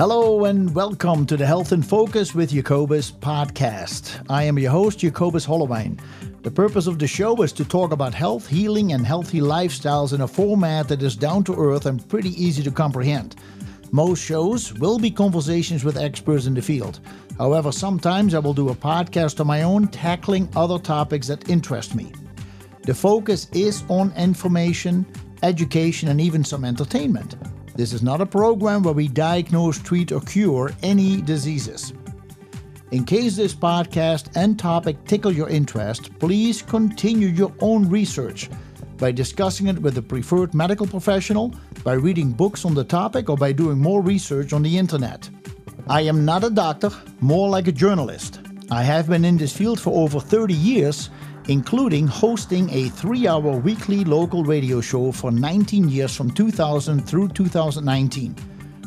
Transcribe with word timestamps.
Hello 0.00 0.46
and 0.46 0.74
welcome 0.74 1.26
to 1.26 1.36
the 1.36 1.44
Health 1.44 1.72
in 1.72 1.82
Focus 1.82 2.34
with 2.34 2.52
Jacobus 2.52 3.10
podcast. 3.10 4.24
I 4.30 4.44
am 4.44 4.58
your 4.58 4.70
host, 4.70 5.00
Jacobus 5.00 5.44
Hollowijn. 5.44 6.00
The 6.42 6.50
purpose 6.50 6.86
of 6.86 6.98
the 6.98 7.06
show 7.06 7.42
is 7.42 7.52
to 7.52 7.66
talk 7.66 7.92
about 7.92 8.14
health, 8.14 8.46
healing, 8.48 8.94
and 8.94 9.06
healthy 9.06 9.40
lifestyles 9.40 10.14
in 10.14 10.22
a 10.22 10.26
format 10.26 10.88
that 10.88 11.02
is 11.02 11.16
down 11.16 11.44
to 11.44 11.54
earth 11.54 11.84
and 11.84 12.08
pretty 12.08 12.30
easy 12.42 12.62
to 12.62 12.70
comprehend. 12.70 13.36
Most 13.92 14.24
shows 14.24 14.72
will 14.72 14.98
be 14.98 15.10
conversations 15.10 15.84
with 15.84 15.98
experts 15.98 16.46
in 16.46 16.54
the 16.54 16.62
field. 16.62 17.00
However, 17.36 17.70
sometimes 17.70 18.32
I 18.32 18.38
will 18.38 18.54
do 18.54 18.70
a 18.70 18.74
podcast 18.74 19.38
on 19.38 19.48
my 19.48 19.64
own, 19.64 19.86
tackling 19.88 20.48
other 20.56 20.78
topics 20.78 21.26
that 21.26 21.50
interest 21.50 21.94
me. 21.94 22.10
The 22.84 22.94
focus 22.94 23.48
is 23.52 23.84
on 23.90 24.14
information, 24.16 25.04
education, 25.42 26.08
and 26.08 26.22
even 26.22 26.42
some 26.42 26.64
entertainment. 26.64 27.34
This 27.80 27.94
is 27.94 28.02
not 28.02 28.20
a 28.20 28.26
program 28.26 28.82
where 28.82 28.92
we 28.92 29.08
diagnose, 29.08 29.78
treat, 29.78 30.12
or 30.12 30.20
cure 30.20 30.70
any 30.82 31.22
diseases. 31.22 31.94
In 32.90 33.06
case 33.06 33.36
this 33.36 33.54
podcast 33.54 34.36
and 34.36 34.58
topic 34.58 35.02
tickle 35.06 35.32
your 35.32 35.48
interest, 35.48 36.10
please 36.18 36.60
continue 36.60 37.28
your 37.28 37.54
own 37.60 37.88
research 37.88 38.50
by 38.98 39.12
discussing 39.12 39.68
it 39.68 39.78
with 39.78 39.96
a 39.96 40.02
preferred 40.02 40.52
medical 40.52 40.86
professional, 40.86 41.54
by 41.82 41.94
reading 41.94 42.32
books 42.32 42.66
on 42.66 42.74
the 42.74 42.84
topic, 42.84 43.30
or 43.30 43.36
by 43.38 43.50
doing 43.50 43.78
more 43.78 44.02
research 44.02 44.52
on 44.52 44.62
the 44.62 44.76
internet. 44.76 45.30
I 45.88 46.02
am 46.02 46.26
not 46.26 46.44
a 46.44 46.50
doctor, 46.50 46.90
more 47.20 47.48
like 47.48 47.66
a 47.66 47.72
journalist. 47.72 48.40
I 48.70 48.82
have 48.82 49.08
been 49.08 49.24
in 49.24 49.38
this 49.38 49.56
field 49.56 49.80
for 49.80 50.04
over 50.04 50.20
30 50.20 50.52
years, 50.52 51.08
including 51.50 52.06
hosting 52.06 52.70
a 52.70 52.88
three 52.90 53.26
hour 53.26 53.58
weekly 53.58 54.04
local 54.04 54.44
radio 54.44 54.80
show 54.80 55.10
for 55.10 55.32
19 55.32 55.88
years 55.88 56.16
from 56.16 56.30
2000 56.30 57.00
through 57.00 57.26
2019. 57.26 58.36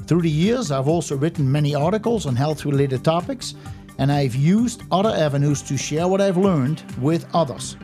Through 0.08 0.22
the 0.22 0.30
years, 0.30 0.72
I've 0.72 0.88
also 0.88 1.18
written 1.18 1.52
many 1.52 1.76
articles 1.76 2.26
on 2.26 2.38
health 2.38 2.64
related 2.64 3.04
topics 3.04 3.56
and 4.00 4.10
I've 4.10 4.36
used 4.36 4.84
other 4.92 5.10
avenues 5.10 5.62
to 5.64 5.76
share 5.76 6.08
what 6.08 6.22
I've 6.22 6.38
learned 6.38 6.82
with 7.02 7.28
others. 7.34 7.76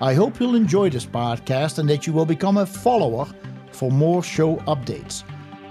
I 0.00 0.14
hope 0.14 0.40
you'll 0.40 0.56
enjoy 0.56 0.90
this 0.90 1.06
podcast 1.06 1.78
and 1.78 1.88
that 1.88 2.04
you 2.04 2.12
will 2.12 2.26
become 2.26 2.56
a 2.56 2.66
follower 2.66 3.28
for 3.70 3.92
more 3.92 4.24
show 4.24 4.56
updates. 4.66 5.22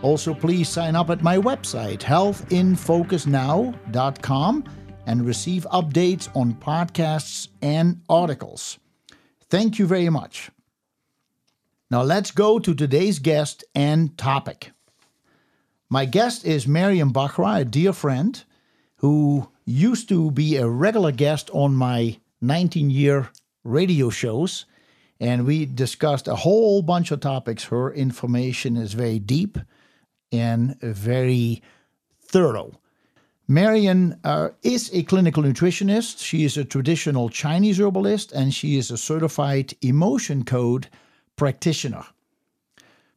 Also, 0.01 0.33
please 0.33 0.69
sign 0.69 0.95
up 0.95 1.09
at 1.09 1.21
my 1.21 1.37
website, 1.37 1.99
healthinfocusnow.com, 1.99 4.63
and 5.05 5.25
receive 5.25 5.65
updates 5.71 6.29
on 6.35 6.53
podcasts 6.53 7.49
and 7.61 8.01
articles. 8.09 8.79
Thank 9.49 9.79
you 9.79 9.85
very 9.85 10.09
much. 10.09 10.49
Now, 11.91 12.01
let's 12.01 12.31
go 12.31 12.59
to 12.59 12.73
today's 12.73 13.19
guest 13.19 13.63
and 13.75 14.17
topic. 14.17 14.71
My 15.89 16.05
guest 16.05 16.45
is 16.45 16.67
Marion 16.67 17.13
Bachra, 17.13 17.61
a 17.61 17.65
dear 17.65 17.93
friend 17.93 18.43
who 18.97 19.49
used 19.65 20.09
to 20.09 20.31
be 20.31 20.55
a 20.55 20.67
regular 20.67 21.11
guest 21.11 21.49
on 21.53 21.75
my 21.75 22.17
19 22.41 22.89
year 22.89 23.29
radio 23.63 24.09
shows. 24.09 24.65
And 25.19 25.45
we 25.45 25.65
discussed 25.65 26.27
a 26.27 26.35
whole 26.35 26.81
bunch 26.81 27.11
of 27.11 27.19
topics. 27.19 27.65
Her 27.65 27.93
information 27.93 28.75
is 28.75 28.93
very 28.93 29.19
deep 29.19 29.57
and 30.31 30.79
very 30.81 31.61
thorough. 32.21 32.71
Marion 33.47 34.17
uh, 34.23 34.49
is 34.61 34.89
a 34.93 35.03
clinical 35.03 35.43
nutritionist. 35.43 36.23
She 36.23 36.45
is 36.45 36.55
a 36.55 36.63
traditional 36.63 37.27
Chinese 37.27 37.79
herbalist 37.79 38.31
and 38.31 38.53
she 38.53 38.77
is 38.77 38.89
a 38.89 38.97
certified 38.97 39.73
emotion 39.81 40.45
code 40.45 40.87
practitioner. 41.35 42.05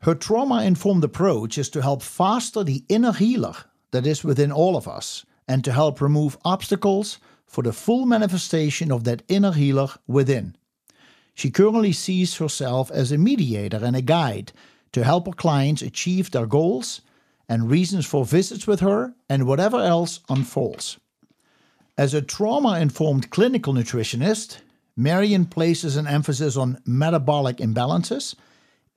Her 0.00 0.16
trauma 0.16 0.64
informed 0.64 1.04
approach 1.04 1.58
is 1.58 1.68
to 1.70 1.82
help 1.82 2.02
foster 2.02 2.64
the 2.64 2.84
inner 2.88 3.12
healer 3.12 3.54
that 3.92 4.06
is 4.06 4.24
within 4.24 4.50
all 4.50 4.76
of 4.76 4.88
us 4.88 5.24
and 5.46 5.62
to 5.64 5.72
help 5.72 6.00
remove 6.00 6.36
obstacles 6.44 7.18
for 7.46 7.62
the 7.62 7.72
full 7.72 8.04
manifestation 8.04 8.90
of 8.90 9.04
that 9.04 9.22
inner 9.28 9.52
healer 9.52 9.88
within. 10.08 10.56
She 11.34 11.50
currently 11.50 11.92
sees 11.92 12.36
herself 12.38 12.90
as 12.90 13.12
a 13.12 13.18
mediator 13.18 13.84
and 13.84 13.94
a 13.94 14.02
guide 14.02 14.52
to 14.90 15.04
help 15.04 15.26
her 15.26 15.32
clients 15.32 15.82
achieve 15.82 16.32
their 16.32 16.46
goals 16.46 17.00
and 17.48 17.70
reasons 17.70 18.06
for 18.06 18.24
visits 18.24 18.66
with 18.66 18.80
her 18.80 19.14
and 19.28 19.46
whatever 19.46 19.78
else 19.78 20.20
unfolds. 20.28 20.98
As 21.98 22.12
a 22.12 22.22
trauma 22.22 22.78
informed 22.80 23.30
clinical 23.30 23.72
nutritionist, 23.72 24.58
Marion 24.96 25.46
places 25.46 25.96
an 25.96 26.06
emphasis 26.06 26.56
on 26.56 26.80
metabolic 26.84 27.58
imbalances, 27.58 28.34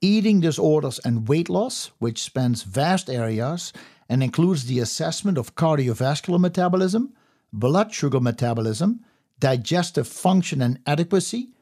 eating 0.00 0.40
disorders, 0.40 0.98
and 1.04 1.28
weight 1.28 1.48
loss, 1.48 1.90
which 1.98 2.22
spans 2.22 2.62
vast 2.62 3.08
areas 3.10 3.72
and 4.08 4.22
includes 4.22 4.64
the 4.64 4.80
assessment 4.80 5.38
of 5.38 5.54
cardiovascular 5.54 6.40
metabolism, 6.40 7.12
blood 7.52 7.92
sugar 7.92 8.20
metabolism, 8.20 9.04
digestive 9.38 10.08
function 10.08 10.60
and 10.60 10.80
adequacy, 10.86 11.52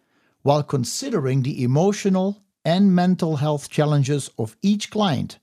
while 0.43 0.63
considering 0.63 1.43
the 1.43 1.63
emotional 1.63 2.43
and 2.65 2.95
mental 2.95 3.37
health 3.37 3.69
challenges 3.69 4.31
of 4.39 4.57
each 4.63 4.91
client 4.91 5.39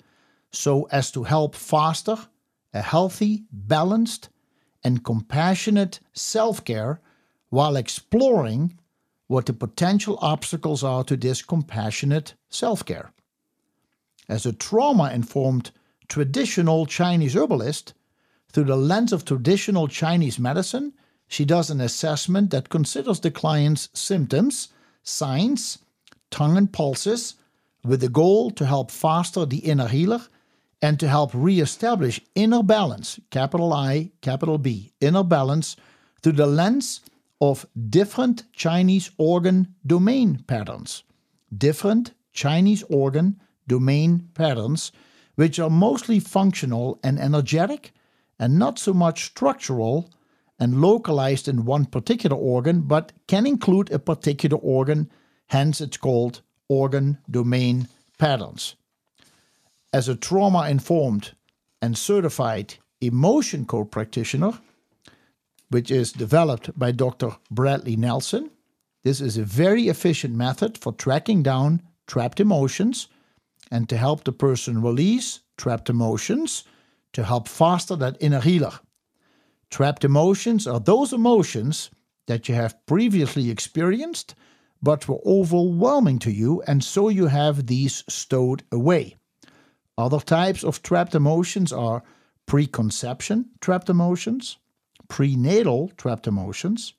so 0.56 0.88
as 0.92 1.12
to 1.12 1.24
help 1.24 1.56
foster 1.56 2.18
a 2.74 2.82
healthy, 2.82 3.44
balanced, 3.52 4.30
and 4.84 5.04
compassionate 5.04 6.00
self 6.14 6.64
care 6.64 7.02
while 7.50 7.76
exploring 7.76 8.78
what 9.28 9.46
the 9.46 9.54
potential 9.54 10.20
obstacles 10.22 10.84
are 10.84 11.04
to 11.04 11.18
this 11.18 11.42
compassionate 11.42 12.34
self 12.50 12.86
care. 12.86 13.12
As 14.28 14.46
a 14.46 14.54
trauma 14.54 15.12
informed 15.12 15.72
traditional 16.08 16.86
Chinese 16.86 17.36
herbalist, 17.36 17.94
through 18.52 18.66
the 18.66 18.78
lens 18.78 19.12
of 19.12 19.26
traditional 19.26 19.88
Chinese 19.88 20.40
medicine, 20.40 20.94
she 21.28 21.46
does 21.46 21.70
an 21.70 21.82
assessment 21.82 22.52
that 22.52 22.70
considers 22.70 23.20
the 23.20 23.32
client's 23.32 23.90
symptoms, 23.94 24.70
signs, 25.04 25.80
tongue, 26.30 26.58
and 26.58 26.72
pulses 26.72 27.36
with 27.84 28.02
the 28.02 28.10
goal 28.10 28.52
to 28.52 28.66
help 28.66 28.92
foster 28.92 29.46
the 29.46 29.58
inner 29.58 29.88
healer 29.88 30.22
and 30.82 31.00
to 31.00 31.08
help 31.08 31.32
reestablish 31.34 32.22
inner 32.36 32.64
balance, 32.64 33.20
capital 33.30 33.74
I, 33.74 34.12
capital 34.22 34.58
B, 34.58 34.94
inner 35.00 35.24
balance 35.24 35.76
through 36.22 36.34
the 36.34 36.48
lens 36.48 37.02
of 37.42 37.66
different 37.90 38.44
Chinese 38.54 39.12
organ 39.18 39.76
domain 39.86 40.44
patterns. 40.48 41.04
Different 41.56 42.14
Chinese 42.34 42.84
organ 42.90 43.40
domain 43.68 44.30
patterns 44.34 44.92
which 45.36 45.60
are 45.60 45.70
mostly 45.70 46.20
functional 46.20 47.00
and 47.04 47.20
energetic 47.20 47.94
and 48.40 48.58
not 48.58 48.80
so 48.80 48.94
much 48.94 49.26
structural 49.26 50.10
and 50.60 50.82
localized 50.82 51.48
in 51.48 51.66
one 51.66 51.86
particular 51.86 52.38
organ, 52.38 52.82
but 52.82 53.12
can 53.28 53.46
include 53.46 53.92
a 53.92 54.00
particular 54.00 54.58
organ, 54.58 55.10
hence, 55.48 55.82
it's 55.82 55.98
called 55.98 56.42
organ 56.70 57.18
domain 57.30 57.88
patterns. 58.18 58.76
As 59.96 60.10
a 60.10 60.16
trauma 60.18 60.68
informed 60.68 61.36
and 61.82 61.98
certified 61.98 62.74
emotion 63.00 63.64
code 63.64 63.92
practitioner, 63.92 64.60
which 65.70 65.90
is 65.90 66.12
developed 66.12 66.78
by 66.78 66.92
Dr. 66.92 67.38
Bradley 67.50 67.96
Nelson, 67.96 68.52
this 69.06 69.22
is 69.22 69.38
a 69.38 69.44
very 69.44 69.88
efficient 69.88 70.36
method 70.36 70.78
for 70.78 70.92
tracking 70.92 71.44
down 71.44 71.82
trapped 72.08 72.42
emotions 72.42 73.08
and 73.72 73.88
to 73.88 73.96
help 73.96 74.26
the 74.26 74.34
person 74.34 74.82
release 74.82 75.40
trapped 75.56 75.90
emotions 75.90 76.66
to 77.14 77.24
help 77.24 77.48
foster 77.48 77.96
that 77.96 78.18
inner 78.20 78.42
healer. 78.42 78.78
Trapped 79.70 80.04
emotions 80.04 80.68
are 80.68 80.82
those 80.82 81.14
emotions 81.14 81.90
that 82.28 82.50
you 82.50 82.56
have 82.56 82.86
previously 82.86 83.50
experienced 83.50 84.36
but 84.84 85.08
were 85.08 85.26
overwhelming 85.26 86.20
to 86.20 86.32
you, 86.32 86.62
and 86.68 86.84
so 86.84 87.08
you 87.08 87.28
have 87.28 87.68
these 87.68 88.04
stowed 88.10 88.62
away. 88.74 89.16
Other 89.98 90.20
types 90.20 90.64
of 90.64 90.82
trapped 90.82 91.16
emotions 91.16 91.72
are 91.72 92.04
preconception 92.46 93.50
trapped 93.62 93.90
emotions, 93.90 94.58
prenatal 95.08 95.92
trapped 95.98 96.28
emotions, 96.28 96.94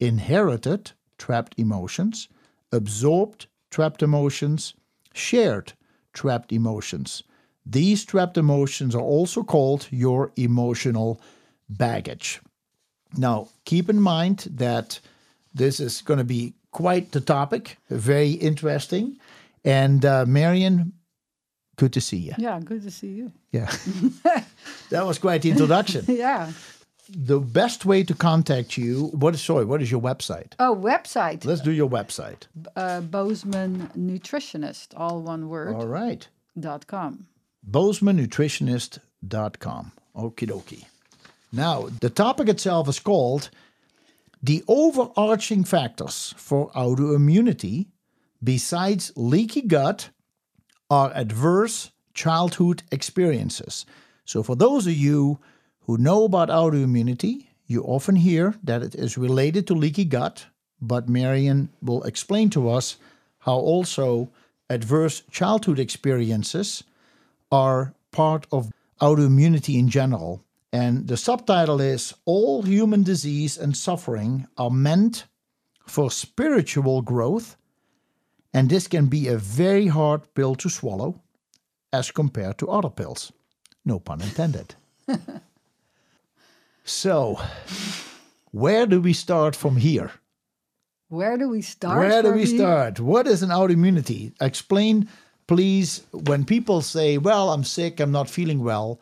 inherited 0.00 0.92
trapped 1.18 1.54
emotions, 1.58 2.28
absorbed 2.72 3.46
trapped 3.70 4.02
emotions, 4.02 4.74
shared 5.12 5.72
trapped 6.12 6.52
emotions. 6.52 7.22
These 7.66 8.04
trapped 8.04 8.38
emotions 8.38 8.94
are 8.94 9.02
also 9.02 9.42
called 9.42 9.88
your 9.90 10.32
emotional 10.36 11.20
baggage. 11.68 12.40
Now, 13.16 13.48
keep 13.64 13.90
in 13.90 14.00
mind 14.00 14.48
that 14.50 15.00
this 15.54 15.80
is 15.80 16.00
going 16.00 16.18
to 16.18 16.24
be 16.24 16.54
quite 16.70 17.12
the 17.12 17.20
topic, 17.20 17.78
very 17.90 18.32
interesting. 18.32 19.18
And 19.64 20.04
uh, 20.04 20.24
Marion, 20.26 20.92
good 21.78 21.92
to 21.94 22.00
see 22.00 22.18
you. 22.18 22.34
Yeah, 22.36 22.60
good 22.62 22.82
to 22.82 22.90
see 22.90 23.08
you. 23.08 23.32
Yeah. 23.52 23.72
that 24.90 25.06
was 25.06 25.18
quite 25.18 25.42
the 25.42 25.50
introduction. 25.50 26.04
yeah. 26.08 26.52
The 27.08 27.40
best 27.40 27.86
way 27.86 28.04
to 28.04 28.14
contact 28.14 28.76
you, 28.76 29.06
what 29.14 29.34
is, 29.34 29.40
sorry, 29.40 29.64
what 29.64 29.80
is 29.80 29.90
your 29.90 30.02
website? 30.02 30.52
Oh, 30.58 30.76
website. 30.76 31.46
Let's 31.46 31.62
do 31.62 31.72
your 31.72 31.88
website. 31.88 32.42
Uh, 32.76 33.00
Bozeman 33.00 33.90
Nutritionist, 33.96 34.88
all 34.94 35.22
one 35.22 35.48
word. 35.48 35.74
All 35.74 35.86
right. 35.86 36.28
Dot 36.60 36.86
com. 36.86 37.26
BozemanNutritionist.com. 37.70 39.92
Okie 40.16 40.48
dokie. 40.48 40.84
Now, 41.52 41.88
the 42.00 42.10
topic 42.10 42.48
itself 42.48 42.88
is 42.88 42.98
called 42.98 43.50
The 44.42 44.64
Overarching 44.68 45.64
Factors 45.64 46.34
for 46.36 46.70
Autoimmunity, 46.72 47.86
besides 48.42 49.12
leaky 49.16 49.62
gut, 49.62 50.10
are 50.90 51.12
adverse 51.14 51.90
childhood 52.14 52.82
experiences. 52.90 53.86
So, 54.24 54.42
for 54.42 54.56
those 54.56 54.86
of 54.86 54.94
you 54.94 55.38
who 55.86 55.96
know 55.98 56.24
about 56.24 56.48
autoimmunity, 56.48 57.46
you 57.66 57.82
often 57.82 58.16
hear 58.16 58.54
that 58.64 58.82
it 58.82 58.94
is 58.94 59.18
related 59.18 59.66
to 59.66 59.74
leaky 59.74 60.04
gut, 60.04 60.46
but 60.80 61.08
Marion 61.08 61.68
will 61.82 62.02
explain 62.02 62.50
to 62.50 62.70
us 62.70 62.96
how 63.40 63.56
also 63.56 64.30
adverse 64.70 65.22
childhood 65.30 65.78
experiences 65.78 66.84
are 67.50 67.94
part 68.10 68.46
of 68.52 68.70
autoimmunity 69.00 69.78
in 69.78 69.88
general. 69.88 70.42
And 70.72 71.08
the 71.08 71.16
subtitle 71.16 71.80
is 71.80 72.14
All 72.24 72.62
Human 72.62 73.02
Disease 73.02 73.56
and 73.56 73.76
Suffering 73.76 74.46
Are 74.58 74.70
Meant 74.70 75.24
for 75.86 76.10
Spiritual 76.10 77.00
Growth. 77.02 77.56
And 78.52 78.68
this 78.68 78.88
can 78.88 79.06
be 79.06 79.28
a 79.28 79.36
very 79.38 79.86
hard 79.88 80.34
pill 80.34 80.54
to 80.56 80.68
swallow 80.68 81.20
as 81.92 82.10
compared 82.10 82.58
to 82.58 82.70
other 82.70 82.90
pills. 82.90 83.32
No 83.84 83.98
pun 83.98 84.20
intended. 84.20 84.74
so, 86.84 87.40
where 88.50 88.86
do 88.86 89.00
we 89.00 89.12
start 89.12 89.56
from 89.56 89.76
here? 89.76 90.12
Where 91.08 91.38
do 91.38 91.48
we 91.48 91.62
start? 91.62 91.98
Where 91.98 92.22
do 92.22 92.28
from 92.28 92.38
we 92.38 92.44
here? 92.44 92.58
start? 92.58 93.00
What 93.00 93.26
is 93.26 93.42
an 93.42 93.50
autoimmunity? 93.50 94.32
Explain, 94.40 95.08
please. 95.46 96.02
When 96.12 96.44
people 96.44 96.82
say, 96.82 97.16
"Well, 97.16 97.50
I'm 97.50 97.64
sick, 97.64 98.00
I'm 98.00 98.12
not 98.12 98.28
feeling 98.28 98.62
well," 98.62 99.00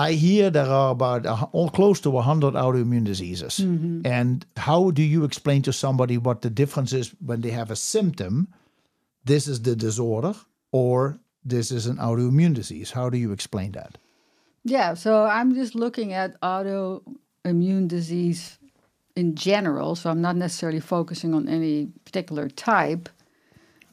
I 0.00 0.12
hear 0.12 0.48
there 0.50 0.72
are 0.80 0.92
about 0.92 1.26
a, 1.26 1.34
all 1.52 1.68
close 1.68 2.00
to 2.00 2.20
hundred 2.20 2.54
autoimmune 2.54 3.04
diseases. 3.04 3.58
And 4.04 4.46
how 4.56 4.90
do 4.92 5.02
you 5.02 5.24
explain 5.24 5.62
to 5.62 5.72
somebody 5.72 6.16
what 6.16 6.40
the 6.40 6.50
difference 6.50 6.92
is 6.94 7.14
when 7.26 7.40
they 7.42 7.50
have 7.50 7.70
a 7.70 7.76
symptom? 7.76 8.48
This 9.24 9.46
is 9.46 9.60
the 9.60 9.76
disorder, 9.76 10.34
or 10.72 11.20
this 11.44 11.70
is 11.70 11.86
an 11.86 11.96
autoimmune 11.96 12.54
disease. 12.54 12.90
How 12.90 13.10
do 13.10 13.18
you 13.18 13.32
explain 13.32 13.72
that? 13.72 13.98
Yeah, 14.64 14.94
so 14.94 15.24
I'm 15.24 15.54
just 15.54 15.74
looking 15.74 16.14
at 16.14 16.40
autoimmune 16.40 17.88
disease 17.88 18.58
in 19.16 19.34
general. 19.34 19.96
So 19.96 20.10
I'm 20.10 20.22
not 20.22 20.36
necessarily 20.36 20.80
focusing 20.80 21.34
on 21.34 21.46
any 21.46 21.88
particular 22.06 22.48
type. 22.48 23.08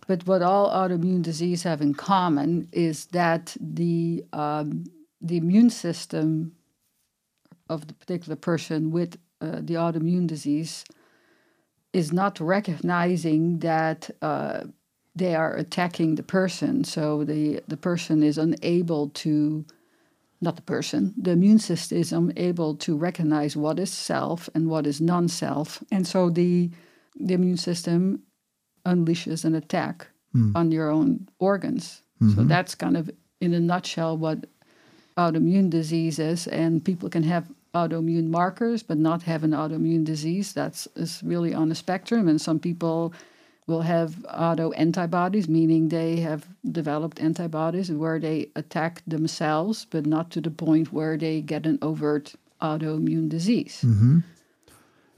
But 0.08 0.26
what 0.26 0.42
all 0.42 0.72
autoimmune 0.72 1.22
disease 1.22 1.64
have 1.64 1.82
in 1.82 1.94
common 1.94 2.70
is 2.72 3.08
that 3.08 3.58
the 3.60 4.24
um, 4.32 4.86
the 5.22 5.38
immune 5.38 5.70
system 5.70 6.56
of 7.70 7.88
the 7.88 7.94
particular 7.94 8.36
person 8.36 8.92
with 8.92 9.18
uh, 9.42 9.60
the 9.62 9.76
autoimmune 9.76 10.28
disease 10.28 10.84
is 11.94 12.14
not 12.14 12.40
recognizing 12.40 13.60
that 13.60 14.10
uh, 14.22 14.62
they 15.16 15.36
are 15.36 15.56
attacking 15.56 16.16
the 16.16 16.24
person. 16.24 16.84
So 16.84 17.24
the 17.24 17.62
the 17.68 17.78
person 17.78 18.24
is 18.24 18.38
unable 18.38 19.10
to 19.10 19.66
not 20.42 20.56
the 20.56 20.62
person, 20.62 21.14
the 21.18 21.32
immune 21.32 21.60
system 21.60 21.98
is 21.98 22.14
unable 22.14 22.76
to 22.76 22.96
recognize 22.96 23.58
what 23.58 23.80
is 23.80 23.92
self 23.92 24.50
and 24.54 24.70
what 24.70 24.86
is 24.86 25.02
non 25.02 25.28
self. 25.28 25.84
And 25.92 26.06
so 26.06 26.30
the, 26.30 26.70
the 27.20 27.34
immune 27.34 27.58
system 27.58 28.22
unleashes 28.86 29.46
an 29.46 29.56
attack 29.56 30.08
on 30.56 30.72
your 30.72 30.90
own 30.92 31.28
organs. 31.40 32.04
So 32.36 32.44
that's 32.44 32.76
kind 32.76 32.98
of, 32.98 33.10
in 33.42 33.54
a 33.54 33.60
nutshell, 33.60 34.18
what 34.18 34.46
autoimmune 35.18 35.70
diseases. 35.70 36.48
And 36.48 36.84
people 36.84 37.10
can 37.10 37.24
have 37.24 37.50
autoimmune 37.74 38.30
markers 38.30 38.82
but 38.84 38.98
not 38.98 39.24
have 39.24 39.44
an 39.44 39.52
autoimmune 39.52 40.06
disease. 40.06 40.54
That's 40.54 40.88
is 40.96 41.22
really 41.24 41.54
on 41.54 41.72
a 41.72 41.76
spectrum. 41.76 42.28
And 42.28 42.40
some 42.40 42.60
people 42.60 43.14
will 43.68 43.82
have 43.82 44.26
auto 44.34 44.72
antibodies, 44.72 45.50
meaning 45.50 45.90
they 45.90 46.18
have 46.22 46.48
developed 46.72 47.20
antibodies 47.20 47.92
where 47.92 48.18
they 48.18 48.50
attack 48.56 49.04
themselves, 49.06 49.86
but 49.90 50.06
not 50.06 50.32
to 50.32 50.42
the 50.42 50.50
point 50.50 50.94
where 50.94 51.18
they 51.18 51.42
get 51.42 51.66
an 51.66 51.78
overt 51.82 52.34
autoimmune 52.62 53.28
disease. 53.30 53.82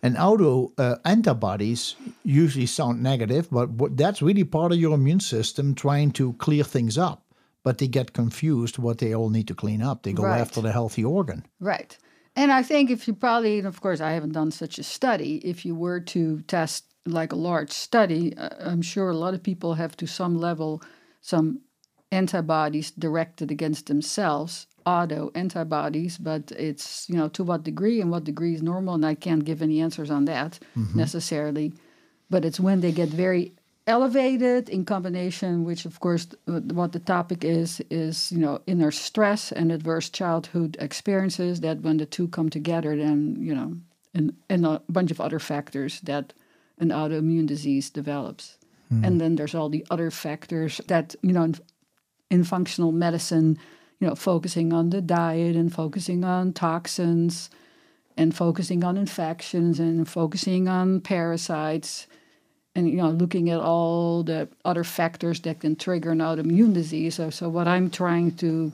And 0.01 0.17
auto 0.17 0.71
uh, 0.77 0.95
antibodies 1.05 1.95
usually 2.23 2.65
sound 2.65 3.03
negative, 3.03 3.49
but 3.51 3.97
that's 3.97 4.21
really 4.21 4.45
part 4.45 4.71
of 4.71 4.79
your 4.79 4.95
immune 4.95 5.19
system 5.19 5.75
trying 5.75 6.11
to 6.11 6.33
clear 6.33 6.63
things 6.63 6.97
up. 6.97 7.21
But 7.63 7.77
they 7.77 7.87
get 7.87 8.13
confused 8.13 8.77
what 8.77 8.97
they 8.99 9.13
all 9.13 9.29
need 9.29 9.47
to 9.47 9.55
clean 9.55 9.81
up. 9.81 10.03
They 10.03 10.13
go 10.13 10.23
Right. 10.23 10.39
after 10.39 10.61
the 10.61 10.71
healthy 10.71 11.03
organ. 11.03 11.45
Right. 11.59 11.97
And 12.35 12.51
I 12.51 12.63
think 12.63 12.89
if 12.89 13.07
you 13.07 13.13
probably, 13.13 13.57
and 13.59 13.67
of 13.67 13.81
course, 13.81 13.99
I 13.99 14.11
haven't 14.11 14.31
done 14.33 14.51
such 14.51 14.79
a 14.79 14.83
study, 14.83 15.37
if 15.43 15.65
you 15.65 15.75
were 15.75 15.99
to 15.99 16.41
test 16.47 16.85
like 17.05 17.33
a 17.33 17.35
large 17.35 17.71
study, 17.71 18.35
uh, 18.37 18.49
I'm 18.59 18.81
sure 18.81 19.09
a 19.09 19.17
lot 19.17 19.33
of 19.33 19.43
people 19.43 19.73
have 19.73 19.97
to 19.97 20.07
some 20.07 20.37
level 20.37 20.81
some 21.21 21.59
antibodies 22.11 22.91
directed 22.91 23.51
against 23.51 23.87
themselves, 23.87 24.67
auto 24.85 25.31
antibodies, 25.35 26.17
but 26.17 26.51
it's, 26.57 27.07
you 27.09 27.15
know, 27.15 27.27
to 27.29 27.43
what 27.43 27.63
degree 27.63 28.01
and 28.01 28.09
what 28.09 28.23
degree 28.23 28.55
is 28.55 28.61
normal. 28.63 28.95
And 28.95 29.05
I 29.05 29.15
can't 29.15 29.45
give 29.45 29.61
any 29.61 29.81
answers 29.81 30.09
on 30.09 30.25
that 30.25 30.59
necessarily. 30.95 31.73
But 32.29 32.45
it's 32.45 32.59
when 32.59 32.81
they 32.81 32.91
get 32.91 33.09
very 33.09 33.53
elevated 33.89 34.69
in 34.69 34.85
combination, 34.85 35.65
which 35.65 35.83
of 35.85 35.99
course 35.99 36.27
what 36.45 36.91
the 36.91 36.99
topic 36.99 37.43
is, 37.43 37.81
is, 37.89 38.31
you 38.31 38.37
know, 38.37 38.61
inner 38.67 38.91
stress 38.91 39.51
and 39.51 39.71
adverse 39.71 40.09
childhood 40.09 40.77
experiences 40.79 41.61
that 41.61 41.81
when 41.81 41.97
the 41.97 42.05
two 42.05 42.27
come 42.27 42.49
together, 42.49 42.95
then, 42.95 43.35
you 43.39 43.53
know, 43.53 43.75
and, 44.13 44.35
and 44.47 44.65
a 44.65 44.81
bunch 44.89 45.09
of 45.09 45.19
other 45.19 45.39
factors 45.39 46.01
that 46.01 46.33
an 46.77 46.89
autoimmune 46.89 47.47
disease 47.47 47.89
develops. 47.89 48.57
Hmm. 48.89 49.03
And 49.03 49.19
then 49.19 49.35
there's 49.35 49.55
all 49.55 49.69
the 49.69 49.85
other 49.89 50.11
factors 50.11 50.79
that, 50.87 51.15
you 51.23 51.33
know, 51.33 51.43
in, 51.43 51.55
in 52.29 52.43
functional 52.43 52.91
medicine, 52.91 53.57
you 53.99 54.07
know, 54.07 54.15
focusing 54.15 54.71
on 54.71 54.91
the 54.91 55.01
diet 55.01 55.55
and 55.55 55.73
focusing 55.73 56.23
on 56.23 56.53
toxins 56.53 57.49
and 58.15 58.35
focusing 58.35 58.83
on 58.83 58.97
infections 58.97 59.79
and 59.79 60.07
focusing 60.07 60.67
on 60.67 61.01
parasites 61.01 62.05
and 62.75 62.89
you 62.89 62.97
know 62.97 63.09
looking 63.09 63.49
at 63.49 63.59
all 63.59 64.23
the 64.23 64.47
other 64.65 64.83
factors 64.83 65.39
that 65.41 65.59
can 65.59 65.75
trigger 65.75 66.11
an 66.11 66.19
autoimmune 66.19 66.73
disease 66.73 67.15
so, 67.15 67.29
so 67.29 67.49
what 67.49 67.67
i'm 67.67 67.89
trying 67.89 68.31
to 68.31 68.71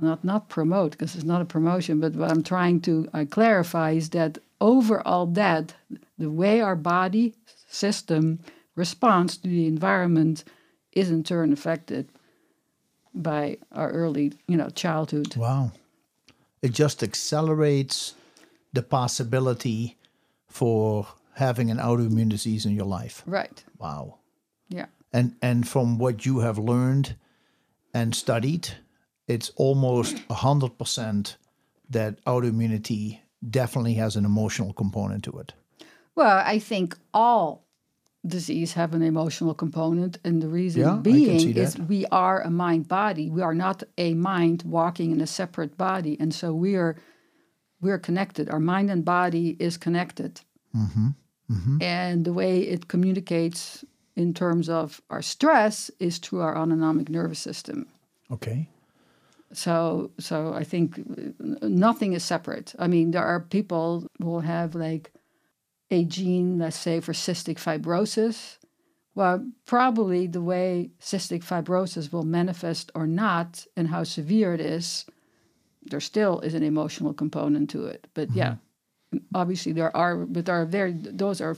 not 0.00 0.22
not 0.24 0.48
promote 0.48 0.92
because 0.92 1.14
it's 1.14 1.24
not 1.24 1.42
a 1.42 1.44
promotion 1.44 2.00
but 2.00 2.14
what 2.14 2.30
i'm 2.30 2.42
trying 2.42 2.80
to 2.80 3.08
uh, 3.14 3.24
clarify 3.30 3.92
is 3.92 4.10
that 4.10 4.38
over 4.60 5.06
all 5.06 5.26
that 5.26 5.74
the 6.18 6.30
way 6.30 6.60
our 6.60 6.76
body 6.76 7.34
system 7.68 8.38
responds 8.76 9.36
to 9.36 9.48
the 9.48 9.66
environment 9.66 10.44
is 10.92 11.10
in 11.10 11.22
turn 11.22 11.52
affected 11.52 12.08
by 13.14 13.56
our 13.72 13.90
early 13.90 14.32
you 14.46 14.56
know 14.56 14.70
childhood 14.70 15.36
Wow. 15.36 15.72
It 16.62 16.72
just 16.72 17.02
accelerates 17.02 18.14
the 18.72 18.82
possibility 18.82 19.96
for 20.48 21.06
having 21.40 21.70
an 21.70 21.78
autoimmune 21.78 22.28
disease 22.28 22.64
in 22.68 22.74
your 22.78 22.86
life. 23.00 23.22
right 23.26 23.64
Wow. 23.78 24.04
yeah 24.68 24.86
And 25.12 25.28
and 25.42 25.66
from 25.72 25.98
what 25.98 26.24
you 26.26 26.40
have 26.46 26.58
learned 26.72 27.16
and 27.92 28.14
studied, 28.14 28.64
it's 29.26 29.50
almost 29.56 30.14
hundred 30.30 30.72
percent 30.78 31.36
that 31.92 32.12
autoimmunity 32.24 33.20
definitely 33.42 33.94
has 33.94 34.16
an 34.16 34.24
emotional 34.24 34.72
component 34.72 35.24
to 35.24 35.32
it. 35.42 35.54
Well, 36.14 36.42
I 36.54 36.58
think 36.60 36.96
all 37.12 37.46
disease 38.22 38.74
have 38.74 38.94
an 38.96 39.02
emotional 39.02 39.54
component, 39.54 40.18
and 40.24 40.42
the 40.42 40.48
reason 40.48 40.82
Yeah, 40.82 41.00
being 41.02 41.56
is 41.56 41.78
we 41.78 42.04
are 42.12 42.38
a 42.42 42.50
mind 42.50 42.86
body. 42.86 43.30
We 43.30 43.42
are 43.42 43.54
not 43.54 43.82
a 43.96 44.14
mind 44.14 44.62
walking 44.64 45.10
in 45.12 45.20
a 45.20 45.26
separate 45.26 45.74
body, 45.76 46.16
and 46.20 46.34
so 46.34 46.46
we 46.52 46.76
are 46.76 46.94
we're 47.80 47.98
connected. 47.98 48.50
Our 48.50 48.60
mind 48.60 48.90
and 48.90 49.04
body 49.04 49.56
is 49.58 49.78
connected, 49.78 50.32
Mm-hmm. 50.74 51.08
And 51.80 52.24
the 52.24 52.32
way 52.32 52.60
it 52.60 52.88
communicates 52.88 53.84
in 54.16 54.34
terms 54.34 54.68
of 54.68 55.00
our 55.10 55.22
stress 55.22 55.90
is 55.98 56.18
through 56.18 56.40
our 56.40 56.56
autonomic 56.56 57.08
nervous 57.08 57.38
system. 57.38 57.86
Okay. 58.30 58.68
So, 59.52 60.12
so 60.18 60.52
I 60.54 60.64
think 60.64 60.98
uh, 60.98 61.66
nothing 61.66 62.12
is 62.12 62.22
separate. 62.22 62.74
I 62.78 62.86
mean, 62.86 63.10
there 63.10 63.24
are 63.24 63.40
people 63.40 64.06
who 64.18 64.26
will 64.26 64.40
have 64.40 64.74
like 64.74 65.12
a 65.90 66.04
gene, 66.04 66.58
let's 66.58 66.78
say, 66.78 67.00
for 67.00 67.12
cystic 67.12 67.58
fibrosis. 67.58 68.58
Well, 69.16 69.44
probably 69.66 70.28
the 70.28 70.40
way 70.40 70.90
cystic 71.00 71.42
fibrosis 71.44 72.12
will 72.12 72.22
manifest 72.22 72.92
or 72.94 73.08
not, 73.08 73.66
and 73.76 73.88
how 73.88 74.04
severe 74.04 74.54
it 74.54 74.60
is, 74.60 75.04
there 75.82 76.00
still 76.00 76.40
is 76.40 76.54
an 76.54 76.62
emotional 76.62 77.12
component 77.12 77.70
to 77.70 77.86
it. 77.86 78.06
But 78.14 78.30
yeah, 78.32 78.56
obviously 79.34 79.72
there 79.72 79.94
are, 79.96 80.16
but 80.16 80.46
there 80.46 80.60
are 80.60 80.64
very 80.64 80.92
those 80.92 81.40
are 81.40 81.56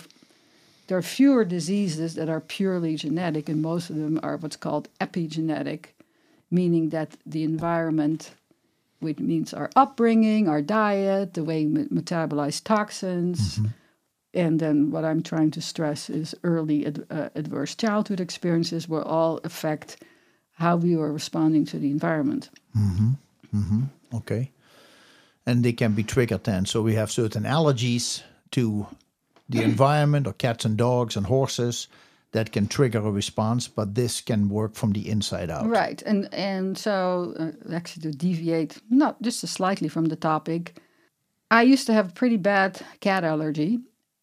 there 0.89 0.99
are 0.99 1.03
fewer 1.03 1.45
diseases 1.45 2.15
that 2.15 2.29
are 2.29 2.41
purely 2.41 2.97
genetic, 2.97 3.49
and 3.49 3.63
most 3.63 3.91
of 3.91 3.97
them 3.97 4.21
are 4.23 4.37
what's 4.37 4.57
called 4.57 4.89
epigenetic, 5.01 5.87
meaning 6.51 6.91
that 6.91 7.17
the 7.25 7.45
environment 7.45 8.33
which 9.03 9.19
means 9.19 9.53
our 9.53 9.69
upbringing, 9.75 10.49
our 10.49 10.63
diet, 10.63 11.35
the 11.35 11.43
way 11.43 11.67
we 11.67 11.85
metabolize 11.87 12.63
toxins. 12.63 13.59
And 14.33 14.61
then 14.61 14.91
what 14.91 15.05
I'm 15.05 15.23
trying 15.23 15.51
to 15.53 15.61
stress 15.61 16.09
is 16.09 16.35
early 16.43 16.87
ad, 16.87 17.05
uh, 17.11 17.29
adverse 17.35 17.75
childhood 17.75 18.21
experiences 18.21 18.89
will 18.89 19.03
all 19.03 19.41
affect 19.45 20.03
how 20.53 20.77
we 20.77 20.95
are 20.95 21.13
responding 21.13 21.67
to 21.67 21.79
the 21.79 21.91
environment. 21.91 22.49
Mm 22.77 23.17
hmm. 23.51 23.83
Okay. 24.15 24.51
And 25.47 25.65
they 25.65 25.73
can 25.73 25.93
be 25.93 26.05
triggered 26.05 26.45
then. 26.45 26.67
So 26.67 26.83
we 26.83 26.95
have 26.95 27.11
certain 27.11 27.43
allergies 27.43 28.23
to 28.53 28.87
the 29.49 29.63
environment 29.63 30.27
or 30.27 30.33
cats 30.33 30.65
and 30.65 30.77
dogs 30.77 31.17
and 31.17 31.27
horses 31.27 31.89
that 32.33 32.53
can 32.53 32.67
trigger 32.67 32.99
a 32.99 33.11
response, 33.11 33.69
but 33.69 33.95
this 33.95 34.21
can 34.21 34.49
work 34.49 34.75
from 34.75 34.93
the 34.93 35.09
inside 35.09 35.51
out. 35.51 35.69
Right, 35.69 36.03
and 36.03 36.33
and 36.33 36.77
so 36.77 37.35
uh, 37.39 37.75
actually 37.75 38.11
to 38.11 38.19
deviate, 38.19 38.81
not 38.91 39.21
just 39.23 39.47
slightly 39.47 39.89
from 39.89 40.07
the 40.07 40.17
topic, 40.17 40.81
I 41.51 41.63
used 41.63 41.87
to 41.87 41.93
have 41.93 42.09
a 42.09 42.13
pretty 42.13 42.39
bad 42.39 42.81
cat 43.01 43.25
allergy, 43.25 43.81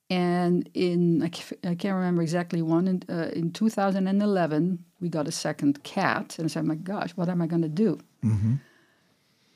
and 0.09 0.67
in 0.73 1.21
I 1.21 1.29
can't 1.29 1.95
remember 1.95 2.23
exactly 2.23 2.61
one 2.61 2.87
in, 2.87 3.03
uh, 3.09 3.29
in 3.33 3.51
2011 3.51 4.79
we 4.99 5.09
got 5.09 5.27
a 5.27 5.31
second 5.31 5.83
cat, 5.83 6.39
and 6.39 6.45
I 6.45 6.49
said, 6.49 6.65
"My 6.65 6.75
gosh, 6.75 7.11
what 7.11 7.29
am 7.29 7.41
I 7.41 7.47
going 7.47 7.61
to 7.61 7.69
do?" 7.69 7.99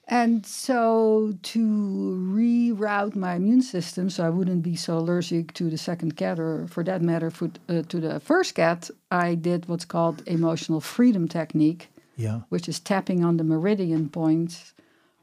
And 0.08 0.46
so 0.46 1.34
to 1.44 1.60
reroute 1.60 3.16
my 3.16 3.36
immune 3.36 3.62
system 3.62 4.10
so 4.10 4.26
I 4.26 4.30
wouldn't 4.30 4.62
be 4.62 4.76
so 4.76 4.98
allergic 4.98 5.54
to 5.54 5.70
the 5.70 5.78
second 5.78 6.18
cat, 6.18 6.40
or 6.40 6.68
for 6.68 6.84
that 6.84 7.02
matter, 7.02 7.30
for, 7.32 7.50
uh, 7.70 7.84
to 7.84 8.00
the 8.00 8.20
first 8.20 8.56
cat, 8.56 8.90
I 9.12 9.36
did 9.36 9.68
what's 9.70 9.86
called 9.86 10.22
emotional 10.28 10.82
freedom 10.82 11.28
technique 11.28 11.90
Yeah. 12.18 12.42
which 12.50 12.68
is 12.70 12.80
tapping 12.80 13.24
on 13.24 13.38
the 13.38 13.44
meridian 13.44 14.10
points. 14.10 14.74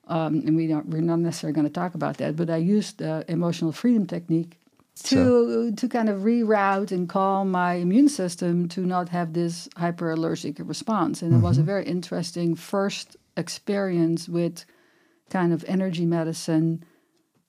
Um, 0.09 0.43
and 0.47 0.57
we 0.57 0.67
don't, 0.67 0.87
we're 0.89 1.03
not 1.03 1.21
necessarily 1.21 1.55
going 1.55 1.67
to 1.69 1.73
talk 1.73 1.95
about 1.95 2.17
that, 2.17 2.35
but 2.35 2.49
I 2.51 2.57
used 2.57 2.99
the 2.99 3.25
emotional 3.29 3.73
freedom 3.73 4.07
technique 4.07 4.57
to 5.05 5.73
to 5.77 5.89
kind 5.89 6.09
of 6.09 6.23
reroute 6.23 6.91
and 6.91 7.09
calm 7.09 7.51
my 7.51 7.75
immune 7.75 8.09
system 8.09 8.69
to 8.69 8.81
not 8.81 9.09
have 9.11 9.33
this 9.33 9.69
hyperallergic 9.77 10.57
response. 10.69 11.23
And 11.23 11.33
it 11.33 11.39
was 11.39 11.59
a 11.59 11.63
very 11.63 11.85
interesting 11.85 12.57
first 12.57 13.17
experience 13.41 14.29
with 14.29 14.65
kind 15.31 15.53
of 15.53 15.65
energy 15.67 16.07
medicine 16.07 16.85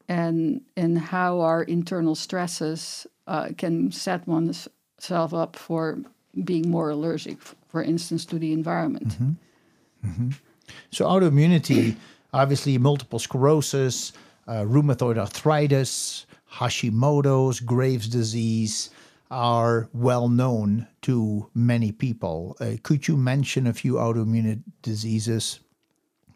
and 0.10 0.62
and 0.75 0.98
how 0.98 1.39
our 1.41 1.63
internal 1.63 2.15
stresses 2.15 3.05
uh, 3.27 3.50
can 3.57 3.91
set 3.91 4.27
oneself 4.27 5.33
up 5.33 5.55
for 5.55 6.00
being 6.43 6.69
more 6.69 6.89
allergic, 6.89 7.38
for 7.67 7.83
instance, 7.83 8.25
to 8.25 8.39
the 8.39 8.53
environment. 8.53 9.13
So 10.91 11.05
autoimmunity, 11.05 11.95
obviously 12.33 12.77
multiple 12.77 13.19
sclerosis, 13.19 14.13
uh, 14.48 14.63
rheumatoid 14.63 15.17
arthritis, 15.17 16.25
Hashimoto's, 16.53 17.60
Graves' 17.60 18.07
disease 18.07 18.89
are 19.29 19.89
well 19.93 20.27
known 20.27 20.88
to 21.03 21.50
many 21.53 21.91
people. 21.91 22.57
Uh, 22.60 22.74
could 22.83 23.07
you 23.07 23.15
mention 23.15 23.67
a 23.67 23.74
few 23.74 23.93
autoimmune 23.93 24.63
diseases 24.81 25.60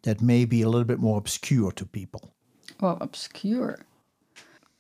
that 0.06 0.22
may 0.22 0.46
be 0.46 0.62
a 0.62 0.70
little 0.70 0.86
bit 0.86 1.00
more 1.00 1.18
obscure 1.18 1.72
to 1.74 1.86
people? 1.86 2.34
Well, 2.80 2.98
obscure. 3.02 3.80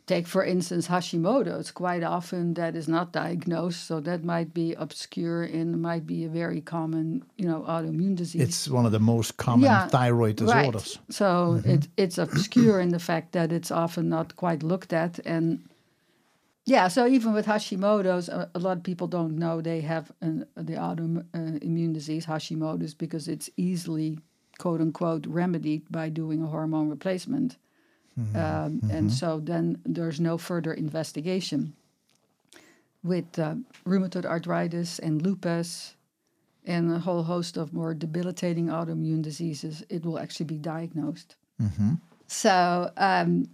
Take, 0.08 0.28
for 0.28 0.46
instance, 0.46 0.88
Hashimoto's. 0.88 1.72
Quite 1.72 2.04
often 2.04 2.54
that 2.54 2.76
is 2.76 2.88
not 2.88 3.12
diagnosed, 3.12 3.88
so 3.88 4.00
that 4.02 4.24
might 4.24 4.54
be 4.54 4.74
obscure 4.74 5.44
and 5.44 5.82
might 5.82 6.06
be 6.06 6.26
a 6.26 6.30
very 6.30 6.62
common, 6.62 7.24
you 7.38 7.48
know, 7.48 7.66
autoimmune 7.68 8.16
disease. 8.16 8.42
It's 8.44 8.70
one 8.70 8.86
of 8.86 8.92
the 8.92 9.00
most 9.00 9.38
common 9.38 9.64
Yeah, 9.64 9.88
thyroid 9.88 10.40
Right. 10.42 10.72
disorders. 10.72 11.00
So 11.10 11.26
mm-hmm. 11.26 11.70
it, 11.70 11.88
it's 11.98 12.20
obscure 12.20 12.80
in 12.80 12.90
the 12.90 13.00
fact 13.00 13.32
that 13.32 13.52
it's 13.52 13.72
often 13.72 14.08
not 14.08 14.36
quite 14.36 14.62
looked 14.62 14.94
at. 14.94 15.18
And 15.26 15.68
yeah, 16.68 16.88
so 16.88 17.08
even 17.08 17.34
with 17.34 17.48
Hashimoto's, 17.48 18.30
a, 18.30 18.50
a 18.54 18.60
lot 18.60 18.78
of 18.78 18.84
people 18.84 19.08
don't 19.08 19.40
know 19.40 19.60
they 19.62 19.82
have 19.82 20.12
an, 20.22 20.46
the 20.56 20.74
autoimmune 20.74 21.90
uh, 21.90 21.94
disease, 21.94 22.28
Hashimoto's, 22.28 22.94
because 22.94 23.28
it's 23.28 23.50
easily, 23.58 24.20
quote 24.58 24.82
unquote, 24.82 25.26
remedied 25.28 25.84
by 25.90 26.10
doing 26.10 26.42
a 26.44 26.48
hormone 26.48 26.90
replacement. 26.90 27.58
Um, 28.18 28.80
And 28.92 29.12
so 29.12 29.40
then 29.40 29.78
there's 29.86 30.20
no 30.20 30.38
further 30.38 30.74
investigation. 30.74 31.74
With 33.04 33.38
uh, 33.38 33.56
rheumatoid 33.86 34.26
arthritis 34.26 35.00
and 35.00 35.22
lupus, 35.22 35.96
and 36.66 36.92
a 36.92 37.00
whole 37.00 37.24
host 37.24 37.58
of 37.58 37.74
more 37.74 37.94
debilitating 37.94 38.68
autoimmune 38.68 39.22
diseases, 39.22 39.84
it 39.90 40.04
will 40.04 40.18
actually 40.18 40.48
be 40.48 40.58
diagnosed. 40.58 41.36
So, 42.28 42.90
um, 42.98 43.50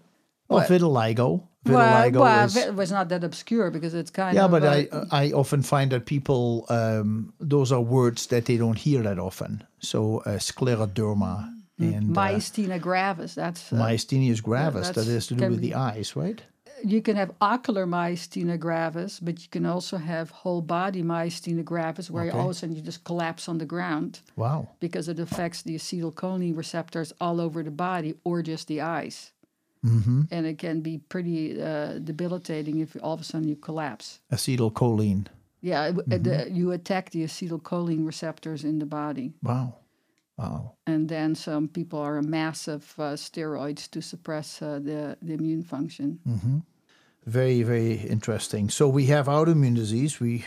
Well, 0.56 0.68
vitiligo. 0.68 1.48
Vitiligo 1.66 2.20
well, 2.22 2.46
is. 2.46 2.56
it 2.56 2.76
was 2.76 2.92
not 2.92 3.10
that 3.10 3.24
obscure 3.24 3.70
because 3.72 3.94
it's 3.94 4.10
kind 4.12 4.36
Yeah, 4.36 4.46
of. 4.46 4.52
Yeah, 4.52 4.60
but 4.60 4.94
uh, 4.94 5.06
I 5.12 5.26
I 5.28 5.32
often 5.32 5.62
find 5.64 5.92
that 5.92 6.06
people 6.06 6.66
um, 6.70 7.34
those 7.40 7.72
are 7.76 7.82
words 7.82 8.28
that 8.28 8.46
they 8.46 8.58
don't 8.58 8.78
hear 8.78 9.02
that 9.04 9.20
often. 9.20 9.64
So 9.80 10.00
uh, 10.26 10.40
scleroderma 10.40 11.50
and 11.80 12.18
uh, 12.18 12.22
myasthenia 12.22 12.80
gravis. 12.80 13.36
That's 13.36 13.72
uh, 13.74 13.76
myasthenia 13.78 14.42
gravis. 14.42 14.88
that's- 14.88 15.08
has 15.08 15.28
to 15.28 15.36
do 15.36 15.50
with 15.50 15.62
be- 15.62 15.70
the 15.70 15.76
eyes, 15.76 16.16
right? 16.16 16.42
you 16.84 17.00
can 17.00 17.16
have 17.16 17.32
ocular 17.42 17.86
myasthenia 17.86 18.58
gravis, 18.58 19.20
but 19.20 19.40
you 19.44 19.48
can 19.52 19.66
also 19.68 19.98
have 19.98 20.32
whole 20.32 20.62
body 20.64 21.04
myasthenia 21.04 21.64
gravis, 21.64 22.10
where 22.10 22.26
you 22.26 22.32
all 22.32 22.46
of 22.50 22.52
a 22.52 22.54
sudden 22.56 22.76
you 22.76 22.82
just 22.82 23.04
collapse 23.04 23.48
on 23.48 23.60
the 23.60 23.66
ground 23.68 24.20
Wow. 24.36 24.70
because 24.80 25.08
it 25.08 25.20
affects 25.20 25.62
the 25.62 25.76
acetylcholine 25.76 26.58
receptors 26.58 27.14
all 27.22 27.40
over 27.40 27.62
the 27.64 27.70
body 27.72 28.16
or 28.24 28.42
just 28.42 28.68
the 28.68 28.82
eyes. 28.82 29.32
Hmm 29.84 30.22
And 30.32 30.46
it 30.46 30.58
can 30.58 30.82
be 30.82 30.98
pretty 31.10 31.62
uh, 31.62 32.00
debilitating 32.04 32.80
if 32.80 32.96
all 33.02 33.14
of 33.14 33.22
a 33.22 33.24
sudden 33.24 33.48
you 33.48 33.56
collapse. 33.56 34.20
Acetylcholine. 34.32 35.26
Yeah, 35.62 35.92
Mm-hmm. 35.92 36.24
the, 36.24 36.50
you 36.52 36.72
attack 36.72 37.10
the 37.12 37.24
acetylcholine 37.24 38.06
receptors 38.06 38.64
in 38.64 38.80
the 38.80 38.86
body. 38.86 39.34
Wow. 39.44 39.76
Wow. 40.38 40.74
And 40.88 41.08
then 41.08 41.36
some 41.36 41.68
people 41.68 42.00
are 42.00 42.18
on 42.18 42.30
massive 42.30 42.94
uh, 42.98 43.16
steroids 43.16 43.90
to 43.92 44.02
suppress 44.02 44.62
uh, 44.62 44.80
the, 44.84 45.18
the 45.22 45.34
immune 45.34 45.64
function. 45.64 46.20
Very, 47.28 47.62
very 47.62 47.94
interesting. 47.94 48.70
So 48.70 48.90
we 48.90 49.06
have 49.06 49.28
autoimmune 49.28 49.76
disease. 49.76 50.20
We 50.20 50.44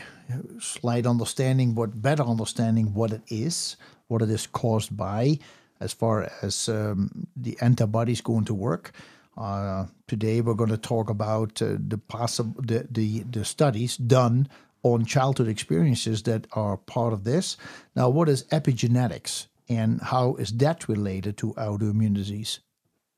slight 0.59 1.05
understanding, 1.05 1.73
but 1.73 2.01
better 2.01 2.23
understanding 2.23 2.93
what 2.93 3.11
it 3.11 3.21
is, 3.29 3.77
what 4.07 4.21
it 4.21 4.29
is 4.29 4.47
caused 4.47 4.97
by, 4.97 5.39
as 5.79 5.93
far 5.93 6.29
as 6.41 6.67
um, 6.67 7.27
the 7.41 7.57
antibodies 7.61 8.21
going 8.21 8.45
to 8.45 8.53
work. 8.53 8.91
Uh, 9.37 9.85
today 10.07 10.41
we're 10.41 10.53
going 10.53 10.69
to 10.69 10.77
talk 10.77 11.09
about 11.09 11.61
uh, 11.61 11.75
the 11.87 11.97
possible 11.97 12.61
the, 12.61 12.87
the 12.89 13.21
the 13.23 13.43
studies 13.43 13.97
done 13.97 14.47
on 14.83 15.03
childhood 15.03 15.47
experiences 15.47 16.23
that 16.23 16.47
are 16.53 16.77
part 16.77 17.11
of 17.11 17.23
this. 17.23 17.57
Now, 17.95 18.09
what 18.09 18.29
is 18.29 18.43
epigenetics, 18.45 19.47
and 19.67 20.01
how 20.01 20.35
is 20.35 20.51
that 20.57 20.87
related 20.87 21.37
to 21.37 21.53
autoimmune 21.53 22.13
disease? 22.13 22.59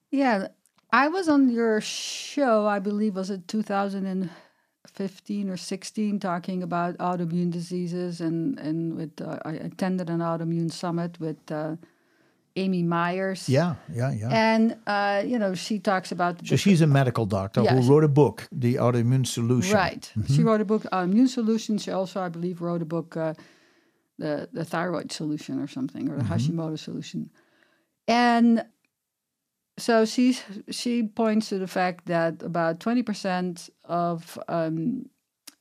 Yeah, 0.09 0.47
I 0.91 1.09
was 1.09 1.27
on 1.27 1.49
your 1.49 1.81
show, 1.81 2.65
I 2.65 2.79
believe, 2.79 3.15
was 3.15 3.29
it 3.29 3.47
2015 3.49 5.49
or 5.49 5.57
16, 5.57 6.19
talking 6.19 6.63
about 6.63 6.97
autoimmune 6.97 7.51
diseases, 7.51 8.21
and 8.21 8.57
and 8.57 8.95
with 8.95 9.21
uh, 9.21 9.37
I 9.45 9.53
attended 9.53 10.09
an 10.09 10.19
autoimmune 10.19 10.71
summit 10.71 11.19
with 11.19 11.51
uh, 11.51 11.75
Amy 12.57 12.83
Myers. 12.83 13.47
Yeah, 13.47 13.75
yeah, 13.93 14.11
yeah. 14.11 14.29
And 14.31 14.75
uh, 14.87 15.23
you 15.31 15.37
know, 15.39 15.55
she 15.55 15.79
talks 15.79 16.11
about 16.11 16.45
So 16.47 16.55
she's 16.55 16.81
a 16.81 16.87
medical 16.87 17.25
doctor 17.25 17.61
Yeah, 17.63 17.75
who 17.75 17.81
she- 17.83 17.89
wrote 17.89 18.03
a 18.03 18.13
book, 18.21 18.47
The 18.51 18.75
Autoimmune 18.75 19.25
Solution. 19.25 19.75
Right. 19.75 20.11
She 20.27 20.43
wrote 20.43 20.61
a 20.61 20.65
book, 20.65 20.83
Autoimmune 20.91 21.27
Solution. 21.29 21.77
She 21.77 21.91
also, 21.91 22.19
I 22.21 22.29
believe, 22.29 22.61
wrote 22.61 22.81
a 22.81 22.85
book, 22.85 23.15
uh, 23.17 23.33
the 24.19 24.49
the 24.51 24.65
Thyroid 24.65 25.11
Solution 25.11 25.59
or 25.59 25.67
something, 25.67 26.09
or 26.09 26.15
the 26.17 26.23
Hashimoto 26.25 26.77
Solution. 26.77 27.29
And 28.07 28.65
so 29.77 30.05
she 30.05 30.37
she 30.71 31.03
points 31.03 31.49
to 31.49 31.59
the 31.59 31.67
fact 31.67 32.05
that 32.07 32.41
about 32.43 32.79
twenty 32.79 33.03
percent 33.03 33.69
of 33.83 34.39
um, 34.47 35.05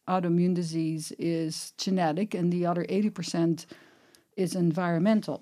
autoimmune 0.09 0.55
disease 0.55 1.13
is 1.19 1.73
genetic, 1.77 2.35
and 2.35 2.51
the 2.53 2.65
other 2.71 2.87
eighty 2.89 3.11
percent 3.11 3.67
is 4.37 4.55
environmental. 4.55 5.39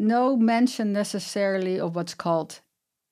No 0.00 0.34
mention 0.34 0.94
necessarily 0.94 1.78
of 1.78 1.94
what's 1.94 2.14
called 2.14 2.60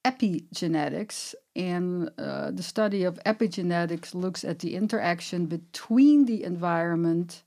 epigenetics, 0.06 1.34
and 1.54 2.10
uh, 2.16 2.50
the 2.50 2.62
study 2.62 3.04
of 3.04 3.20
epigenetics 3.26 4.14
looks 4.14 4.42
at 4.42 4.60
the 4.60 4.74
interaction 4.74 5.44
between 5.44 6.24
the 6.24 6.42
environment 6.44 7.42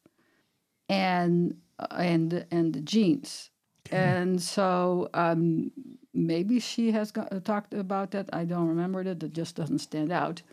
and 0.88 1.57
uh, 1.79 1.88
and 1.98 2.45
and 2.51 2.74
the 2.75 2.81
genes. 2.81 3.50
And 3.91 4.39
so 4.39 5.10
um, 5.15 5.71
maybe 6.13 6.60
she 6.60 6.91
has 6.91 7.12
got, 7.12 7.43
talked 7.43 7.74
about 7.74 8.12
that. 8.12 8.29
I 8.31 8.45
don't 8.45 8.67
remember 8.67 9.03
that. 9.03 9.24
It 9.24 9.33
just 9.33 9.55
doesn't 9.55 9.79
stand 9.79 10.12
out. 10.12 10.43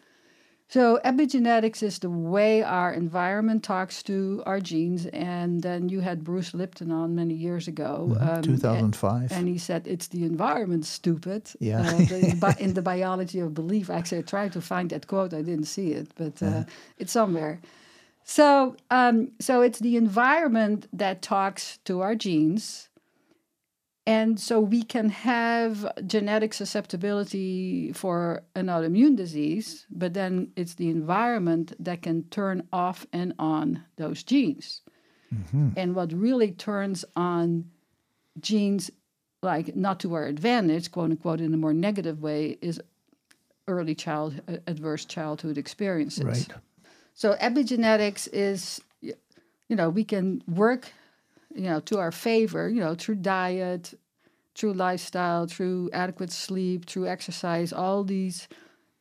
So 0.70 1.00
epigenetics 1.02 1.82
is 1.82 1.98
the 1.98 2.10
way 2.10 2.62
our 2.62 2.92
environment 2.92 3.62
talks 3.62 4.02
to 4.02 4.42
our 4.44 4.60
genes, 4.60 5.06
and 5.06 5.62
then 5.62 5.88
you 5.88 6.00
had 6.00 6.22
Bruce 6.22 6.52
Lipton 6.52 6.92
on 6.92 7.14
many 7.14 7.32
years 7.32 7.68
ago. 7.68 8.14
um, 8.20 8.42
2005. 8.42 9.32
and 9.32 9.48
he 9.48 9.56
said 9.56 9.86
it's 9.86 10.08
the 10.08 10.24
environment, 10.24 10.84
stupid. 10.84 11.50
Yeah. 11.58 11.80
Uh, 11.80 11.96
the, 11.96 12.56
in 12.60 12.74
the 12.74 12.82
biology 12.82 13.40
of 13.40 13.54
belief. 13.54 13.88
Actually, 13.88 14.18
I 14.18 14.22
tried 14.22 14.52
to 14.52 14.60
find 14.60 14.90
that 14.90 15.06
quote. 15.06 15.32
I 15.32 15.40
didn't 15.40 15.64
see 15.64 15.92
it, 15.92 16.08
but 16.16 16.42
uh, 16.42 16.64
it's 16.98 17.12
somewhere. 17.12 17.60
So, 18.24 18.76
um, 18.90 19.30
so 19.40 19.62
it's 19.62 19.78
the 19.78 19.96
environment 19.96 20.86
that 20.92 21.22
talks 21.22 21.78
to 21.86 22.02
our 22.02 22.14
genes, 22.14 22.87
and 24.08 24.40
so 24.40 24.58
we 24.58 24.82
can 24.82 25.10
have 25.10 25.92
genetic 26.06 26.54
susceptibility 26.54 27.92
for 27.92 28.42
an 28.54 28.66
autoimmune 28.66 29.16
disease, 29.16 29.86
but 29.90 30.14
then 30.14 30.50
it's 30.56 30.74
the 30.74 30.88
environment 30.88 31.74
that 31.78 32.00
can 32.00 32.24
turn 32.30 32.66
off 32.72 33.06
and 33.12 33.34
on 33.38 33.84
those 33.96 34.22
genes. 34.22 34.80
And 35.76 35.94
what 35.94 36.10
really 36.12 36.52
turns 36.52 37.04
on 37.14 37.66
genes 38.40 38.90
like 39.42 39.76
not 39.76 40.00
to 40.00 40.14
our 40.14 40.24
advantage, 40.24 40.90
quote 40.90 41.10
unquote, 41.10 41.40
in 41.42 41.52
a 41.52 41.58
more 41.58 41.74
negative 41.74 42.22
way, 42.22 42.56
is 42.62 42.80
early 43.66 43.94
child 43.94 44.40
uh, 44.48 44.56
adverse 44.66 45.04
childhood 45.04 45.58
experiences. 45.58 46.24
Right. 46.24 46.48
So 47.12 47.34
epigenetics 47.34 48.26
is, 48.32 48.80
you 49.02 49.76
know, 49.76 49.90
we 49.90 50.04
can 50.04 50.42
work, 50.48 50.92
you 51.58 51.64
know, 51.70 51.80
to 51.80 51.98
our 51.98 52.12
favor, 52.12 52.68
you 52.68 52.80
know, 52.80 52.94
through 52.94 53.16
diet, 53.16 53.94
through 54.54 54.72
lifestyle, 54.74 55.46
through 55.46 55.90
adequate 55.92 56.32
sleep, 56.32 56.86
through 56.86 57.06
exercise. 57.06 57.72
All 57.72 58.04
these 58.04 58.48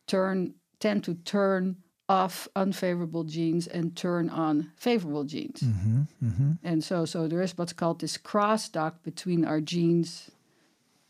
turn 0.07 0.53
tend 0.79 1.03
to 1.05 1.15
turn 1.15 1.77
off 2.09 2.47
unfavorable 2.55 3.23
genes 3.23 3.67
and 3.67 3.95
turn 3.95 4.29
on 4.29 4.71
favorable 4.77 5.25
genes. 5.25 5.59
Mm-hmm, 5.61 6.01
mm-hmm. 6.23 6.51
And 6.63 6.83
so, 6.83 7.05
so 7.05 7.27
there 7.27 7.41
is 7.41 7.57
what's 7.57 7.73
called 7.73 7.99
this 7.99 8.17
crosstalk 8.17 8.93
between 9.03 9.43
our 9.43 9.59
genes 9.59 10.31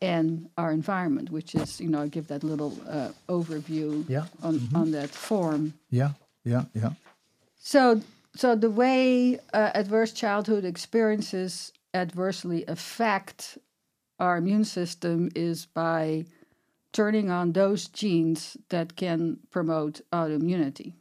and 0.01 0.49
our 0.57 0.71
environment, 0.71 1.29
which 1.29 1.53
is, 1.55 1.79
you 1.79 1.89
know, 1.89 2.01
I 2.03 2.07
give 2.07 2.27
that 2.27 2.43
little 2.43 2.77
uh, 2.89 3.09
overview 3.29 4.07
Yeah. 4.09 4.25
on, 4.41 4.59
mm-hmm. 4.59 4.75
on 4.75 4.91
that 4.91 5.09
form. 5.09 5.73
Yeah, 5.91 6.11
yeah, 6.43 6.65
yeah. 6.73 6.91
So, 7.59 8.01
so 8.37 8.55
the 8.55 8.69
way 8.69 9.39
uh, 9.53 9.71
adverse 9.73 10.13
childhood 10.13 10.63
experiences 10.63 11.73
adversely 11.93 12.63
affect 12.67 13.57
our 14.19 14.37
immune 14.37 14.63
system 14.63 15.29
is 15.35 15.65
by 15.65 16.25
turning 16.91 17.29
on 17.29 17.51
those 17.51 17.87
genes 17.87 18.57
that 18.69 18.95
can 18.95 19.39
promote 19.51 20.01
autoimmunity. 20.11 20.93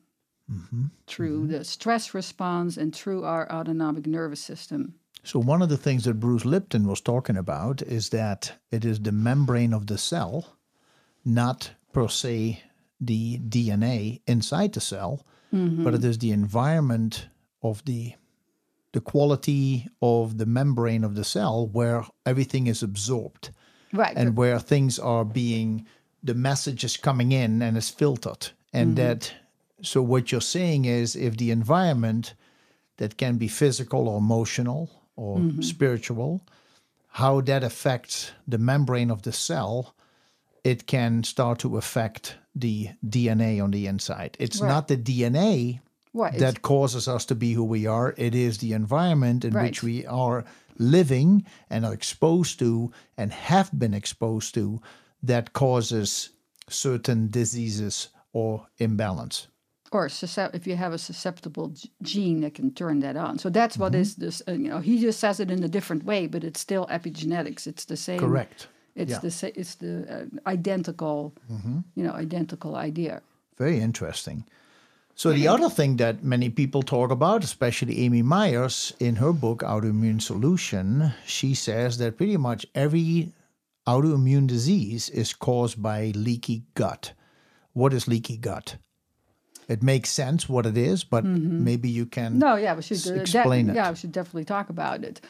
Through 1.06 1.48
the 1.48 1.64
stress 1.64 2.14
response 2.14 2.76
and 2.76 2.94
through 2.94 3.24
our 3.24 3.50
autonomic 3.50 4.06
nervous 4.06 4.40
system. 4.40 4.94
So 5.24 5.40
one 5.40 5.60
of 5.60 5.68
the 5.68 5.76
things 5.76 6.04
that 6.04 6.20
Bruce 6.20 6.44
Lipton 6.44 6.86
was 6.86 7.00
talking 7.00 7.36
about 7.36 7.82
is 7.82 8.10
that 8.10 8.52
it 8.70 8.84
is 8.84 9.00
the 9.00 9.10
membrane 9.10 9.72
of 9.72 9.88
the 9.88 9.98
cell, 9.98 10.56
not 11.24 11.72
per 11.92 12.06
se 12.06 12.62
the 13.00 13.38
DNA 13.38 14.20
inside 14.26 14.72
the 14.72 14.80
cell, 14.80 15.26
Mm-hmm. 15.56 15.84
but 15.84 15.94
it 15.94 16.04
is 16.04 16.18
the 16.18 16.32
environment 16.32 17.28
of 17.62 17.84
the 17.84 18.12
the 18.92 19.00
quality 19.00 19.88
of 20.00 20.38
the 20.38 20.46
membrane 20.46 21.04
of 21.04 21.14
the 21.14 21.24
cell 21.24 21.66
where 21.66 22.04
everything 22.24 22.66
is 22.66 22.82
absorbed. 22.82 23.50
Right. 23.92 24.16
and 24.16 24.36
where 24.36 24.58
things 24.58 24.98
are 24.98 25.24
being 25.24 25.86
the 26.22 26.34
message 26.34 26.82
is 26.84 26.96
coming 26.96 27.32
in 27.32 27.62
and 27.62 27.76
is 27.76 27.88
filtered. 27.88 28.48
And 28.72 28.88
mm-hmm. 28.88 29.06
that 29.06 29.32
so 29.80 30.02
what 30.02 30.32
you're 30.32 30.40
saying 30.40 30.84
is 30.86 31.16
if 31.16 31.36
the 31.36 31.50
environment 31.50 32.34
that 32.96 33.16
can 33.16 33.36
be 33.36 33.48
physical 33.48 34.08
or 34.08 34.18
emotional 34.18 34.90
or 35.16 35.38
mm-hmm. 35.38 35.62
spiritual 35.62 36.42
how 37.08 37.40
that 37.40 37.64
affects 37.64 38.32
the 38.46 38.58
membrane 38.58 39.10
of 39.10 39.22
the 39.22 39.32
cell 39.32 39.94
it 40.70 40.86
can 40.86 41.22
start 41.24 41.58
to 41.60 41.76
affect 41.76 42.36
the 42.54 42.88
dna 43.14 43.62
on 43.64 43.70
the 43.70 43.86
inside 43.86 44.36
it's 44.44 44.60
Right. 44.60 44.72
not 44.74 44.88
the 44.88 44.96
dna 44.96 45.80
Right, 46.16 46.38
that 46.38 46.62
causes 46.62 47.08
us 47.08 47.26
to 47.26 47.34
be 47.34 47.52
who 47.52 47.64
we 47.64 47.86
are. 47.86 48.14
It 48.16 48.34
is 48.34 48.56
the 48.56 48.72
environment 48.72 49.44
in 49.44 49.52
which 49.52 49.82
we 49.82 50.06
are 50.06 50.44
living 50.78 51.44
and 51.68 51.84
are 51.84 51.92
exposed 51.92 52.58
to 52.58 52.90
and 53.18 53.32
have 53.32 53.70
been 53.78 53.92
exposed 53.92 54.54
to 54.54 54.80
that 55.22 55.52
causes 55.52 56.30
certain 56.70 57.28
diseases 57.30 58.08
or 58.32 58.66
imbalance. 58.78 59.48
or 59.92 60.08
if 60.54 60.66
you 60.66 60.76
have 60.76 60.94
a 60.94 60.98
susceptible 60.98 61.72
gene 62.02 62.40
that 62.40 62.54
can 62.54 62.70
turn 62.72 63.00
that 63.00 63.16
on. 63.16 63.38
So 63.38 63.50
that's 63.50 63.76
what 63.78 63.94
is 63.94 64.16
this. 64.16 64.42
Uh, 64.48 64.52
you 64.52 64.68
know, 64.70 64.80
he 64.80 64.98
just 64.98 65.20
says 65.20 65.38
it 65.40 65.50
in 65.50 65.62
a 65.64 65.68
different 65.68 66.04
way, 66.04 66.26
but 66.26 66.44
it's 66.44 66.60
still 66.60 66.86
epigenetics. 66.86 67.66
It's 67.66 67.84
the 67.84 67.96
same. 67.96 68.20
Correct. 68.20 68.68
It's 68.96 69.10
Yeah. 69.12 69.20
the 69.20 69.30
sa- 69.30 69.54
it's 69.54 69.74
the 69.76 69.94
uh, 70.08 70.50
identical, 70.50 71.32
you 71.94 72.04
know, 72.04 72.12
identical 72.20 72.74
idea. 72.88 73.20
Very 73.58 73.78
interesting. 73.80 74.44
So 75.14 75.32
the 75.32 75.48
other 75.48 75.70
thing 75.70 75.96
that 75.96 76.22
many 76.22 76.50
people 76.50 76.82
talk 76.82 77.10
about, 77.10 77.44
especially 77.44 78.00
Amy 78.04 78.22
Myers 78.22 78.92
in 78.98 79.16
her 79.16 79.32
book 79.32 79.62
Autoimmune 79.62 80.20
Solution, 80.20 81.12
she 81.26 81.54
says 81.54 81.96
that 81.98 82.16
pretty 82.18 82.36
much 82.36 82.66
every 82.74 83.32
autoimmune 83.86 84.46
disease 84.46 85.08
is 85.08 85.32
caused 85.32 85.80
by 85.82 86.12
leaky 86.14 86.64
gut. 86.74 87.12
What 87.72 87.92
is 87.94 88.06
leaky 88.08 88.36
gut? 88.36 88.76
It 89.68 89.82
makes 89.82 90.10
sense 90.10 90.48
what 90.48 90.66
it 90.66 90.76
is, 90.76 91.04
but 91.04 91.24
maybe 91.24 91.88
you 91.88 92.06
can 92.06 92.32
Mm-hmm. 92.32 92.38
No, 92.38 92.56
yeah, 92.56 92.74
we 92.76 92.82
should 92.82 93.06
uh, 93.06 93.20
explain 93.20 93.70
it. 93.70 93.74
Yeah, 93.76 93.90
we 93.90 93.96
should 93.96 94.12
definitely 94.12 94.44
talk 94.44 94.68
about 94.70 95.02
it. 95.04 95.20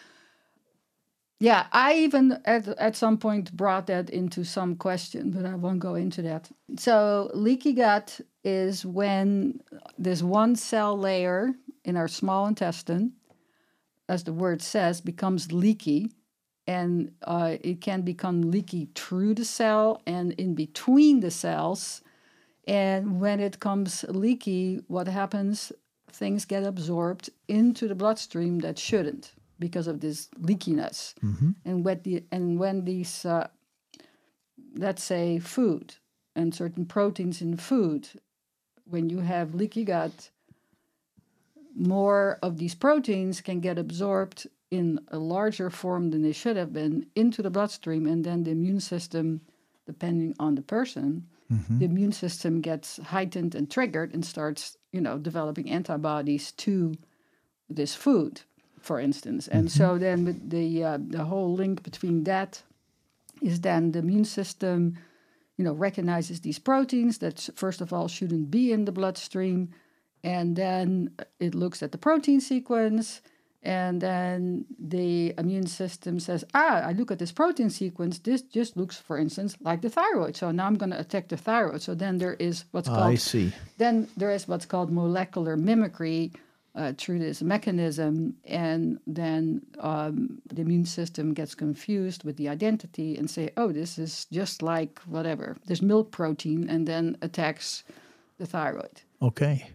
Yeah, 1.39 1.67
I 1.71 1.97
even 1.97 2.41
at 2.47 2.67
at 2.79 2.97
some 2.97 3.19
point 3.19 3.55
brought 3.55 3.89
that 3.89 4.09
into 4.09 4.43
some 4.45 4.75
question, 4.77 5.31
but 5.31 5.45
I 5.45 5.55
won't 5.55 5.81
go 5.81 5.95
into 5.95 6.23
that. 6.23 6.51
So 6.79 7.31
leaky 7.35 7.75
gut 7.75 8.21
is 8.43 8.87
when 8.87 9.61
this 9.99 10.23
one 10.23 10.57
cell 10.57 10.97
layer 10.99 11.55
in 11.85 11.97
our 11.97 12.09
small 12.09 12.47
intestine, 12.47 13.13
as 14.09 14.25
the 14.25 14.33
word 14.33 14.63
says, 14.63 15.03
becomes 15.03 15.53
leaky, 15.53 16.11
and 16.67 17.13
uh, 17.25 17.57
it 17.63 17.83
can 17.83 18.03
become 18.03 18.51
leaky 18.51 18.89
through 18.95 19.35
the 19.35 19.45
cell 19.45 20.01
and 20.07 20.33
in 20.35 20.55
between 20.55 21.21
the 21.21 21.31
cells. 21.31 22.03
And 22.67 23.21
when 23.21 23.41
it 23.41 23.61
comes 23.61 24.05
leaky, 24.09 24.81
what 24.89 25.09
happens? 25.09 25.73
Things 26.11 26.47
get 26.47 26.65
absorbed 26.65 27.31
into 27.47 27.89
the 27.89 27.95
bloodstream 27.95 28.61
that 28.61 28.79
shouldn't 28.79 29.36
because 29.59 29.87
of 29.87 30.01
this 30.01 30.29
leakiness. 30.41 31.15
And 31.65 31.85
when 31.85 32.01
the 32.03 32.25
and 32.31 32.59
when 32.59 32.85
these, 32.85 33.25
uh, 33.25 33.49
let's 34.75 35.03
say, 35.03 35.39
food 35.39 35.95
and 36.35 36.55
certain 36.55 36.85
proteins 36.87 37.41
in 37.41 37.57
food, 37.57 38.09
when 38.85 39.09
you 39.11 39.21
have 39.21 39.55
leaky 39.55 39.85
gut, 39.85 40.31
more 41.75 42.39
of 42.43 42.59
these 42.59 42.75
proteins 42.75 43.41
can 43.41 43.61
get 43.61 43.79
absorbed 43.79 44.47
in 44.71 44.99
a 45.09 45.19
larger 45.19 45.71
form 45.71 46.11
than 46.11 46.23
they 46.23 46.33
should 46.33 46.57
have 46.57 46.73
been 46.73 47.07
into 47.15 47.43
the 47.43 47.51
bloodstream, 47.51 48.07
and 48.07 48.25
then 48.25 48.45
the 48.45 48.51
immune 48.51 48.81
system, 48.81 49.41
depending 49.87 50.35
on 50.39 50.55
the 50.55 50.63
person, 50.63 51.27
the 51.79 51.85
immune 51.85 52.11
system 52.13 52.61
gets 52.61 52.97
heightened 52.97 53.55
and 53.55 53.71
triggered 53.71 54.13
and 54.13 54.25
starts, 54.25 54.77
you 54.93 55.01
know, 55.01 55.17
developing 55.17 55.71
antibodies 55.71 56.51
to 56.53 56.93
this 57.71 57.95
food, 57.95 58.41
for 58.81 59.01
instance. 59.01 59.49
And 59.49 59.71
so 59.71 59.99
then 59.99 60.41
the 60.49 60.85
uh, 60.85 60.99
the 61.01 61.25
whole 61.25 61.55
link 61.55 61.83
between 61.83 62.25
that 62.25 62.63
is 63.43 63.61
then 63.61 63.93
the 63.93 63.99
immune 63.99 64.25
system, 64.25 64.97
you 65.57 65.65
know, 65.65 65.73
recognizes 65.73 66.41
these 66.41 66.59
proteins 66.59 67.19
that 67.19 67.49
first 67.55 67.81
of 67.81 67.93
all 67.93 68.09
shouldn't 68.09 68.51
be 68.51 68.73
in 68.73 68.85
the 68.85 68.93
bloodstream, 68.93 69.71
and 70.23 70.57
then 70.57 71.11
it 71.39 71.55
looks 71.55 71.83
at 71.83 71.93
the 71.93 71.99
protein 71.99 72.41
sequence. 72.41 73.23
And 73.63 74.01
then 74.01 74.65
the 74.79 75.35
immune 75.39 75.67
system 75.67 76.21
says, 76.21 76.45
ah, 76.55 76.83
I 76.83 76.93
look 76.93 77.11
at 77.11 77.19
this 77.19 77.33
protein 77.33 77.69
sequence. 77.69 78.21
This 78.21 78.43
just 78.43 78.77
looks, 78.77 78.97
for 78.97 79.19
instance, 79.19 79.57
like 79.61 79.83
the 79.83 79.91
thyroid. 79.91 80.37
So 80.37 80.53
now 80.53 80.67
I'm 80.67 80.77
going 80.77 80.93
to 80.93 81.01
attack 81.01 81.27
the 81.27 81.37
thyroid. 81.37 81.83
So 81.83 81.93
then 81.93 82.19
there 82.19 82.35
is 82.35 82.65
what's 82.71 82.89
I 82.89 82.95
called 82.95 83.19
see. 83.19 83.53
then 83.77 84.07
there 84.17 84.31
is 84.31 84.47
what's 84.47 84.67
called 84.67 84.93
molecular 84.93 85.57
mimicry 85.57 86.31
uh, 86.77 86.93
through 86.99 87.19
this 87.19 87.43
mechanism, 87.43 88.35
and 88.45 88.99
then 89.07 89.63
um, 89.81 90.39
the 90.55 90.61
immune 90.63 90.85
system 90.85 91.33
gets 91.35 91.55
confused 91.55 92.23
with 92.25 92.37
the 92.37 92.49
identity 92.49 93.17
and 93.19 93.31
say, 93.31 93.51
"Oh, 93.57 93.73
this 93.73 93.99
is 93.99 94.27
just 94.31 94.63
like 94.63 95.01
whatever 95.07 95.57
this 95.67 95.81
milk 95.83 96.11
protein," 96.11 96.69
and 96.71 96.87
then 96.87 97.17
attacks 97.23 97.85
the 98.39 98.47
thyroid. 98.47 99.01
Okay. 99.23 99.67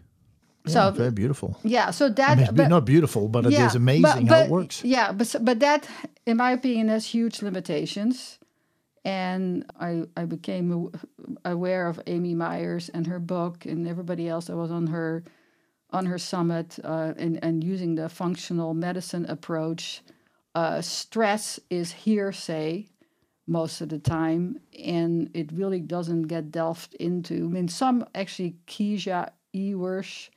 So- 0.66 0.78
Yeah, 0.78 0.90
very 0.92 1.10
beautiful. 1.10 1.58
Yeah, 1.64 1.90
so 1.90 2.08
that 2.08 2.30
I 2.30 2.34
mean, 2.36 2.44
it's 2.44 2.52
but- 2.56 2.68
not 2.68 2.84
beautiful, 2.84 3.28
but 3.28 3.46
it 3.46 3.52
is 3.52 3.74
amazing 3.74 4.26
but- 4.26 4.34
how 4.36 4.44
it 4.44 4.50
works. 4.50 4.84
Yeah, 4.84 5.10
but 5.12 5.34
but 5.40 5.58
that, 5.58 5.88
in 6.26 6.36
my 6.36 6.52
opinion, 6.52 6.88
has 6.88 7.04
huge 7.14 7.42
limitations. 7.42 8.38
And 9.04 9.64
I, 9.80 10.04
I 10.16 10.26
became 10.26 10.92
aware 11.44 11.88
of 11.88 12.00
Amy 12.06 12.34
Myers 12.36 12.88
and 12.94 13.04
her 13.08 13.18
book 13.18 13.66
and 13.66 13.88
everybody 13.88 14.28
else 14.28 14.46
that 14.46 14.56
was 14.56 14.70
on 14.70 14.86
her 14.86 15.24
on 15.92 16.06
her 16.06 16.18
summit 16.18 16.78
uh, 16.84 17.12
and, 17.16 17.38
and 17.42 17.62
using 17.62 17.94
the 17.94 18.08
functional 18.08 18.74
medicine 18.74 19.26
approach. 19.26 20.02
Uh, 20.54 20.80
stress 20.80 21.58
is 21.70 21.92
hearsay 21.92 22.86
most 23.46 23.80
of 23.80 23.88
the 23.88 23.98
time, 23.98 24.60
and 24.78 25.30
it 25.34 25.50
really 25.52 25.80
doesn't 25.80 26.22
get 26.22 26.50
delved 26.50 26.94
into. 26.94 27.34
I 27.34 27.48
mean, 27.48 27.68
some 27.68 28.06
actually, 28.14 28.56
Keesha 28.66 29.30
Ewers, 29.52 30.30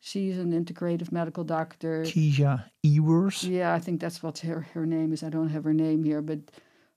she's 0.00 0.38
an 0.38 0.52
integrative 0.52 1.12
medical 1.12 1.44
doctor. 1.44 2.02
Keesha 2.02 2.64
Ewers. 2.82 3.44
Yeah, 3.44 3.74
I 3.74 3.78
think 3.78 4.00
that's 4.00 4.22
what 4.22 4.38
her, 4.38 4.66
her 4.74 4.86
name 4.86 5.12
is. 5.12 5.22
I 5.22 5.28
don't 5.28 5.50
have 5.50 5.64
her 5.64 5.74
name 5.74 6.04
here, 6.04 6.22
but 6.22 6.38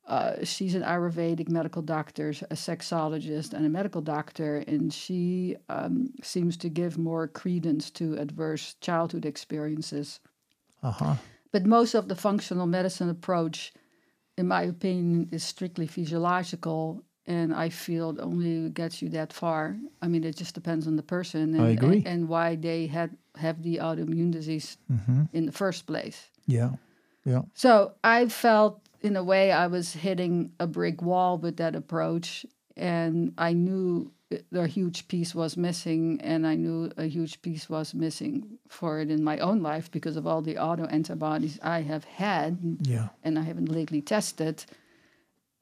uh, 0.09 0.43
she's 0.43 0.75
an 0.75 0.83
Ayurvedic 0.83 1.49
medical 1.49 1.81
doctor, 1.81 2.29
a 2.29 2.55
sexologist, 2.55 3.53
and 3.53 3.65
a 3.65 3.69
medical 3.69 4.01
doctor, 4.01 4.63
and 4.67 4.93
she 4.93 5.55
um, 5.69 6.09
seems 6.23 6.57
to 6.57 6.69
give 6.69 6.97
more 6.97 7.27
credence 7.27 7.91
to 7.91 8.15
adverse 8.17 8.75
childhood 8.81 9.25
experiences. 9.25 10.19
Uh 10.83 10.91
huh. 10.91 11.15
But 11.51 11.65
most 11.65 11.95
of 11.95 12.07
the 12.07 12.15
functional 12.15 12.67
medicine 12.67 13.09
approach, 13.09 13.73
in 14.37 14.47
my 14.47 14.63
opinion, 14.63 15.29
is 15.31 15.43
strictly 15.43 15.87
physiological, 15.87 17.03
and 17.25 17.53
I 17.53 17.69
feel 17.69 18.09
it 18.09 18.19
only 18.19 18.69
gets 18.69 19.01
you 19.01 19.09
that 19.09 19.31
far. 19.33 19.77
I 20.01 20.07
mean, 20.07 20.23
it 20.23 20.35
just 20.35 20.55
depends 20.55 20.87
on 20.87 20.95
the 20.95 21.03
person 21.03 21.53
and, 21.55 21.61
I 21.61 21.69
agree. 21.69 21.97
and, 21.97 22.07
and 22.07 22.27
why 22.27 22.55
they 22.55 22.87
had 22.87 23.15
have 23.35 23.61
the 23.61 23.77
autoimmune 23.77 24.31
disease 24.31 24.77
in 25.33 25.45
the 25.45 25.51
first 25.51 25.85
place. 25.85 26.29
Yeah. 26.47 26.71
Yeah. 27.25 27.43
So 27.53 27.93
I 28.03 28.27
felt, 28.27 28.81
in 29.01 29.15
a 29.15 29.23
way, 29.23 29.51
I 29.51 29.67
was 29.67 29.93
hitting 29.93 30.51
a 30.59 30.67
brick 30.67 31.01
wall 31.01 31.37
with 31.37 31.57
that 31.57 31.75
approach, 31.75 32.45
and 32.75 33.33
I 33.37 33.53
knew 33.53 34.11
a 34.53 34.67
huge 34.67 35.07
piece 35.07 35.33
was 35.33 35.57
missing, 35.57 36.19
and 36.21 36.45
I 36.45 36.55
knew 36.55 36.91
a 36.97 37.05
huge 37.05 37.41
piece 37.41 37.69
was 37.69 37.93
missing 37.93 38.59
for 38.67 38.99
it 38.99 39.09
in 39.09 39.23
my 39.23 39.39
own 39.39 39.61
life 39.61 39.89
because 39.91 40.17
of 40.17 40.27
all 40.27 40.41
the 40.41 40.57
auto 40.57 40.85
antibodies 40.85 41.59
I 41.63 41.81
have 41.81 42.03
had, 42.03 42.77
Yeah. 42.81 43.09
and 43.23 43.39
I 43.39 43.43
haven't 43.43 43.69
lately 43.71 44.01
tested. 44.01 44.65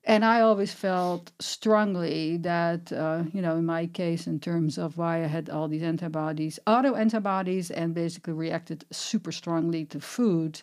And 0.03 0.23
I 0.23 0.39
always 0.39 0.73
felt 0.73 1.33
strongly 1.39 2.37
that, 2.37 2.93
uh, 2.93 3.23
you 3.33 3.41
know, 3.41 3.57
in 3.57 3.65
my 3.65 3.87
case, 3.87 4.25
in 4.25 4.39
terms 4.39 4.77
of 4.77 4.97
why 4.97 5.23
I 5.23 5.27
had 5.27 5.49
all 5.49 5.67
these 5.67 5.83
antibodies, 5.83 6.59
auto 6.65 6.95
antibodies, 6.95 7.71
and 7.71 7.93
basically 7.93 8.33
reacted 8.33 8.85
super 8.89 9.33
strongly 9.33 9.83
to 9.85 9.99
food, 9.99 10.61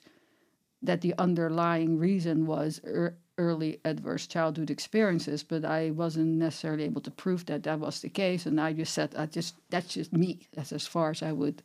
that 0.85 1.01
the 1.01 1.15
underlying 1.19 1.99
reason 1.99 2.47
was 2.47 2.81
er- 2.85 3.17
early 3.37 3.81
adverse 3.85 4.27
childhood 4.27 4.71
experiences. 4.71 5.43
But 5.43 5.65
I 5.65 5.91
wasn't 5.91 6.37
necessarily 6.37 6.85
able 6.85 7.01
to 7.03 7.11
prove 7.11 7.47
that 7.47 7.63
that 7.65 7.81
was 7.81 8.01
the 8.01 8.09
case. 8.09 8.47
And 8.47 8.61
I 8.61 8.73
just 8.73 8.95
said, 8.95 9.15
I 9.17 9.27
just 9.27 9.55
that's 9.71 9.95
just 9.95 10.13
me. 10.13 10.49
That's 10.55 10.73
as 10.73 10.87
far 10.87 11.11
as 11.11 11.23
I 11.23 11.33
would 11.33 11.63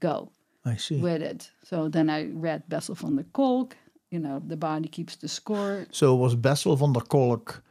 go 0.00 0.30
I 0.64 0.76
see. 0.76 1.00
with 1.00 1.22
it. 1.22 1.50
So 1.62 1.88
then 1.88 2.10
I 2.10 2.26
read 2.26 2.68
Bessel 2.68 2.94
van 2.94 3.16
der 3.16 3.24
Kolk. 3.32 3.76
You 4.10 4.20
know, 4.20 4.40
the 4.46 4.56
body 4.56 4.88
keeps 4.88 5.16
the 5.16 5.28
score. 5.28 5.86
So 5.90 6.14
was 6.14 6.34
Bessel 6.34 6.76
van 6.76 6.92
der 6.92 7.00
Kolk 7.00 7.62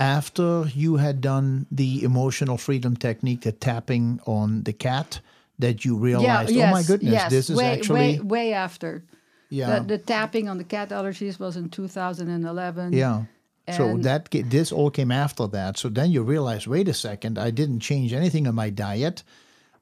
after 0.00 0.66
you 0.74 0.96
had 0.96 1.20
done 1.20 1.66
the 1.70 2.02
emotional 2.02 2.56
freedom 2.56 2.96
technique, 2.96 3.42
the 3.42 3.52
tapping 3.52 4.20
on 4.26 4.64
the 4.64 4.72
cat, 4.72 5.20
that 5.58 5.84
you 5.84 5.96
realized, 5.96 6.56
oh 6.56 6.66
my 6.70 6.82
goodness, 6.82 7.12
yes, 7.12 7.30
this 7.30 7.50
is 7.50 7.56
way, 7.56 7.72
actually 7.72 8.18
way, 8.18 8.20
way 8.20 8.52
after. 8.52 9.04
Yeah, 9.52 9.78
The, 9.80 9.84
the 9.92 9.98
tapping 9.98 10.48
on 10.48 10.56
the 10.58 10.64
cat 10.64 10.88
allergies 10.90 11.38
was 11.38 11.56
in 11.56 11.68
2011. 11.68 12.92
yeah. 12.92 13.24
So 13.70 13.96
that 13.98 14.28
this 14.50 14.72
all 14.72 14.90
came 14.90 15.12
after 15.12 15.46
that. 15.48 15.78
So 15.78 15.88
then 15.88 16.10
you 16.10 16.22
realize, 16.24 16.66
wait 16.66 16.88
a 16.88 16.94
second, 16.94 17.38
I 17.38 17.50
didn't 17.52 17.80
change 17.80 18.12
anything 18.12 18.46
in 18.46 18.54
my 18.54 18.70
diet. 18.70 19.22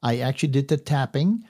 I 0.02 0.18
actually 0.20 0.52
did 0.52 0.68
the 0.68 0.76
tapping, 0.76 1.44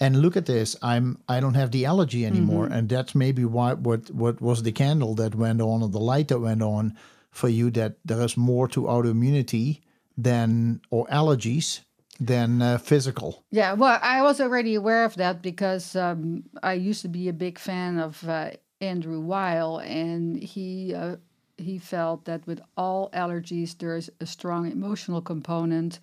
and 0.00 0.16
look 0.22 0.36
at 0.36 0.46
this. 0.46 0.76
I'm 0.80 1.18
I 1.28 1.40
don't 1.40 1.54
have 1.62 1.70
the 1.72 1.84
allergy 1.84 2.24
anymore, 2.24 2.64
Mm-hmm. 2.64 2.72
and 2.78 2.88
that's 2.88 3.14
maybe 3.14 3.44
why 3.44 3.74
what 3.74 4.10
what 4.10 4.40
was 4.40 4.62
the 4.62 4.72
candle 4.72 5.14
that 5.16 5.34
went 5.34 5.60
on 5.60 5.82
or 5.82 5.88
the 5.90 6.00
light 6.12 6.28
that 6.28 6.40
went 6.40 6.62
on 6.62 6.96
for 7.30 7.48
you 7.50 7.70
that 7.72 7.92
there 8.04 8.22
is 8.24 8.34
more 8.36 8.66
to 8.68 8.88
autoimmunity 8.88 9.80
than 10.16 10.80
or 10.90 11.06
allergies 11.08 11.83
than 12.20 12.62
uh, 12.62 12.78
physical. 12.78 13.44
Yeah, 13.50 13.72
well, 13.74 13.98
I 14.02 14.22
was 14.22 14.40
already 14.40 14.74
aware 14.74 15.04
of 15.04 15.16
that 15.16 15.42
because 15.42 15.96
um, 15.96 16.44
I 16.62 16.74
used 16.74 17.02
to 17.02 17.08
be 17.08 17.28
a 17.28 17.32
big 17.32 17.58
fan 17.58 17.98
of 17.98 18.26
uh, 18.28 18.50
Andrew 18.80 19.20
Weil, 19.20 19.78
and 19.78 20.42
he 20.42 20.94
uh, 20.94 21.16
he 21.56 21.78
felt 21.78 22.24
that 22.24 22.46
with 22.46 22.60
all 22.76 23.10
allergies 23.10 23.76
there 23.78 23.96
is 23.96 24.10
a 24.20 24.26
strong 24.26 24.70
emotional 24.70 25.20
component, 25.20 26.00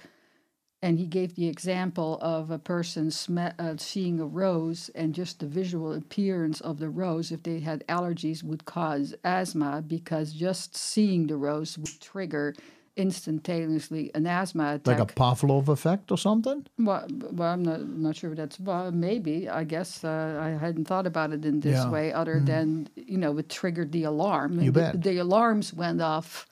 and 0.81 0.97
he 0.97 1.05
gave 1.05 1.35
the 1.35 1.47
example 1.47 2.17
of 2.21 2.51
a 2.51 2.59
person 2.59 3.11
sm- 3.11 3.37
uh, 3.59 3.75
seeing 3.77 4.19
a 4.19 4.25
rose 4.25 4.89
and 4.95 5.13
just 5.13 5.39
the 5.39 5.47
visual 5.47 5.93
appearance 5.93 6.61
of 6.61 6.79
the 6.79 6.89
rose, 6.89 7.31
if 7.31 7.43
they 7.43 7.59
had 7.59 7.85
allergies, 7.87 8.43
would 8.43 8.65
cause 8.65 9.13
asthma 9.23 9.83
because 9.85 10.33
just 10.33 10.75
seeing 10.75 11.27
the 11.27 11.37
rose 11.37 11.77
would 11.77 11.99
trigger 12.01 12.53
instantaneously 12.97 14.11
an 14.15 14.25
asthma 14.27 14.75
attack. 14.75 14.99
Like 14.99 15.11
a 15.11 15.13
Pavlov 15.13 15.67
effect 15.69 16.11
or 16.11 16.17
something? 16.17 16.65
Well, 16.77 17.07
well, 17.31 17.53
I'm 17.53 17.63
not 17.63 17.87
not 17.87 18.15
sure 18.15 18.31
if 18.31 18.37
that's 18.37 18.59
well, 18.59 18.91
maybe. 18.91 19.47
I 19.49 19.63
guess 19.63 20.03
uh, 20.03 20.39
I 20.41 20.49
hadn't 20.65 20.85
thought 20.85 21.07
about 21.07 21.31
it 21.31 21.45
in 21.45 21.59
this 21.61 21.77
Yeah. 21.77 21.89
way, 21.91 22.11
other 22.13 22.39
than 22.39 22.87
you 22.95 23.17
know, 23.17 23.37
it 23.37 23.49
triggered 23.49 23.91
the 23.91 24.03
alarm. 24.03 24.53
You 24.53 24.59
And 24.59 24.73
the, 24.73 24.81
bet. 24.81 25.01
the 25.03 25.17
alarms 25.17 25.73
went 25.73 26.01
off 26.01 26.47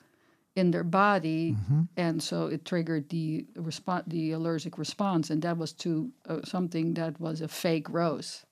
in 0.56 0.70
their 0.72 0.84
body, 0.84 1.52
Mm-hmm. 1.52 1.82
and 1.96 2.22
so 2.22 2.46
it 2.46 2.64
triggered 2.64 3.08
the 3.08 3.46
response, 3.56 4.04
the 4.08 4.32
allergic 4.32 4.78
response, 4.78 5.30
and 5.30 5.42
that 5.42 5.56
was 5.56 5.72
to 5.84 6.10
uh, 6.28 6.40
something 6.44 6.94
that 6.94 7.20
was 7.20 7.40
a 7.40 7.48
fake 7.48 7.88
rose. 7.88 8.44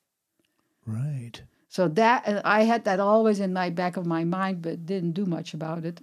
Right. 0.87 1.42
So 1.68 1.88
that 1.88 2.22
and 2.27 2.40
I 2.44 2.62
had 2.64 2.85
that 2.85 3.01
always 3.01 3.40
in 3.40 3.53
my 3.53 3.70
back 3.70 3.96
of 3.96 4.07
my 4.07 4.24
mind, 4.24 4.62
but 4.62 4.87
didn't 4.87 5.12
do 5.12 5.27
much 5.27 5.55
about 5.55 5.85
it. 5.85 6.01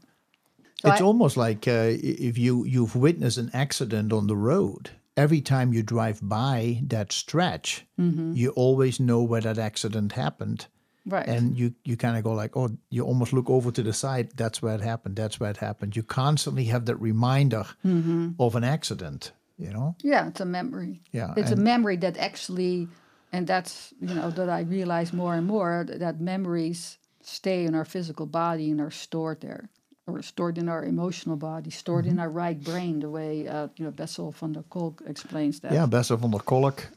So 0.81 0.91
it's 0.91 1.01
I- 1.01 1.05
almost 1.05 1.37
like 1.37 1.67
uh, 1.67 1.91
if 2.27 2.37
you 2.37 2.65
you've 2.65 2.95
witnessed 2.95 3.37
an 3.37 3.49
accident 3.53 4.11
on 4.13 4.27
the 4.27 4.35
road. 4.37 4.89
Every 5.17 5.39
time 5.41 5.71
you 5.73 5.81
drive 5.81 6.19
by 6.21 6.81
that 6.89 7.13
stretch, 7.13 7.85
Mm-hmm. 7.97 8.33
you 8.35 8.49
always 8.55 8.99
know 8.99 9.23
where 9.23 9.39
that 9.41 9.57
accident 9.57 10.11
happened, 10.11 10.67
Right. 11.05 11.25
and 11.29 11.57
you 11.57 11.73
you 11.85 11.95
kind 11.95 12.17
of 12.17 12.23
go 12.23 12.33
like, 12.33 12.57
oh, 12.57 12.69
you 12.89 13.05
almost 13.05 13.31
look 13.31 13.49
over 13.49 13.71
to 13.71 13.83
the 13.83 13.93
side. 13.93 14.27
That's 14.35 14.61
where 14.61 14.75
it 14.75 14.81
happened. 14.81 15.15
That's 15.15 15.39
where 15.39 15.49
it 15.51 15.57
happened. 15.57 15.95
You 15.95 16.03
constantly 16.03 16.65
have 16.65 16.85
that 16.85 16.97
reminder 17.01 17.63
Mm-hmm. 17.85 18.31
of 18.39 18.55
an 18.55 18.63
accident. 18.65 19.31
You 19.57 19.71
know. 19.71 19.95
Yeah, 20.03 20.27
it's 20.27 20.41
a 20.41 20.45
memory. 20.45 21.01
Yeah, 21.13 21.33
It's 21.37 21.51
a 21.51 21.55
memory 21.55 21.95
that 21.97 22.17
actually, 22.17 22.89
and 23.31 23.47
that's, 23.47 23.93
you 24.01 24.13
know, 24.13 24.29
that 24.31 24.49
I 24.49 24.63
realize 24.63 25.13
more 25.15 25.33
and 25.37 25.47
more 25.47 25.85
that 25.87 26.19
memories 26.19 26.97
stay 27.23 27.63
in 27.65 27.73
our 27.73 27.85
physical 27.85 28.25
body 28.25 28.69
and 28.71 28.81
are 28.81 28.91
stored 28.91 29.39
there, 29.39 29.69
or 30.07 30.21
stored 30.21 30.57
in 30.57 30.69
our 30.69 30.83
emotional 30.83 31.35
body, 31.35 31.69
stored 31.71 32.05
Mm-hmm. 32.05 32.11
in 32.13 32.19
our 32.19 32.29
right 32.29 32.63
brain, 32.63 32.99
the 32.99 33.09
way, 33.09 33.47
uh, 33.47 33.67
you 33.77 33.85
know, 33.85 33.91
Bessel 33.91 34.31
van 34.31 34.53
der 34.53 34.63
Kolk 34.69 35.01
explains 35.07 35.59
that. 35.61 35.71
Yeah, 35.71 35.85
Bessel 35.87 36.17
van 36.17 36.31
der 36.31 36.39
Kolk, 36.39 36.89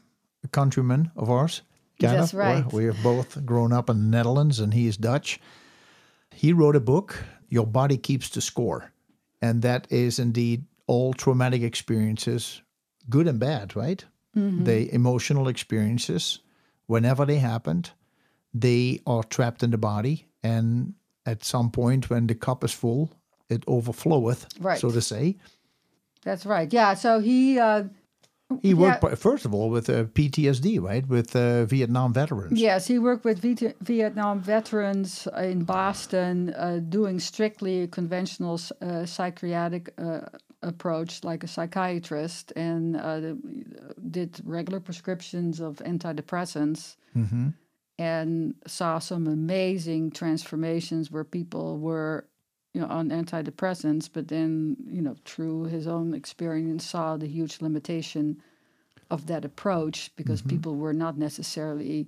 a 0.43 0.47
countryman 0.47 1.11
of 1.15 1.29
ours. 1.29 1.61
kind 1.99 2.17
That's 2.17 2.33
of. 2.33 2.39
right. 2.39 2.71
We 2.73 2.85
have 2.85 3.01
both 3.03 3.45
grown 3.45 3.73
up 3.73 3.89
in 3.89 3.97
the 3.97 4.17
Netherlands, 4.17 4.59
and 4.59 4.73
he 4.73 4.87
is 4.87 4.97
Dutch. 4.97 5.39
He 6.31 6.53
wrote 6.53 6.75
a 6.75 6.79
book, 6.79 7.23
Your 7.49 7.65
Body 7.67 7.97
Keeps 7.97 8.29
the 8.29 8.41
Score. 8.41 8.91
And 9.41 9.61
that 9.61 9.87
is 9.89 10.19
indeed 10.19 10.65
all 10.87 11.13
traumatic 11.13 11.61
experiences, 11.61 12.61
good 13.09 13.27
and 13.27 13.39
bad, 13.39 13.75
right? 13.75 14.05
Mm-hmm. 14.37 14.63
The 14.65 14.93
emotional 14.93 15.47
experiences, 15.47 16.39
whenever 16.87 17.25
they 17.25 17.39
happened, 17.39 17.91
they 18.53 18.99
are 19.05 19.23
trapped 19.23 19.63
in 19.63 19.71
the 19.71 19.77
body. 19.77 20.27
And 20.43 20.93
at 21.25 21.43
some 21.43 21.69
point, 21.71 22.09
when 22.09 22.27
the 22.27 22.35
cup 22.35 22.63
is 22.63 22.71
full, 22.73 23.09
it 23.49 23.65
overfloweth, 23.65 24.45
Right. 24.59 24.79
so 24.79 24.89
to 24.91 25.01
say. 25.01 25.35
That's 26.23 26.45
right. 26.45 26.71
Yeah. 26.73 26.95
So 26.95 27.19
he, 27.19 27.59
uh, 27.59 27.83
He 28.63 28.73
worked, 28.73 29.03
Yeah. 29.03 29.13
first 29.15 29.45
of 29.45 29.53
all, 29.53 29.69
with 29.69 29.89
uh, 29.89 30.05
PTSD, 30.15 30.79
right? 30.79 31.07
With 31.07 31.35
uh, 31.35 31.65
Vietnam 31.65 32.13
veterans. 32.13 32.59
Yes, 32.59 32.87
he 32.87 32.97
worked 32.97 33.23
with 33.23 33.39
Viet- 33.41 33.75
Vietnam 33.79 34.41
veterans 34.41 35.27
in 35.37 35.65
Boston, 35.65 36.49
uh, 36.57 36.79
doing 36.89 37.19
strictly 37.19 37.87
conventional 37.87 38.59
uh, 38.81 39.05
psychiatric 39.05 39.93
uh, 39.99 40.21
approach, 40.63 41.23
like 41.23 41.43
a 41.43 41.47
psychiatrist, 41.47 42.51
and 42.55 42.95
uh, 42.97 43.35
did 44.09 44.41
regular 44.43 44.79
prescriptions 44.79 45.59
of 45.59 45.77
antidepressants, 45.85 46.95
and 47.99 48.55
saw 48.65 48.97
some 48.97 49.27
amazing 49.27 50.11
transformations 50.11 51.11
where 51.11 51.23
people 51.23 51.77
were. 51.77 52.25
You 52.75 52.81
know, 52.81 52.87
on 52.87 53.09
antidepressants, 53.09 54.07
but 54.13 54.27
then, 54.27 54.77
you 54.85 55.01
know, 55.01 55.15
through 55.25 55.63
his 55.63 55.87
own 55.87 56.13
experience, 56.13 56.85
saw 56.85 57.17
the 57.17 57.25
huge 57.25 57.61
limitation 57.61 58.43
of 59.09 59.25
that 59.25 59.43
approach 59.43 60.11
because 60.15 60.43
people 60.43 60.75
were 60.75 60.93
not 60.93 61.17
necessarily 61.17 62.07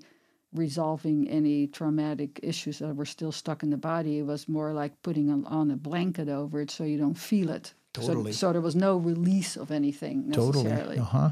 resolving 0.53 1.27
any 1.29 1.67
traumatic 1.67 2.39
issues 2.43 2.79
that 2.79 2.95
were 2.95 3.05
still 3.05 3.31
stuck 3.31 3.63
in 3.63 3.69
the 3.69 3.77
body. 3.77 4.19
It 4.19 4.25
was 4.25 4.47
more 4.47 4.73
like 4.73 5.01
putting 5.01 5.31
on, 5.45 5.71
a 5.71 5.75
blanket 5.75 6.29
over 6.29 6.61
it 6.61 6.69
so 6.69 6.83
you 6.83 6.97
don't 6.97 7.17
feel 7.17 7.49
it. 7.49 7.73
Totally. 7.93 8.31
So, 8.31 8.47
so 8.47 8.51
there 8.53 8.61
was 8.61 8.75
no 8.75 8.97
release 8.97 9.57
of 9.57 9.71
anything 9.71 10.29
necessarily. 10.29 10.75
Totally. 10.75 10.99
Uh 10.99 11.03
huh. 11.03 11.29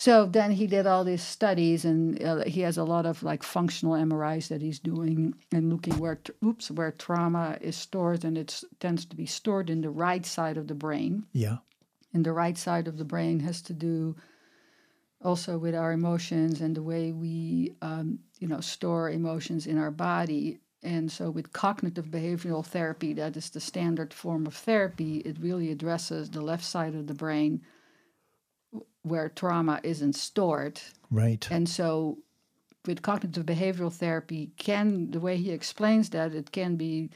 So 0.00 0.24
then 0.24 0.52
he 0.52 0.66
did 0.66 0.86
all 0.86 1.04
these 1.04 1.22
studies, 1.22 1.84
and 1.84 2.22
uh, 2.24 2.44
he 2.46 2.62
has 2.62 2.78
a 2.78 2.84
lot 2.84 3.04
of 3.04 3.22
like 3.22 3.42
functional 3.42 3.92
MRIs 3.92 4.48
that 4.48 4.62
he's 4.62 4.78
doing 4.78 5.34
and 5.52 5.68
looking 5.68 5.98
where 5.98 6.18
oops 6.42 6.70
where 6.70 6.92
trauma 6.92 7.58
is 7.60 7.76
stored, 7.76 8.24
and 8.24 8.38
it 8.38 8.64
tends 8.78 9.04
to 9.04 9.14
be 9.14 9.26
stored 9.26 9.68
in 9.68 9.82
the 9.82 9.90
right 9.90 10.24
side 10.24 10.56
of 10.56 10.68
the 10.68 10.74
brain. 10.74 11.26
Yeah. 11.34 11.58
And 12.14 12.24
the 12.24 12.32
right 12.32 12.56
side 12.56 12.88
of 12.88 12.96
the 12.96 13.04
brain 13.04 13.40
has 13.40 13.60
to 13.60 13.74
do 13.74 14.16
also 15.22 15.58
with 15.58 15.74
our 15.74 15.92
emotions 15.92 16.62
and 16.62 16.74
the 16.74 16.82
way 16.82 17.12
we 17.12 17.74
um, 17.82 18.20
you 18.38 18.48
know 18.48 18.62
store 18.62 19.10
emotions 19.10 19.66
in 19.66 19.76
our 19.76 19.90
body. 19.90 20.60
And 20.82 21.12
so 21.12 21.28
with 21.28 21.52
cognitive 21.52 22.06
behavioral 22.06 22.64
therapy, 22.64 23.12
that 23.12 23.36
is 23.36 23.50
the 23.50 23.60
standard 23.60 24.14
form 24.14 24.46
of 24.46 24.54
therapy. 24.54 25.18
It 25.26 25.36
really 25.38 25.70
addresses 25.70 26.30
the 26.30 26.40
left 26.40 26.64
side 26.64 26.94
of 26.94 27.06
the 27.06 27.12
brain 27.12 27.60
where 29.02 29.28
trauma 29.28 29.80
isn't 29.82 30.14
stored. 30.14 30.80
Right. 31.10 31.46
And 31.50 31.68
so 31.68 32.18
with 32.86 33.02
cognitive 33.02 33.44
behavioral 33.46 33.92
therapy 33.92 34.52
can 34.56 35.10
the 35.10 35.20
way 35.20 35.36
he 35.36 35.50
explains 35.50 36.10
that 36.10 36.34
it 36.34 36.50
can 36.52 36.76
be 36.76 37.10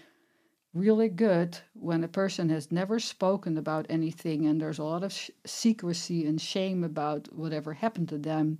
really 0.75 1.09
good 1.09 1.57
when 1.75 2.03
a 2.05 2.09
person 2.09 2.49
has 2.49 2.70
never 2.73 2.99
spoken 2.99 3.57
about 3.57 3.87
anything 3.88 4.47
and 4.47 4.61
there's 4.61 4.79
a 4.81 4.85
lot 4.85 5.05
of 5.05 5.12
sh- 5.12 5.31
secrecy 5.47 6.27
and 6.27 6.40
shame 6.40 6.83
about 6.85 7.29
whatever 7.33 7.73
happened 7.73 8.09
to 8.09 8.18
them 8.18 8.59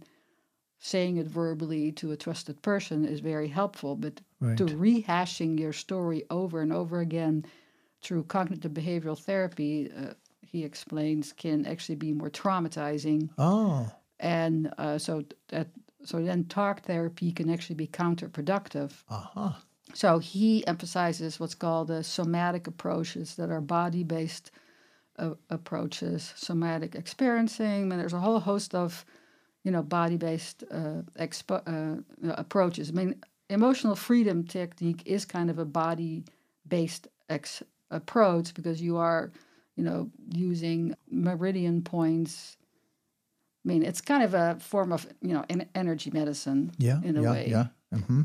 saying 0.78 1.16
it 1.16 1.26
verbally 1.26 1.90
to 1.90 2.12
a 2.12 2.16
trusted 2.16 2.60
person 2.62 3.04
is 3.04 3.20
very 3.20 3.48
helpful 3.48 3.96
but 3.96 4.20
Right. 4.40 4.56
to 4.58 4.64
rehashing 4.66 5.58
your 5.58 5.72
story 5.72 6.24
over 6.30 6.60
and 6.60 6.72
over 6.72 7.00
again 7.00 7.44
through 8.02 8.24
cognitive 8.24 8.72
behavioral 8.72 9.18
therapy 9.18 9.90
uh, 9.90 10.12
he 10.54 10.64
explains 10.64 11.32
can 11.32 11.66
actually 11.66 11.96
be 11.96 12.12
more 12.12 12.30
traumatizing 12.30 13.28
Oh. 13.36 13.90
and 14.20 14.72
uh, 14.78 14.98
so 14.98 15.24
that 15.48 15.66
so 16.04 16.22
then 16.22 16.44
talk 16.44 16.82
therapy 16.82 17.32
can 17.32 17.50
actually 17.50 17.74
be 17.76 17.88
counterproductive 17.88 18.92
Uh 19.10 19.24
huh. 19.34 19.52
so 19.94 20.18
he 20.20 20.64
emphasizes 20.66 21.40
what's 21.40 21.56
called 21.56 21.88
the 21.88 22.04
somatic 22.04 22.66
approaches 22.68 23.34
that 23.34 23.50
are 23.50 23.60
body-based 23.60 24.50
uh, 25.18 25.34
approaches 25.50 26.32
somatic 26.36 26.94
experiencing 26.94 27.90
and 27.90 28.00
there's 28.00 28.12
a 28.20 28.20
whole 28.26 28.40
host 28.40 28.74
of 28.74 29.04
you 29.64 29.72
know 29.72 29.82
body-based 29.82 30.62
uh, 30.70 31.02
expo- 31.26 31.66
uh, 31.66 32.32
approaches 32.44 32.90
i 32.90 32.92
mean 32.92 33.14
emotional 33.50 33.96
freedom 33.96 34.44
technique 34.44 35.02
is 35.04 35.24
kind 35.24 35.50
of 35.50 35.58
a 35.58 35.64
body-based 35.64 37.08
ex- 37.28 37.62
approach 37.90 38.54
because 38.54 38.80
you 38.80 38.96
are 38.96 39.30
you 39.76 39.84
know 39.84 40.10
using 40.32 40.94
meridian 41.10 41.82
points 41.82 42.56
i 43.64 43.68
mean 43.68 43.82
it's 43.82 44.00
kind 44.00 44.22
of 44.22 44.34
a 44.34 44.56
form 44.60 44.92
of 44.92 45.06
you 45.22 45.32
know 45.34 45.44
en- 45.48 45.68
energy 45.74 46.10
medicine 46.12 46.70
Yeah. 46.78 47.00
in 47.04 47.16
a 47.16 47.22
yeah. 47.22 47.30
way 47.32 47.48
Yeah. 47.50 47.66
Mm-hmm. 47.92 48.20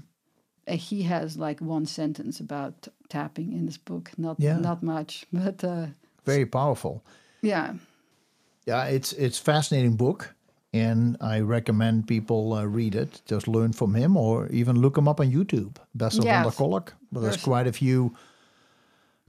uh, 0.67 0.75
he 0.89 1.03
has 1.03 1.35
like 1.37 1.63
one 1.63 1.85
sentence 1.85 2.39
about 2.43 2.81
t- 2.81 2.91
tapping 3.07 3.53
in 3.53 3.65
his 3.65 3.77
book 3.79 4.11
not 4.17 4.37
Yeah. 4.39 4.59
not 4.61 4.81
much 4.83 5.25
but 5.33 5.63
uh 5.63 5.85
Very 6.25 6.45
powerful. 6.45 7.01
yeah 7.41 7.73
Yeah, 8.67 8.95
it's 8.95 9.13
it's 9.17 9.39
fascinating 9.41 9.95
book, 9.97 10.35
and 10.73 11.17
I 11.21 11.41
recommend 11.41 12.05
people 12.07 12.53
uh, 12.53 12.65
read 12.75 12.93
it. 12.95 13.21
Just 13.31 13.47
learn 13.47 13.73
from 13.73 13.95
him, 13.95 14.15
or 14.17 14.47
even 14.51 14.75
look 14.81 14.97
him 14.97 15.07
up 15.07 15.19
on 15.19 15.31
YouTube. 15.31 15.71
Bessel 15.93 16.23
van 16.23 16.43
der 16.43 16.49
Yes. 16.49 16.55
Kolk. 16.57 16.93
There's- 17.11 17.43
quite 17.43 17.69
a 17.69 17.71
few. 17.71 18.11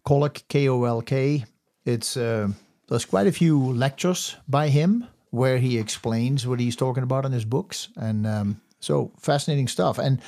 Kolk 0.03 0.43
K 0.49 0.69
O 0.69 0.85
L 0.85 1.03
K. 1.03 1.45
It's 1.85 2.17
uh, 2.17 2.49
there's 2.89 3.05
quite 3.05 3.27
a 3.27 3.33
few 3.33 3.59
lectures 3.59 4.37
by 4.49 4.69
him 4.69 5.07
where 5.31 5.59
he 5.59 5.79
explains 5.79 6.47
what 6.47 6.61
he's 6.61 6.77
talking 6.77 7.03
about 7.03 7.25
in 7.25 7.33
his 7.33 7.45
books, 7.45 7.89
and 7.97 8.27
um, 8.27 8.61
so 8.81 9.13
fascinating 9.19 9.69
stuff. 9.69 9.99
And 9.99 10.21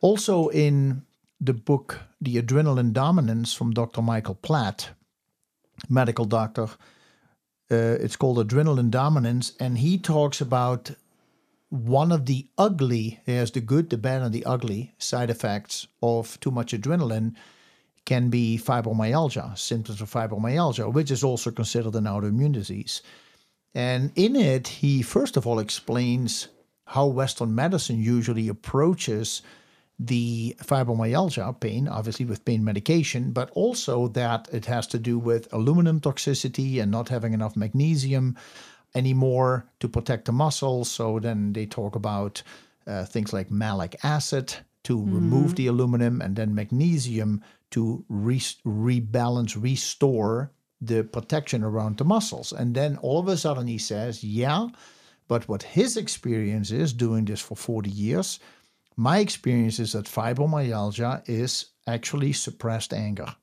also 0.00 0.48
in 0.48 1.02
the 1.40 1.54
book, 1.54 2.00
The 2.20 2.40
Adrenaline 2.40 2.92
Dominance 2.92 3.54
from 3.54 3.72
Dr. 3.72 4.02
Michael 4.02 4.36
Platt, 4.36 4.90
medical 5.88 6.24
doctor 6.24 6.68
uh, 7.70 7.96
it's 8.00 8.16
called 8.16 8.38
adrenaline 8.38 8.90
dominance 8.90 9.52
and 9.60 9.78
he 9.78 9.98
talks 9.98 10.40
about 10.40 10.90
one 11.68 12.10
of 12.10 12.24
the 12.26 12.46
ugly 12.56 13.20
there's 13.26 13.50
the 13.50 13.60
good 13.60 13.90
the 13.90 13.98
bad 13.98 14.22
and 14.22 14.32
the 14.32 14.44
ugly 14.44 14.94
side 14.98 15.28
effects 15.30 15.86
of 16.02 16.40
too 16.40 16.50
much 16.50 16.72
adrenaline 16.72 17.34
can 18.10 18.30
be 18.30 18.58
fibromyalgia 18.68 19.46
symptoms 19.56 20.00
of 20.00 20.10
fibromyalgia 20.10 20.92
which 20.92 21.10
is 21.10 21.22
also 21.22 21.50
considered 21.50 21.94
an 21.94 22.04
autoimmune 22.04 22.52
disease 22.60 23.02
and 23.74 24.10
in 24.16 24.34
it 24.34 24.66
he 24.82 25.02
first 25.02 25.36
of 25.36 25.46
all 25.46 25.58
explains 25.58 26.48
how 26.86 27.06
western 27.06 27.54
medicine 27.54 28.00
usually 28.02 28.48
approaches 28.48 29.42
the 29.98 30.56
fibromyalgia 30.60 31.58
pain, 31.60 31.88
obviously 31.88 32.24
with 32.24 32.44
pain 32.44 32.64
medication, 32.64 33.32
but 33.32 33.50
also 33.50 34.08
that 34.08 34.48
it 34.52 34.64
has 34.66 34.86
to 34.86 34.98
do 34.98 35.18
with 35.18 35.52
aluminum 35.52 36.00
toxicity 36.00 36.80
and 36.80 36.90
not 36.90 37.08
having 37.08 37.34
enough 37.34 37.56
magnesium 37.56 38.36
anymore 38.94 39.66
to 39.80 39.88
protect 39.88 40.26
the 40.26 40.32
muscles. 40.32 40.90
So 40.90 41.18
then 41.18 41.52
they 41.52 41.66
talk 41.66 41.96
about 41.96 42.42
uh, 42.86 43.04
things 43.04 43.32
like 43.32 43.50
malic 43.50 43.96
acid 44.04 44.54
to 44.88 44.98
remove 44.98 45.46
mm-hmm. 45.46 45.54
the 45.54 45.66
aluminum 45.68 46.20
and 46.20 46.36
then 46.36 46.54
magnesium 46.54 47.42
to 47.70 48.04
re- 48.08 48.38
rebalance, 48.66 49.60
restore 49.60 50.50
the 50.80 51.04
protection 51.04 51.62
around 51.62 51.98
the 51.98 52.04
muscles. 52.04 52.52
And 52.52 52.74
then 52.74 52.96
all 52.98 53.18
of 53.18 53.28
a 53.28 53.36
sudden 53.36 53.66
he 53.66 53.78
says, 53.78 54.22
yeah, 54.22 54.68
but 55.28 55.48
what 55.48 55.62
his 55.62 55.96
experience 55.96 56.70
is 56.70 56.92
doing 56.92 57.24
this 57.24 57.40
for 57.40 57.56
40 57.56 57.90
years 57.90 58.40
my 58.98 59.20
experience 59.20 59.78
is 59.78 59.92
that 59.92 60.06
fibromyalgia 60.06 61.22
is 61.28 61.66
actually 61.86 62.32
suppressed 62.32 62.92
anger. 62.92 63.36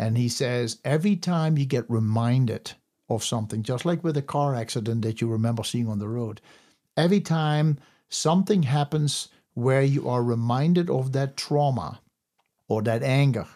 And 0.00 0.18
he 0.18 0.28
says 0.28 0.80
every 0.84 1.14
time 1.14 1.56
you 1.56 1.64
get 1.64 1.88
reminded 1.88 2.72
of 3.08 3.22
something, 3.22 3.62
just 3.62 3.84
like 3.84 4.02
with 4.02 4.16
a 4.16 4.22
car 4.22 4.56
accident 4.56 5.02
that 5.02 5.20
you 5.20 5.28
remember 5.28 5.62
seeing 5.62 5.86
on 5.86 6.00
the 6.00 6.08
road, 6.08 6.40
every 6.96 7.20
time 7.20 7.78
something 8.08 8.64
happens 8.64 9.28
where 9.58 9.82
you 9.82 10.08
are 10.08 10.22
reminded 10.22 10.88
of 10.88 11.10
that 11.12 11.36
trauma 11.36 12.00
or 12.68 12.80
that 12.82 13.02
anger, 13.02 13.46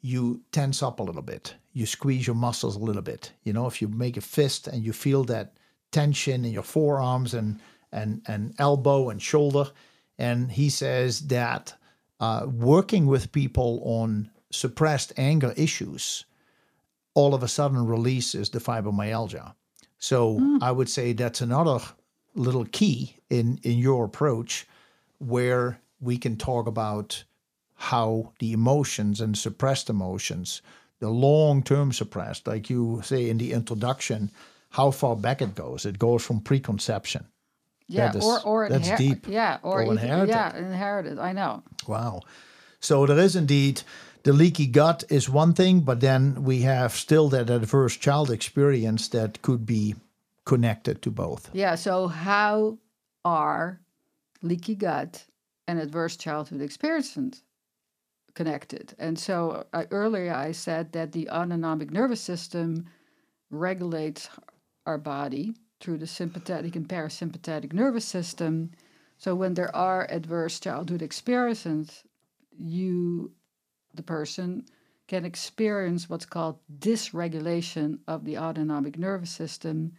you 0.00 0.40
tense 0.50 0.82
up 0.82 0.98
a 0.98 1.02
little 1.02 1.22
bit. 1.22 1.54
You 1.74 1.84
squeeze 1.84 2.26
your 2.26 2.36
muscles 2.36 2.74
a 2.74 2.78
little 2.78 3.02
bit. 3.02 3.30
You 3.42 3.52
know, 3.52 3.66
if 3.66 3.82
you 3.82 3.88
make 3.88 4.16
a 4.16 4.22
fist 4.22 4.66
and 4.66 4.82
you 4.82 4.94
feel 4.94 5.24
that 5.24 5.58
tension 5.92 6.44
in 6.46 6.52
your 6.52 6.62
forearms 6.62 7.34
and 7.34 7.60
and 7.92 8.22
and 8.26 8.54
elbow 8.58 9.10
and 9.10 9.20
shoulder, 9.20 9.70
and 10.18 10.50
he 10.50 10.70
says 10.70 11.20
that 11.26 11.74
uh, 12.18 12.46
working 12.46 13.06
with 13.06 13.32
people 13.32 13.82
on 13.84 14.30
suppressed 14.50 15.12
anger 15.18 15.52
issues 15.56 16.24
all 17.14 17.34
of 17.34 17.42
a 17.42 17.48
sudden 17.48 17.86
releases 17.86 18.50
the 18.50 18.58
fibromyalgia. 18.58 19.54
So 19.98 20.58
I 20.62 20.72
would 20.72 20.88
say 20.88 21.12
that's 21.12 21.42
another 21.42 21.80
little 22.34 22.64
key 22.64 23.16
in 23.28 23.58
in 23.62 23.78
your 23.78 24.06
approach 24.06 24.66
where 25.20 25.78
we 26.00 26.18
can 26.18 26.36
talk 26.36 26.66
about 26.66 27.24
how 27.74 28.32
the 28.40 28.52
emotions 28.52 29.20
and 29.20 29.36
suppressed 29.38 29.88
emotions, 29.88 30.60
the 30.98 31.08
long-term 31.10 31.92
suppressed, 31.92 32.46
like 32.46 32.68
you 32.68 33.00
say 33.04 33.30
in 33.30 33.38
the 33.38 33.52
introduction, 33.52 34.30
how 34.70 34.90
far 34.90 35.16
back 35.16 35.40
it 35.42 35.54
goes. 35.54 35.86
It 35.86 35.98
goes 35.98 36.24
from 36.24 36.40
preconception. 36.40 37.24
yeah 37.88 38.12
is- 38.16 38.24
or 38.24 38.40
or 38.44 38.68
that's 38.68 38.88
inher- 38.88 38.98
deep. 38.98 39.26
yeah 39.28 39.58
or, 39.62 39.82
Or 39.82 39.92
inherited. 39.92 40.28
yeah 40.28 40.56
inherited 40.56 41.18
i 41.18 41.32
know 41.32 41.62
Wow. 41.88 42.20
So 42.80 43.04
there 43.06 43.18
is 43.24 43.34
indeed 43.36 43.82
the 44.22 44.32
leaky 44.32 44.66
gut 44.66 45.02
is 45.08 45.28
one 45.28 45.54
thing, 45.54 45.80
but 45.80 46.00
then 46.00 46.44
we 46.44 46.60
have 46.62 46.92
still 46.92 47.28
that 47.30 47.50
adverse 47.50 47.96
child 47.96 48.30
experience 48.30 49.08
that 49.08 49.42
could 49.42 49.64
be 49.66 49.94
connected 50.44 51.02
to 51.02 51.10
both. 51.10 51.50
yeah 51.52 51.74
so 51.76 52.06
how 52.08 52.78
are 53.24 53.80
leaky 54.42 54.74
gut 54.74 55.26
and 55.66 55.78
adverse 55.78 56.16
childhood 56.16 56.60
experiences 56.60 57.42
connected 58.34 58.94
and 58.98 59.18
so 59.18 59.64
uh, 59.72 59.84
earlier 59.90 60.32
i 60.32 60.52
said 60.52 60.92
that 60.92 61.12
the 61.12 61.28
autonomic 61.30 61.90
nervous 61.90 62.20
system 62.20 62.86
regulates 63.50 64.28
our 64.86 64.98
body 64.98 65.54
through 65.80 65.98
the 65.98 66.06
sympathetic 66.06 66.76
and 66.76 66.88
parasympathetic 66.88 67.72
nervous 67.72 68.04
system. 68.04 68.70
So 69.18 69.34
when 69.34 69.54
there 69.54 69.74
are 69.74 70.06
adverse 70.10 70.60
childhood 70.60 71.02
experiences, 71.02 72.04
you, 72.50 73.32
the 73.94 74.02
person, 74.02 74.66
can 75.08 75.24
experience 75.24 76.08
what's 76.08 76.26
called 76.26 76.58
dysregulation 76.78 77.98
of 78.06 78.24
the 78.24 78.38
autonomic 78.38 78.98
nervous 78.98 79.30
system, 79.30 79.92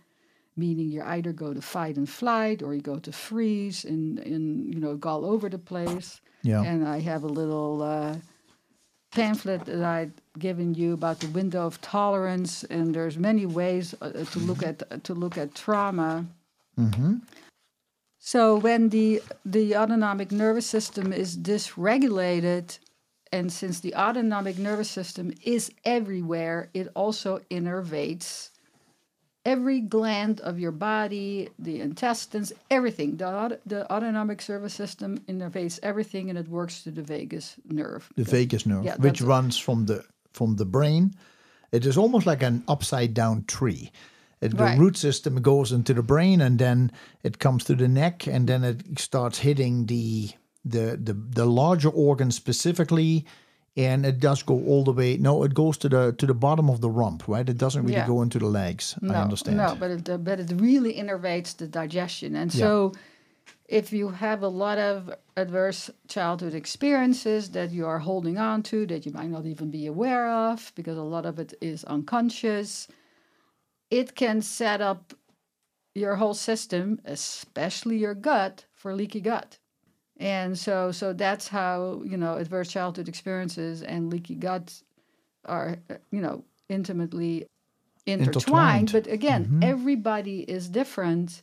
meaning 0.65 0.87
you 0.95 1.01
either 1.15 1.33
go 1.45 1.49
to 1.57 1.61
fight 1.75 1.95
and 2.01 2.07
flight 2.19 2.61
or 2.65 2.69
you 2.77 2.83
go 2.93 2.99
to 3.07 3.11
freeze 3.27 3.79
and, 3.91 4.19
and 4.19 4.73
you 4.73 4.79
know, 4.83 4.93
go 4.95 5.09
all 5.09 5.25
over 5.33 5.47
the 5.49 5.63
place. 5.73 6.21
Yeah. 6.43 6.61
And 6.69 6.87
I 6.95 6.99
have 7.11 7.23
a 7.23 7.33
little 7.41 7.81
uh, 7.95 8.15
pamphlet 9.11 9.65
that 9.65 9.83
I've 9.83 10.13
given 10.39 10.73
you 10.73 10.93
about 10.93 11.19
the 11.19 11.27
window 11.27 11.65
of 11.65 11.81
tolerance, 11.81 12.63
and 12.75 12.95
there's 12.95 13.17
many 13.17 13.45
ways 13.45 13.93
uh, 14.01 14.25
to 14.33 14.39
look 14.39 14.63
at 14.63 15.03
to 15.03 15.13
look 15.13 15.37
at 15.37 15.53
trauma. 15.53 16.25
mm-hmm. 16.77 17.15
So 18.19 18.41
when 18.55 18.89
the 18.89 19.21
the 19.45 19.75
autonomic 19.75 20.31
nervous 20.31 20.67
system 20.67 21.11
is 21.11 21.37
dysregulated, 21.37 22.79
and 23.31 23.51
since 23.51 23.79
the 23.79 23.93
autonomic 23.95 24.57
nervous 24.57 24.89
system 24.89 25.33
is 25.43 25.71
everywhere, 25.83 26.69
it 26.73 26.87
also 26.95 27.39
innervates 27.49 28.50
every 29.45 29.81
gland 29.81 30.39
of 30.41 30.59
your 30.59 30.71
body, 30.71 31.49
the 31.59 31.81
intestines, 31.81 32.53
everything. 32.69 33.17
The, 33.17 33.25
aut- 33.27 33.59
the 33.65 33.91
autonomic 33.91 34.47
nervous 34.47 34.73
system 34.73 35.17
innervates 35.27 35.79
everything, 35.83 36.29
and 36.29 36.37
it 36.37 36.47
works 36.47 36.83
to 36.83 36.91
the 36.91 37.01
vagus 37.01 37.55
nerve. 37.65 38.09
the 38.15 38.23
vagus 38.23 38.65
nerve, 38.65 38.85
Yeah, 38.85 38.95
which 38.97 39.21
runs 39.21 39.57
from 39.57 39.85
the 39.85 40.03
from 40.33 40.55
the 40.55 40.65
brain. 40.65 41.13
It 41.71 41.85
is 41.85 41.97
almost 41.97 42.25
like 42.25 42.43
an 42.43 42.63
upside 42.67 43.13
down 43.13 43.43
tree. 43.45 43.91
It, 44.41 44.53
Right. 44.53 44.75
The 44.75 44.81
root 44.81 44.97
system 44.97 45.41
goes 45.41 45.71
into 45.71 45.93
the 45.93 46.01
brain, 46.03 46.41
and 46.41 46.57
then 46.57 46.91
it 47.23 47.37
comes 47.39 47.63
to 47.65 47.75
the 47.75 47.87
neck, 47.87 48.27
and 48.27 48.47
then 48.47 48.63
it 48.63 48.99
starts 48.99 49.39
hitting 49.39 49.85
the 49.87 50.31
the 50.65 50.97
the, 51.03 51.13
the 51.13 51.45
larger 51.45 51.89
organs 51.89 52.35
specifically. 52.35 53.25
And 53.77 54.05
it 54.05 54.19
does 54.19 54.43
go 54.43 54.55
all 54.65 54.83
the 54.83 54.91
way. 54.91 55.17
No, 55.17 55.43
it 55.43 55.53
goes 55.53 55.77
to 55.77 55.89
the 55.89 56.13
to 56.17 56.25
the 56.25 56.33
bottom 56.33 56.69
of 56.69 56.81
the 56.81 56.89
rump, 56.89 57.27
right? 57.27 57.47
It 57.47 57.57
doesn't 57.57 57.83
really 57.83 57.95
Yeah. 57.95 58.07
go 58.07 58.21
into 58.21 58.37
the 58.39 58.47
legs. 58.47 58.95
No, 59.01 59.13
I 59.13 59.21
understand. 59.21 59.57
No, 59.57 59.75
but 59.79 59.91
it, 59.91 60.09
uh, 60.09 60.17
but 60.17 60.39
it 60.39 60.51
really 60.55 60.93
innervates 60.93 61.55
the 61.55 61.67
digestion. 61.67 62.35
And 62.35 62.51
so, 62.51 62.91
if 63.69 63.93
you 63.93 64.09
have 64.09 64.43
a 64.43 64.49
lot 64.49 64.77
of 64.77 65.09
adverse 65.37 65.89
childhood 66.09 66.53
experiences 66.53 67.51
that 67.51 67.71
you 67.71 67.85
are 67.87 67.99
holding 67.99 68.37
on 68.37 68.61
to, 68.63 68.85
that 68.87 69.05
you 69.05 69.13
might 69.13 69.29
not 69.29 69.45
even 69.45 69.71
be 69.71 69.85
aware 69.87 70.29
of, 70.29 70.73
because 70.75 70.97
a 70.97 71.03
lot 71.03 71.25
of 71.25 71.39
it 71.39 71.53
is 71.61 71.85
unconscious, 71.85 72.89
it 73.89 74.15
can 74.15 74.41
set 74.41 74.81
up 74.81 75.13
your 75.95 76.17
whole 76.17 76.33
system, 76.33 76.99
especially 77.05 77.97
your 77.97 78.15
gut, 78.15 78.65
for 78.73 78.93
leaky 78.93 79.21
gut. 79.21 79.59
And 80.21 80.55
so, 80.57 80.91
so 80.91 81.13
that's 81.13 81.47
how 81.47 82.03
you 82.05 82.15
know 82.15 82.35
adverse 82.35 82.71
childhood 82.71 83.09
experiences 83.09 83.81
and 83.81 84.11
leaky 84.11 84.35
guts 84.35 84.83
are, 85.45 85.77
you 86.11 86.21
know, 86.21 86.43
intimately 86.69 87.47
intertwined. 88.05 88.35
Intertwined. 88.35 88.91
But 88.91 89.07
again, 89.07 89.45
mm-hmm. 89.45 89.63
everybody 89.63 90.41
is 90.41 90.69
different, 90.69 91.41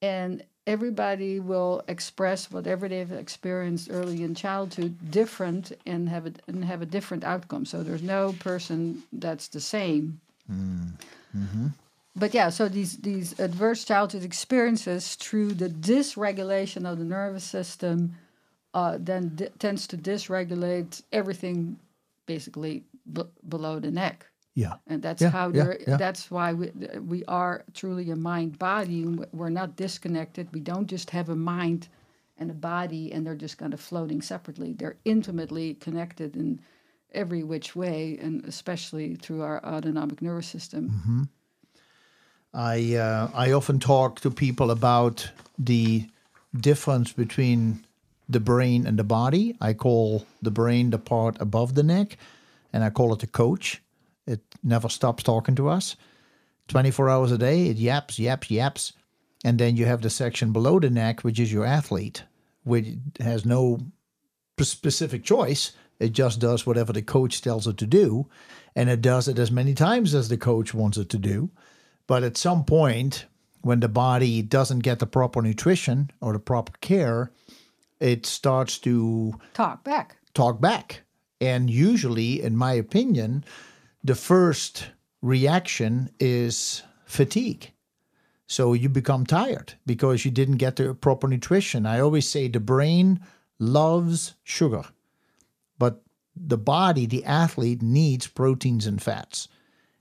and 0.00 0.42
everybody 0.66 1.40
will 1.40 1.82
express 1.88 2.50
whatever 2.50 2.88
they've 2.88 3.12
experienced 3.12 3.88
early 3.92 4.22
in 4.22 4.34
childhood 4.34 4.96
different 5.10 5.72
and 5.84 6.08
have 6.08 6.26
a, 6.26 6.32
and 6.48 6.64
have 6.64 6.80
a 6.80 6.86
different 6.86 7.22
outcome. 7.22 7.66
So 7.66 7.82
there's 7.82 8.02
no 8.02 8.32
person 8.40 9.02
that's 9.12 9.48
the 9.48 9.60
same. 9.60 10.20
Mm. 10.50 10.92
Mm-hmm. 11.36 11.66
But 12.18 12.32
yeah, 12.34 12.48
so 12.50 12.68
these 12.68 12.96
these 12.96 13.38
adverse 13.38 13.84
childhood 13.84 14.24
experiences 14.24 15.16
through 15.16 15.52
the 15.54 15.68
dysregulation 15.68 16.90
of 16.90 16.98
the 16.98 17.04
nervous 17.04 17.44
system, 17.44 18.14
uh, 18.74 18.96
then 18.98 19.28
d- 19.36 19.48
tends 19.58 19.86
to 19.88 19.96
dysregulate 19.98 21.02
everything, 21.12 21.78
basically 22.26 22.84
b- 23.12 23.22
below 23.48 23.78
the 23.80 23.90
neck, 23.90 24.26
Yeah. 24.54 24.74
and 24.86 25.02
that's 25.02 25.20
Yeah, 25.22 25.30
how 25.30 25.48
yeah, 25.52 25.64
there. 25.64 25.78
yeah. 25.86 25.96
That's 25.98 26.30
why 26.30 26.52
we 26.54 26.70
we 27.12 27.22
are 27.28 27.64
truly 27.74 28.10
a 28.10 28.16
mind 28.16 28.58
body. 28.58 29.04
We're 29.32 29.50
not 29.60 29.76
disconnected. 29.76 30.44
We 30.54 30.60
don't 30.60 30.90
just 30.90 31.10
have 31.10 31.28
a 31.28 31.36
mind 31.36 31.88
and 32.38 32.50
a 32.50 32.54
body, 32.54 33.12
and 33.12 33.26
they're 33.26 33.42
just 33.42 33.58
kind 33.58 33.74
of 33.74 33.80
floating 33.80 34.22
separately. 34.22 34.72
They're 34.72 34.96
intimately 35.04 35.74
connected 35.74 36.36
in 36.36 36.60
every 37.12 37.42
which 37.44 37.76
way, 37.76 38.18
and 38.22 38.44
especially 38.46 39.16
through 39.16 39.42
our 39.42 39.58
autonomic 39.64 40.20
nervous 40.22 40.46
system. 40.48 40.88
Mm-hmm. 40.90 41.22
I 42.56 42.94
uh, 42.94 43.30
I 43.34 43.52
often 43.52 43.78
talk 43.78 44.20
to 44.20 44.30
people 44.30 44.70
about 44.70 45.30
the 45.58 46.08
difference 46.58 47.12
between 47.12 47.84
the 48.30 48.40
brain 48.40 48.86
and 48.86 48.98
the 48.98 49.04
body. 49.04 49.56
I 49.60 49.74
call 49.74 50.26
the 50.40 50.50
brain 50.50 50.88
the 50.88 50.98
part 50.98 51.36
above 51.38 51.74
the 51.74 51.82
neck, 51.82 52.16
and 52.72 52.82
I 52.82 52.88
call 52.88 53.12
it 53.12 53.18
the 53.18 53.26
coach. 53.26 53.82
It 54.26 54.40
never 54.64 54.88
stops 54.88 55.22
talking 55.22 55.54
to 55.56 55.68
us. 55.68 55.96
24 56.68 57.10
hours 57.10 57.30
a 57.30 57.38
day, 57.38 57.66
it 57.66 57.76
yaps, 57.76 58.18
yaps, 58.18 58.50
yaps. 58.50 58.92
And 59.44 59.58
then 59.58 59.76
you 59.76 59.84
have 59.84 60.00
the 60.00 60.10
section 60.10 60.52
below 60.52 60.80
the 60.80 60.90
neck, 60.90 61.22
which 61.22 61.38
is 61.38 61.52
your 61.52 61.64
athlete, 61.64 62.24
which 62.64 62.86
has 63.20 63.44
no 63.44 63.78
specific 64.58 65.22
choice. 65.22 65.72
It 66.00 66.12
just 66.12 66.40
does 66.40 66.66
whatever 66.66 66.92
the 66.92 67.02
coach 67.02 67.42
tells 67.42 67.66
it 67.68 67.76
to 67.76 67.86
do. 67.86 68.26
And 68.74 68.88
it 68.88 69.02
does 69.02 69.28
it 69.28 69.38
as 69.38 69.52
many 69.52 69.74
times 69.74 70.14
as 70.14 70.28
the 70.28 70.36
coach 70.38 70.74
wants 70.74 70.96
it 70.98 71.10
to 71.10 71.18
do. 71.18 71.50
But 72.06 72.22
at 72.22 72.36
some 72.36 72.64
point, 72.64 73.26
when 73.62 73.80
the 73.80 73.88
body 73.88 74.42
doesn't 74.42 74.80
get 74.80 74.98
the 75.00 75.06
proper 75.06 75.42
nutrition 75.42 76.10
or 76.20 76.32
the 76.32 76.38
proper 76.38 76.72
care, 76.80 77.32
it 78.00 78.26
starts 78.26 78.78
to 78.78 79.34
Talk 79.54 79.82
back. 79.84 80.16
talk 80.34 80.60
back. 80.60 81.02
And 81.40 81.68
usually, 81.68 82.42
in 82.42 82.56
my 82.56 82.72
opinion, 82.74 83.44
the 84.04 84.14
first 84.14 84.88
reaction 85.20 86.10
is 86.20 86.82
fatigue. 87.04 87.72
So 88.46 88.72
you 88.74 88.88
become 88.88 89.26
tired 89.26 89.74
because 89.84 90.24
you 90.24 90.30
didn't 90.30 90.58
get 90.58 90.76
the 90.76 90.94
proper 90.94 91.26
nutrition. 91.26 91.84
I 91.84 91.98
always 91.98 92.28
say 92.28 92.46
the 92.46 92.60
brain 92.60 93.20
loves 93.58 94.34
sugar, 94.44 94.84
but 95.78 96.02
the 96.36 96.58
body, 96.58 97.06
the 97.06 97.24
athlete, 97.24 97.82
needs 97.82 98.28
proteins 98.28 98.86
and 98.86 99.02
fats. 99.02 99.48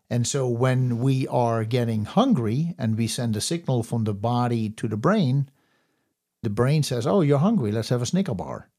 And 0.09 0.27
so 0.27 0.47
when 0.47 0.99
we 0.99 1.27
are 1.27 1.63
getting 1.63 2.05
hungry 2.05 2.75
and 2.77 2.97
we 2.97 3.07
send 3.07 3.35
a 3.35 3.41
signal 3.41 3.83
from 3.83 4.03
the 4.03 4.13
body 4.13 4.69
to 4.69 4.87
the 4.87 4.97
brain, 4.97 5.49
the 6.43 6.49
brain 6.49 6.83
says, 6.83 7.07
Oh, 7.07 7.21
you're 7.21 7.39
hungry, 7.39 7.71
let's 7.71 7.89
have 7.89 8.01
a 8.01 8.05
Snicker 8.05 8.35
bar. 8.35 8.69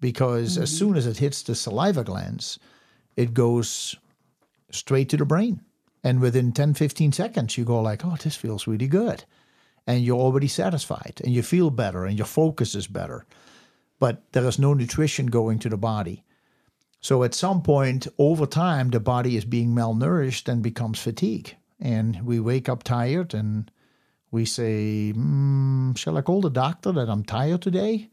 Because 0.00 0.56
as 0.56 0.70
mm-hmm. 0.70 0.78
soon 0.78 0.96
as 0.96 1.06
it 1.06 1.18
hits 1.18 1.42
the 1.42 1.54
saliva 1.54 2.02
glands, 2.02 2.58
it 3.16 3.34
goes 3.34 3.94
straight 4.70 5.10
to 5.10 5.18
the 5.18 5.26
brain. 5.26 5.60
And 6.02 6.20
within 6.20 6.52
10, 6.52 6.74
15 6.74 7.12
seconds, 7.12 7.58
you 7.58 7.64
go 7.64 7.82
like, 7.82 8.04
oh, 8.04 8.16
this 8.16 8.36
feels 8.36 8.66
really 8.66 8.86
good. 8.86 9.24
And 9.86 10.02
you're 10.02 10.18
already 10.18 10.48
satisfied 10.48 11.20
and 11.22 11.34
you 11.34 11.42
feel 11.42 11.68
better 11.68 12.06
and 12.06 12.16
your 12.16 12.26
focus 12.26 12.74
is 12.74 12.86
better. 12.86 13.26
But 13.98 14.32
there 14.32 14.46
is 14.46 14.58
no 14.58 14.72
nutrition 14.72 15.26
going 15.26 15.58
to 15.58 15.68
the 15.68 15.76
body. 15.76 16.24
So 17.00 17.24
at 17.24 17.34
some 17.34 17.62
point 17.62 18.06
over 18.18 18.46
time, 18.46 18.90
the 18.90 19.00
body 19.00 19.36
is 19.36 19.44
being 19.44 19.74
malnourished 19.74 20.48
and 20.48 20.62
becomes 20.62 21.00
fatigue. 21.00 21.56
And 21.80 22.22
we 22.24 22.40
wake 22.40 22.68
up 22.68 22.82
tired 22.82 23.32
and 23.32 23.70
we 24.30 24.44
say, 24.44 25.12
mm, 25.16 25.96
Shall 25.96 26.18
I 26.18 26.22
call 26.22 26.42
the 26.42 26.50
doctor 26.50 26.92
that 26.92 27.08
I'm 27.08 27.24
tired 27.24 27.62
today? 27.62 28.10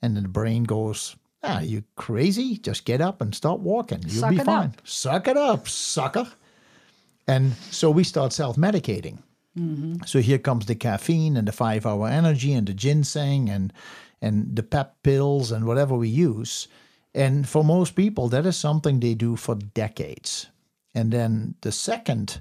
And 0.00 0.16
then 0.16 0.24
the 0.24 0.28
brain 0.28 0.64
goes, 0.64 1.14
Ah, 1.44 1.60
you 1.60 1.84
crazy? 1.96 2.56
Just 2.56 2.84
get 2.84 3.00
up 3.00 3.20
and 3.20 3.34
start 3.34 3.60
walking. 3.60 4.02
You'll 4.06 4.20
Suck 4.22 4.30
be 4.30 4.38
fine. 4.38 4.68
up. 4.68 4.80
Suck 4.84 5.28
it 5.28 5.36
up, 5.36 5.68
sucker. 5.68 6.28
And 7.26 7.52
so 7.70 7.90
we 7.90 8.04
start 8.04 8.32
self 8.32 8.56
medicating. 8.56 9.18
So 10.06 10.20
here 10.20 10.38
comes 10.38 10.64
the 10.64 10.74
caffeine 10.74 11.36
and 11.36 11.46
the 11.46 11.52
five 11.52 11.84
hour 11.84 12.08
energy 12.08 12.54
and 12.54 12.66
the 12.66 12.72
ginseng 12.72 13.50
and 13.50 13.70
and 14.22 14.56
the 14.56 14.62
pep 14.62 15.02
pills 15.02 15.52
and 15.52 15.66
whatever 15.66 15.94
we 15.94 16.08
use. 16.08 16.68
And 17.14 17.48
for 17.48 17.62
most 17.62 17.94
people, 17.94 18.28
that 18.28 18.46
is 18.46 18.56
something 18.56 19.00
they 19.00 19.14
do 19.14 19.36
for 19.36 19.54
decades. 19.54 20.48
And 20.94 21.12
then 21.12 21.54
the 21.60 21.72
second 21.72 22.40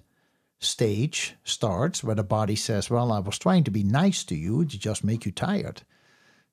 stage 0.59 1.35
starts 1.43 2.03
where 2.03 2.15
the 2.15 2.23
body 2.23 2.55
says, 2.55 2.89
Well, 2.89 3.11
I 3.11 3.19
was 3.19 3.37
trying 3.37 3.63
to 3.65 3.71
be 3.71 3.83
nice 3.83 4.23
to 4.25 4.35
you 4.35 4.63
to 4.65 4.79
just 4.79 5.03
make 5.03 5.25
you 5.25 5.31
tired. 5.31 5.81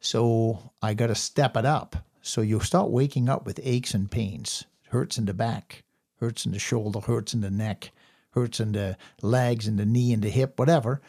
So 0.01 0.73
I 0.83 0.95
got 0.95 1.09
to 1.09 1.15
step 1.15 1.57
it 1.57 1.65
up. 1.65 1.97
So 2.23 2.41
you 2.41 2.61
start 2.61 2.91
waking 2.91 3.29
up 3.29 3.47
with 3.47 3.61
aches 3.63 3.95
and 3.95 4.11
pains, 4.11 4.65
hurts 4.89 5.19
in 5.19 5.25
the 5.25 5.35
back, 5.35 5.85
hurts 6.21 6.45
in 6.45 6.53
the 6.53 6.59
shoulder, 6.59 7.01
hurts 7.01 7.35
in 7.35 7.41
the 7.41 7.51
neck, 7.51 7.91
hurts 8.31 8.61
in 8.61 8.73
the 8.73 8.97
legs 9.23 9.67
and 9.67 9.79
the 9.79 9.87
knee 9.87 10.13
and 10.13 10.23
the 10.23 10.31
hip, 10.31 10.59
whatever. 10.59 11.01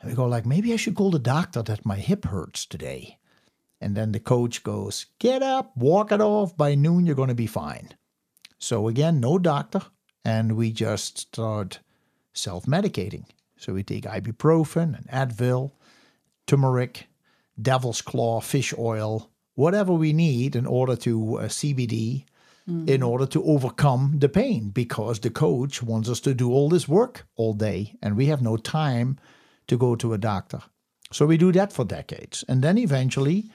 And 0.00 0.10
we 0.10 0.16
go 0.16 0.26
like, 0.26 0.46
maybe 0.46 0.72
I 0.72 0.76
should 0.76 0.94
call 0.94 1.10
the 1.10 1.18
doctor 1.18 1.62
that 1.62 1.86
my 1.86 1.96
hip 1.96 2.26
hurts 2.26 2.66
today. 2.66 3.17
And 3.80 3.96
then 3.96 4.12
the 4.12 4.20
coach 4.20 4.62
goes, 4.62 5.06
get 5.18 5.42
up, 5.42 5.76
walk 5.76 6.10
it 6.12 6.20
off. 6.20 6.56
By 6.56 6.74
noon, 6.74 7.06
you're 7.06 7.14
going 7.14 7.28
to 7.28 7.34
be 7.34 7.46
fine. 7.46 7.90
So 8.58 8.88
again, 8.88 9.20
no 9.20 9.38
doctor. 9.38 9.82
And 10.24 10.56
we 10.56 10.72
just 10.72 11.18
start 11.18 11.78
self 12.32 12.66
medicating. 12.66 13.24
So 13.56 13.72
we 13.72 13.82
take 13.82 14.04
ibuprofen 14.04 14.96
and 14.96 15.08
Advil, 15.08 15.72
turmeric, 16.46 17.08
devil's 17.60 18.02
claw, 18.02 18.40
fish 18.40 18.74
oil, 18.78 19.30
whatever 19.54 19.92
we 19.92 20.12
need 20.12 20.54
in 20.54 20.66
order 20.66 20.96
to 20.96 21.38
uh, 21.38 21.42
CBD, 21.44 22.24
in 22.86 23.02
order 23.02 23.24
to 23.24 23.42
overcome 23.44 24.16
the 24.18 24.28
pain 24.28 24.68
because 24.68 25.20
the 25.20 25.30
coach 25.30 25.82
wants 25.82 26.06
us 26.06 26.20
to 26.20 26.34
do 26.34 26.52
all 26.52 26.68
this 26.68 26.86
work 26.86 27.26
all 27.34 27.54
day 27.54 27.96
and 28.02 28.14
we 28.14 28.26
have 28.26 28.42
no 28.42 28.58
time 28.58 29.18
to 29.68 29.78
go 29.78 29.96
to 29.96 30.12
a 30.12 30.18
doctor. 30.18 30.60
So 31.10 31.24
we 31.24 31.38
do 31.38 31.50
that 31.52 31.72
for 31.72 31.86
decades. 31.86 32.44
And 32.46 32.62
then 32.62 32.76
eventually, 32.76 33.50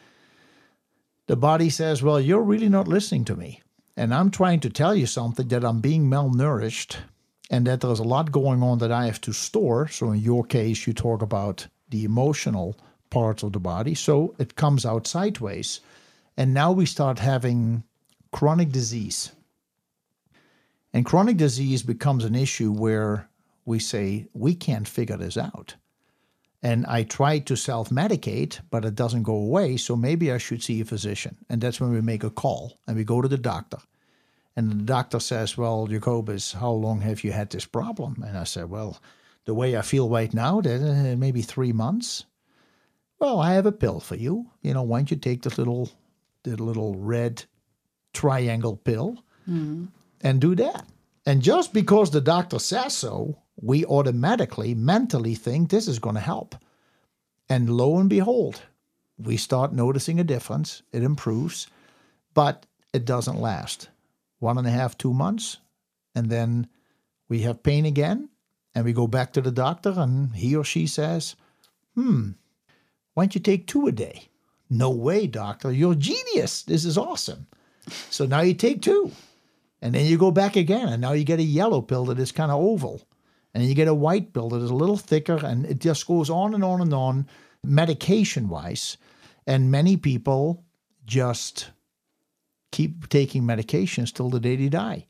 the 1.27 1.35
body 1.35 1.69
says, 1.69 2.03
Well, 2.03 2.19
you're 2.19 2.41
really 2.41 2.69
not 2.69 2.87
listening 2.87 3.25
to 3.25 3.35
me. 3.35 3.61
And 3.95 4.13
I'm 4.13 4.31
trying 4.31 4.59
to 4.61 4.69
tell 4.69 4.95
you 4.95 5.05
something 5.05 5.47
that 5.49 5.63
I'm 5.63 5.79
being 5.79 6.09
malnourished 6.09 6.97
and 7.49 7.67
that 7.67 7.81
there's 7.81 7.99
a 7.99 8.03
lot 8.03 8.31
going 8.31 8.63
on 8.63 8.79
that 8.79 8.91
I 8.91 9.05
have 9.05 9.21
to 9.21 9.33
store. 9.33 9.87
So, 9.87 10.11
in 10.11 10.19
your 10.19 10.43
case, 10.43 10.87
you 10.87 10.93
talk 10.93 11.21
about 11.21 11.67
the 11.89 12.03
emotional 12.03 12.75
parts 13.09 13.43
of 13.43 13.53
the 13.53 13.59
body. 13.59 13.93
So, 13.93 14.35
it 14.39 14.55
comes 14.55 14.85
out 14.85 15.07
sideways. 15.07 15.79
And 16.35 16.53
now 16.53 16.71
we 16.71 16.85
start 16.87 17.19
having 17.19 17.83
chronic 18.31 18.71
disease. 18.71 19.31
And 20.93 21.05
chronic 21.05 21.37
disease 21.37 21.83
becomes 21.83 22.25
an 22.25 22.35
issue 22.35 22.71
where 22.71 23.29
we 23.65 23.79
say, 23.79 24.27
we 24.33 24.55
can't 24.55 24.87
figure 24.87 25.17
this 25.17 25.37
out. 25.37 25.75
And 26.63 26.85
I 26.85 27.03
try 27.03 27.39
to 27.39 27.57
self 27.57 27.89
medicate, 27.89 28.61
but 28.71 28.85
it 28.85 28.95
doesn't 28.95 29.23
go 29.23 29.35
away. 29.35 29.75
So 29.75 29.97
maybe 29.97 30.31
I 30.31 30.37
should 30.37 30.63
see 30.63 30.79
a 30.79 30.85
physician. 30.85 31.37
And 31.49 31.59
that's 31.61 31.81
when 31.81 31.91
we 31.91 31.99
make 32.01 32.23
a 32.23 32.29
call 32.29 32.79
and 32.87 32.95
we 32.95 33.03
go 33.03 33.21
to 33.21 33.27
the 33.27 33.37
doctor. 33.37 33.79
And 34.55 34.71
the 34.71 34.75
doctor 34.75 35.19
says, 35.19 35.57
Well, 35.57 35.87
Jacobus, 35.87 36.53
how 36.53 36.71
long 36.71 37.01
have 37.01 37.23
you 37.23 37.33
had 37.33 37.49
this 37.49 37.65
problem? 37.65 38.23
And 38.25 38.37
I 38.37 38.45
said, 38.45 38.69
Well, 38.69 39.01
the 39.45 39.53
way 39.53 39.75
I 39.75 39.81
feel 39.81 40.09
right 40.09 40.33
now, 40.33 40.61
that 40.61 40.81
uh, 40.81 41.17
maybe 41.17 41.41
three 41.41 41.73
months. 41.73 42.25
Well, 43.19 43.39
I 43.39 43.53
have 43.53 43.65
a 43.65 43.71
pill 43.71 43.99
for 43.99 44.15
you. 44.15 44.47
You 44.61 44.73
know, 44.73 44.83
why 44.83 44.99
don't 44.99 45.11
you 45.11 45.17
take 45.17 45.43
this 45.43 45.57
little, 45.57 45.89
the 46.43 46.55
little 46.61 46.95
red 46.95 47.43
triangle 48.13 48.77
pill 48.77 49.23
mm-hmm. 49.49 49.85
and 50.21 50.41
do 50.41 50.55
that? 50.55 50.85
And 51.25 51.41
just 51.41 51.73
because 51.73 52.11
the 52.11 52.21
doctor 52.21 52.59
says 52.59 52.93
so, 52.93 53.37
we 53.63 53.85
automatically 53.85 54.75
mentally 54.75 55.35
think 55.35 55.69
this 55.69 55.87
is 55.87 55.97
going 55.97 56.15
to 56.15 56.21
help. 56.21 56.55
And 57.47 57.69
lo 57.69 57.97
and 57.97 58.09
behold, 58.09 58.61
we 59.17 59.37
start 59.37 59.71
noticing 59.71 60.19
a 60.19 60.23
difference. 60.25 60.81
It 60.91 61.01
improves, 61.01 61.67
but 62.33 62.65
it 62.91 63.05
doesn't 63.05 63.39
last. 63.39 63.87
One 64.39 64.57
and 64.57 64.67
a 64.67 64.71
half, 64.71 64.97
two 64.97 65.13
months, 65.13 65.59
and 66.13 66.29
then 66.29 66.67
we 67.29 67.39
have 67.43 67.63
pain 67.63 67.85
again, 67.85 68.27
and 68.75 68.83
we 68.83 68.91
go 68.91 69.07
back 69.07 69.31
to 69.33 69.41
the 69.41 69.51
doctor, 69.51 69.93
and 69.95 70.35
he 70.35 70.55
or 70.57 70.65
she 70.65 70.85
says, 70.85 71.37
Hmm, 71.95 72.31
why 73.13 73.23
don't 73.23 73.35
you 73.35 73.41
take 73.41 73.65
two 73.65 73.87
a 73.87 73.93
day? 73.93 74.27
No 74.69 74.89
way, 74.89 75.25
doctor. 75.25 75.71
You're 75.71 75.95
genius. 75.95 76.63
This 76.63 76.83
is 76.83 76.97
awesome. 76.97 77.47
So 78.09 78.25
now 78.25 78.41
you 78.41 78.55
take 78.55 78.81
two. 78.81 79.11
And 79.81 79.93
then 79.95 80.05
you 80.05 80.17
go 80.17 80.31
back 80.31 80.57
again, 80.57 80.89
and 80.89 81.01
now 81.01 81.13
you 81.13 81.23
get 81.23 81.39
a 81.39 81.43
yellow 81.43 81.81
pill 81.81 82.05
that 82.05 82.19
is 82.19 82.31
kind 82.31 82.51
of 82.51 82.59
oval. 82.59 83.01
And 83.53 83.63
you 83.63 83.75
get 83.75 83.87
a 83.87 83.93
white 83.93 84.33
pill 84.33 84.49
that 84.49 84.61
is 84.61 84.71
a 84.71 84.75
little 84.75 84.97
thicker, 84.97 85.37
and 85.45 85.65
it 85.65 85.79
just 85.79 86.07
goes 86.07 86.29
on 86.29 86.53
and 86.53 86.63
on 86.63 86.81
and 86.81 86.93
on, 86.93 87.27
medication 87.63 88.49
wise. 88.49 88.97
And 89.45 89.71
many 89.71 89.97
people 89.97 90.63
just 91.05 91.71
keep 92.71 93.09
taking 93.09 93.43
medications 93.43 94.11
till 94.11 94.29
the 94.29 94.39
day 94.39 94.55
they 94.55 94.69
die. 94.69 95.05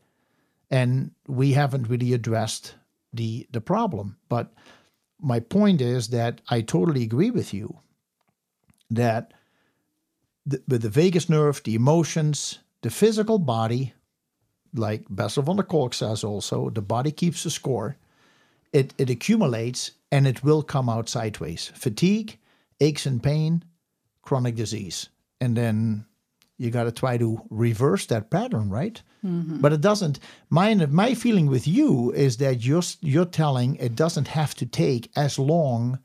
And 0.69 1.11
we 1.27 1.53
haven't 1.53 1.87
really 1.87 2.13
addressed 2.13 2.75
the, 3.13 3.47
the 3.51 3.61
problem. 3.61 4.17
But 4.27 4.53
my 5.21 5.39
point 5.39 5.79
is 5.79 6.09
that 6.09 6.41
I 6.49 6.61
totally 6.61 7.03
agree 7.03 7.31
with 7.31 7.53
you 7.53 7.79
that 8.89 9.33
the, 10.45 10.61
with 10.67 10.81
the 10.81 10.89
vagus 10.89 11.29
nerve, 11.29 11.61
the 11.63 11.75
emotions, 11.75 12.59
the 12.81 12.89
physical 12.89 13.39
body, 13.39 13.93
like 14.73 15.05
Bessel 15.09 15.43
van 15.43 15.55
der 15.55 15.63
Kolk 15.63 15.93
says 15.93 16.23
also, 16.23 16.69
the 16.69 16.81
body 16.81 17.11
keeps 17.11 17.43
the 17.43 17.49
score. 17.49 17.95
It, 18.73 18.93
it 18.97 19.09
accumulates 19.09 19.91
and 20.11 20.27
it 20.27 20.43
will 20.43 20.63
come 20.63 20.89
out 20.89 21.07
sideways. 21.07 21.71
Fatigue, 21.75 22.37
aches 22.79 23.05
and 23.05 23.21
pain, 23.21 23.63
chronic 24.21 24.55
disease. 24.55 25.09
And 25.39 25.55
then 25.55 26.05
you 26.57 26.71
got 26.71 26.83
to 26.83 26.91
try 26.91 27.17
to 27.17 27.41
reverse 27.49 28.05
that 28.07 28.29
pattern, 28.29 28.69
right? 28.69 29.01
Mm-hmm. 29.25 29.59
But 29.59 29.73
it 29.73 29.81
doesn't. 29.81 30.19
My 30.49 30.73
my 30.73 31.13
feeling 31.13 31.47
with 31.47 31.67
you 31.67 32.11
is 32.11 32.37
that 32.37 32.65
you're 32.65 32.83
you're 33.01 33.25
telling 33.25 33.75
it 33.77 33.95
doesn't 33.95 34.27
have 34.29 34.53
to 34.55 34.65
take 34.65 35.09
as 35.15 35.39
long 35.39 35.99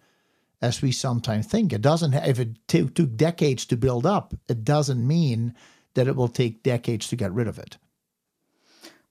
as 0.60 0.82
we 0.82 0.92
sometimes 0.92 1.46
think. 1.46 1.72
It 1.72 1.82
doesn't. 1.82 2.14
If 2.14 2.38
it 2.38 2.56
t- 2.66 2.88
took 2.88 3.16
decades 3.16 3.66
to 3.66 3.76
build 3.76 4.06
up, 4.06 4.34
it 4.48 4.64
doesn't 4.64 5.06
mean 5.06 5.54
that 5.94 6.08
it 6.08 6.16
will 6.16 6.28
take 6.28 6.62
decades 6.62 7.08
to 7.08 7.16
get 7.16 7.32
rid 7.32 7.48
of 7.48 7.58
it. 7.58 7.76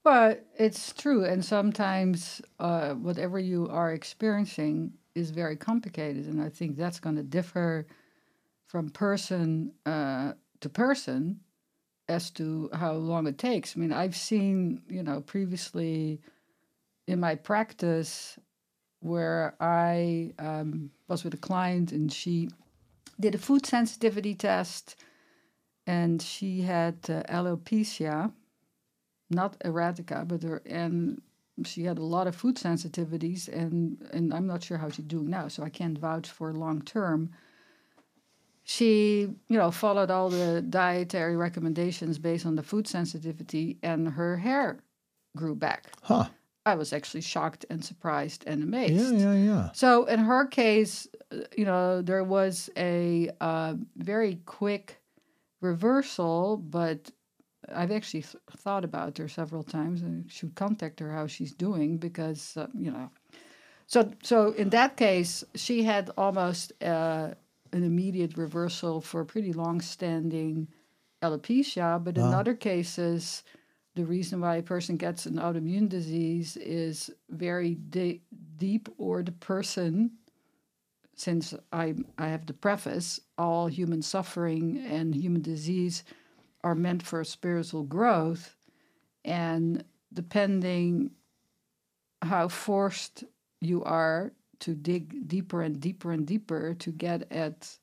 Well, 0.08 0.38
it's 0.58 0.94
true. 0.94 1.26
And 1.26 1.44
sometimes 1.44 2.42
uh, 2.62 2.94
whatever 2.94 3.40
you 3.40 3.68
are 3.68 3.92
experiencing 3.92 4.94
is 5.16 5.32
very 5.32 5.58
complicated. 5.58 6.28
And 6.28 6.42
I 6.42 6.48
think 6.48 6.78
that's 6.78 7.02
going 7.02 7.18
to 7.18 7.24
differ 7.24 7.86
from 8.68 8.90
person 8.90 9.74
uh, 9.86 10.32
to 10.62 10.70
person 10.70 11.42
as 12.08 12.30
to 12.40 12.70
how 12.72 12.94
long 12.94 13.28
it 13.28 13.38
takes. 13.38 13.76
I 13.76 13.82
mean, 13.82 13.92
I've 13.92 14.16
seen, 14.16 14.82
you 14.88 15.04
know, 15.04 15.20
previously 15.20 16.22
in 17.06 17.20
my 17.20 17.36
practice 17.36 18.40
where 19.02 19.56
I 19.60 20.32
um, 20.40 20.90
was 21.10 21.26
with 21.26 21.34
a 21.34 21.44
client 21.50 21.92
and 21.92 22.10
she 22.14 22.48
did 23.20 23.36
a 23.36 23.40
food 23.40 23.66
sensitivity 23.66 24.36
test 24.36 24.96
and 25.86 26.22
she 26.22 26.62
had 26.62 26.96
uh, 27.10 27.24
alopecia 27.24 28.32
not 29.30 29.60
areata, 29.60 30.28
but 30.28 30.44
her, 30.44 30.62
and 30.66 31.22
she 31.66 31.84
had 31.84 31.98
a 31.98 32.04
lot 32.04 32.28
of 32.28 32.36
food 32.36 32.56
sensitivities, 32.56 33.48
and 33.48 34.08
and 34.14 34.34
I'm 34.34 34.48
not 34.48 34.64
sure 34.64 34.78
how 34.78 34.90
she's 34.90 35.06
doing 35.06 35.30
now, 35.30 35.48
so 35.48 35.64
I 35.64 35.70
can't 35.70 35.98
vouch 35.98 36.30
for 36.30 36.54
long 36.54 36.82
term. 36.82 37.32
She, 38.64 39.30
you 39.48 39.58
know, 39.58 39.72
followed 39.72 40.12
all 40.12 40.30
the 40.30 40.62
dietary 40.62 41.38
recommendations 41.38 42.20
based 42.20 42.46
on 42.46 42.56
the 42.56 42.64
food 42.64 42.88
sensitivity, 42.88 43.78
and 43.82 44.10
her 44.10 44.38
hair 44.38 44.80
grew 45.38 45.56
back. 45.56 45.88
Huh. 46.04 46.28
I 46.66 46.76
was 46.76 46.92
actually 46.92 47.22
shocked 47.22 47.66
and 47.70 47.84
surprised 47.84 48.44
and 48.46 48.62
amazed. 48.62 49.16
Yeah, 49.16 49.32
yeah, 49.32 49.34
yeah. 49.34 49.70
So 49.72 50.04
in 50.04 50.20
her 50.20 50.46
case, 50.46 51.08
you 51.56 51.64
know, 51.64 52.02
there 52.02 52.26
was 52.26 52.70
a 52.76 53.30
uh, 53.40 53.76
very 53.96 54.42
quick 54.46 55.00
reversal, 55.62 56.58
but 56.58 57.10
I've 57.74 57.92
actually 57.92 58.22
th- 58.24 58.36
thought 58.58 58.86
about 58.86 59.18
her 59.18 59.28
several 59.28 59.64
times 59.64 60.02
and 60.02 60.32
should 60.32 60.56
contact 60.56 61.00
her 61.00 61.12
how 61.12 61.28
she's 61.28 61.54
doing 61.54 61.98
because 61.98 62.58
uh, 62.58 62.68
you 62.78 62.92
know. 62.92 63.10
So 63.88 64.12
so 64.24 64.52
in 64.52 64.70
that 64.70 64.98
case, 64.98 65.44
she 65.56 65.84
had 65.84 66.12
almost 66.18 66.74
uh, 66.84 67.34
an 67.72 67.84
immediate 67.84 68.38
reversal 68.38 69.02
for 69.02 69.26
pretty 69.26 69.54
long-standing 69.54 70.68
alopecia, 71.22 72.04
but 72.04 72.18
in 72.18 72.34
other 72.34 72.54
cases, 72.54 73.44
the 73.96 74.06
reason 74.06 74.42
why 74.42 74.58
a 74.58 74.64
person 74.64 74.98
gets 74.98 75.26
an 75.26 75.36
autoimmune 75.36 75.90
disease 75.90 76.58
is 76.58 77.10
very 77.30 77.76
de- 77.90 78.22
deep, 78.58 78.90
or 78.98 79.24
the 79.24 79.32
person. 79.32 80.12
Since 81.16 81.56
I 81.74 81.96
I 82.18 82.28
have 82.28 82.46
the 82.46 82.54
preface, 82.54 83.20
all 83.38 83.68
human 83.68 84.02
suffering 84.02 84.78
and 84.88 85.16
human 85.16 85.42
disease 85.42 86.04
are 86.68 86.76
meant 86.76 87.02
for 87.02 87.24
spiritual 87.24 87.84
growth. 87.84 88.56
And 89.24 89.84
depending 90.14 91.12
how 92.22 92.48
forced 92.50 93.24
you 93.62 93.84
are 93.84 94.34
to 94.60 94.76
dig 94.76 95.28
deeper 95.28 95.62
and 95.62 95.80
deeper 95.80 96.12
and 96.12 96.26
deeper 96.26 96.74
to 96.76 96.92
get 96.92 97.32
at 97.32 97.78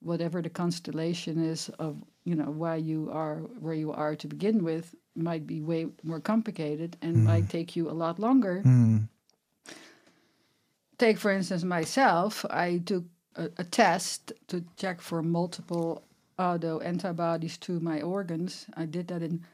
whatever 0.00 0.42
the 0.42 0.50
constellation 0.50 1.44
is 1.44 1.68
of 1.78 2.02
you 2.24 2.34
know 2.34 2.50
why 2.62 2.76
you 2.76 3.10
are 3.12 3.38
where 3.64 3.74
you 3.74 3.92
are 3.92 4.14
to 4.16 4.26
begin 4.26 4.64
with 4.64 4.94
might 5.14 5.46
be 5.46 5.60
way 5.60 5.86
more 6.02 6.20
complicated 6.20 6.96
and 7.02 7.16
mm. 7.16 7.24
might 7.24 7.48
take 7.48 7.74
you 7.76 7.90
a 7.90 7.96
lot 8.04 8.18
longer 8.18 8.62
mm. 8.64 9.06
take 10.98 11.18
for 11.18 11.30
instance 11.30 11.64
myself 11.64 12.44
i 12.50 12.78
took 12.86 13.04
a, 13.36 13.50
a, 13.58 13.64
test 13.64 14.32
to 14.46 14.64
check 14.76 15.00
for 15.00 15.22
multiple 15.22 16.07
auto 16.38 16.78
antibodies 16.80 17.58
to 17.58 17.80
my 17.80 18.00
organs. 18.00 18.66
I 18.74 18.86
did 18.86 19.08
that 19.08 19.22
in 19.22 19.44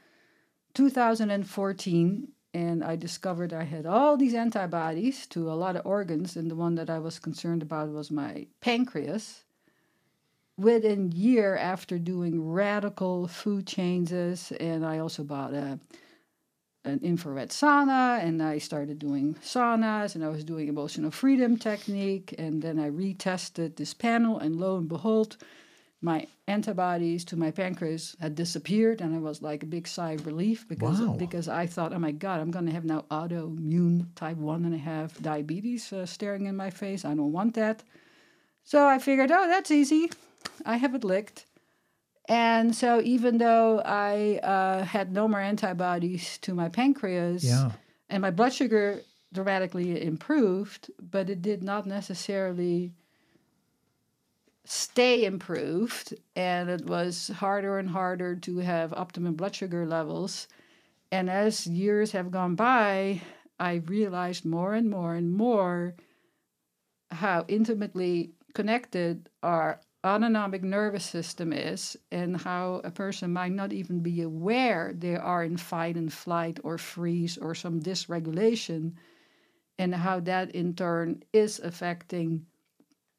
2014 0.73 2.27
and 2.55 2.85
I 2.85 2.95
discovered 2.95 3.51
I 3.51 3.63
had 3.63 3.85
all 3.85 4.15
these 4.15 4.33
antibodies 4.33 5.27
to 5.27 5.51
a 5.51 5.59
lot 5.59 5.75
of 5.75 5.85
organs, 5.85 6.37
and 6.37 6.49
the 6.49 6.55
one 6.55 6.75
that 6.75 6.89
I 6.89 6.99
was 6.99 7.19
concerned 7.19 7.61
about 7.61 7.89
was 7.89 8.09
my 8.09 8.47
pancreas. 8.61 9.43
Within 10.57 11.11
a 11.11 11.15
year 11.15 11.57
after 11.57 11.99
doing 11.99 12.49
radical 12.49 13.27
food 13.27 13.67
changes, 13.67 14.53
and 14.53 14.85
I 14.85 14.99
also 14.99 15.25
bought 15.25 15.53
a 15.53 15.79
an 16.85 17.01
infrared 17.03 17.49
sauna, 17.49 18.23
and 18.23 18.41
I 18.41 18.59
started 18.59 18.99
doing 18.99 19.35
saunas, 19.41 20.15
and 20.15 20.23
I 20.23 20.29
was 20.29 20.45
doing 20.45 20.69
emotional 20.69 21.11
freedom 21.11 21.57
technique, 21.57 22.33
and 22.37 22.61
then 22.61 22.79
I 22.79 22.89
retested 22.89 23.75
this 23.75 23.93
panel, 23.93 24.39
and 24.39 24.55
lo 24.55 24.77
and 24.77 24.87
behold, 24.87 25.35
my 26.11 26.27
antibodies 26.47 27.25
to 27.25 27.35
my 27.35 27.51
pancreas 27.51 28.15
had 28.21 28.35
disappeared, 28.35 29.01
and 29.01 29.13
I 29.15 29.19
was 29.29 29.41
like 29.41 29.61
a 29.63 29.73
big 29.77 29.87
sigh 29.87 30.13
of 30.17 30.25
relief 30.25 30.59
because 30.73 30.99
Wow. 31.01 31.15
because 31.25 31.47
I 31.63 31.65
thought, 31.73 31.91
oh 31.93 31.99
my 32.07 32.11
god, 32.25 32.37
I'm 32.41 32.51
going 32.51 32.67
to 32.67 32.71
have 32.77 32.85
now 32.85 33.01
autoimmune 33.19 34.05
type 34.15 34.37
one 34.37 34.63
and 34.67 34.75
a 34.75 34.83
half 34.91 35.09
diabetes 35.21 35.91
uh, 35.91 36.05
staring 36.05 36.45
in 36.45 36.55
my 36.55 36.69
face. 36.69 37.03
I 37.05 37.13
don't 37.15 37.31
want 37.39 37.55
that. 37.55 37.77
So 38.63 38.77
I 38.95 38.97
figured, 38.99 39.31
oh, 39.31 39.47
that's 39.47 39.71
easy. 39.71 40.03
I 40.65 40.77
have 40.77 40.95
it 40.95 41.03
licked. 41.03 41.45
And 42.27 42.75
so 42.75 43.01
even 43.15 43.37
though 43.37 43.81
I 43.85 44.39
uh, 44.55 44.83
had 44.83 45.11
no 45.11 45.27
more 45.27 45.39
antibodies 45.51 46.37
to 46.45 46.53
my 46.61 46.69
pancreas, 46.69 47.43
Yeah. 47.43 47.71
and 48.09 48.21
my 48.21 48.31
blood 48.31 48.53
sugar 48.53 49.01
dramatically 49.33 49.89
improved, 50.01 50.89
but 50.99 51.29
it 51.29 51.41
did 51.41 51.61
not 51.63 51.85
necessarily 51.85 52.93
stay 54.65 55.25
improved. 55.25 56.13
And 56.35 56.69
it 56.69 56.85
was 56.85 57.29
harder 57.29 57.79
and 57.79 57.89
harder 57.89 58.35
to 58.35 58.57
have 58.57 58.93
optimum 58.93 59.35
blood 59.35 59.55
sugar 59.55 59.85
levels. 59.85 60.47
And 61.11 61.29
as 61.29 61.67
years 61.67 62.11
have 62.11 62.31
gone 62.31 62.55
by, 62.55 63.21
I 63.59 63.75
realized 63.75 64.45
more 64.45 64.73
and 64.73 64.89
more 64.89 65.15
and 65.15 65.31
more 65.31 65.95
how 67.11 67.45
intimately 67.47 68.31
connected 68.53 69.29
our 69.43 69.79
autonomic 70.05 70.63
nervous 70.63 71.03
system 71.03 71.51
is 71.51 71.97
and 72.11 72.37
how 72.37 72.81
a 72.83 72.91
person 72.91 73.33
might 73.33 73.51
not 73.51 73.73
even 73.73 74.01
be 74.01 74.21
aware 74.21 74.93
they 74.95 75.15
are 75.15 75.43
in 75.43 75.57
fight 75.57 75.95
and 75.95 76.13
flight 76.13 76.59
or 76.63 76.77
freeze 76.77 77.37
or 77.37 77.55
some 77.55 77.81
dysregulation 77.81 78.93
and 79.79 79.95
how 79.95 80.19
that 80.19 80.51
in 80.51 80.75
turn 80.75 81.23
is 81.33 81.59
affecting 81.59 82.45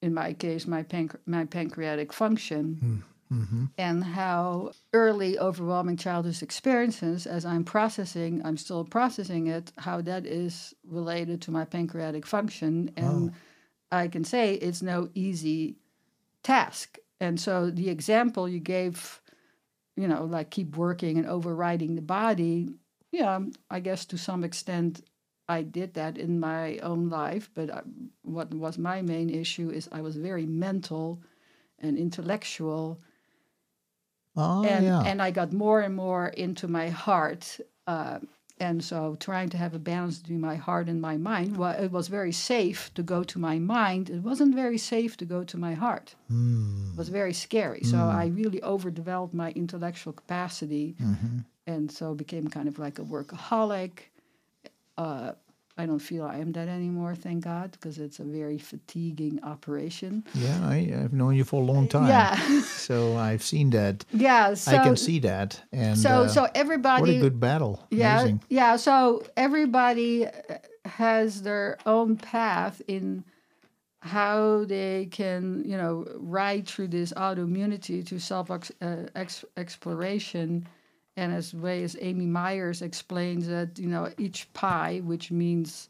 in 0.02 0.14
my 0.14 0.32
case 0.32 0.66
my 0.66 0.82
panc- 0.82 1.18
my 1.26 1.44
pancreatic 1.44 2.12
function. 2.12 3.04
Mm, 3.30 3.38
mm-hmm. 3.38 3.64
And 3.78 4.04
how 4.04 4.72
early 4.92 5.38
overwhelming 5.38 5.96
childhood 5.96 6.42
experiences 6.42 7.26
as 7.26 7.44
i'm 7.44 7.64
processing 7.64 8.42
i'm 8.44 8.56
still 8.56 8.84
processing 8.84 9.46
it 9.48 9.72
how 9.78 10.00
that 10.02 10.26
is 10.26 10.74
related 10.86 11.42
to 11.42 11.50
my 11.50 11.64
pancreatic 11.64 12.26
function. 12.26 12.90
And 12.96 13.30
oh. 13.30 13.34
i 13.92 14.08
can 14.08 14.24
say 14.24 14.54
it's 14.54 14.82
no 14.82 15.08
easy 15.14 15.76
task. 16.42 16.98
And 17.18 17.40
so 17.40 17.70
the 17.70 17.88
example 17.88 18.46
you 18.48 18.60
gave 18.60 19.20
you 19.96 20.06
know 20.06 20.24
like 20.24 20.50
keep 20.50 20.76
working 20.76 21.18
and 21.18 21.26
overriding 21.26 21.94
the 21.94 22.02
body 22.02 22.68
yeah 23.10 23.40
i 23.70 23.80
guess 23.80 24.04
to 24.04 24.18
some 24.18 24.44
extent 24.44 25.02
i 25.48 25.62
did 25.62 25.94
that 25.94 26.16
in 26.18 26.40
my 26.40 26.78
own 26.78 27.08
life 27.08 27.50
but 27.54 27.70
I, 27.70 27.80
what 28.22 28.52
was 28.54 28.78
my 28.78 29.02
main 29.02 29.28
issue 29.30 29.68
is 29.70 29.88
i 29.92 30.00
was 30.00 30.16
very 30.16 30.46
mental 30.46 31.20
and 31.78 31.96
intellectual 31.98 33.00
Oh, 34.38 34.62
and 34.64 34.84
yeah. 34.84 35.00
and 35.00 35.22
I 35.22 35.30
got 35.30 35.52
more 35.52 35.80
and 35.80 35.94
more 35.96 36.26
into 36.28 36.68
my 36.68 36.90
heart. 36.90 37.58
Uh, 37.86 38.18
and 38.60 38.82
so 38.84 39.16
trying 39.18 39.48
to 39.50 39.56
have 39.56 39.74
a 39.74 39.78
balance 39.78 40.18
between 40.18 40.40
my 40.40 40.56
heart 40.56 40.88
and 40.88 41.00
my 41.00 41.16
mind, 41.16 41.56
well, 41.56 41.72
it 41.84 41.90
was 41.90 42.08
very 42.08 42.32
safe 42.32 42.92
to 42.94 43.02
go 43.02 43.22
to 43.24 43.38
my 43.38 43.58
mind. 43.58 44.10
It 44.10 44.22
wasn't 44.22 44.54
very 44.54 44.78
safe 44.78 45.16
to 45.18 45.24
go 45.24 45.44
to 45.44 45.56
my 45.56 45.74
heart. 45.74 46.14
Hmm. 46.28 46.90
It 46.92 46.98
was 46.98 47.08
very 47.08 47.32
scary. 47.32 47.82
So 47.84 47.96
I 47.96 48.26
really 48.26 48.62
overdeveloped 48.62 49.34
my 49.34 49.50
intellectual 49.52 50.12
capacity, 50.12 50.96
Mm-hmm. 51.00 51.38
and 51.66 51.90
so 51.90 52.14
became 52.14 52.48
kind 52.48 52.68
of 52.68 52.78
like 52.78 52.98
a 52.98 53.04
workaholic. 53.04 53.92
Uh, 54.98 55.32
I 55.78 55.84
don't 55.84 55.98
feel 55.98 56.24
I 56.24 56.38
am 56.38 56.52
that 56.52 56.68
anymore, 56.68 57.14
thank 57.14 57.44
God, 57.44 57.72
because 57.72 57.98
it's 57.98 58.18
a 58.18 58.24
very 58.24 58.56
fatiguing 58.56 59.40
operation. 59.42 60.24
yeah, 60.34 60.58
I, 60.64 60.90
I've 61.04 61.12
known 61.12 61.34
you 61.36 61.44
for 61.44 61.60
a 61.60 61.64
long 61.66 61.86
time. 61.86 62.08
Yeah, 62.08 62.34
So 62.62 63.14
I've 63.18 63.42
seen 63.42 63.68
that. 63.70 64.04
yeah. 64.10 64.54
So, 64.54 64.74
I 64.74 64.78
can 64.82 64.96
see 64.96 65.18
that. 65.20 65.60
And 65.72 65.98
so, 65.98 66.22
uh, 66.22 66.28
so 66.28 66.48
everybody. 66.54 67.00
what 67.02 67.10
a 67.10 67.20
good 67.20 67.38
battle. 67.38 67.86
Yeah, 67.90 68.20
Amazing. 68.20 68.42
yeah. 68.48 68.76
So 68.76 69.22
everybody 69.36 70.26
uh, 70.26 70.30
has 70.86 71.42
their 71.42 71.76
own 71.84 72.16
path 72.16 72.80
in 72.88 73.22
how 74.00 74.64
they 74.64 75.08
can, 75.10 75.62
you 75.66 75.76
know, 75.76 76.06
ride 76.16 76.66
through 76.66 76.88
this 76.88 77.12
autoimmunity 77.12 78.06
to 78.06 78.18
self 78.18 78.50
ex- 78.50 78.72
uh, 78.80 79.08
ex- 79.14 79.44
exploration. 79.58 80.66
And 81.16 81.32
as 81.32 81.54
way 81.54 81.82
as 81.82 81.96
Amy 82.00 82.26
Myers 82.26 82.82
explains 82.82 83.46
that, 83.48 83.78
you 83.78 83.88
know, 83.88 84.10
each 84.18 84.52
pie, 84.52 85.00
which 85.02 85.30
means, 85.30 85.88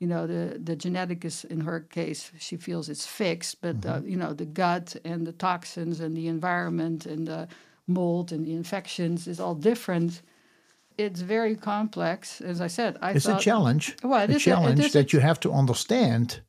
you 0.00 0.08
know, 0.08 0.26
the 0.26 0.58
the 0.58 0.76
genetic 0.76 1.24
is 1.24 1.44
in 1.44 1.60
her 1.60 1.80
case, 1.80 2.32
she 2.38 2.56
feels 2.56 2.88
it's 2.88 3.06
fixed, 3.06 3.60
but 3.60 3.86
uh, 3.86 4.00
you 4.04 4.16
know, 4.16 4.32
the 4.32 4.46
gut 4.46 4.96
and 5.04 5.26
the 5.26 5.32
toxins 5.32 6.00
and 6.00 6.16
the 6.16 6.26
environment 6.28 7.06
and 7.06 7.26
the 7.26 7.46
mold 7.86 8.32
and 8.32 8.44
the 8.46 8.54
infections 8.54 9.28
is 9.28 9.38
all 9.40 9.54
different 9.54 10.22
it's 10.96 11.20
very 11.20 11.56
complex. 11.56 12.40
As 12.40 12.60
I 12.60 12.68
said, 12.68 12.96
I 13.00 13.12
It's 13.12 13.26
a 13.26 13.38
challenge. 13.38 13.96
Well, 14.02 14.22
it 14.22 14.30
a 14.30 14.34
is 14.36 14.46
a- 14.46 14.50
it 14.50 14.54
challenge 14.54 14.86
a 14.86 14.92
that 14.92 15.12
you 15.12 15.20
have 15.20 15.40
to 15.40 15.52
understand 15.52 16.40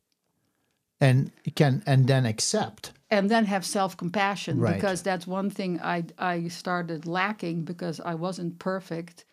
and 1.01 1.31
can 1.55 1.83
and 1.85 2.07
then 2.07 2.25
accept. 2.25 2.91
And 3.09 3.29
then 3.29 3.45
have 3.45 3.65
self 3.65 3.95
compassion 3.97 4.59
Right. 4.59 4.75
because 4.75 5.01
that's 5.01 5.27
one 5.27 5.49
thing 5.49 5.79
I 5.81 6.05
I 6.17 6.47
started 6.47 7.05
lacking 7.05 7.63
because 7.63 7.99
I 7.99 8.15
wasn't 8.15 8.59
perfect, 8.59 9.25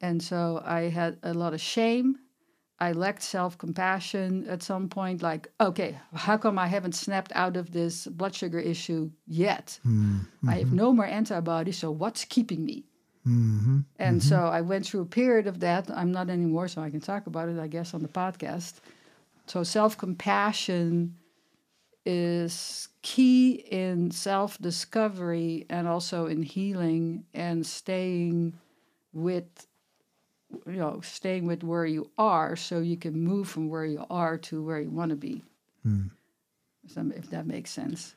and 0.00 0.22
so 0.22 0.62
I 0.64 0.82
had 0.88 1.18
a 1.22 1.34
lot 1.34 1.54
of 1.54 1.60
shame. 1.60 2.18
I 2.80 2.92
lacked 2.92 3.22
self 3.22 3.58
compassion 3.58 4.46
at 4.48 4.62
some 4.62 4.88
point. 4.88 5.22
Like, 5.22 5.48
okay, 5.60 5.98
how 6.14 6.36
come 6.36 6.58
I 6.58 6.68
haven't 6.68 6.94
snapped 6.94 7.32
out 7.34 7.56
of 7.56 7.72
this 7.72 8.06
blood 8.06 8.34
sugar 8.34 8.60
issue 8.60 9.10
yet? 9.26 9.80
Hmm. 9.82 10.18
I 10.46 10.58
have 10.58 10.68
mm-hmm. 10.68 10.76
no 10.76 10.92
more 10.92 11.06
antibodies, 11.06 11.78
so 11.78 11.90
what's 11.90 12.24
keeping 12.24 12.64
me? 12.64 12.84
Mm-hmm. 13.26 13.80
And 13.98 14.20
mm-hmm. 14.20 14.28
so 14.28 14.36
I 14.46 14.60
went 14.60 14.86
through 14.86 15.02
a 15.02 15.06
period 15.06 15.48
of 15.48 15.58
that. 15.60 15.90
I'm 15.90 16.12
not 16.12 16.30
anymore, 16.30 16.68
so 16.68 16.80
I 16.80 16.90
can 16.90 17.00
talk 17.00 17.26
about 17.26 17.48
it, 17.48 17.58
I 17.58 17.66
guess, 17.66 17.94
on 17.94 18.02
the 18.02 18.08
podcast. 18.08 18.74
So 19.46 19.64
self 19.64 19.98
compassion 19.98 21.16
is 22.06 22.88
key 23.08 23.52
in 23.84 24.10
self 24.10 24.58
discovery 24.58 25.64
and 25.70 25.88
also 25.88 26.26
in 26.26 26.42
healing 26.42 27.24
and 27.34 27.64
staying 27.66 28.52
with 29.12 29.48
you 30.66 30.80
know 30.82 31.00
staying 31.02 31.46
with 31.46 31.62
where 31.62 31.86
you 31.86 32.10
are 32.18 32.56
so 32.56 32.80
you 32.80 32.96
can 32.96 33.14
move 33.32 33.46
from 33.48 33.68
where 33.72 33.84
you 33.94 34.04
are 34.10 34.36
to 34.38 34.54
where 34.66 34.80
you 34.80 34.90
want 34.90 35.10
to 35.10 35.16
be 35.16 35.42
So 36.92 37.00
if 37.14 37.26
that 37.30 37.46
makes 37.46 37.70
sense 37.70 38.14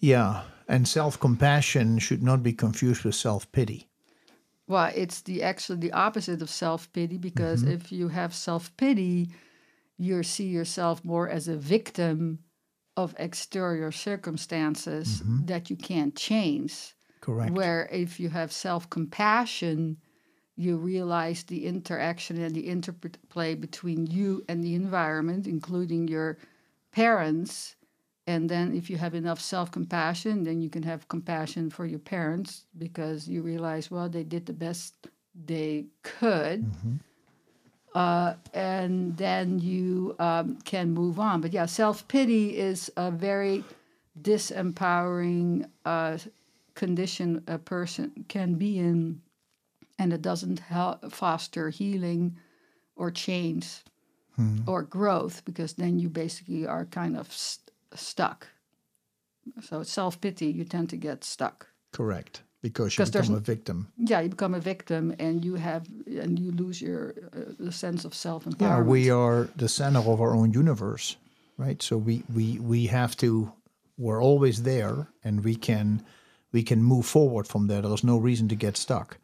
Yeah. 0.00 0.42
And 0.68 0.88
self 0.88 1.18
compassion 1.20 1.98
should 1.98 2.22
not 2.22 2.42
be 2.42 2.52
confused 2.52 3.04
with 3.04 3.14
self 3.14 3.50
pity. 3.52 3.88
well 4.66 4.90
it's 4.94 5.20
the 5.22 5.42
actually 5.42 5.78
the 5.78 5.92
opposite 5.92 6.40
of 6.42 6.50
self-pity 6.50 7.18
because 7.18 7.62
Mm-hmm. 7.62 7.70
if 7.76 7.92
you 7.92 8.08
have 8.08 8.34
self-pity 8.34 9.30
you 9.98 10.22
see 10.22 10.48
yourself 10.48 11.04
more 11.04 11.28
as 11.28 11.48
a 11.48 11.56
victim 11.56 12.38
of 12.96 13.14
exterior 13.18 13.90
circumstances 13.90 15.22
that 15.46 15.70
you 15.70 15.76
can't 15.76 16.14
change 16.14 16.94
Mm-hmm. 17.22 17.32
Correct. 17.32 17.52
Where 17.52 17.88
if 17.92 18.18
you 18.18 18.28
have 18.30 18.52
self 18.52 18.90
compassion, 18.90 19.96
you 20.56 20.76
realize 20.76 21.44
the 21.44 21.66
interaction 21.66 22.42
and 22.42 22.54
the 22.54 22.68
interplay 22.68 23.54
between 23.54 24.06
you 24.06 24.44
and 24.48 24.62
the 24.62 24.74
environment, 24.74 25.46
including 25.46 26.08
your 26.08 26.38
parents. 26.90 27.76
And 28.26 28.48
then 28.48 28.74
if 28.74 28.90
you 28.90 28.96
have 28.98 29.14
enough 29.14 29.40
self 29.40 29.70
compassion, 29.70 30.44
then 30.44 30.60
you 30.60 30.68
can 30.68 30.82
have 30.82 31.08
compassion 31.08 31.70
for 31.70 31.86
your 31.86 32.00
parents 32.00 32.64
because 32.76 33.28
you 33.28 33.42
realize, 33.42 33.90
well, 33.90 34.08
they 34.08 34.24
did 34.24 34.46
the 34.46 34.52
best 34.52 34.94
they 35.34 35.86
could. 36.02 36.64
Uh, 37.94 38.34
and 38.54 39.16
then 39.16 39.58
you 39.58 40.16
um, 40.18 40.56
can 40.64 40.92
move 40.92 41.18
on. 41.18 41.40
But 41.40 41.52
yeah, 41.52 41.66
self 41.66 42.06
pity 42.08 42.56
is 42.56 42.90
a 42.96 43.10
very 43.10 43.64
disempowering 44.20 45.68
uh, 45.84 46.18
condition 46.74 47.42
a 47.46 47.58
person 47.58 48.24
can 48.28 48.54
be 48.54 48.78
in, 48.78 49.20
and 49.98 50.12
it 50.12 50.22
doesn't 50.22 50.60
help 50.60 51.12
foster 51.12 51.68
healing 51.70 52.36
or 52.96 53.10
change 53.10 53.82
or 54.66 54.82
growth 54.82 55.44
because 55.44 55.74
then 55.74 55.98
you 55.98 56.08
basically 56.08 56.66
are 56.66 56.84
kind 56.86 57.16
of 57.16 57.32
st- 57.32 57.70
stuck. 57.94 58.48
So 59.60 59.82
self 59.82 60.20
pity, 60.20 60.46
you 60.46 60.64
tend 60.64 60.90
to 60.90 60.96
get 60.96 61.24
stuck. 61.24 61.68
Correct. 61.92 62.42
Because 62.62 62.96
you 62.96 63.04
become 63.04 63.34
a 63.34 63.40
victim. 63.40 63.88
Yeah, 63.98 64.20
you 64.20 64.28
become 64.28 64.54
a 64.54 64.60
victim, 64.60 65.14
and 65.18 65.44
you 65.44 65.56
have 65.56 65.82
and 66.06 66.38
you 66.38 66.52
lose 66.52 66.80
your 66.80 67.12
uh, 67.36 67.52
the 67.58 67.72
sense 67.72 68.04
of 68.04 68.14
self 68.14 68.46
Yeah, 68.60 68.80
we 68.80 69.10
are 69.10 69.48
the 69.56 69.68
center 69.68 69.98
of 69.98 70.20
our 70.20 70.32
own 70.34 70.52
universe, 70.52 71.16
right? 71.58 71.82
So 71.82 71.96
we 71.96 72.22
we 72.32 72.58
we 72.60 72.86
have 72.86 73.16
to. 73.16 73.52
We're 73.98 74.22
always 74.22 74.62
there, 74.62 75.08
and 75.24 75.44
we 75.44 75.56
can 75.56 76.02
we 76.52 76.62
can 76.62 76.82
move 76.82 77.04
forward 77.04 77.46
from 77.48 77.66
there. 77.66 77.82
There's 77.82 78.04
no 78.04 78.16
reason 78.18 78.48
to 78.48 78.54
get 78.54 78.76
stuck, 78.76 79.18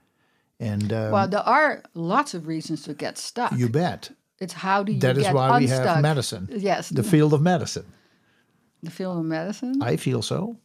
and 0.59 0.93
um, 0.93 1.13
well, 1.13 1.29
there 1.29 1.47
are 1.47 1.83
lots 1.95 2.35
of 2.35 2.47
reasons 2.49 2.83
to 2.83 2.95
get 2.95 3.19
stuck. 3.19 3.53
you 3.53 3.69
bet. 3.69 4.11
it's 4.41 4.53
how 4.55 4.83
do 4.83 4.93
you 4.93 5.01
That 5.01 5.17
is 5.17 5.29
why 5.29 5.59
we 5.59 5.65
unstuck? 5.65 5.87
have 5.87 6.03
medicine, 6.03 6.49
Yes, 6.53 6.89
the 6.91 7.03
field 7.03 7.33
of 7.35 7.41
medicine. 7.41 7.87
the 8.83 8.91
field 8.91 9.19
of 9.19 9.25
medicine. 9.25 9.81
I 9.83 9.97
feel 9.97 10.23
so. 10.23 10.57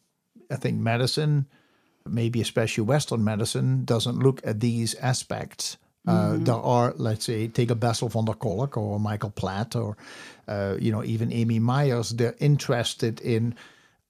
I 0.52 0.56
think 0.58 0.80
medicine, 0.80 1.46
maybe 2.08 2.42
especially 2.42 2.84
Western 2.84 3.24
medicine, 3.24 3.86
doesn't 3.86 4.20
look 4.20 4.42
at 4.46 4.60
these 4.60 4.96
aspects. 4.96 5.78
Uh, 6.06 6.36
there 6.38 6.56
are, 6.56 6.94
let's 6.98 7.24
say, 7.24 7.48
take 7.48 7.72
a 7.72 7.76
Bessel 7.76 8.10
van 8.10 8.26
der 8.26 8.34
Kolk 8.34 8.76
or 8.76 9.00
Michael 9.00 9.30
Platt 9.30 9.74
or, 9.76 9.96
uh, 10.50 10.76
you 10.78 10.92
know, 10.92 11.02
even 11.04 11.32
Amy 11.32 11.60
Myers. 11.60 12.10
They're 12.10 12.36
interested 12.40 13.22
in 13.22 13.56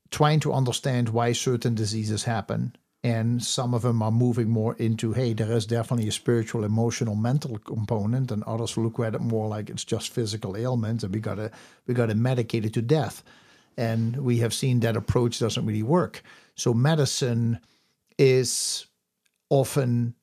trying 0.10 0.40
to 0.40 0.54
understand 0.54 1.10
why 1.10 1.34
certain 1.34 1.76
diseases 1.76 2.24
happen. 2.24 2.76
And 3.04 3.44
some 3.44 3.74
of 3.74 3.82
them 3.82 4.02
are 4.02 4.12
moving 4.12 4.50
more 4.50 4.76
into, 4.76 5.12
hey, 5.14 5.34
there 5.34 5.52
is 5.52 5.66
definitely 5.66 6.08
a 6.08 6.12
spiritual, 6.12 6.64
emotional, 6.64 7.16
mental 7.16 7.60
component, 7.60 8.32
and 8.32 8.44
others 8.46 8.78
look 8.78 9.00
at 9.00 9.14
it 9.14 9.22
more 9.22 9.48
like 9.48 9.70
it's 9.70 9.84
just 9.84 10.14
physical 10.14 10.56
ailment, 10.56 11.04
and 11.04 11.14
we 11.14 11.20
gotta 11.20 11.52
we 11.86 11.94
gotta 11.94 12.16
medicate 12.16 12.66
it 12.66 12.74
to 12.74 12.82
death. 12.82 13.22
And 13.76 14.18
we 14.18 14.38
have 14.38 14.54
seen 14.54 14.80
that 14.80 14.96
approach 14.96 15.40
doesn't 15.40 15.66
really 15.66 15.84
work. 15.84 16.24
So 16.56 16.74
medicine 16.74 17.60
is 18.18 18.86
often 19.50 20.16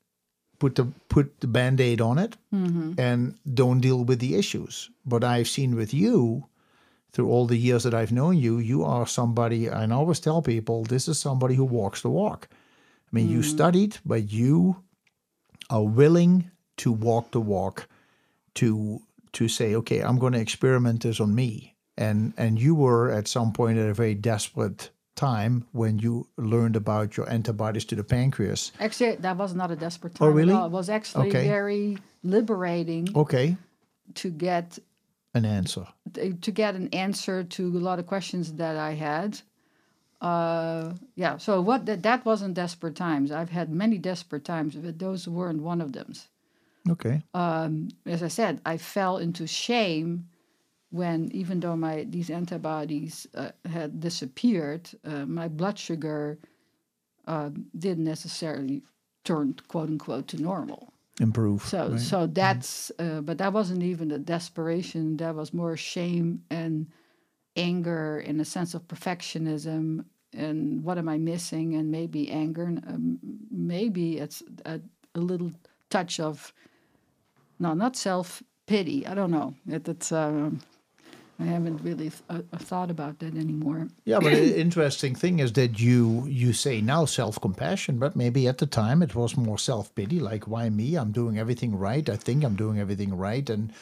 put 0.59 0.75
the 0.75 0.85
put 1.09 1.41
the 1.41 1.47
band-aid 1.47 2.01
on 2.01 2.19
it 2.19 2.37
mm-hmm. 2.55 2.93
and 2.99 3.35
don't 3.55 3.81
deal 3.81 4.05
with 4.05 4.21
the 4.21 4.37
issues. 4.37 4.91
But 5.05 5.25
I've 5.25 5.49
seen 5.49 5.75
with 5.75 5.93
you 5.95 6.47
through 7.13 7.29
all 7.29 7.47
the 7.47 7.57
years 7.57 7.83
that 7.83 7.95
I've 7.95 8.13
known 8.13 8.39
you, 8.39 8.59
you 8.59 8.85
are 8.85 9.07
somebody 9.07 9.67
and 9.67 9.93
I 9.93 9.97
always 9.97 10.21
tell 10.21 10.43
people 10.43 10.85
this 10.85 11.09
is 11.09 11.19
somebody 11.19 11.55
who 11.55 11.65
walks 11.65 12.03
the 12.03 12.11
walk. 12.11 12.49
I 12.51 13.17
mean, 13.17 13.29
you 13.29 13.41
mm-hmm. 13.41 13.57
studied, 13.57 13.97
but 14.05 14.31
you 14.31 14.77
are 15.69 15.83
willing 15.83 16.51
to 16.77 16.93
walk 16.93 17.33
the 17.33 17.41
walk 17.41 17.89
to 18.55 19.01
to 19.33 19.49
say, 19.49 19.75
okay, 19.77 20.01
I'm 20.01 20.19
going 20.19 20.33
to 20.33 20.41
experiment 20.41 21.03
this 21.03 21.21
on 21.21 21.35
me. 21.35 21.77
And 21.97 22.35
and 22.37 22.61
you 22.61 22.75
were 22.75 23.11
at 23.11 23.29
some 23.29 23.53
point 23.53 23.79
at 23.79 23.89
a 23.89 23.95
very 23.95 24.15
desperate 24.15 24.91
time 25.21 25.67
when 25.73 25.99
you 25.99 26.27
learned 26.37 26.77
about 26.77 27.17
your 27.17 27.29
antibodies 27.31 27.85
to 27.85 27.95
the 27.95 28.05
pancreas. 28.05 28.73
Actually, 28.81 29.17
that 29.17 29.37
was 29.37 29.55
not 29.55 29.71
a 29.71 29.77
desperate 29.77 30.15
time. 30.15 30.29
Oh, 30.29 30.33
really? 30.33 30.55
At 30.55 30.59
all. 30.59 30.67
It 30.67 30.73
was 30.73 30.89
actually 30.89 31.29
Okay. 31.29 31.45
very 31.45 31.99
liberating 32.23 33.09
Okay, 33.15 33.57
to 34.15 34.31
get 34.31 34.79
an 35.35 35.45
answer. 35.45 35.87
to 36.15 36.51
get 36.53 36.75
an 36.75 36.89
answer 36.93 37.45
to 37.45 37.63
a 37.81 37.83
lot 37.89 37.99
of 37.99 38.07
questions 38.07 38.55
that 38.55 38.77
I 38.77 38.95
had. 38.95 39.41
Uh, 40.21 40.93
yeah, 41.15 41.39
so 41.39 41.61
what 41.61 41.87
that, 41.87 42.03
that 42.03 42.25
wasn't 42.25 42.55
desperate 42.55 42.97
times. 42.97 43.31
I've 43.31 43.51
had 43.51 43.69
many 43.71 43.99
desperate 43.99 44.45
times, 44.45 44.75
but 44.77 44.99
those 44.99 45.29
weren't 45.29 45.63
one 45.63 45.81
of 45.81 45.93
them. 45.93 46.13
Okay. 46.89 47.23
Um, 47.35 47.89
as 48.07 48.23
I 48.23 48.29
said, 48.29 48.61
I 48.65 48.77
fell 48.79 49.19
into 49.19 49.47
shame 49.47 50.29
when, 50.91 51.31
even 51.33 51.61
though 51.61 51.77
my 51.77 52.05
these 52.09 52.31
antibodies 52.31 53.27
uh, 53.35 53.51
had 53.69 54.01
disappeared, 54.01 54.91
uh, 55.05 55.25
my 55.27 55.49
blood 55.49 55.79
sugar 55.79 56.39
uh, 57.27 57.51
didn't 57.79 58.05
necessarily 58.05 58.83
turn 59.25 59.55
quote 59.69 59.89
unquote 59.89 60.29
to 60.29 60.43
normal. 60.43 60.93
Improve. 61.21 61.63
So 61.63 61.91
right? 61.91 62.01
so 62.01 62.27
that's 62.27 62.91
uh, 62.99 63.21
but 63.21 63.39
that 63.39 63.53
wasn't 63.53 63.83
even 63.83 64.11
a 64.11 64.19
desperation. 64.19 65.17
That 65.19 65.35
was 65.35 65.53
more 65.55 65.77
shame 65.77 66.43
and 66.51 66.87
anger 67.57 68.19
and 68.21 68.41
a 68.41 68.45
sense 68.45 68.75
of 68.75 68.87
perfectionism 68.89 70.05
and 70.33 70.85
what 70.85 70.97
am 70.99 71.09
I 71.09 71.19
missing 71.19 71.75
and 71.75 71.91
maybe 71.91 72.31
anger 72.31 72.65
and 72.65 72.79
um, 72.87 73.19
maybe 73.51 74.19
it's 74.19 74.43
a, 74.65 74.81
a 75.15 75.21
little 75.21 75.53
touch 75.91 76.21
of 76.21 76.53
no 77.59 77.75
not 77.75 77.97
self 77.97 78.43
pity. 78.67 79.07
I 79.07 79.15
don't 79.15 79.33
know. 79.33 79.55
It, 79.69 79.89
it's 79.89 80.13
um, 80.13 80.61
I 81.41 81.45
haven't 81.45 81.79
really 81.83 82.11
th- 82.11 82.23
uh, 82.29 82.43
thought 82.59 82.91
about 82.91 83.19
that 83.21 83.35
anymore. 83.35 83.89
Yeah, 84.05 84.21
but 84.21 84.33
the 84.33 84.61
interesting 84.67 85.15
thing 85.15 85.39
is 85.39 85.53
that 85.55 85.81
you 85.81 86.27
you 86.27 86.53
say 86.53 86.81
now 86.81 87.07
self 87.07 87.41
compassion, 87.41 87.99
but 87.99 88.15
maybe 88.15 88.47
at 88.47 88.59
the 88.59 88.67
time 88.67 89.03
it 89.03 89.15
was 89.15 89.37
more 89.37 89.59
self 89.59 89.95
pity. 89.95 90.21
Like, 90.21 90.47
why 90.47 90.69
me? 90.69 90.97
I'm 90.97 91.13
doing 91.13 91.39
everything 91.39 91.79
right. 91.79 92.09
I 92.09 92.17
think 92.17 92.45
I'm 92.45 92.57
doing 92.57 92.79
everything 92.79 93.17
right, 93.17 93.49
and 93.49 93.73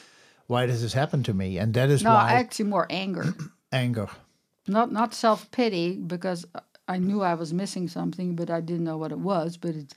why 0.46 0.66
does 0.66 0.82
this 0.82 0.92
happen 0.94 1.22
to 1.24 1.34
me? 1.34 1.58
And 1.58 1.74
that 1.74 1.90
is 1.90 2.02
No, 2.04 2.10
why 2.14 2.32
actually 2.32 2.68
more 2.70 2.86
anger. 2.90 3.34
anger. 3.72 4.08
not 4.66 4.92
not 4.92 5.12
self 5.14 5.50
pity 5.50 5.96
because 5.96 6.46
I 6.86 6.98
knew 6.98 7.22
I 7.22 7.34
was 7.34 7.52
missing 7.52 7.88
something, 7.88 8.36
but 8.36 8.48
I 8.50 8.60
didn't 8.60 8.84
know 8.84 8.96
what 8.96 9.12
it 9.12 9.18
was. 9.18 9.56
But 9.58 9.74
it, 9.74 9.94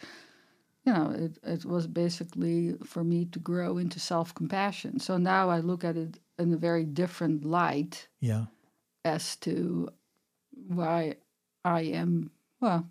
you 0.86 0.94
know, 0.94 1.12
it 1.12 1.38
it 1.44 1.66
was 1.66 1.86
basically 1.88 2.76
for 2.84 3.04
me 3.04 3.26
to 3.26 3.40
grow 3.40 3.78
into 3.78 4.00
self 4.00 4.34
compassion. 4.34 5.00
So 5.00 5.18
now 5.18 5.50
I 5.50 5.60
look 5.60 5.84
at 5.84 5.96
it 5.98 6.20
in 6.40 6.54
a 6.54 6.58
very 6.58 6.86
different 6.86 7.46
light 7.46 8.08
Yeah. 8.20 8.46
as 9.06 9.36
to 9.38 9.90
why 10.68 11.16
I 11.64 11.82
am 11.82 12.32
well 12.60 12.88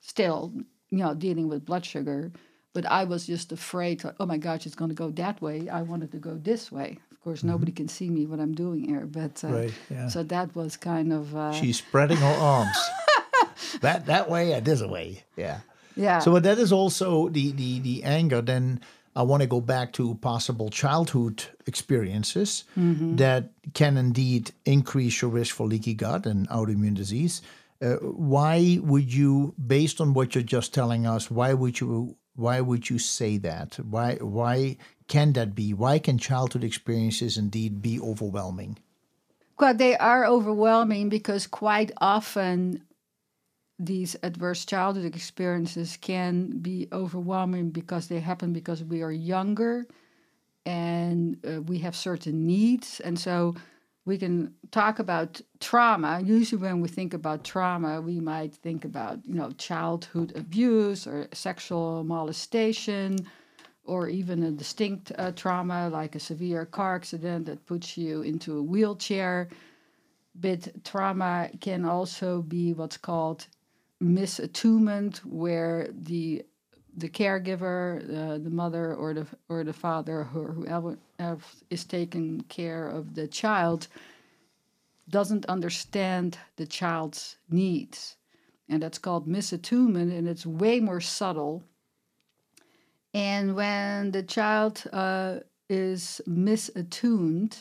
still 0.00 0.52
you 0.90 0.98
know 0.98 1.14
dealing 1.14 1.48
with 1.48 1.64
blood 1.64 1.84
sugar. 1.84 2.32
But 2.74 2.84
I 2.86 3.04
was 3.04 3.26
just 3.26 3.50
afraid. 3.52 4.02
Oh 4.20 4.26
my 4.26 4.36
gosh, 4.38 4.66
it's 4.66 4.74
going 4.76 4.90
to 4.90 4.94
go 4.94 5.10
that 5.12 5.40
way. 5.40 5.68
I 5.68 5.82
wanted 5.82 6.12
to 6.12 6.18
go 6.18 6.36
this 6.36 6.70
way. 6.70 6.98
Of 7.10 7.20
course, 7.20 7.42
nobody 7.42 7.72
can 7.72 7.88
see 7.88 8.08
me 8.10 8.26
what 8.26 8.38
I'm 8.40 8.54
doing 8.54 8.84
here, 8.84 9.06
but 9.06 9.42
uh, 9.42 9.48
Right. 9.48 9.74
Yeah. 9.90 10.08
so 10.08 10.22
that 10.24 10.54
was 10.54 10.76
kind 10.76 11.12
of 11.12 11.34
uh, 11.34 11.52
She's 11.52 11.78
spreading 11.78 12.18
her 12.18 12.36
arms. 12.40 12.78
that 13.80 14.06
that 14.06 14.30
way 14.30 14.52
and 14.52 14.64
this 14.64 14.82
way. 14.82 15.24
Yeah. 15.36 15.60
Yeah. 15.98 16.20
So, 16.20 16.32
but 16.32 16.44
that 16.44 16.58
is 16.58 16.72
also 16.72 17.28
the 17.28 17.52
the 17.52 17.80
the 17.80 18.04
anger. 18.04 18.40
Then 18.40 18.80
I 19.16 19.22
want 19.22 19.42
to 19.42 19.48
go 19.48 19.60
back 19.60 19.92
to 19.94 20.14
possible 20.16 20.70
childhood 20.70 21.42
experiences 21.66 22.64
that 23.16 23.50
can 23.74 23.96
indeed 23.96 24.52
increase 24.64 25.20
your 25.20 25.30
risk 25.32 25.56
for 25.56 25.66
leaky 25.66 25.94
gut 25.94 26.24
and 26.24 26.48
autoimmune 26.50 26.94
disease. 26.94 27.42
Uh, 27.82 27.94
why 27.96 28.78
would 28.82 29.12
you, 29.12 29.54
based 29.66 30.00
on 30.00 30.12
what 30.14 30.34
you're 30.34 30.42
just 30.42 30.72
telling 30.72 31.06
us, 31.06 31.30
why 31.30 31.52
would 31.52 31.80
you 31.80 32.16
why 32.36 32.60
would 32.60 32.88
you 32.88 32.98
say 32.98 33.38
that? 33.38 33.74
Why 33.76 34.14
why 34.20 34.76
can 35.08 35.32
that 35.32 35.54
be? 35.54 35.74
Why 35.74 35.98
can 35.98 36.18
childhood 36.18 36.62
experiences 36.62 37.36
indeed 37.36 37.82
be 37.82 37.98
overwhelming? 38.00 38.78
Well, 39.58 39.74
they 39.74 39.96
are 39.96 40.24
overwhelming 40.26 41.08
because 41.08 41.48
quite 41.48 41.90
often 42.00 42.82
these 43.78 44.16
adverse 44.22 44.64
childhood 44.64 45.04
experiences 45.04 45.96
can 46.00 46.58
be 46.58 46.88
overwhelming 46.92 47.70
because 47.70 48.08
they 48.08 48.18
happen 48.20 48.52
because 48.52 48.82
we 48.82 49.02
are 49.02 49.12
younger 49.12 49.86
and 50.66 51.38
uh, 51.46 51.62
we 51.62 51.78
have 51.78 51.94
certain 51.94 52.46
needs. 52.46 53.00
And 53.00 53.18
so 53.18 53.54
we 54.04 54.18
can 54.18 54.54
talk 54.70 54.98
about 54.98 55.40
trauma. 55.60 56.20
Usually, 56.24 56.60
when 56.60 56.80
we 56.80 56.88
think 56.88 57.14
about 57.14 57.44
trauma, 57.44 58.00
we 58.00 58.20
might 58.20 58.54
think 58.54 58.84
about, 58.84 59.24
you 59.24 59.34
know, 59.34 59.50
childhood 59.52 60.32
abuse 60.34 61.06
or 61.06 61.28
sexual 61.32 62.02
molestation 62.04 63.18
or 63.84 64.08
even 64.08 64.42
a 64.42 64.50
distinct 64.50 65.12
uh, 65.18 65.32
trauma 65.32 65.88
like 65.88 66.14
a 66.14 66.20
severe 66.20 66.66
car 66.66 66.96
accident 66.96 67.46
that 67.46 67.64
puts 67.64 67.96
you 67.96 68.22
into 68.22 68.58
a 68.58 68.62
wheelchair. 68.62 69.48
But 70.34 70.84
trauma 70.84 71.50
can 71.60 71.84
also 71.84 72.42
be 72.42 72.72
what's 72.72 72.96
called 72.96 73.46
misattunement, 74.02 75.18
where 75.18 75.88
the 75.92 76.44
the 76.96 77.08
caregiver, 77.08 78.02
uh, 78.10 78.38
the 78.38 78.50
mother 78.50 78.94
or 78.94 79.14
the 79.14 79.26
or 79.48 79.64
the 79.64 79.72
father, 79.72 80.20
or 80.34 80.52
whoever 80.52 80.98
is 81.70 81.84
taking 81.84 82.40
care 82.48 82.88
of 82.88 83.14
the 83.14 83.28
child, 83.28 83.88
doesn't 85.08 85.46
understand 85.46 86.38
the 86.56 86.66
child's 86.66 87.36
needs, 87.50 88.16
and 88.68 88.82
that's 88.82 88.98
called 88.98 89.28
misattunement, 89.28 90.16
and 90.16 90.28
it's 90.28 90.46
way 90.46 90.80
more 90.80 91.00
subtle. 91.00 91.62
And 93.14 93.54
when 93.54 94.10
the 94.10 94.22
child 94.22 94.84
uh, 94.92 95.40
is 95.68 96.20
misattuned, 96.28 97.56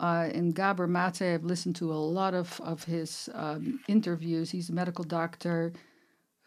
uh, 0.00 0.30
and 0.32 0.54
Gabor 0.54 0.86
Mate, 0.86 1.22
I've 1.22 1.44
listened 1.44 1.76
to 1.76 1.92
a 1.92 1.94
lot 1.94 2.32
of, 2.34 2.60
of 2.64 2.84
his 2.84 3.28
um, 3.34 3.80
interviews. 3.86 4.50
He's 4.50 4.70
a 4.70 4.72
medical 4.72 5.04
doctor 5.04 5.72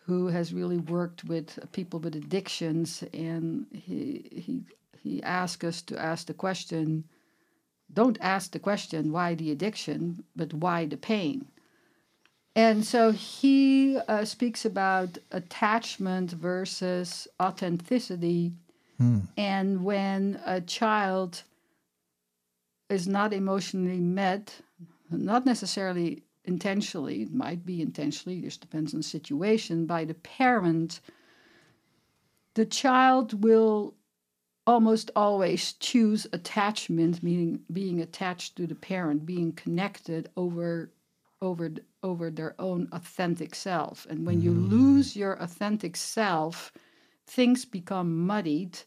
who 0.06 0.28
has 0.28 0.54
really 0.54 0.80
worked 0.80 1.24
with 1.24 1.60
people 1.72 2.00
with 2.00 2.16
addictions, 2.16 3.04
and 3.14 3.66
he 3.72 4.26
he 4.32 4.64
he 5.02 5.24
asked 5.24 5.64
us 5.64 5.82
to 5.84 5.98
ask 5.98 6.28
the 6.28 6.34
question. 6.34 7.04
Don't 7.94 8.18
ask 8.20 8.52
the 8.52 8.60
question 8.60 9.12
why 9.12 9.36
the 9.36 9.52
addiction, 9.52 10.24
but 10.36 10.54
why 10.54 10.86
the 10.86 10.98
pain. 10.98 11.46
And 12.56 12.84
so 12.84 13.12
he 13.12 13.98
uh, 14.08 14.26
speaks 14.26 14.66
about 14.66 15.18
attachment 15.32 16.32
versus 16.32 17.28
authenticity. 17.40 18.54
And 19.38 19.84
when 19.84 20.40
a 20.46 20.62
child 20.62 21.44
is 22.94 23.08
not 23.08 23.34
emotionally 23.34 24.00
met, 24.00 24.62
not 25.10 25.46
necessarily 25.46 26.24
intentionally, 26.46 27.24
it 27.24 27.34
might 27.34 27.66
be 27.66 27.82
intentionally, 27.82 28.42
this 28.42 28.58
depends 28.58 28.94
on 28.94 29.00
the 29.00 29.04
situation, 29.04 29.86
by 29.86 30.06
the 30.06 30.14
parent, 30.14 31.00
the 32.54 32.66
child 32.66 33.44
will 33.44 33.96
almost 34.66 35.12
always 35.16 35.74
choose 35.74 36.28
attachment, 36.32 37.24
meaning 37.24 37.60
being 37.72 38.02
attached 38.02 38.56
to 38.56 38.68
the 38.68 38.76
parent, 38.76 39.26
being 39.26 39.52
connected 39.54 40.30
over 40.38 40.92
over 41.42 41.72
over 42.04 42.30
their 42.32 42.56
own 42.60 42.88
authentic 42.94 43.54
self. 43.54 44.08
And 44.10 44.26
when 44.26 44.42
you 44.42 44.52
mm. 44.52 44.70
lose 44.70 45.16
your 45.16 45.34
authentic 45.34 45.98
self, 45.98 46.72
things 47.28 47.66
become 47.66 48.26
muddied 48.26 48.80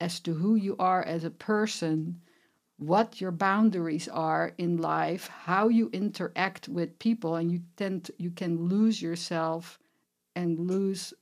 as 0.00 0.20
to 0.20 0.32
who 0.32 0.54
you 0.54 0.76
are 0.78 1.02
as 1.02 1.24
a 1.24 1.30
person, 1.30 2.20
what 2.78 3.20
your 3.20 3.32
boundaries 3.32 4.08
are 4.08 4.52
in 4.56 4.76
life, 4.78 5.28
how 5.28 5.68
you 5.68 5.90
interact 5.92 6.68
with 6.68 6.98
people, 6.98 7.34
and 7.34 7.50
you 7.50 7.60
tend 7.76 8.04
to, 8.04 8.14
you 8.18 8.30
can 8.30 8.68
lose 8.68 9.02
yourself 9.02 9.78
and 10.34 10.58
lose 10.58 11.12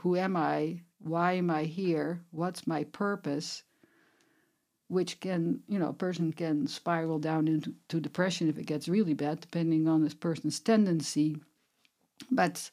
who 0.00 0.16
am 0.16 0.36
I? 0.36 0.82
Why 0.98 1.32
am 1.32 1.50
I 1.50 1.64
here? 1.64 2.20
What's 2.30 2.66
my 2.66 2.84
purpose? 2.84 3.62
Which 4.88 5.20
can, 5.20 5.62
you 5.68 5.78
know, 5.78 5.88
a 5.88 5.94
person 5.94 6.32
can 6.32 6.66
spiral 6.66 7.18
down 7.18 7.48
into 7.48 7.74
to 7.88 8.00
depression 8.00 8.48
if 8.48 8.58
it 8.58 8.66
gets 8.66 8.88
really 8.88 9.14
bad, 9.14 9.40
depending 9.40 9.88
on 9.88 10.02
this 10.02 10.14
person's 10.14 10.60
tendency. 10.60 11.38
But 12.30 12.70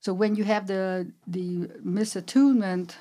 so 0.00 0.14
when 0.14 0.36
you 0.36 0.44
have 0.44 0.66
the 0.66 1.10
the 1.26 1.66
misattunement 1.84 2.94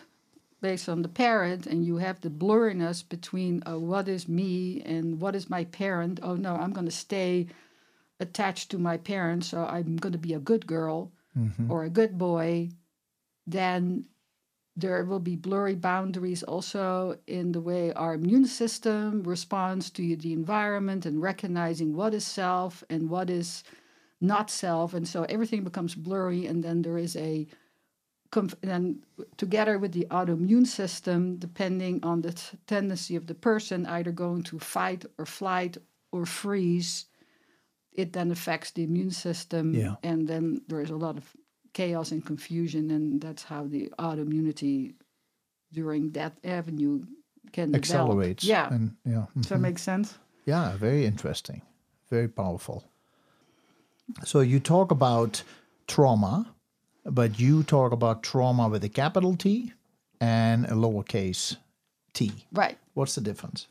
based 0.64 0.88
on 0.88 1.02
the 1.02 1.10
parent, 1.26 1.68
and 1.68 1.86
you 1.86 1.98
have 1.98 2.22
the 2.22 2.30
blurriness 2.30 3.04
between 3.08 3.62
uh, 3.68 3.78
what 3.78 4.08
is 4.08 4.30
me 4.30 4.82
and 4.86 5.20
what 5.22 5.36
is 5.36 5.50
my 5.50 5.66
parent. 5.66 6.22
Oh 6.24 6.36
no, 6.36 6.56
I'm 6.56 6.72
going 6.72 6.92
to 6.94 7.04
stay 7.08 7.48
attached 8.22 8.72
to 8.72 8.78
my 8.80 8.96
parents, 8.98 9.48
so 9.48 9.66
I'm 9.66 9.98
going 9.98 10.14
to 10.14 10.28
be 10.30 10.34
a 10.34 10.40
good 10.52 10.66
girl 10.66 11.12
or 11.70 11.84
a 11.84 11.90
good 11.90 12.18
boy. 12.18 12.70
Then 13.46 14.06
there 14.76 15.04
will 15.04 15.20
be 15.20 15.36
blurry 15.36 15.76
boundaries 15.76 16.44
also 16.44 17.18
in 17.28 17.52
the 17.52 17.62
way 17.62 17.92
our 17.94 18.14
immune 18.14 18.46
system 18.46 19.22
responds 19.24 19.90
to 19.92 20.16
the 20.16 20.34
environment 20.34 21.06
and 21.06 21.22
recognizing 21.22 21.94
what 21.94 22.14
is 22.14 22.26
self 22.26 22.84
and 22.90 23.10
what 23.10 23.30
is 23.30 23.64
not 24.22 24.50
self 24.50 24.94
and 24.94 25.08
so 25.08 25.24
everything 25.24 25.64
becomes 25.64 25.94
blurry 25.94 26.46
and 26.48 26.64
then 26.64 26.82
there 26.82 26.98
is 26.98 27.16
a 27.18 27.46
and 28.64 29.04
together 29.38 29.78
with 29.78 29.92
the 29.92 30.06
autoimmune 30.10 30.66
system 30.68 31.38
depending 31.38 32.00
on 32.04 32.22
the 32.22 32.32
t- 32.34 32.58
tendency 32.68 33.16
of 33.16 33.26
the 33.28 33.36
person 33.36 33.86
either 33.86 34.12
going 34.12 34.44
to 34.44 34.60
fight 34.60 35.06
or 35.18 35.26
flight 35.26 35.78
or 36.12 36.26
freeze 36.26 37.06
it 37.92 38.14
then 38.14 38.32
affects 38.32 38.72
the 38.72 38.84
immune 38.84 39.12
system 39.12 39.74
Yeah. 39.74 39.96
and 40.04 40.28
then 40.28 40.62
there 40.68 40.82
is 40.82 40.90
a 40.90 40.96
lot 40.96 41.18
of 41.18 41.26
chaos 41.74 42.12
and 42.12 42.26
confusion 42.26 42.92
and 42.92 43.22
that's 43.22 43.44
how 43.44 43.68
the 43.68 43.90
autoimmunity 44.00 44.94
during 45.72 46.12
that 46.12 46.34
avenue 46.44 47.02
can 47.52 47.72
develop. 47.72 47.84
Accelerates. 47.84 48.44
yeah 48.44 48.74
And 48.74 48.96
yeah. 49.06 49.26
does 49.36 49.48
that 49.50 49.56
mm-hmm. 49.56 49.62
make 49.62 49.80
sense 49.80 50.18
Yeah, 50.46 50.76
very 50.78 51.06
interesting. 51.06 51.62
Very 52.10 52.28
powerful. 52.28 52.84
So 54.26 54.42
you 54.42 54.60
talk 54.60 54.92
about 54.92 55.44
trauma, 55.88 56.53
but 57.06 57.40
you 57.40 57.64
talk 57.64 57.92
about 57.92 58.24
trauma 58.24 58.68
with 58.68 58.84
a 58.84 58.90
capital 58.90 59.36
T 59.36 59.74
and 60.20 60.66
a 60.66 60.72
lowercase 60.72 61.58
t. 62.14 62.32
right 62.54 62.78
What's 62.94 63.16
the 63.16 63.22
difference? 63.22 63.68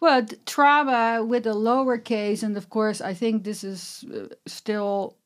Well, 0.00 0.26
trauma 0.46 1.24
with 1.24 1.46
a 1.46 1.54
lowercase, 1.54 2.42
and 2.42 2.56
of 2.56 2.70
course, 2.70 3.00
I 3.00 3.14
think 3.14 3.42
this 3.42 3.64
is 3.64 4.04
uh, 4.14 4.26
still 4.46 5.16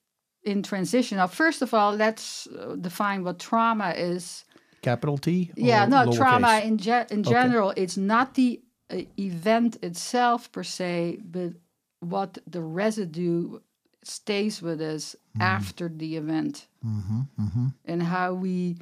in 0.44 0.62
transition. 0.62 1.18
Now, 1.18 1.26
first 1.26 1.61
of 1.62 1.74
all, 1.74 1.94
let's 1.94 2.46
uh, 2.46 2.76
define 2.76 3.22
what 3.22 3.38
trauma 3.38 3.90
is. 3.90 4.44
Capital 4.80 5.18
T? 5.18 5.50
or 5.50 5.66
yeah, 5.66 5.84
no, 5.86 6.07
lowercase? 6.07 6.16
trauma 6.16 6.61
in 6.64 6.78
ge- 6.78 7.11
in 7.11 7.22
general, 7.22 7.72
it's 7.76 7.96
not 7.96 8.34
the 8.34 8.62
uh, 8.90 9.03
event 9.18 9.76
itself 9.82 10.50
per 10.53 10.62
se, 10.62 11.18
but 11.24 11.53
what 12.00 12.38
the 12.46 12.62
residue 12.62 13.61
stays 14.03 14.61
with 14.62 14.80
us 14.80 15.14
mm-hmm. 15.14 15.42
after 15.42 15.88
the 15.88 16.16
event, 16.16 16.66
mm-hmm, 16.84 17.20
mm-hmm. 17.40 17.66
and 17.84 18.03
how 18.03 18.34
we 18.34 18.76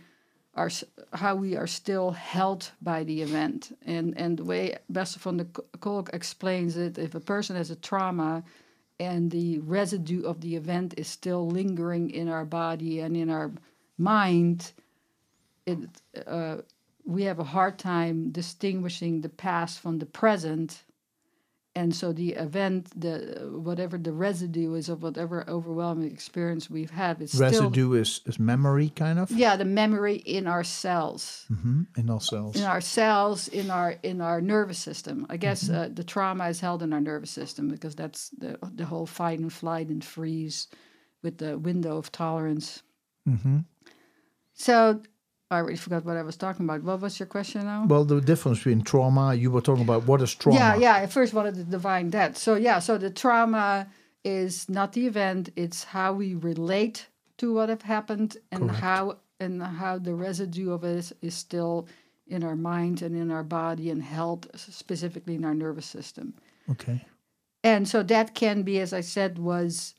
are 0.55 0.71
how 1.13 1.35
we 1.37 1.57
are 1.57 1.67
still 1.67 2.11
held 2.11 2.71
by 2.83 3.05
the 3.05 3.23
event. 3.23 3.77
And 3.87 4.17
and 4.17 4.39
the 4.39 4.45
way 4.45 4.79
Bessel 4.89 5.21
van 5.21 5.37
der 5.39 5.45
Kolk 5.81 6.11
explains 6.13 6.77
it, 6.77 6.99
if 6.99 7.15
a 7.15 7.21
person 7.21 7.57
has 7.57 7.71
a 7.71 7.77
trauma 7.77 8.43
and 8.99 9.31
the 9.31 9.59
residue 9.61 10.25
of 10.25 10.41
the 10.41 10.57
event 10.57 10.95
is 10.97 11.09
still 11.09 11.49
lingering 11.49 12.11
in 12.11 12.29
our 12.29 12.45
body 12.45 13.01
and 13.01 13.17
in 13.17 13.31
our 13.31 13.51
mind, 13.97 14.73
it 15.67 15.79
uh, 16.27 16.57
we 17.05 17.23
have 17.23 17.39
a 17.39 17.45
hard 17.45 17.79
time 17.79 18.31
distinguishing 18.31 19.21
the 19.21 19.29
past 19.29 19.81
from 19.81 19.99
the 19.99 20.07
present. 20.07 20.83
And 21.77 21.95
so 21.95 22.13
the 22.13 22.33
event, 22.33 22.91
the 23.01 23.49
whatever 23.53 23.97
the 23.97 24.13
residue 24.13 24.75
is 24.75 24.89
of 24.89 25.05
whatever 25.05 25.49
overwhelming 25.49 26.11
experience 26.11 26.69
we've 26.69 26.91
had, 26.91 27.23
is 27.23 27.31
still 27.31 27.43
Residue 27.43 27.93
is, 27.93 28.21
is 28.27 28.41
memory, 28.41 28.89
kind 28.91 29.21
of, 29.21 29.31
yeah 29.31 29.55
the 29.55 29.65
memory 29.65 30.17
in 30.17 30.49
our 30.49 30.65
cells. 30.65 31.47
Hmm 31.49 31.83
in 31.97 32.11
ourselves. 32.11 32.59
in 32.59 32.65
our 32.67 32.81
cells 32.81 33.47
in 33.49 33.71
our 33.71 33.95
in 34.03 34.21
our 34.21 34.41
nervous 34.41 34.79
system. 34.79 35.27
I 35.31 35.37
guess 35.37 35.71
uh, 35.71 35.89
the 35.93 36.05
trauma 36.05 36.49
is 36.49 36.59
held 36.59 36.83
in 36.83 36.93
our 36.93 37.01
nervous 37.01 37.31
system 37.31 37.69
because 37.69 37.95
that's 37.95 38.31
the 38.31 38.59
the 38.75 38.85
whole 38.85 39.07
fight 39.07 39.39
and 39.39 39.53
flight 39.53 39.89
and 39.91 40.05
freeze 40.05 40.67
with 41.23 41.39
the 41.39 41.57
window 41.57 41.99
of 41.99 42.11
tolerance. 42.11 42.83
Hmm 43.25 43.61
so 44.61 45.01
i 45.51 45.57
already 45.59 45.77
forgot 45.77 46.05
what 46.05 46.17
i 46.17 46.23
was 46.23 46.37
talking 46.37 46.65
about 46.65 46.83
what 46.83 47.01
was 47.01 47.19
your 47.19 47.27
question 47.27 47.65
now 47.65 47.85
Well, 47.87 48.05
the 48.05 48.21
difference 48.21 48.59
between 48.59 48.83
trauma, 48.83 49.35
you 49.35 49.51
were 49.51 49.61
talking 49.61 49.83
about 49.85 50.07
what 50.07 50.23
is 50.23 50.35
trauma. 50.35 50.59
yeah 50.59 50.77
yeah 50.77 50.95
i 50.95 51.07
first 51.07 51.35
wanted 51.35 51.55
to 51.57 51.65
define 51.65 52.11
that 52.11 52.37
so 52.37 52.55
yeah 52.55 52.79
so 52.79 52.99
the 52.99 53.11
trauma 53.11 53.89
is 54.25 54.69
not 54.69 54.93
the 54.93 55.07
event 55.07 55.51
it's 55.57 55.85
how 55.85 56.13
we 56.13 56.35
relate 56.35 57.07
to 57.39 57.53
what 57.55 57.69
have 57.69 57.83
happened 57.83 58.37
and 58.53 58.63
Correct. 58.69 58.81
how 58.81 59.17
and 59.41 59.63
how 59.63 59.97
the 59.99 60.15
residue 60.15 60.71
of 60.73 60.85
it 60.85 60.97
is, 60.99 61.15
is 61.23 61.35
still 61.35 61.89
in 62.27 62.45
our 62.45 62.57
mind 62.57 63.01
and 63.03 63.17
in 63.17 63.31
our 63.31 63.43
body 63.43 63.91
and 63.91 64.03
held 64.03 64.49
specifically 64.57 65.35
in 65.35 65.45
our 65.45 65.55
nervous 65.55 65.87
system 65.87 66.35
Okay. 66.71 67.05
and 67.65 67.89
so 67.89 68.03
that 68.05 68.35
can 68.35 68.63
be 68.63 68.79
as 68.79 68.93
i 68.93 69.01
said 69.01 69.39
was 69.39 69.95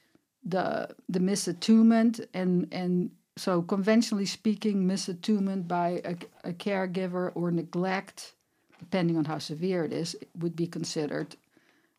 the 0.46 0.88
the 1.10 1.20
misattunement 1.20 2.26
and 2.34 2.68
and 2.72 3.12
so 3.38 3.62
conventionally 3.62 4.26
speaking 4.26 4.86
misattunement 4.86 5.68
by 5.68 6.02
a, 6.04 6.16
a 6.50 6.54
caregiver 6.54 7.32
or 7.36 7.52
neglect 7.52 8.34
depending 8.80 9.18
on 9.18 9.26
how 9.26 9.38
severe 9.38 9.84
it 9.84 9.94
is 9.94 10.16
would 10.40 10.56
be 10.56 10.68
considered 10.68 11.36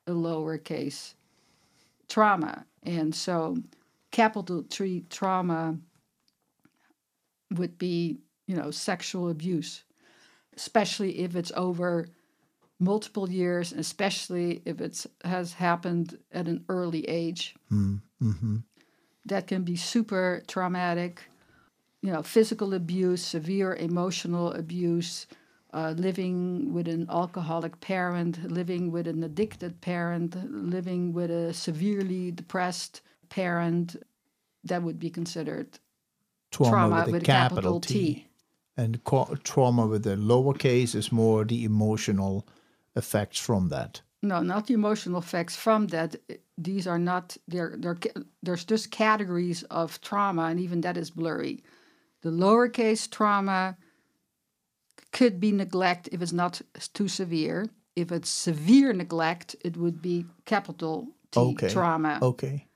a 0.07 0.11
lowercase 0.11 1.15
trauma 2.09 2.65
and 2.83 3.15
so 3.15 3.57
capital 4.11 4.63
T 4.63 5.05
trauma 5.09 5.77
would 7.53 7.79
be 7.79 8.19
you 8.47 8.57
know 8.57 8.71
sexual 8.71 9.31
abuse 9.31 9.85
especially 10.57 11.21
if 11.21 11.35
it's 11.35 11.53
over 11.57 12.09
multiple 12.83 13.31
years, 13.31 13.73
especially 13.73 14.61
if 14.65 14.81
it 14.81 15.07
has 15.25 15.53
happened 15.55 16.19
at 16.33 16.49
an 16.49 16.65
early 16.69 17.09
age. 17.09 17.55
Mm-hmm. 17.73 18.57
That 19.27 19.47
can 19.47 19.63
be 19.63 19.77
super 19.77 20.43
traumatic. 20.47 21.23
You 22.03 22.13
know, 22.13 22.23
physical 22.23 22.75
abuse, 22.75 23.25
severe 23.25 23.75
emotional 23.77 24.53
abuse, 24.53 25.27
uh, 25.73 25.95
living 25.97 26.73
with 26.73 26.89
an 26.89 27.07
alcoholic 27.09 27.81
parent, 27.81 28.51
living 28.51 28.91
with 28.91 29.07
an 29.07 29.23
addicted 29.23 29.81
parent, 29.81 30.37
living 30.51 31.13
with 31.13 31.31
a 31.31 31.55
severely 31.55 32.33
depressed 32.33 33.03
parent. 33.29 33.97
That 34.65 34.83
would 34.83 34.99
be 34.99 35.11
considered 35.11 35.79
Trauma, 36.51 36.71
trauma 36.71 37.05
with, 37.05 37.13
with 37.13 37.23
a 37.23 37.27
capital, 37.27 37.57
capital 37.57 37.81
T. 37.81 38.15
T. 38.15 38.27
And 38.77 39.05
co- 39.05 39.37
trauma 39.45 39.87
with 39.87 40.07
a 40.07 40.17
lowercase 40.17 40.95
is 40.95 41.13
more 41.13 41.45
the 41.45 41.65
emotional 41.65 42.47
effects 42.97 43.39
from 43.39 43.69
that. 43.69 44.03
No, 44.23 44.41
not 44.41 44.67
the 44.67 44.75
emotional 44.75 45.19
effects 45.19 45.57
from 45.57 45.89
that. 45.89 46.17
These 46.59 46.87
are 46.87 46.99
not 46.99 47.37
there. 47.49 47.75
There, 47.79 47.99
there's 48.43 48.65
just 48.65 48.91
categories 48.91 49.63
of 49.65 50.01
trauma, 50.01 50.45
and 50.45 50.61
even 50.61 50.83
that 50.83 50.97
is 50.97 51.11
blurry. 51.11 51.63
The 52.23 52.31
lowercase 52.31 53.11
trauma 53.11 53.77
could 55.13 55.41
be 55.41 55.53
neglect 55.53 56.09
if 56.13 56.23
it's 56.23 56.33
not 56.33 56.61
too 56.95 57.09
severe. 57.09 57.67
If 57.97 58.13
it's 58.13 58.31
severe 58.31 58.93
neglect, 58.93 59.57
it 59.65 59.77
would 59.77 60.01
be 60.01 60.27
capital 60.45 61.09
T 61.31 61.41
Okay. 61.41 61.69
trauma. 61.69 62.19
Okay. 62.23 62.67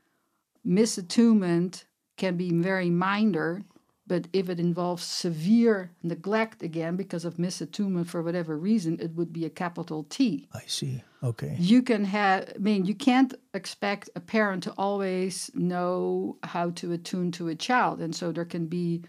Misattunement 0.66 1.85
can 2.16 2.37
be 2.37 2.51
very 2.53 2.91
minor, 2.91 3.62
but 4.07 4.29
if 4.33 4.49
it 4.49 4.61
involves 4.61 5.03
severe 5.03 5.91
neglect 6.03 6.63
again 6.63 6.97
because 6.97 7.25
of 7.25 7.37
misattunement 7.37 8.07
for 8.07 8.23
whatever 8.23 8.57
reason, 8.57 8.99
it 9.01 9.15
would 9.15 9.33
be 9.33 9.45
a 9.45 9.51
capital 9.51 10.05
T 10.09 10.49
I 10.53 10.63
see. 10.67 11.03
Okay. 11.23 11.57
you 11.59 11.83
can 11.83 12.05
have 12.05 12.53
i 12.55 12.59
mean 12.59 12.85
you 12.85 12.95
can't 12.95 13.35
expect 13.55 14.11
a 14.15 14.21
parent 14.21 14.63
to 14.63 14.73
always 14.77 15.51
know 15.55 16.37
how 16.43 16.71
to 16.71 16.93
attune 16.93 17.33
to 17.33 17.49
a 17.49 17.55
child 17.55 18.01
and 18.01 18.15
so 18.15 18.31
there 18.31 18.45
can 18.45 18.67
be 18.67 19.03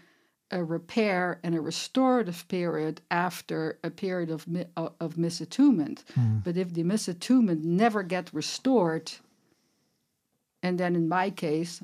a 0.50 0.64
repair 0.64 1.38
and 1.44 1.54
a 1.54 1.60
restorative 1.60 2.48
period 2.48 3.02
after 3.10 3.78
a 3.84 3.90
period 3.90 4.30
of 4.30 4.48
mi- 4.48 4.64
of 4.76 4.94
of 5.00 5.14
misattunement 5.16 5.98
hmm. 6.14 6.38
but 6.38 6.56
if 6.56 6.72
the 6.72 6.82
misattunement 6.82 7.62
never 7.62 8.02
get 8.02 8.32
restored 8.32 9.12
And 10.62 10.78
then 10.78 10.96
in 10.96 11.08
my 11.08 11.30
case, 11.30 11.80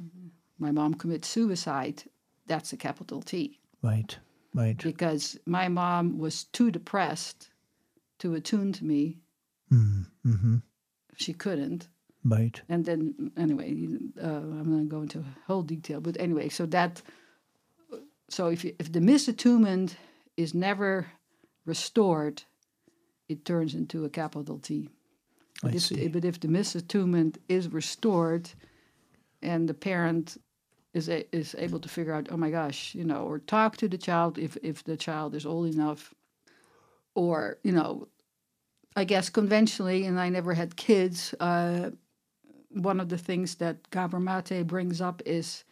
my 0.58 0.70
mom 0.70 0.94
commits 0.94 1.28
suicide. 1.28 2.04
That's 2.46 2.72
a 2.72 2.76
capital 2.76 3.22
T 3.22 3.58
Right. 3.82 4.16
Right. 4.54 4.76
because 4.82 5.38
my 5.46 5.68
mom 5.68 6.18
was 6.18 6.44
too 6.44 6.70
depressed 6.70 7.50
to 8.20 8.34
attune 8.34 8.72
to 8.74 8.84
me. 8.84 9.18
Mm-hmm. 9.72 10.56
She 11.16 11.32
couldn't. 11.32 11.88
Right. 12.24 12.60
And 12.68 12.84
then, 12.84 13.32
anyway, 13.36 13.72
uh, 14.22 14.26
I'm 14.26 14.70
not 14.70 14.88
going 14.88 14.88
to 14.88 14.88
go 14.88 15.02
into 15.02 15.24
whole 15.46 15.62
detail, 15.62 16.00
but 16.00 16.16
anyway, 16.18 16.48
so 16.48 16.66
that, 16.66 17.02
so 18.30 18.46
if 18.48 18.64
you, 18.64 18.74
if 18.78 18.90
the 18.92 19.00
misattunement 19.00 19.96
is 20.36 20.54
never 20.54 21.06
restored, 21.66 22.42
it 23.28 23.44
turns 23.44 23.74
into 23.74 24.04
a 24.04 24.08
capital 24.08 24.58
T. 24.58 24.88
I 25.62 25.66
But 25.68 25.74
if, 25.74 25.82
see. 25.82 26.08
but 26.08 26.24
if 26.24 26.40
the 26.40 26.48
misattunement 26.48 27.36
is 27.48 27.68
restored, 27.72 28.50
and 29.42 29.68
the 29.68 29.74
parent 29.74 30.38
is 30.94 31.08
a, 31.08 31.24
is 31.36 31.54
able 31.58 31.80
to 31.80 31.88
figure 31.88 32.14
out, 32.14 32.28
oh 32.30 32.36
my 32.36 32.50
gosh, 32.50 32.94
you 32.94 33.04
know, 33.04 33.24
or 33.24 33.40
talk 33.40 33.76
to 33.78 33.88
the 33.88 33.98
child 33.98 34.38
if 34.38 34.56
if 34.62 34.84
the 34.84 34.96
child 34.96 35.34
is 35.34 35.44
old 35.44 35.74
enough, 35.74 36.14
or 37.14 37.58
you 37.64 37.72
know, 37.72 38.08
I 38.96 39.04
guess 39.04 39.28
conventionally, 39.28 40.06
and 40.06 40.18
I 40.18 40.28
never 40.30 40.54
had 40.54 40.76
kids. 40.76 41.34
Uh, 41.40 41.90
one 42.70 43.00
of 43.00 43.08
the 43.08 43.18
things 43.18 43.56
that 43.56 43.90
Gabor 43.90 44.20
Mate 44.20 44.66
brings 44.66 45.00
up 45.00 45.22
is 45.26 45.64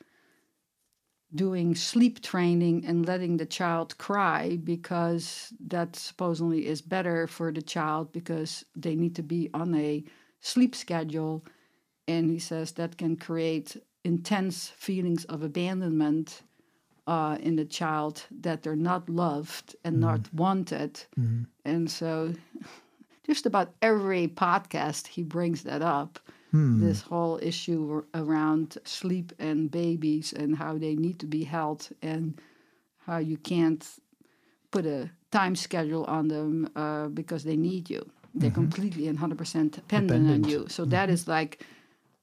doing 1.34 1.74
sleep 1.74 2.20
training 2.20 2.84
and 2.86 3.06
letting 3.06 3.36
the 3.36 3.46
child 3.46 3.96
cry 3.98 4.58
because 4.62 5.52
that 5.66 5.96
supposedly 5.96 6.66
is 6.66 6.82
better 6.82 7.26
for 7.26 7.50
the 7.50 7.62
child 7.62 8.12
because 8.12 8.64
they 8.76 8.94
need 8.94 9.16
to 9.16 9.22
be 9.22 9.48
on 9.54 9.74
a 9.74 10.04
sleep 10.40 10.74
schedule. 10.74 11.44
And 12.06 12.30
he 12.30 12.38
says 12.38 12.72
that 12.72 12.98
can 12.98 13.16
create 13.16 13.76
intense 14.04 14.68
feelings 14.68 15.24
of 15.26 15.42
abandonment 15.42 16.42
uh, 17.06 17.36
in 17.40 17.56
the 17.56 17.64
child 17.64 18.24
that 18.30 18.62
they're 18.62 18.76
not 18.76 19.08
loved 19.08 19.76
and 19.84 19.94
mm-hmm. 19.94 20.02
not 20.02 20.34
wanted. 20.34 20.94
Mm-hmm. 21.18 21.42
And 21.64 21.90
so, 21.90 22.34
just 23.26 23.46
about 23.46 23.72
every 23.82 24.28
podcast, 24.28 25.06
he 25.06 25.22
brings 25.22 25.62
that 25.64 25.82
up. 25.82 26.18
Hmm. 26.50 26.84
This 26.84 27.00
whole 27.00 27.38
issue 27.40 28.04
around 28.12 28.76
sleep 28.84 29.32
and 29.38 29.70
babies 29.70 30.34
and 30.34 30.54
how 30.54 30.76
they 30.76 30.94
need 30.94 31.18
to 31.20 31.26
be 31.26 31.44
held 31.44 31.88
and 32.02 32.38
how 33.06 33.18
you 33.18 33.38
can't 33.38 33.82
put 34.70 34.84
a 34.84 35.10
time 35.30 35.56
schedule 35.56 36.04
on 36.04 36.28
them 36.28 36.70
uh, 36.76 37.08
because 37.08 37.44
they 37.44 37.56
need 37.56 37.88
you. 37.88 38.06
They're 38.34 38.50
mm-hmm. 38.50 38.54
completely 38.54 39.08
and 39.08 39.18
100% 39.18 39.72
dependent, 39.72 40.30
on 40.30 40.44
you. 40.44 40.66
So 40.68 40.84
that 40.86 41.08
is 41.08 41.26
like 41.26 41.64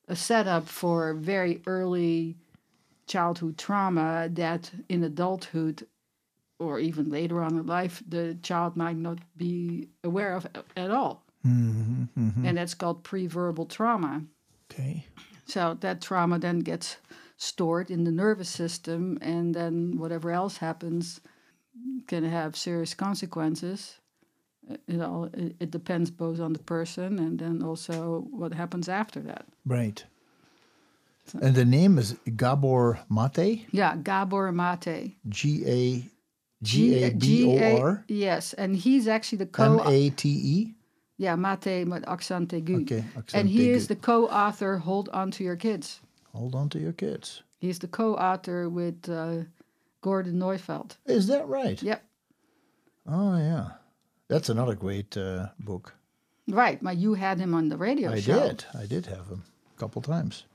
a 0.10 0.16
setup 0.16 0.68
for 0.68 1.14
very 1.14 1.62
early 1.66 2.36
childhood 3.08 3.58
trauma 3.58 4.28
that 4.34 4.72
in 4.90 5.04
adulthood 5.04 5.88
or 6.60 6.80
even 6.80 7.10
later 7.10 7.42
on 7.42 7.58
in 7.58 7.66
life 7.66 8.04
the 8.08 8.38
child 8.44 8.76
might 8.76 8.98
not 8.98 9.20
be 9.38 9.88
aware 10.04 10.34
of 10.34 10.46
at 10.76 10.92
all. 10.92 11.24
Mm-hmm. 11.48 12.46
And 12.46 12.58
that's 12.58 12.74
called 12.74 13.04
pre-verbal 13.04 13.68
trauma. 13.68 14.24
Okay. 14.72 15.06
So 15.46 15.78
that 15.80 16.02
trauma 16.02 16.38
then 16.38 16.60
gets 16.60 16.98
stored 17.38 17.90
in 17.90 18.04
the 18.04 18.12
nervous 18.12 18.50
system, 18.50 19.18
and 19.22 19.56
then 19.56 19.98
whatever 19.98 20.32
else 20.32 20.58
happens 20.58 21.22
can 22.08 22.26
have 22.26 22.58
serious 22.58 22.94
consequences. 22.94 23.99
It 24.88 25.02
all 25.02 25.30
it, 25.34 25.72
depends 25.72 26.12
both 26.12 26.40
on 26.40 26.54
the 26.54 26.60
person 26.60 27.20
and 27.20 27.40
then 27.40 27.64
also 27.64 28.28
what 28.32 28.54
happens 28.54 28.88
after 28.88 29.20
that. 29.22 29.46
Right. 29.66 30.04
And 31.42 31.56
the 31.56 31.66
name 31.66 31.98
is 31.98 32.16
Gabor 32.36 33.00
Mate. 33.10 33.68
Yeah, 33.72 33.96
Gabor 33.98 34.52
Mate. 34.52 35.16
G 35.28 35.64
A 35.66 36.04
G 36.64 37.04
A 37.04 37.12
B 37.12 37.44
O 37.44 37.78
R 37.78 38.04
Yes, 38.08 38.54
and 38.54 38.76
he's 38.76 39.08
actually 39.08 39.40
the 39.40 39.46
co. 39.46 39.82
A 39.86 40.10
T 40.10 40.30
E. 40.30 40.74
Yeah, 41.18 41.36
Mate 41.36 41.86
met 41.86 42.08
accent 42.08 42.50
aigu. 42.50 42.84
Okay, 42.84 43.04
accent 43.18 43.34
and 43.34 43.50
he 43.50 43.72
is 43.72 43.88
the 43.88 43.96
co-author. 43.96 44.78
Hold 44.78 45.10
on 45.10 45.32
to 45.32 45.44
your 45.44 45.58
kids. 45.58 46.00
Hold 46.34 46.56
on 46.56 46.70
to 46.70 46.80
your 46.80 46.94
kids. 46.94 47.44
He's 47.60 47.80
the 47.80 47.88
co-author 47.88 48.70
with 48.70 49.10
uh, 49.10 49.44
Gordon 50.02 50.40
Neufeld. 50.40 50.96
Is 51.06 51.28
that 51.28 51.46
right? 51.48 51.82
Yep. 51.84 52.02
Oh 53.06 53.38
yeah, 53.38 53.72
that's 54.30 54.50
another 54.50 54.76
great 54.76 55.18
uh, 55.18 55.48
book. 55.60 55.94
Right, 56.48 56.80
but 56.82 56.98
you 56.98 57.14
had 57.16 57.40
him 57.40 57.54
on 57.54 57.70
the 57.70 57.78
radio 57.78 58.12
I 58.12 58.22
show. 58.22 58.40
did. 58.48 58.66
I 58.74 58.86
did 58.86 59.06
have 59.08 59.28
him 59.28 59.44
a 59.76 59.80
couple 59.80 60.02
times. 60.02 60.46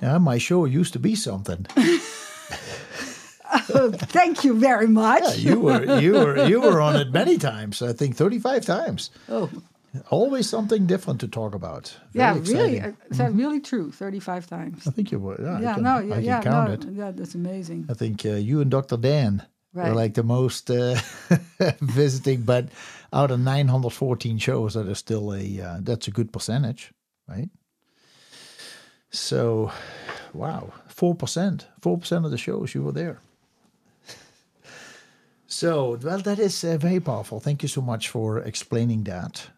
Yeah, 0.00 0.18
my 0.18 0.38
show 0.38 0.64
used 0.64 0.92
to 0.94 0.98
be 0.98 1.14
something. 1.14 1.66
Thank 3.52 4.44
you 4.44 4.54
very 4.54 4.88
much. 4.88 5.22
Yeah, 5.38 5.50
you 5.50 5.60
were 5.60 6.00
you 6.00 6.12
were 6.12 6.46
you 6.46 6.60
were 6.60 6.80
on 6.80 6.96
it 6.96 7.12
many 7.12 7.36
times. 7.38 7.82
I 7.82 7.92
think 7.92 8.16
thirty 8.16 8.38
five 8.38 8.64
times. 8.64 9.10
oh, 9.28 9.50
Always 10.10 10.48
something 10.48 10.86
different 10.86 11.20
to 11.20 11.28
talk 11.28 11.54
about. 11.54 11.94
Very 12.14 12.24
yeah, 12.24 12.32
really? 12.32 12.76
exciting. 12.76 12.82
Uh, 12.82 13.10
Is 13.10 13.18
that 13.18 13.32
really 13.34 13.60
true? 13.60 13.92
Thirty-five 13.92 14.46
times. 14.46 14.86
I 14.86 14.90
think 14.90 15.12
you 15.12 15.18
were. 15.18 15.36
Yeah, 15.40 15.72
I 15.72 15.74
can, 15.74 15.82
no, 15.82 15.90
I 15.96 16.02
yeah, 16.02 16.14
can 16.14 16.24
yeah, 16.24 16.42
count 16.42 16.68
no, 16.68 16.74
it. 16.74 16.96
yeah, 16.96 17.10
that's 17.10 17.34
amazing. 17.34 17.86
I 17.90 17.94
think 17.94 18.24
uh, 18.24 18.30
you 18.30 18.62
and 18.62 18.70
Dr. 18.70 18.96
Dan 18.96 19.42
were 19.80 19.94
Right. 19.94 19.96
like 19.96 20.14
the 20.14 20.22
most 20.22 20.70
uh, 20.70 20.96
visiting, 21.80 22.42
but 22.42 22.68
out 23.12 23.30
of 23.30 23.40
914 23.40 24.38
shows, 24.38 24.74
that 24.74 24.86
is 24.88 24.98
still 24.98 25.32
a 25.34 25.60
uh, 25.60 25.78
that's 25.80 26.08
a 26.08 26.10
good 26.10 26.32
percentage, 26.32 26.92
right? 27.28 27.48
So, 29.10 29.70
wow, 30.32 30.72
four 30.88 31.14
percent, 31.14 31.66
four 31.80 31.98
percent 31.98 32.24
of 32.24 32.30
the 32.30 32.38
shows 32.38 32.74
you 32.74 32.82
were 32.82 32.92
there. 32.92 33.20
So, 35.46 35.98
well, 36.02 36.18
that 36.20 36.38
is 36.38 36.64
uh, 36.64 36.78
very 36.78 37.00
powerful. 37.00 37.38
Thank 37.40 37.62
you 37.62 37.68
so 37.68 37.82
much 37.82 38.08
for 38.08 38.38
explaining 38.38 39.04
that. 39.04 39.50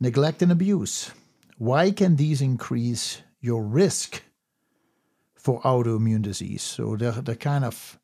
Neglect 0.00 0.42
and 0.42 0.50
abuse. 0.50 1.12
Why 1.58 1.92
can 1.92 2.16
these 2.16 2.42
increase 2.42 3.22
your 3.40 3.62
risk 3.62 4.22
for 5.36 5.60
autoimmune 5.62 6.22
disease? 6.22 6.62
So 6.62 6.96
they're, 6.96 7.12
they're 7.12 7.36
kind 7.36 7.64
of, 7.64 8.00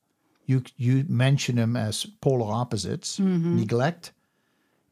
you, 0.49 0.63
you 0.77 1.05
mention 1.09 1.57
them 1.57 1.77
as 1.77 2.07
polar 2.21 2.53
opposites 2.53 3.19
neglect 3.19 4.13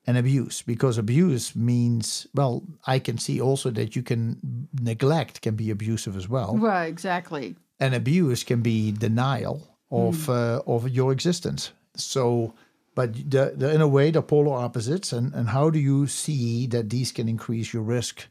and 0.07 0.17
abuse, 0.17 0.63
because 0.63 0.99
abuse 0.99 1.57
means, 1.57 2.29
well, 2.33 2.63
I 2.87 3.01
can 3.01 3.19
see 3.19 3.41
also 3.41 3.71
that 3.71 3.97
you 3.97 4.03
can, 4.03 4.69
neglect 4.81 5.41
can 5.41 5.57
be 5.57 5.71
abusive 5.71 6.17
as 6.17 6.29
well. 6.29 6.57
Right, 6.57 6.87
exactly. 6.87 7.57
And 7.81 7.95
abuse 7.95 8.45
can 8.45 8.63
be 8.63 8.93
denial 8.93 9.67
of 9.91 10.29
uh, 10.29 10.63
of 10.67 10.89
your 10.89 11.13
existence. 11.13 11.73
So, 11.95 12.55
but 12.95 13.15
the, 13.15 13.55
the, 13.57 13.75
in 13.75 13.81
a 13.81 13.89
way, 13.89 14.11
they're 14.11 14.23
polar 14.23 14.57
opposites. 14.57 15.13
And, 15.13 15.35
and 15.35 15.49
how 15.49 15.71
do 15.71 15.79
you 15.79 16.07
see 16.07 16.67
that 16.69 16.91
these 16.91 17.13
can 17.13 17.29
increase 17.29 17.73
your 17.73 17.83
risk 17.83 18.29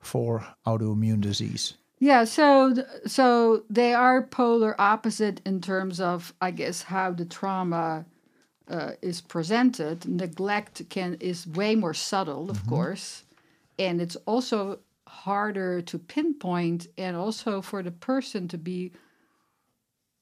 for 0.00 0.46
autoimmune 0.64 1.20
disease? 1.20 1.74
Yeah, 2.00 2.24
so 2.24 2.74
so 3.06 3.64
they 3.68 3.92
are 3.94 4.22
polar 4.22 4.80
opposite 4.80 5.40
in 5.44 5.60
terms 5.60 6.00
of, 6.00 6.32
I 6.40 6.52
guess, 6.52 6.82
how 6.82 7.10
the 7.12 7.24
trauma 7.24 8.04
uh, 8.68 8.92
is 9.02 9.20
presented. 9.20 10.06
Neglect 10.06 10.88
can 10.90 11.14
is 11.20 11.46
way 11.46 11.74
more 11.74 11.94
subtle, 11.94 12.50
of 12.50 12.64
course, 12.66 13.24
and 13.78 14.00
it's 14.00 14.16
also 14.26 14.78
harder 15.08 15.82
to 15.82 15.98
pinpoint, 15.98 16.86
and 16.96 17.16
also 17.16 17.60
for 17.62 17.82
the 17.82 17.90
person 17.90 18.46
to 18.48 18.58
be 18.58 18.92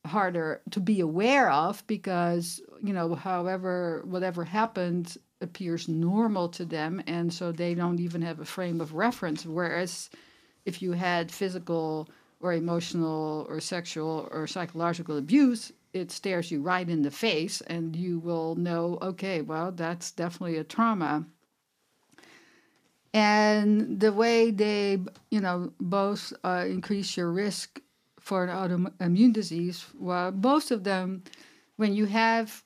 harder 0.07 0.63
to 0.71 0.81
be 0.81 1.01
aware 1.01 1.51
of 1.51 1.85
because 1.87 2.61
you 2.83 2.93
know 2.93 3.15
however 3.15 4.03
whatever 4.07 4.45
happened 4.45 5.17
appears 5.41 5.89
normal 5.89 6.49
to 6.49 6.65
them 6.65 7.03
and 7.09 7.33
so 7.33 7.51
they 7.51 7.75
don't 7.75 7.99
even 7.99 8.23
have 8.23 8.39
a 8.39 8.45
frame 8.45 8.81
of 8.81 8.95
reference 8.95 9.45
whereas 9.45 10.09
if 10.67 10.83
you 10.83 10.93
had 10.93 11.31
physical 11.31 12.09
or 12.41 12.53
emotional 12.53 13.47
or 13.49 13.61
sexual 13.61 14.29
or 14.31 14.47
psychological 14.47 15.17
abuse 15.17 15.73
it 15.97 16.11
stares 16.11 16.51
you 16.51 16.61
right 16.61 16.89
in 16.89 17.03
the 17.03 17.11
face 17.11 17.61
and 17.63 17.97
you 17.97 18.19
will 18.19 18.55
know 18.57 18.99
okay 19.01 19.41
well 19.41 19.73
that's 19.73 20.11
definitely 20.11 20.59
a 20.59 20.65
trauma. 20.65 21.25
And 23.15 23.99
the 23.99 24.13
way 24.13 24.51
they 24.51 24.99
you 25.31 25.41
know 25.41 25.73
both 25.81 26.33
uh, 26.45 26.65
increase 26.69 27.17
your 27.17 27.33
risk 27.33 27.81
for 28.21 28.45
an 28.45 28.51
autoimmune 28.51 29.33
disease 29.33 29.87
well 29.99 30.33
most 30.33 30.71
of 30.71 30.85
them 30.85 31.23
when 31.77 31.95
you 31.95 32.07
have 32.07 32.63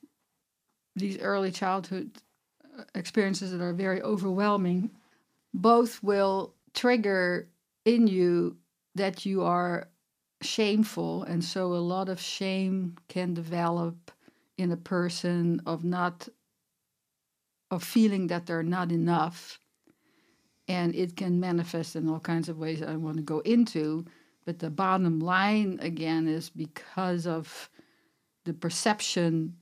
these 0.97 1.19
early 1.19 1.53
childhood 1.53 2.11
uh, 2.77 2.83
experiences 2.95 3.53
that 3.53 3.61
are 3.61 3.73
very 3.73 4.03
overwhelming 4.03 4.91
both 5.55 6.03
will 6.03 6.55
trigger 6.75 7.47
in 7.85 8.07
you 8.07 8.57
that 8.95 9.25
you 9.25 9.43
are 9.43 9.89
shameful 10.43 11.23
and 11.25 11.45
so 11.45 11.75
a 11.75 11.77
lot 11.77 12.09
of 12.09 12.21
shame 12.21 12.97
can 13.09 13.35
develop 13.35 14.11
in 14.57 14.73
a 14.73 14.77
person 14.77 15.61
of 15.67 15.85
not 15.85 16.29
of 17.71 17.83
feeling 17.83 18.27
that 18.27 18.47
they're 18.47 18.63
not 18.63 18.91
enough 18.91 19.61
and 20.71 20.95
it 20.95 21.17
can 21.17 21.41
manifest 21.41 21.97
in 21.97 22.09
all 22.09 22.21
kinds 22.21 22.49
of 22.49 22.57
ways 22.57 22.81
I 22.81 22.95
want 22.95 23.17
to 23.17 23.25
go 23.25 23.41
into. 23.41 24.05
But 24.45 24.61
the 24.61 24.71
bottom 24.71 25.19
line 25.19 25.81
again 25.83 26.29
is 26.29 26.49
because 26.49 27.27
of 27.27 27.69
the 28.45 28.55
perception 28.55 29.57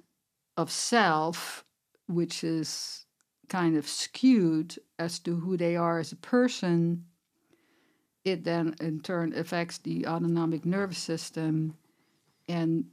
of 0.58 0.70
self, 0.70 1.64
which 2.08 2.44
is 2.44 3.06
kind 3.48 3.74
of 3.74 3.88
skewed 3.88 4.78
as 4.98 5.18
to 5.20 5.36
who 5.36 5.56
they 5.56 5.76
are 5.76 5.98
as 5.98 6.12
a 6.12 6.16
person, 6.16 7.06
it 8.30 8.44
then 8.44 8.74
in 8.80 9.00
turn 9.00 9.34
affects 9.34 9.78
the 9.78 10.06
autonomic 10.06 10.64
nervous 10.64 10.98
system 10.98 11.76
and 12.48 12.84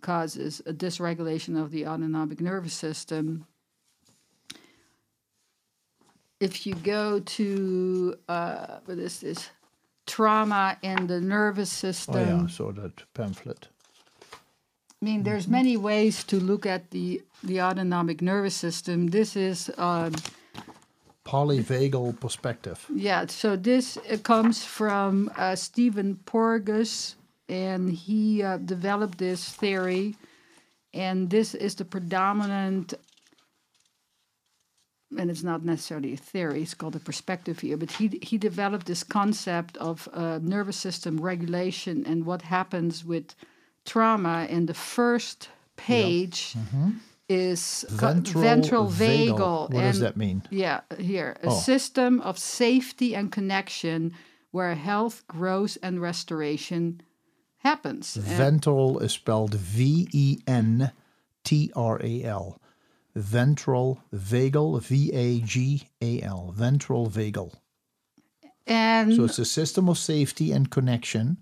causes 0.00 0.60
a 0.66 0.72
dysregulation 0.72 1.60
of 1.60 1.70
the 1.70 1.86
autonomic 1.86 2.40
nervous 2.40 2.74
system. 2.74 3.46
If 6.40 6.66
you 6.66 6.74
go 6.74 7.20
to 7.20 8.14
uh, 8.28 8.78
what 8.86 8.98
is 8.98 9.20
this? 9.20 9.50
Trauma 10.06 10.78
in 10.82 11.06
the 11.06 11.20
nervous 11.20 11.70
system. 11.70 12.16
Oh 12.16 12.24
yeah, 12.24 12.44
I 12.44 12.48
saw 12.48 12.72
that 12.72 13.02
pamphlet. 13.14 13.68
I 15.02 15.04
mean, 15.04 15.22
there's 15.22 15.46
many 15.46 15.76
ways 15.76 16.24
to 16.24 16.40
look 16.40 16.66
at 16.66 16.90
the 16.90 17.22
the 17.42 17.60
autonomic 17.60 18.20
nervous 18.20 18.54
system. 18.54 19.08
This 19.08 19.36
is 19.36 19.70
um, 19.78 20.14
Polyvagal 21.30 22.18
perspective. 22.18 22.84
yeah. 22.92 23.26
So 23.26 23.54
this 23.54 23.96
uh, 23.96 24.16
comes 24.22 24.64
from 24.64 25.30
uh, 25.36 25.54
Stephen 25.54 26.16
Porges, 26.24 27.14
and 27.48 27.92
he 27.92 28.42
uh, 28.42 28.56
developed 28.58 29.18
this 29.18 29.48
theory, 29.48 30.16
and 30.92 31.30
this 31.30 31.54
is 31.54 31.74
the 31.76 31.84
predominant. 31.84 32.94
And 35.18 35.30
it's 35.30 35.44
not 35.44 35.64
necessarily 35.64 36.14
a 36.14 36.16
theory; 36.16 36.62
it's 36.62 36.74
called 36.74 36.96
a 36.96 37.00
perspective 37.00 37.60
here. 37.60 37.76
But 37.76 37.92
he 37.92 38.18
he 38.22 38.36
developed 38.36 38.86
this 38.86 39.04
concept 39.04 39.76
of 39.76 40.08
uh, 40.12 40.40
nervous 40.42 40.76
system 40.76 41.20
regulation 41.20 42.04
and 42.06 42.26
what 42.26 42.42
happens 42.42 43.04
with 43.04 43.36
trauma. 43.84 44.46
And 44.50 44.68
the 44.68 44.74
first 44.74 45.48
page 45.76 46.56
is 47.30 47.84
Ventral, 47.88 48.42
ventral 48.42 48.86
vagal. 48.88 49.38
vagal. 49.38 49.70
What 49.72 49.80
does 49.82 50.00
that 50.00 50.16
mean? 50.16 50.42
Yeah, 50.50 50.80
here 50.98 51.36
a 51.44 51.46
Oh. 51.48 51.58
system 51.58 52.20
of 52.20 52.36
safety 52.38 53.14
and 53.14 53.30
connection 53.30 54.12
where 54.50 54.74
health, 54.74 55.22
growth, 55.28 55.78
and 55.82 56.00
restoration 56.02 57.00
happens. 57.58 58.16
And- 58.16 58.24
Ventral 58.26 58.98
is 58.98 59.12
spelled 59.12 59.54
V 59.54 60.08
E 60.12 60.38
N 60.48 60.90
T 61.44 61.70
R 61.76 62.00
A 62.02 62.24
L. 62.24 62.60
Ventral 63.14 64.00
vagal, 64.12 64.80
V 64.82 65.10
A 65.12 65.40
G 65.40 65.84
A 66.02 66.20
L. 66.22 66.52
Ventral 66.56 67.06
vagal. 67.08 67.54
and 68.66 69.14
So 69.14 69.24
it's 69.24 69.38
a 69.38 69.44
system 69.44 69.88
of 69.88 69.98
safety 69.98 70.52
and 70.52 70.70
connection 70.70 71.38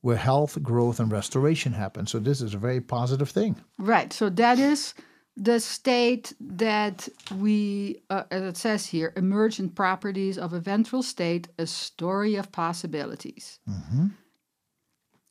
where 0.00 0.16
health, 0.16 0.62
growth, 0.62 1.00
and 1.00 1.10
restoration 1.10 1.72
happen. 1.72 2.06
So 2.06 2.18
this 2.18 2.40
is 2.40 2.54
a 2.54 2.58
very 2.58 2.80
positive 2.80 3.30
thing. 3.30 3.56
Right. 3.78 4.12
So 4.12 4.28
that 4.30 4.58
is 4.58 4.94
the 5.36 5.60
state 5.60 6.32
that 6.40 7.08
we, 7.38 8.00
uh, 8.08 8.22
as 8.30 8.42
it 8.42 8.56
says 8.56 8.86
here, 8.86 9.12
emergent 9.16 9.74
properties 9.74 10.38
of 10.38 10.52
a 10.52 10.60
ventral 10.60 11.02
state, 11.02 11.48
a 11.58 11.66
story 11.66 12.36
of 12.36 12.50
possibilities. 12.52 13.58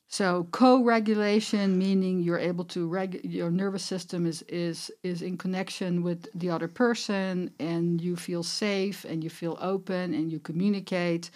So 0.07 0.47
co-regulation, 0.51 1.77
meaning 1.77 2.21
you're 2.21 2.37
able 2.37 2.65
to 2.65 2.87
reg, 2.87 3.21
your 3.23 3.51
nervous 3.51 3.83
system 3.83 4.25
is 4.25 4.43
is 4.43 4.91
is 5.03 5.21
in 5.21 5.37
connection 5.37 6.03
with 6.03 6.27
the 6.33 6.49
other 6.49 6.67
person, 6.69 7.51
and 7.59 7.99
you 7.99 8.15
feel 8.15 8.43
safe, 8.43 9.03
and 9.03 9.23
you 9.23 9.29
feel 9.29 9.57
open, 9.59 10.13
and 10.13 10.31
you 10.31 10.39
communicate. 10.39 11.31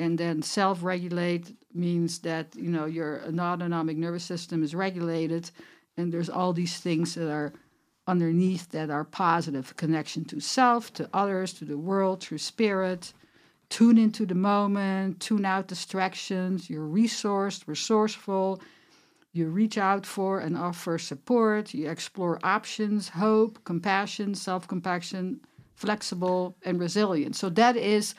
And 0.00 0.18
then 0.18 0.42
self-regulate 0.42 1.56
means 1.74 2.20
that 2.20 2.54
you 2.56 2.70
know 2.70 2.86
your 2.86 3.22
autonomic 3.26 3.96
nervous 3.96 4.24
system 4.24 4.62
is 4.62 4.74
regulated, 4.74 5.50
and 5.96 6.12
there's 6.12 6.30
all 6.30 6.52
these 6.52 6.78
things 6.78 7.14
that 7.14 7.30
are 7.30 7.52
underneath 8.06 8.70
that 8.70 8.90
are 8.90 9.04
positive 9.04 9.76
connection 9.76 10.24
to 10.24 10.40
self, 10.40 10.92
to 10.94 11.08
others, 11.12 11.52
to 11.52 11.64
the 11.64 11.76
world, 11.76 12.20
through 12.20 12.38
spirit. 12.38 13.12
Tune 13.68 13.98
into 13.98 14.24
the 14.24 14.34
moment, 14.34 15.20
tune 15.20 15.44
out 15.44 15.68
distractions. 15.68 16.70
You're 16.70 16.88
resourced, 16.88 17.64
resourceful. 17.66 18.62
You 19.34 19.48
reach 19.48 19.76
out 19.76 20.06
for 20.06 20.40
and 20.40 20.56
offer 20.56 20.96
support. 20.96 21.74
You 21.74 21.90
explore 21.90 22.40
options, 22.42 23.10
hope, 23.10 23.62
compassion, 23.64 24.34
self 24.34 24.66
compassion, 24.66 25.40
flexible, 25.74 26.56
and 26.64 26.80
resilient. 26.80 27.36
So 27.36 27.50
that 27.50 27.76
is 27.76 28.14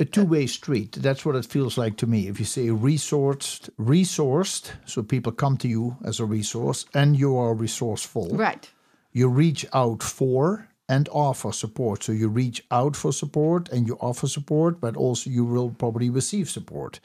A 0.00 0.04
two-way 0.04 0.46
street. 0.46 0.92
That's 0.92 1.24
what 1.26 1.36
it 1.36 1.44
feels 1.44 1.76
like 1.76 1.96
to 1.98 2.06
me. 2.06 2.26
If 2.26 2.38
you 2.38 2.46
say 2.46 2.68
resourced, 2.68 3.68
resourced, 3.78 4.72
so 4.86 5.02
people 5.02 5.32
come 5.32 5.56
to 5.58 5.68
you 5.68 5.96
as 6.04 6.20
a 6.20 6.24
resource, 6.24 6.86
and 6.94 7.18
you 7.18 7.36
are 7.36 7.54
resourceful. 7.54 8.28
right. 8.30 8.68
you 9.12 9.28
reach 9.28 9.66
out 9.72 10.02
for 10.02 10.68
and 10.88 11.08
offer 11.12 11.52
support. 11.52 12.02
So 12.02 12.12
you 12.12 12.28
reach 12.28 12.64
out 12.70 12.96
for 12.96 13.12
support 13.12 13.68
and 13.68 13.86
you 13.86 13.96
offer 14.00 14.26
support, 14.26 14.80
but 14.80 14.96
also 14.96 15.30
you 15.30 15.44
will 15.44 15.70
probably 15.70 16.10
receive 16.10 16.50
support. 16.50 16.98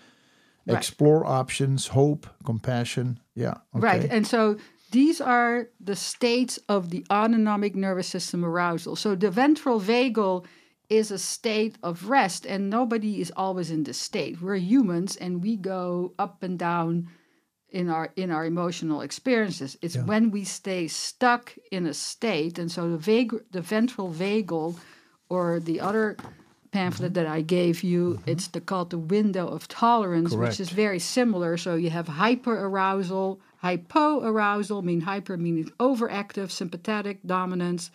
Right. 0.66 0.78
Explore 0.78 1.26
options, 1.26 1.88
hope, 1.88 2.26
compassion. 2.44 3.20
Yeah. 3.36 3.56
Okay. 3.76 3.86
Right. 3.86 4.08
And 4.10 4.26
so 4.26 4.58
these 4.92 5.22
are 5.22 5.68
the 5.80 5.96
states 5.96 6.58
of 6.68 6.90
the 6.90 7.06
autonomic 7.12 7.76
nervous 7.76 8.08
system 8.08 8.44
arousal. 8.44 8.96
So 8.96 9.14
the 9.14 9.30
ventral 9.30 9.80
vagal 9.80 10.46
is 10.90 11.12
a 11.12 11.18
state 11.18 11.78
of 11.82 12.10
rest, 12.10 12.46
and 12.46 12.70
nobody 12.70 13.22
is 13.22 13.32
always 13.36 13.72
in 13.72 13.84
this 13.84 14.00
state. 14.00 14.42
We're 14.42 14.56
humans 14.56 15.16
and 15.16 15.44
we 15.44 15.56
go 15.56 16.14
up 16.20 16.44
and 16.44 16.58
down 16.60 17.10
in 17.70 17.90
our 17.90 18.12
in 18.16 18.32
our 18.32 18.46
emotional 18.46 19.02
experiences. 19.02 19.78
It's 19.82 19.98
when 19.98 20.32
we 20.32 20.44
stay 20.46 20.88
stuck 20.88 21.54
in 21.72 21.86
a 21.86 21.94
state, 21.94 22.58
and 22.58 22.72
so 22.72 22.90
the 22.90 22.98
vag- 22.98 23.44
the 23.52 23.62
ventral 23.62 24.12
vagal, 24.12 24.78
or 25.30 25.60
the 25.60 25.82
other 25.82 26.16
pamphlet 26.72 27.14
that 27.14 27.26
I 27.26 27.42
gave 27.42 27.84
you, 27.84 28.16
mm-hmm. 28.16 28.30
it's 28.30 28.48
the, 28.48 28.62
called 28.62 28.90
the 28.90 28.98
window 28.98 29.48
of 29.48 29.68
tolerance, 29.68 30.34
which 30.34 30.60
is 30.60 30.70
very 30.70 31.00
similar. 31.00 31.58
So 31.58 31.76
you 31.76 31.90
have 31.90 32.08
hyperarousal, 32.08 33.40
hypoarousal, 33.64 34.84
mean 34.84 35.02
hyper 35.02 35.38
meaning 35.38 35.72
overactive, 35.80 36.52
sympathetic 36.52 37.20
dominance, 37.26 37.92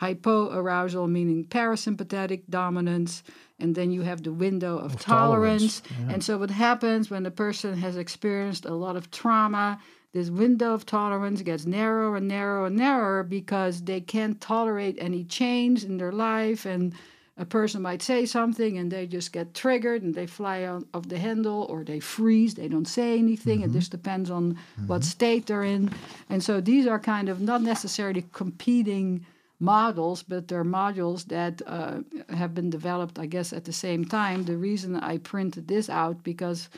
hypoarousal 0.00 1.08
meaning 1.08 1.44
parasympathetic 1.44 2.42
dominance, 2.50 3.22
and 3.58 3.74
then 3.74 3.90
you 3.90 4.02
have 4.02 4.22
the 4.22 4.32
window 4.32 4.78
of, 4.78 4.98
tolerance, 4.98 5.80
tolerance. 5.80 6.12
And 6.12 6.24
so 6.24 6.38
what 6.38 6.50
happens 6.50 7.10
when 7.10 7.24
a 7.26 7.30
person 7.30 7.76
has 7.78 7.96
experienced 7.96 8.64
a 8.64 8.74
lot 8.74 8.96
of 8.96 9.10
trauma, 9.10 9.78
this 10.12 10.30
window 10.30 10.74
of 10.74 10.86
tolerance 10.86 11.42
gets 11.42 11.66
narrower 11.66 12.16
and 12.16 12.28
narrower 12.28 12.66
and 12.66 12.76
narrower 12.76 13.22
because 13.22 13.82
they 13.82 14.00
can't 14.00 14.40
tolerate 14.40 14.96
any 14.98 15.24
change 15.24 15.84
in 15.84 15.98
their 15.98 16.12
life 16.12 16.66
and 16.66 16.94
a 17.36 17.44
person 17.44 17.82
might 17.82 18.00
say 18.00 18.24
something 18.24 18.78
and 18.78 18.92
they 18.92 19.08
just 19.08 19.32
get 19.32 19.54
triggered 19.54 20.02
and 20.02 20.14
they 20.14 20.26
fly 20.26 20.62
out 20.62 20.86
of 20.94 21.08
the 21.08 21.18
handle 21.18 21.66
or 21.68 21.82
they 21.82 21.98
freeze 21.98 22.54
they 22.54 22.68
don't 22.68 22.86
say 22.86 23.18
anything 23.18 23.60
it 23.60 23.64
mm-hmm. 23.64 23.78
just 23.78 23.90
depends 23.90 24.30
on 24.30 24.56
what 24.86 25.00
mm-hmm. 25.00 25.08
state 25.08 25.46
they're 25.46 25.64
in. 25.64 25.90
And 26.30 26.42
so 26.42 26.60
these 26.60 26.86
are 26.86 27.00
kind 27.00 27.28
of 27.28 27.40
not 27.40 27.62
necessarily 27.62 28.24
competing 28.32 29.26
models 29.64 30.22
but 30.22 30.48
they're 30.48 30.64
modules 30.64 31.26
that 31.26 31.62
uh, 31.66 31.98
have 32.30 32.54
been 32.54 32.70
developed 32.70 33.18
i 33.18 33.26
guess 33.26 33.52
at 33.52 33.64
the 33.64 33.72
same 33.72 34.04
time 34.04 34.44
the 34.44 34.56
reason 34.56 34.96
i 34.96 35.18
printed 35.18 35.66
this 35.68 35.88
out 35.88 36.22
because 36.22 36.68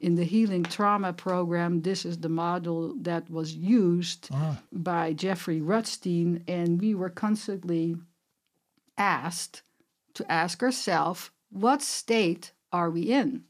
in 0.00 0.14
the 0.14 0.24
healing 0.24 0.62
trauma 0.62 1.12
program 1.12 1.82
this 1.82 2.04
is 2.04 2.18
the 2.18 2.28
model 2.28 2.94
that 3.00 3.28
was 3.30 3.54
used 3.54 4.28
by 4.72 5.12
jeffrey 5.12 5.60
rutstein 5.60 6.42
and 6.46 6.80
we 6.80 6.94
were 6.94 7.10
constantly 7.10 7.96
asked 8.98 9.62
to 10.16 10.30
ask 10.30 10.62
ourselves, 10.62 11.30
what 11.50 11.82
state 11.82 12.52
are 12.72 12.90
we 12.90 13.02
in? 13.02 13.44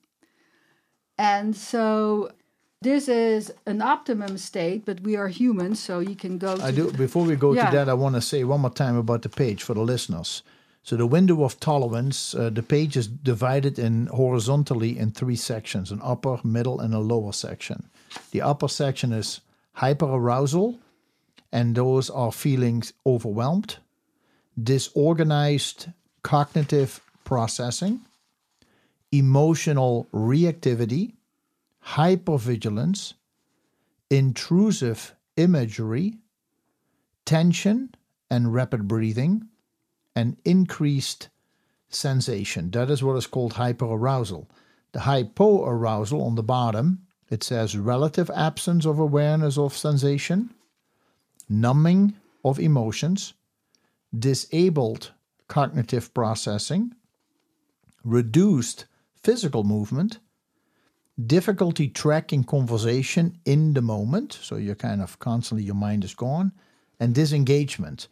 And 1.18 1.56
so 1.56 2.30
this 2.82 3.08
is 3.08 3.52
an 3.66 3.80
optimum 3.82 4.38
state, 4.38 4.84
but 4.84 5.00
we 5.00 5.16
are 5.16 5.28
humans, 5.28 5.80
so 5.80 6.00
you 6.00 6.14
can 6.14 6.38
go 6.38 6.56
to 6.56 6.64
I 6.64 6.70
do. 6.70 6.90
Before 6.92 7.24
we 7.24 7.36
go 7.36 7.52
Yeah. 7.52 7.70
to 7.70 7.76
that, 7.76 7.88
I 7.88 7.94
want 7.94 8.14
to 8.14 8.20
say 8.20 8.44
one 8.44 8.60
more 8.60 8.70
time 8.70 8.96
about 8.96 9.22
the 9.22 9.28
page 9.28 9.62
for 9.62 9.74
the 9.74 9.80
listeners. 9.82 10.42
So 10.82 10.96
the 10.96 11.06
window 11.06 11.42
of 11.42 11.58
tolerance, 11.58 12.32
uh, 12.34 12.48
the 12.50 12.62
page 12.62 12.96
is 12.96 13.08
divided 13.08 13.76
in 13.78 14.06
horizontally 14.06 14.96
in 14.98 15.10
three 15.10 15.36
sections: 15.36 15.90
an 15.90 16.00
upper, 16.02 16.38
middle, 16.44 16.78
and 16.78 16.94
a 16.94 17.00
lower 17.00 17.32
section. 17.32 17.88
The 18.30 18.42
upper 18.42 18.68
section 18.68 19.12
is 19.12 19.40
hyperarousal, 19.78 20.78
and 21.50 21.74
those 21.74 22.08
are 22.08 22.30
feelings 22.30 22.92
overwhelmed, 23.04 23.78
disorganized 24.62 25.88
cognitive 26.22 27.00
processing, 27.24 28.00
emotional 29.10 30.06
reactivity, 30.12 31.14
hypervigilance, 31.86 33.14
intrusive 34.10 35.14
imagery, 35.36 36.18
tension 37.24 37.94
and 38.30 38.52
rapid 38.52 38.88
breathing, 38.88 39.48
and 40.14 40.36
increased 40.44 41.28
sensation. 41.88 42.70
That 42.70 42.90
is 42.90 43.02
what 43.02 43.16
is 43.16 43.26
called 43.26 43.54
hyperarousal. 43.54 44.46
The 44.92 45.00
hypoarousal 45.00 46.24
on 46.24 46.34
the 46.34 46.42
bottom, 46.42 47.06
it 47.30 47.42
says 47.42 47.76
relative 47.76 48.30
absence 48.34 48.86
of 48.86 48.98
awareness 48.98 49.58
of 49.58 49.76
sensation, 49.76 50.54
numbing 51.48 52.14
of 52.44 52.58
emotions, 52.58 53.34
disabled 54.16 55.12
cognitive 55.48 56.12
processing, 56.14 56.94
reduced 58.02 58.86
physical 59.22 59.64
movement, 59.64 60.18
difficulty 61.24 61.88
tracking 61.88 62.44
conversation 62.44 63.38
in 63.44 63.72
the 63.74 63.82
moment. 63.82 64.38
So 64.42 64.56
you're 64.56 64.74
kind 64.74 65.00
of 65.00 65.18
constantly, 65.18 65.64
your 65.64 65.74
mind 65.74 66.04
is 66.04 66.14
gone, 66.14 66.52
and 67.00 67.14
disengagement. 67.14 68.08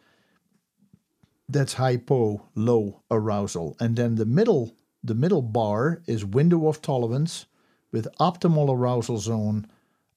That's 1.47 1.73
hypo, 1.73 2.47
low 2.55 3.01
arousal. 3.11 3.77
And 3.79 3.95
then 3.95 4.15
the 4.15 4.25
middle, 4.25 4.75
the 5.03 5.13
middle 5.13 5.43
bar 5.43 6.01
is 6.07 6.25
window 6.25 6.67
of 6.67 6.81
tolerance 6.81 7.45
with 7.91 8.07
optimal 8.19 8.73
arousal 8.73 9.19
zone 9.19 9.67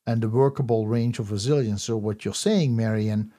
and 0.06 0.22
the 0.22 0.28
workable 0.28 0.86
range 0.86 1.18
of 1.18 1.30
resilience. 1.30 1.82
So 1.82 1.98
what 1.98 2.24
you're 2.24 2.32
saying, 2.32 2.74
Marion, 2.74 3.32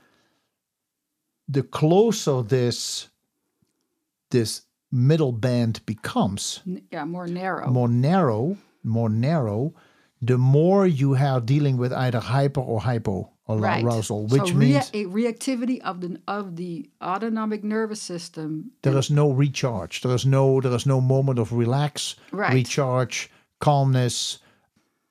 the 1.47 1.63
closer 1.63 2.43
this 2.43 3.09
this 4.29 4.61
middle 4.91 5.31
band 5.31 5.83
becomes, 5.87 6.61
yeah, 6.91 7.03
more 7.05 7.25
narrow. 7.25 7.67
more 7.71 7.87
narrow, 7.87 8.57
more 8.83 9.09
narrow, 9.09 9.73
the 10.21 10.37
more 10.37 10.85
you 10.87 11.15
are 11.15 11.39
dealing 11.41 11.77
with 11.77 11.93
either 11.93 12.19
hyper 12.19 12.61
or 12.61 12.81
hypo 12.81 13.29
right. 13.47 13.83
arousal, 13.83 14.27
which 14.27 14.49
so 14.49 14.53
means 14.53 14.89
a 14.93 15.05
reactivity 15.05 15.79
of 15.81 16.01
the 16.01 16.17
of 16.27 16.55
the 16.55 16.89
autonomic 17.01 17.63
nervous 17.63 18.01
system. 18.01 18.71
there 18.81 18.97
is 18.97 19.09
no 19.09 19.29
recharge. 19.31 20.01
There 20.01 20.13
is 20.15 20.25
no 20.25 20.59
there 20.61 20.73
is 20.75 20.85
no 20.85 20.99
moment 21.01 21.39
of 21.39 21.51
relax, 21.53 22.15
Right. 22.31 22.53
recharge, 22.53 23.29
calmness. 23.59 24.39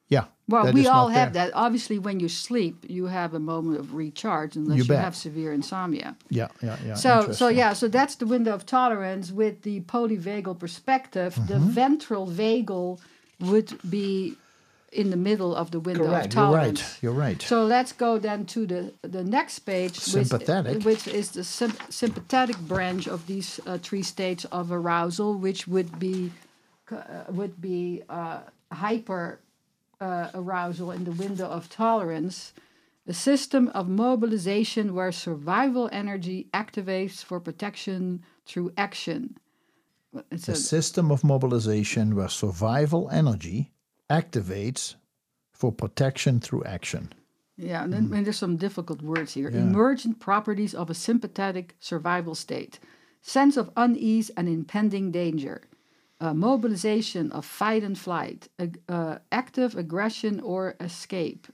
Yeah. 0.08 0.24
Well, 0.48 0.72
we 0.72 0.86
all 0.86 1.08
have 1.08 1.34
there. 1.34 1.46
that. 1.48 1.54
Obviously, 1.54 1.98
when 1.98 2.20
you 2.20 2.28
sleep, 2.30 2.86
you 2.88 3.04
have 3.06 3.34
a 3.34 3.38
moment 3.38 3.78
of 3.78 3.94
recharge 3.94 4.56
unless 4.56 4.78
You 4.78 4.84
you, 4.84 4.94
have 4.94 5.14
severe 5.14 5.52
insomnia. 5.52 6.16
Yeah, 6.30 6.48
yeah, 6.62 6.76
yeah. 6.86 6.94
So, 6.94 7.32
so 7.32 7.48
yeah, 7.48 7.74
so 7.74 7.88
that's 7.88 8.14
the 8.16 8.24
window 8.26 8.54
of 8.54 8.64
tolerance 8.64 9.30
with 9.30 9.60
the 9.62 9.80
polyvagal 9.82 10.58
perspective. 10.58 11.34
The 11.46 11.54
Mm-hmm. 11.60 11.68
ventral 11.70 12.26
vagal 12.26 12.98
would 13.40 13.78
be 13.88 14.36
in 14.90 15.10
the 15.10 15.16
middle 15.16 15.54
of 15.54 15.70
the 15.70 15.80
window 15.80 16.04
Correct. 16.06 16.26
of 16.26 16.34
You're 16.34 16.44
tolerance. 16.44 16.80
right. 16.82 17.02
You're 17.02 17.12
right. 17.12 17.42
So 17.42 17.64
let's 17.64 17.92
go 17.92 18.18
then 18.18 18.46
to 18.46 18.66
the 18.66 18.92
the 19.02 19.22
next 19.22 19.60
page, 19.60 19.96
Sympathetic. 19.98 20.76
which, 20.76 20.84
which 20.84 21.08
is 21.08 21.30
the 21.32 21.44
sym- 21.44 21.76
sympathetic 21.90 22.58
branch 22.58 23.06
of 23.06 23.26
these 23.26 23.60
uh, 23.66 23.78
three 23.78 24.02
states 24.02 24.44
of 24.46 24.72
arousal, 24.72 25.34
which 25.34 25.68
would 25.68 25.98
be 25.98 26.32
uh, 26.90 27.24
would 27.28 27.60
be 27.60 28.02
uh, 28.08 28.40
hyper 28.72 29.40
uh, 30.00 30.28
arousal 30.34 30.90
in 30.90 31.04
the 31.04 31.12
window 31.12 31.46
of 31.46 31.68
tolerance. 31.68 32.52
A 33.06 33.14
system 33.14 33.68
of 33.68 33.88
mobilization 33.88 34.94
where 34.94 35.12
survival 35.12 35.88
energy 35.92 36.46
activates 36.52 37.24
for 37.24 37.40
protection 37.40 38.22
through 38.44 38.72
action. 38.76 39.38
It's 40.30 40.48
a 40.48 40.52
a, 40.52 40.56
system 40.56 41.10
of 41.10 41.24
mobilization 41.24 42.14
where 42.16 42.28
survival 42.28 43.08
energy 43.10 43.72
activates 44.10 44.94
for 45.52 45.72
protection 45.72 46.40
through 46.40 46.64
action. 46.64 47.12
Yeah, 47.56 47.82
and, 47.82 47.92
then, 47.92 48.12
and 48.12 48.24
there's 48.24 48.38
some 48.38 48.56
difficult 48.56 49.02
words 49.02 49.34
here. 49.34 49.50
Yeah. 49.50 49.58
Emergent 49.58 50.20
properties 50.20 50.74
of 50.74 50.88
a 50.88 50.94
sympathetic 50.94 51.74
survival 51.80 52.36
state, 52.36 52.78
sense 53.20 53.56
of 53.56 53.70
unease 53.76 54.30
and 54.30 54.48
impending 54.48 55.10
danger, 55.10 55.62
uh, 56.20 56.32
mobilization 56.32 57.32
of 57.32 57.44
fight 57.44 57.82
and 57.82 57.98
flight, 57.98 58.48
ag- 58.58 58.80
uh, 58.88 59.18
active 59.32 59.76
aggression 59.76 60.40
or 60.40 60.76
escape, 60.80 61.48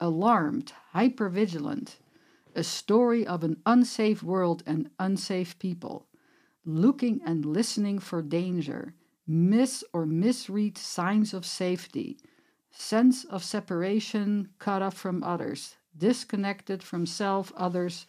alarmed, 0.00 0.72
hypervigilant, 0.94 1.96
a 2.54 2.64
story 2.64 3.26
of 3.26 3.44
an 3.44 3.58
unsafe 3.66 4.22
world 4.22 4.62
and 4.66 4.90
unsafe 4.98 5.58
people, 5.58 6.06
looking 6.64 7.20
and 7.24 7.44
listening 7.44 7.98
for 7.98 8.22
danger, 8.22 8.94
miss 9.26 9.84
or 9.92 10.06
misread 10.06 10.76
signs 10.78 11.32
of 11.34 11.46
safety, 11.46 12.18
sense 12.70 13.24
of 13.24 13.42
separation, 13.44 14.48
cut 14.58 14.82
off 14.82 14.94
from 14.96 15.22
others, 15.22 15.76
disconnected 15.96 16.82
from 16.82 17.06
self, 17.06 17.52
others, 17.56 18.06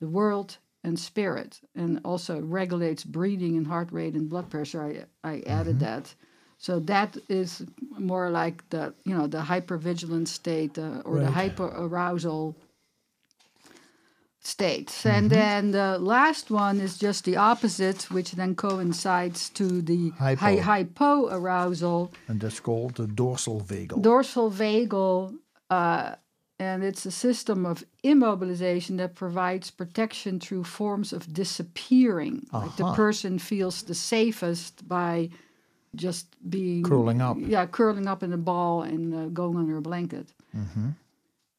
the 0.00 0.08
world, 0.08 0.58
and 0.84 0.98
spirit. 0.98 1.60
And 1.74 2.00
also 2.04 2.40
regulates 2.40 3.04
breathing 3.04 3.56
and 3.56 3.66
heart 3.66 3.90
rate 3.92 4.14
and 4.14 4.28
blood 4.28 4.50
pressure. 4.50 5.06
I, 5.24 5.28
I 5.28 5.42
added 5.46 5.78
that. 5.80 6.14
So 6.58 6.78
that 6.80 7.16
is 7.28 7.64
more 7.98 8.30
like 8.30 8.68
the 8.70 8.94
you 9.04 9.16
know 9.16 9.26
the 9.26 9.38
hypervigilant 9.42 10.28
state 10.28 10.78
uh, 10.78 11.02
or 11.04 11.18
the 11.18 11.26
Right. 11.26 11.50
hyperarousal 11.56 12.54
states. 14.46 15.04
And 15.04 15.30
then 15.30 15.72
the 15.72 15.98
last 15.98 16.50
one 16.50 16.80
is 16.80 16.96
just 16.98 17.24
the 17.24 17.36
opposite, 17.36 18.10
which 18.10 18.32
then 18.32 18.54
coincides 18.54 19.50
to 19.50 19.82
the 19.82 20.10
Hypo. 20.18 20.40
hy- 20.40 20.84
hypoarousal 20.84 22.10
And 22.28 22.40
that's 22.40 22.60
called 22.60 22.94
the 22.96 23.06
dorsal 23.06 23.60
vagal. 23.60 24.02
dorsal 24.02 24.50
vagal, 24.50 25.34
uh, 25.70 26.14
and 26.58 26.82
it's 26.84 27.04
a 27.06 27.10
system 27.10 27.66
of 27.66 27.84
immobilization 28.02 28.96
that 28.98 29.14
provides 29.14 29.70
protection 29.70 30.40
through 30.40 30.64
forms 30.64 31.12
of 31.12 31.32
disappearing. 31.32 32.46
Like 32.52 32.76
the 32.76 32.92
person 32.94 33.38
feels 33.38 33.82
the 33.82 33.94
safest 33.94 34.88
by 34.88 35.28
just 35.94 36.26
being 36.48 36.82
Curling 36.84 37.20
up. 37.20 37.36
Yeah, 37.38 37.66
curling 37.66 38.06
up 38.06 38.22
in 38.22 38.32
a 38.32 38.38
ball 38.38 38.82
and 38.82 39.14
uh, 39.14 39.26
going 39.32 39.56
under 39.58 39.76
a 39.76 39.82
blanket. 39.82 40.32
Mm-hmm. 40.54 40.90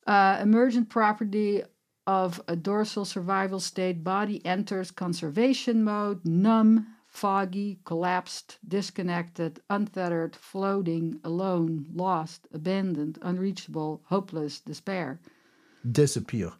Uh, 0.07 0.39
emergent 0.41 0.89
property 0.89 1.61
of 2.07 2.41
a 2.47 2.55
dorsal 2.55 3.05
survival 3.05 3.59
state 3.59 4.03
body 4.03 4.43
enters 4.45 4.89
conservation 4.91 5.83
mode, 5.83 6.25
numb, 6.25 6.87
foggy, 7.07 7.79
collapsed, 7.83 8.57
disconnected, 8.67 9.59
untethered, 9.69 10.35
floating, 10.35 11.19
alone, 11.23 11.85
lost, 11.93 12.47
abandoned, 12.53 13.19
unreachable, 13.21 14.01
hopeless, 14.05 14.59
despair. 14.61 15.19
Disappear. 15.89 16.53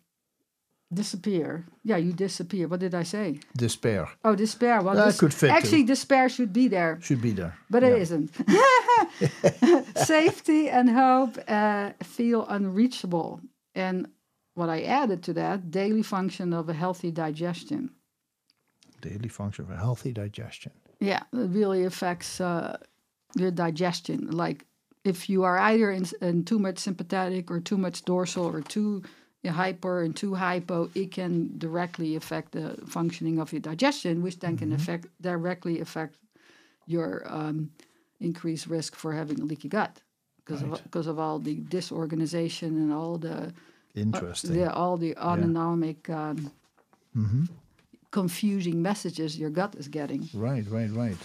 Disappear. 0.93 1.65
Yeah, 1.83 1.97
you 1.97 2.13
disappear. 2.13 2.67
What 2.67 2.79
did 2.79 2.95
I 2.95 3.03
say? 3.03 3.39
Despair. 3.57 4.07
Oh, 4.23 4.35
despair. 4.35 4.81
Well, 4.81 4.95
That 4.95 5.17
could 5.17 5.33
fit, 5.33 5.47
too. 5.47 5.53
Actually, 5.53 5.83
despair 5.83 6.29
should 6.29 6.53
be 6.53 6.67
there, 6.69 6.97
Should 7.01 7.21
be 7.21 7.31
there. 7.31 7.57
but 7.69 7.83
Yeah. 7.83 7.89
it 7.89 8.01
isn't. 8.03 8.31
Safety 9.97 10.69
and 10.69 10.89
hope 10.89 11.37
uh, 11.47 11.91
feel 12.03 12.45
unreachable. 12.47 13.41
And 13.75 14.07
what 14.57 14.69
I 14.69 14.81
added 14.81 15.21
to 15.23 15.33
that, 15.33 15.69
daily 15.69 16.01
function 16.01 16.51
of 16.51 16.67
a 16.67 16.73
healthy 16.73 17.11
digestion. 17.11 17.91
Daily 19.01 19.29
function 19.29 19.65
of 19.65 19.71
a 19.71 19.77
healthy 19.77 20.11
digestion. 20.11 20.71
Yeah, 20.99 21.21
it 21.31 21.49
really 21.51 21.83
affects 21.85 22.41
uh, 22.41 22.77
your 23.35 23.51
digestion. 23.51 24.31
Like 24.31 24.65
if 25.03 25.29
you 25.29 25.43
are 25.43 25.59
either 25.59 25.91
in, 25.91 26.05
in 26.21 26.43
too 26.43 26.57
much 26.57 26.79
sympathetic 26.79 27.51
or 27.51 27.59
too 27.59 27.77
much 27.77 28.03
dorsal 28.03 28.45
or 28.45 28.61
too 28.61 29.03
hyper 29.45 30.01
and 30.01 30.15
too 30.15 30.33
hypo, 30.35 30.89
it 30.95 31.11
can 31.11 31.57
directly 31.57 32.15
affect 32.15 32.51
the 32.51 32.75
functioning 32.87 33.39
of 33.39 33.53
your 33.53 33.61
digestion, 33.61 34.23
which 34.23 34.39
then 34.39 34.57
can 34.57 34.73
affect 34.73 35.05
directly 35.21 35.79
affect 35.79 36.17
your 36.87 37.23
um, 37.27 37.69
increased 38.19 38.67
risk 38.67 38.95
for 38.95 39.13
having 39.13 39.39
a 39.39 39.45
leaky 39.45 39.69
gut 39.69 40.01
because 40.37 40.63
of 40.63 40.71
Right. 40.71 40.83
because 40.83 41.07
of 41.07 41.19
all 41.19 41.37
the 41.39 41.55
disorganization 41.69 42.75
and 42.77 42.91
all 42.91 43.17
the 43.19 43.53
Interesting. 43.95 44.53
the 44.53 44.71
all 44.73 44.97
the 44.97 45.15
autonomic 45.17 46.09
um, 46.09 46.51
Mm-hmm. 47.15 47.45
confusing 48.11 48.81
messages 48.81 49.37
your 49.39 49.49
gut 49.49 49.75
is 49.75 49.87
getting. 49.87 50.29
Right, 50.33 50.65
right, 50.69 50.91
right. 50.91 51.17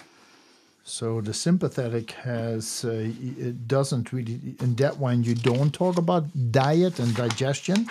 So 0.84 1.20
the 1.20 1.32
sympathetic 1.34 2.10
has 2.24 2.84
uh, 2.84 2.90
it 2.90 3.68
doesn't 3.68 4.12
really 4.12 4.56
in 4.60 4.74
that 4.76 4.98
one 4.98 5.22
you 5.22 5.34
don't 5.34 5.72
talk 5.72 5.98
about 5.98 6.24
diet 6.50 6.98
and 6.98 7.14
digestion. 7.14 7.86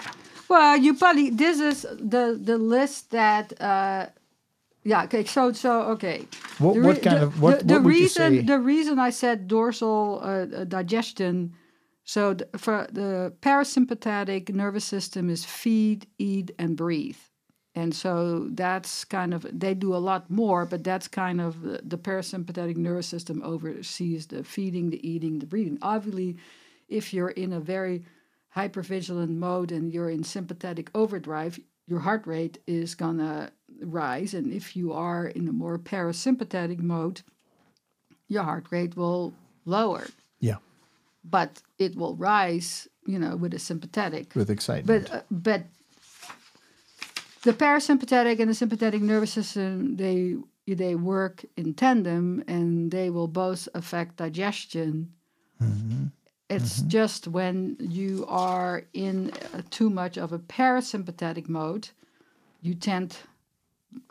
Well, 0.49 0.77
you 0.77 0.93
probably 0.95 1.29
this 1.29 1.59
is 1.59 1.83
the 1.99 2.37
the 2.43 2.57
list 2.57 3.11
that 3.11 3.53
uh 3.61 4.07
yeah 4.83 5.03
okay 5.03 5.23
so 5.25 5.53
so 5.53 5.81
okay 5.93 6.25
What 6.59 6.73
The 6.73 6.81
what 6.81 7.01
kind 7.03 7.17
the, 7.19 7.23
of 7.23 7.41
what 7.41 7.59
the, 7.59 7.65
what 7.65 7.67
the 7.67 7.79
would 7.81 7.93
reason 7.99 8.33
you 8.33 8.39
say? 8.41 8.45
the 8.47 8.59
reason 8.59 8.99
I 8.99 9.11
said 9.11 9.47
dorsal 9.47 10.19
uh, 10.23 10.27
uh, 10.27 10.63
digestion 10.65 11.53
so 12.03 12.33
the, 12.33 12.47
for 12.57 12.87
the 12.91 13.33
parasympathetic 13.41 14.49
nervous 14.49 14.85
system 14.85 15.29
is 15.29 15.45
feed 15.45 16.07
eat 16.17 16.51
and 16.59 16.75
breathe 16.75 17.17
and 17.73 17.95
so 17.95 18.47
that's 18.51 19.05
kind 19.05 19.33
of 19.33 19.45
they 19.51 19.73
do 19.73 19.95
a 19.95 19.97
lot 19.97 20.29
more 20.29 20.65
but 20.65 20.83
that's 20.83 21.07
kind 21.07 21.39
of 21.39 21.61
the, 21.61 21.79
the 21.83 21.97
parasympathetic 21.97 22.77
nervous 22.77 23.07
system 23.07 23.41
oversees 23.43 24.27
the 24.27 24.43
feeding 24.43 24.89
the 24.89 25.07
eating 25.07 25.39
the 25.39 25.45
breathing 25.45 25.77
obviously 25.81 26.37
if 26.89 27.13
you're 27.13 27.29
in 27.29 27.53
a 27.53 27.59
very 27.59 28.03
hypervigilant 28.55 29.29
mode 29.29 29.71
and 29.71 29.93
you're 29.93 30.09
in 30.09 30.23
sympathetic 30.23 30.89
overdrive 30.93 31.59
your 31.87 31.99
heart 31.99 32.25
rate 32.25 32.57
is 32.67 32.95
gonna 32.95 33.51
rise. 33.81 34.33
And 34.33 34.51
if 34.53 34.75
you 34.75 34.93
are 34.93 35.27
in 35.27 35.47
a 35.47 35.51
more 35.51 35.77
parasympathetic 35.77 36.79
mode, 36.79 37.21
your 38.27 38.43
heart 38.43 38.67
rate 38.71 38.95
will 38.95 39.33
lower. 39.65 40.07
But 41.23 41.61
it 41.77 41.95
will 41.95 42.15
rise, 42.15 42.87
you 43.05 43.19
know, 43.19 43.35
with 43.35 43.53
a 43.53 43.59
sympathetic. 43.59 44.35
With 44.35 44.49
excitement. 44.49 45.09
But 45.09 45.15
uh, 45.15 45.21
but 45.29 45.63
the 47.43 47.53
parasympathetic 47.53 48.39
and 48.39 48.49
the 48.49 48.53
sympathetic 48.55 49.01
nervous 49.01 49.31
system 49.31 49.97
they 49.97 50.35
they 50.67 50.95
work 50.95 51.43
in 51.57 51.73
tandem 51.73 52.43
and 52.47 52.91
they 52.91 53.09
will 53.09 53.27
both 53.27 53.67
affect 53.73 54.17
digestion. 54.17 55.11
It's 56.49 56.81
just 56.81 57.27
when 57.27 57.77
you 57.79 58.25
are 58.27 58.83
in 58.93 59.31
uh, 59.53 59.61
too 59.69 59.89
much 59.89 60.17
of 60.17 60.33
a 60.33 60.39
parasympathetic 60.39 61.47
mode, 61.47 61.89
you 62.61 62.73
tend 62.73 63.17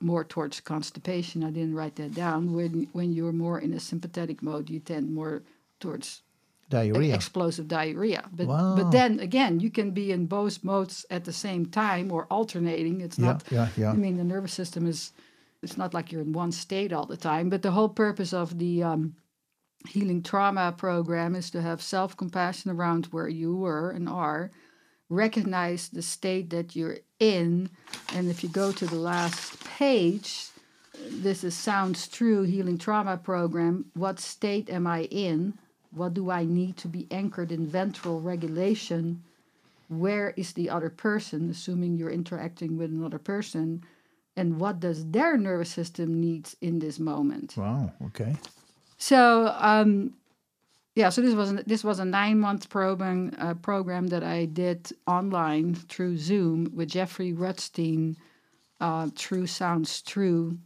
more 0.01 0.24
towards 0.24 0.61
constipation. 0.61 1.45
I 1.45 1.51
didn't 1.51 1.74
write 1.74 1.97
that 1.97 2.15
down. 2.15 2.55
When 2.55 2.89
when 2.93 3.12
you're 3.12 3.32
more 3.32 3.59
in 3.59 3.74
a 3.74 3.81
sympathetic 3.81 4.43
mode, 4.43 4.70
you 4.70 4.81
tend 4.81 5.12
more 5.12 5.43
towards 5.81 6.23
Diarrhea. 6.71 7.15
explosive 7.15 7.67
diarrhea. 7.69 8.23
But 8.33 8.47
Wow. 8.47 8.77
but 8.77 8.91
then 8.91 9.21
again, 9.21 9.61
you 9.61 9.71
can 9.71 9.91
be 9.91 10.11
in 10.13 10.27
both 10.27 10.65
modes 10.65 11.05
at 11.11 11.25
the 11.25 11.33
same 11.33 11.67
time 11.67 12.11
or 12.13 12.27
alternating. 12.31 13.01
It's 13.01 13.19
Yeah, 13.19 13.27
not. 13.27 13.45
yeah, 13.51 13.69
yeah. 13.77 13.91
I 13.93 13.97
mean, 13.97 14.17
the 14.17 14.25
nervous 14.25 14.53
system 14.53 14.87
is. 14.87 15.13
It's 15.63 15.77
not 15.77 15.93
like 15.93 16.11
you're 16.11 16.23
in 16.23 16.33
one 16.33 16.53
state 16.53 16.91
all 16.91 17.05
the 17.05 17.19
time. 17.19 17.51
But 17.51 17.61
the 17.63 17.73
whole 17.73 17.91
purpose 17.91 18.33
of 18.33 18.59
the 18.59 18.83
um, 18.83 19.15
healing 19.89 20.23
trauma 20.23 20.73
program 20.77 21.35
is 21.35 21.51
to 21.51 21.61
have 21.61 21.83
self 21.83 22.17
compassion 22.17 22.71
around 22.71 23.07
where 23.07 23.29
you 23.29 23.55
were 23.57 23.91
and 23.91 24.09
are. 24.09 24.51
Recognize 25.11 25.89
the 25.89 26.03
state 26.03 26.51
that 26.51 26.77
you're 26.77 26.99
in, 27.19 27.69
and 28.15 28.31
if 28.31 28.43
you 28.45 28.49
go 28.49 28.71
to 28.73 28.87
the 28.87 28.95
last 29.13 29.59
page, 29.65 30.47
this 31.11 31.43
is 31.43 31.55
Sounds 31.57 32.07
True 32.07 32.45
Healing 32.45 32.79
Trauma 32.79 33.17
Program. 33.17 33.87
What 33.95 34.21
state 34.21 34.71
am 34.71 34.87
I 34.87 35.03
in? 35.11 35.59
What 35.93 36.15
do 36.15 36.31
I 36.31 36.45
need 36.45 36.77
to 36.79 36.89
be 36.89 37.07
anchored 37.11 37.51
in 37.53 37.67
ventral 37.67 38.21
regulation? 38.21 39.23
Where 39.89 40.31
is 40.37 40.53
the 40.53 40.71
other 40.71 40.91
person, 40.91 41.51
assuming 41.51 41.97
you're 41.97 42.11
interacting 42.11 42.79
with 42.79 42.91
another 42.91 43.19
person? 43.19 43.83
And 44.37 44.61
what 44.61 44.79
does 44.79 45.11
their 45.11 45.37
nervous 45.37 45.71
system 45.71 46.21
need 46.21 46.49
in 46.61 46.79
this 46.79 46.99
moment? 47.01 47.57
Wow. 47.57 47.93
Okay. 48.07 48.37
So, 48.99 49.53
um, 49.59 50.15
yeah, 50.95 51.09
so 51.09 51.21
this 51.21 51.35
was 51.35 51.51
an, 51.51 51.62
this 51.67 51.83
was 51.83 51.99
a 51.99 52.05
nine 52.05 52.39
month 52.39 52.69
program 52.69 53.35
uh, 53.39 53.55
program 53.55 54.09
that 54.09 54.23
I 54.23 54.45
did 54.45 54.91
online 55.07 55.75
through 55.75 56.19
Zoom 56.19 56.71
with 56.75 56.91
Jeffrey 56.91 57.33
Rutstein. 57.33 58.17
Uh, 58.81 59.09
True 59.17 59.47
sounds 59.47 60.03
true. 60.03 60.59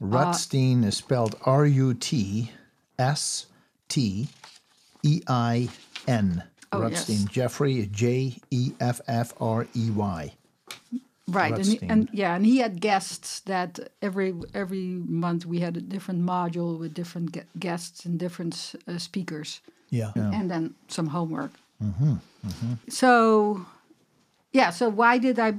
Rutstein 0.00 0.84
is 0.84 0.96
spelled 0.96 1.36
R 1.44 1.66
U 1.66 1.94
T 1.94 2.50
S 2.98 3.46
T 3.88 4.28
E 5.02 5.22
I 5.28 5.68
N. 6.08 6.42
Oh, 6.72 6.80
Rutstein. 6.80 7.20
yes. 7.20 7.24
Jeffrey 7.30 7.88
J 7.92 8.38
E 8.50 8.72
F 8.80 9.00
F 9.06 9.32
R 9.40 9.66
E 9.74 9.90
Y. 9.90 10.32
Right, 11.28 11.54
and, 11.54 11.66
he- 11.66 11.78
and 11.88 12.08
yeah, 12.12 12.36
and 12.36 12.46
he 12.46 12.58
had 12.58 12.80
guests 12.80 13.40
that 13.40 13.80
every 14.00 14.32
every 14.54 14.86
month 15.06 15.44
we 15.44 15.58
had 15.58 15.76
a 15.76 15.80
different 15.80 16.22
module 16.22 16.78
with 16.78 16.94
different 16.94 17.32
gue- 17.32 17.42
guests 17.58 18.04
and 18.04 18.16
different 18.18 18.74
uh, 18.86 18.98
speakers, 18.98 19.60
Yeah. 19.90 20.12
yeah. 20.14 20.30
and 20.32 20.48
then 20.50 20.74
some 20.88 21.08
homework. 21.08 21.50
So, 22.88 23.64
yeah. 24.52 24.70
So 24.70 24.88
why 24.88 25.18
did 25.18 25.38
I? 25.38 25.54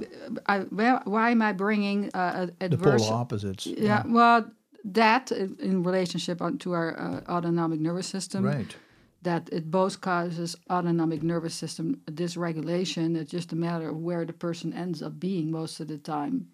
I 0.46 0.60
why 0.60 1.00
why 1.04 1.30
am 1.30 1.42
I 1.42 1.52
bringing 1.52 2.10
uh, 2.14 2.46
The 2.58 2.64
adverse? 2.64 3.06
polar 3.06 3.20
opposites. 3.20 3.66
yeah, 3.66 4.02
well, 4.06 4.50
that 4.94 5.30
in 5.32 5.82
relationship 5.82 6.40
to 6.60 6.72
our 6.72 6.98
uh, 6.98 7.20
autonomic 7.30 7.80
nervous 7.80 8.06
system. 8.06 8.44
Right. 8.44 8.76
that 9.22 9.48
it 9.50 9.68
both 9.68 10.00
causes 10.00 10.54
autonomic 10.70 11.24
nervous 11.24 11.54
system 11.54 12.00
dysregulation. 12.06 13.16
It's 13.16 13.32
just 13.32 13.52
a 13.52 13.56
matter 13.56 13.88
of 13.88 13.96
where 13.96 14.24
the 14.24 14.32
person 14.32 14.72
ends 14.72 15.02
up 15.02 15.18
being 15.18 15.50
most 15.50 15.80
of 15.80 15.88
the 15.88 15.98
time. 15.98 16.48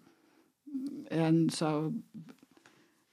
And 1.11 1.53
so 1.53 1.93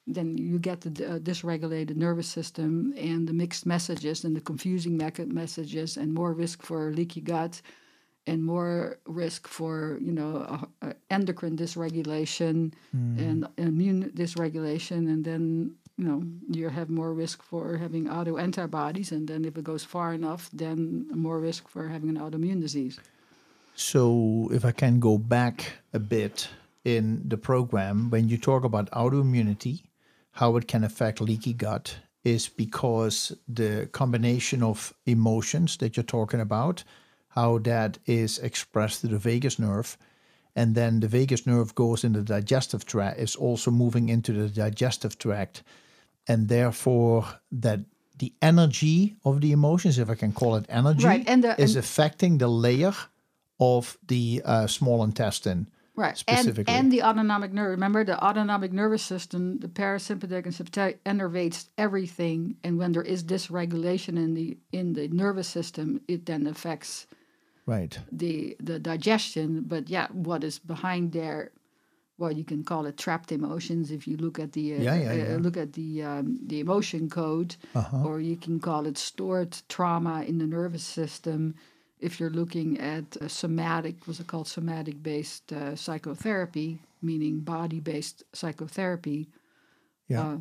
then 0.06 0.36
you 0.38 0.58
get 0.58 0.80
the 0.80 0.90
uh, 1.06 1.18
dysregulated 1.18 1.96
nervous 1.96 2.28
system 2.28 2.94
and 2.96 3.28
the 3.28 3.32
mixed 3.32 3.66
messages 3.66 4.24
and 4.24 4.34
the 4.34 4.40
confusing 4.40 4.96
messages 4.96 5.96
and 5.96 6.12
more 6.12 6.32
risk 6.32 6.62
for 6.62 6.92
leaky 6.92 7.20
gut 7.20 7.62
and 8.26 8.44
more 8.44 8.98
risk 9.06 9.48
for 9.48 9.98
you 10.00 10.12
know 10.12 10.36
uh, 10.48 10.86
uh, 10.86 10.92
endocrine 11.10 11.56
dysregulation 11.56 12.72
and 12.92 13.46
immune 13.58 14.10
dysregulation. 14.14 15.08
And 15.10 15.24
then 15.24 15.74
you 15.96 16.04
know 16.04 16.22
you 16.48 16.68
have 16.68 16.90
more 16.90 17.12
risk 17.12 17.42
for 17.42 17.76
having 17.76 18.08
auto 18.08 18.38
antibodies 18.38 19.12
and 19.12 19.28
then 19.28 19.44
if 19.44 19.58
it 19.58 19.64
goes 19.64 19.84
far 19.84 20.14
enough 20.14 20.48
then 20.52 21.06
more 21.12 21.38
risk 21.38 21.68
for 21.68 21.88
having 21.88 22.08
an 22.08 22.16
autoimmune 22.16 22.60
disease. 22.60 22.98
So, 23.74 24.50
if 24.52 24.64
I 24.64 24.72
can 24.72 25.00
go 25.00 25.16
back 25.18 25.72
a 25.94 25.98
bit 25.98 26.48
in 26.84 27.22
the 27.26 27.38
program, 27.38 28.10
when 28.10 28.28
you 28.28 28.36
talk 28.36 28.64
about 28.64 28.90
autoimmunity, 28.90 29.82
how 30.32 30.56
it 30.56 30.68
can 30.68 30.84
affect 30.84 31.20
leaky 31.20 31.52
gut 31.52 31.96
is 32.24 32.48
because 32.48 33.36
the 33.48 33.88
combination 33.92 34.62
of 34.62 34.94
emotions 35.06 35.78
that 35.78 35.96
you're 35.96 36.04
talking 36.04 36.40
about, 36.40 36.84
how 37.34 37.58
that 37.58 37.98
is 38.06 38.38
expressed 38.38 39.00
to 39.00 39.08
the 39.08 39.18
vagus 39.18 39.58
nerve, 39.58 39.96
and 40.54 40.74
then 40.74 41.00
the 41.00 41.08
vagus 41.08 41.46
nerve 41.46 41.74
goes 41.74 42.04
in 42.04 42.12
the 42.12 42.22
digestive 42.22 42.84
tract, 42.84 43.18
is 43.18 43.36
also 43.36 43.70
moving 43.70 44.08
into 44.08 44.32
the 44.32 44.48
digestive 44.48 45.16
tract, 45.18 45.62
and 46.28 46.48
therefore 46.48 47.24
that 47.50 47.80
the 48.18 48.32
energy 48.42 49.16
of 49.24 49.40
the 49.40 49.52
emotions, 49.52 49.98
if 49.98 50.08
I 50.10 50.14
can 50.14 50.32
call 50.32 50.56
it 50.56 50.66
energy, 50.68 51.06
Right, 51.06 51.26
and 51.28 51.42
the- 51.42 51.60
is 51.60 51.74
and- 51.76 51.84
affecting 51.84 52.38
the 52.38 52.48
layer 52.48 52.92
of 53.58 53.96
the 54.06 54.42
uh, 54.44 54.66
small 54.66 55.02
intestine. 55.04 55.68
right 55.94 56.24
and, 56.26 56.38
Specifically. 56.38 56.74
and 56.74 56.90
the 56.90 57.02
autonomic 57.02 57.52
nerve 57.52 57.70
remember 57.70 58.02
the 58.02 58.16
autonomic 58.24 58.72
nervous 58.72 59.02
system 59.02 59.58
the 59.58 59.68
parasympathetic 59.68 60.44
and 60.46 60.54
sympathetic 60.54 61.04
innervates 61.04 61.68
everything 61.76 62.56
and 62.64 62.78
when 62.78 62.92
there 62.92 63.02
is 63.14 63.22
dysregulation 63.22 64.16
in 64.16 64.32
the 64.34 64.56
in 64.72 64.94
the 64.94 65.06
nervous 65.08 65.46
system 65.48 66.00
it 66.08 66.24
then 66.24 66.46
affects 66.46 67.06
Right. 67.76 67.94
the 68.24 68.56
the 68.68 68.78
digestion 68.78 69.48
but 69.72 69.82
yeah 69.88 70.08
what 70.28 70.44
is 70.44 70.58
behind 70.74 71.12
there 71.12 71.40
well 72.18 72.32
you 72.40 72.44
can 72.44 72.62
call 72.70 72.86
it 72.90 72.96
trapped 73.04 73.30
emotions 73.32 73.90
if 73.90 74.02
you 74.08 74.16
look 74.24 74.38
at 74.38 74.50
the 74.52 74.66
uh, 74.76 74.82
Yeah, 74.88 74.96
yeah, 75.14 75.34
uh, 75.34 75.38
look 75.46 75.56
at 75.56 75.72
the 75.72 75.90
um, 76.10 76.26
the 76.50 76.58
emotion 76.66 77.08
code 77.08 77.50
Uh-huh. 77.74 78.06
or 78.06 78.14
you 78.20 78.36
can 78.44 78.56
call 78.60 78.86
it 78.90 78.98
stored 78.98 79.52
trauma 79.68 80.16
in 80.30 80.36
the 80.38 80.46
nervous 80.58 80.84
system 80.84 81.54
if 82.06 82.12
you're 82.18 82.36
looking 82.40 82.78
at 82.94 83.06
uh, 83.16 83.28
somatic 83.28 83.94
was 84.06 84.18
it 84.20 84.26
called 84.26 84.48
somatic 84.48 84.96
based 85.02 85.52
uh, 85.52 85.74
psychotherapy 85.84 86.68
meaning 87.00 87.34
body 87.44 87.80
based 87.80 88.18
psychotherapy 88.32 89.20
Yeah. 90.08 90.22
uh, 90.24 90.38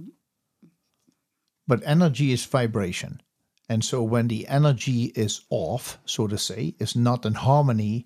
But 1.67 1.81
energy 1.85 2.31
is 2.31 2.45
vibration. 2.45 3.21
And 3.69 3.83
so 3.83 4.03
when 4.03 4.27
the 4.27 4.47
energy 4.47 5.05
is 5.15 5.41
off, 5.49 5.97
so 6.05 6.27
to 6.27 6.37
say, 6.37 6.75
is 6.79 6.95
not 6.95 7.25
in 7.25 7.33
harmony 7.35 8.05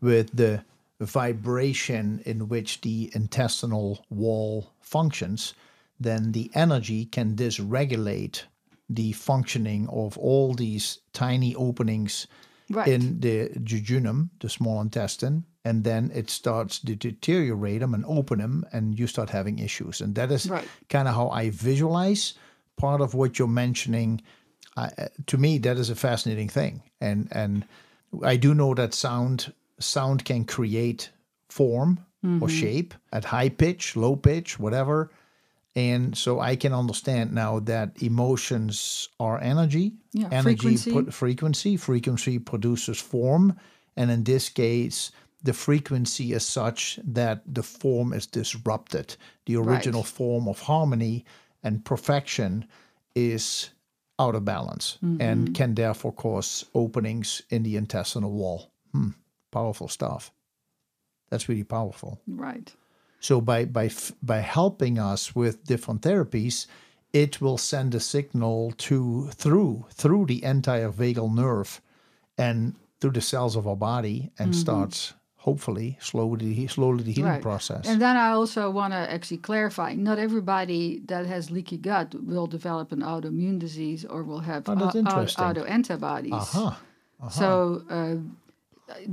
with 0.00 0.34
the 0.36 0.64
vibration 1.00 2.22
in 2.24 2.48
which 2.48 2.80
the 2.80 3.10
intestinal 3.14 4.04
wall 4.10 4.72
functions, 4.80 5.54
then 6.00 6.32
the 6.32 6.50
energy 6.54 7.04
can 7.04 7.36
dysregulate 7.36 8.42
the 8.88 9.12
functioning 9.12 9.88
of 9.88 10.18
all 10.18 10.54
these 10.54 10.98
tiny 11.12 11.54
openings 11.54 12.26
Right. 12.70 12.88
in 12.88 13.20
the 13.20 13.50
jejunum, 13.62 14.30
the 14.40 14.48
small 14.48 14.80
intestine, 14.80 15.44
and 15.64 15.84
then 15.84 16.10
it 16.14 16.30
starts 16.30 16.78
to 16.80 16.94
deteriorate 16.96 17.80
them 17.80 17.92
and 17.92 18.04
open 18.06 18.38
them, 18.38 18.64
and 18.72 18.98
you 18.98 19.06
start 19.06 19.28
having 19.30 19.58
issues. 19.58 20.00
And 20.00 20.14
that 20.14 20.32
is 20.32 20.48
Right. 20.48 20.66
kind 20.88 21.06
of 21.06 21.14
how 21.14 21.28
I 21.28 21.50
visualize 21.50 22.34
part 22.76 23.00
of 23.02 23.12
what 23.14 23.38
you're 23.38 23.46
mentioning. 23.48 24.22
I 24.76 24.86
uh, 24.98 25.08
to 25.26 25.38
me, 25.38 25.58
that 25.58 25.76
is 25.76 25.90
a 25.90 25.94
fascinating 25.94 26.48
thing, 26.48 26.82
and 27.00 27.28
and 27.32 27.64
I 28.22 28.36
do 28.36 28.54
know 28.54 28.74
that 28.74 28.94
sound 28.94 29.52
sound 29.78 30.24
can 30.24 30.44
create 30.44 31.10
form 31.48 31.98
or 32.40 32.48
shape 32.48 32.94
at 33.12 33.24
high 33.24 33.48
pitch, 33.48 33.96
low 33.96 34.14
pitch, 34.14 34.58
whatever. 34.58 35.10
And 35.74 36.16
so 36.16 36.38
I 36.38 36.54
can 36.56 36.72
understand 36.72 37.32
now 37.32 37.58
that 37.60 38.02
emotions 38.02 39.08
are 39.18 39.40
energy. 39.40 39.94
Yeah, 40.12 40.28
energy 40.30 40.76
frequency. 40.76 40.92
put 40.92 41.14
frequency. 41.14 41.76
Frequency 41.76 42.38
produces 42.38 43.00
form. 43.00 43.58
And 43.96 44.10
in 44.10 44.24
this 44.24 44.48
case, 44.48 45.10
the 45.42 45.52
frequency 45.52 46.32
is 46.32 46.46
such 46.46 47.00
that 47.02 47.42
the 47.46 47.62
form 47.62 48.12
is 48.12 48.26
disrupted. 48.26 49.16
The 49.46 49.56
original 49.56 50.02
form 50.04 50.46
of 50.46 50.60
harmony 50.60 51.24
and 51.64 51.84
perfection 51.84 52.66
is 53.14 53.70
out 54.22 54.34
of 54.34 54.44
balance 54.44 54.98
and 55.20 55.54
can 55.58 55.74
therefore 55.74 56.14
cause 56.14 56.64
openings 56.74 57.42
in 57.50 57.62
the 57.62 57.76
intestinal 57.76 58.32
wall. 58.32 58.58
Hmm, 58.92 59.10
powerful 59.50 59.88
stuff. 59.88 60.30
That's 61.30 61.48
really 61.48 61.64
powerful. 61.64 62.20
Right. 62.26 62.74
So 63.20 63.40
by 63.40 63.64
by 63.66 63.86
f- 63.86 64.12
by 64.22 64.40
helping 64.58 64.98
us 64.98 65.34
with 65.34 65.64
different 65.64 66.02
therapies, 66.02 66.66
it 67.12 67.40
will 67.40 67.58
send 67.58 67.94
a 67.94 68.00
signal 68.00 68.72
to 68.88 69.28
through 69.42 69.86
through 70.00 70.26
the 70.26 70.42
entire 70.44 70.90
vagal 70.90 71.34
nerve 71.34 71.80
and 72.36 72.74
through 73.00 73.12
the 73.12 73.20
cells 73.20 73.56
of 73.56 73.66
our 73.66 73.76
body 73.76 74.30
and 74.38 74.54
starts 74.54 75.14
hopefully 75.46 75.96
slowly 76.00 76.66
slowly 76.68 77.02
the 77.04 77.12
healing 77.12 77.32
Right. 77.32 77.42
process. 77.42 77.84
And 77.90 77.98
then 78.00 78.16
I 78.16 78.28
also 78.38 78.62
want 78.70 78.92
to 78.92 79.02
actually 79.16 79.38
clarify: 79.50 79.94
not 79.94 80.18
everybody 80.18 80.82
that 81.06 81.24
has 81.26 81.50
leaky 81.50 81.78
gut 81.78 82.14
will 82.32 82.46
develop 82.58 82.92
an 82.92 83.00
autoimmune 83.12 83.58
disease 83.58 84.04
or 84.12 84.20
will 84.22 84.40
have 84.50 84.62
Oh, 84.68 84.72
au- 84.72 85.54
autoantibodies. 85.54 86.32
Aha. 86.32 86.80
So 87.30 87.82
uh, 87.90 88.16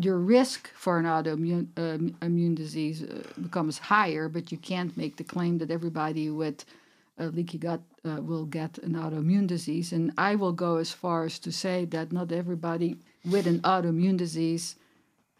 your 0.06 0.18
risk 0.18 0.70
for 0.84 0.94
an 1.00 1.06
autoimmune 1.06 1.68
um 1.78 2.16
immune 2.22 2.56
disease 2.56 2.98
uh, 3.04 3.08
becomes 3.42 3.78
higher, 3.80 4.30
but 4.30 4.52
you 4.52 4.58
can't 4.72 4.96
make 4.98 5.14
the 5.16 5.24
claim 5.24 5.58
that 5.60 5.70
everybody 5.72 6.30
with 6.30 6.66
a 7.18 7.26
leaky 7.38 7.58
gut 7.58 7.82
uh, 8.06 8.22
will 8.30 8.46
get 8.46 8.78
an 8.80 8.94
autoimmune 8.94 9.48
disease. 9.48 9.88
And 9.96 10.12
I 10.18 10.36
will 10.36 10.54
go 10.54 10.78
as 10.78 10.92
far 10.92 11.26
as 11.26 11.40
to 11.40 11.52
say 11.52 11.86
that 11.86 12.12
not 12.12 12.32
everybody 12.32 12.96
with 13.34 13.46
an 13.48 13.60
autoimmune 13.62 14.18
disease 14.18 14.76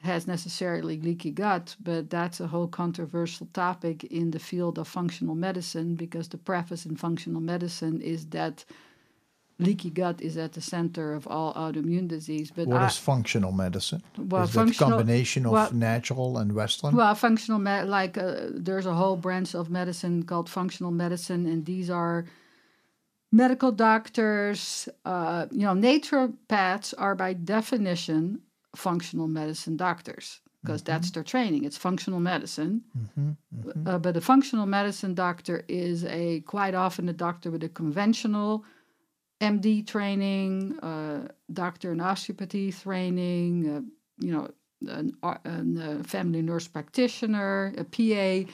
has 0.02 0.28
necessarily 0.28 1.00
leaky 1.00 1.32
gut, 1.32 1.76
but 1.84 2.10
that's 2.10 2.40
a 2.40 2.48
whole 2.48 2.68
controversial 2.68 3.48
topic 3.54 4.06
in 4.06 4.32
the 4.32 4.40
field 4.40 4.80
of 4.80 4.88
functional 4.88 5.36
medicine 5.36 5.96
because 5.96 6.30
the 6.30 6.38
preface 6.38 6.86
in 6.86 6.96
functional 6.96 7.42
medicine 7.42 8.00
is 8.02 8.28
that 8.28 8.64
leaky 9.60 9.90
gut 9.90 10.22
is 10.22 10.38
at 10.38 10.54
the 10.54 10.62
center 10.62 11.14
of 11.14 11.28
all 11.28 11.54
autoimmune 11.54 12.08
disease. 12.08 12.50
But 12.50 12.68
What 12.68 12.82
I, 12.82 12.88
is 12.88 12.98
functional 12.98 13.52
medicine? 13.52 14.02
Well, 14.18 14.44
is 14.44 14.54
that 14.54 14.70
a 14.70 14.74
combination 14.74 15.46
of 15.46 15.52
well- 15.52 15.74
natural 15.74 16.38
and 16.38 16.54
Western? 16.54 16.96
well, 16.96 17.14
functional 17.16 17.60
med 17.60 17.90
like 17.90 18.18
uh, 18.18 18.48
there's 18.54 18.86
a 18.86 18.94
whole 18.94 19.18
branch 19.18 19.54
of 19.54 19.70
medicine 19.70 20.24
called 20.24 20.50
functional 20.50 20.92
medicine, 20.92 21.46
and 21.46 21.66
these 21.66 21.90
are 21.90 22.24
medical 23.34 23.74
doctors. 23.74 24.88
Uh, 25.04 25.48
you 25.52 25.66
know, 25.66 25.74
naturopaths 25.74 26.94
are 26.98 27.16
by 27.16 27.34
definition 27.34 28.42
functional 28.76 29.28
medicine 29.28 29.78
doctors 29.78 30.42
because 30.62 30.84
that's 30.84 31.12
their 31.12 31.24
training. 31.24 31.64
It's 31.64 31.78
functional 31.78 32.20
medicine. 32.20 32.82
Uh, 33.88 33.98
but 33.98 34.18
a 34.18 34.22
functional 34.22 34.66
medicine 34.66 35.14
doctor 35.14 35.64
is 35.68 36.04
a 36.06 36.42
quite 36.42 36.76
often 36.76 37.08
a 37.10 37.14
doctor 37.14 37.50
with 37.50 37.64
a 37.64 37.70
conventional 37.70 38.66
MD 39.42 39.88
training, 39.88 40.78
uh, 40.80 41.30
doctor 41.54 41.94
in 41.94 42.02
osteopathy 42.02 42.74
training, 42.74 43.70
uh, 43.70 43.82
you 44.20 44.34
know, 44.34 44.50
an, 44.88 45.14
ar- 45.24 45.42
an, 45.46 45.78
uh, 45.78 46.04
family 46.04 46.42
nurse 46.42 46.68
practitioner, 46.68 47.74
a 47.78 47.86
PA. 47.86 48.52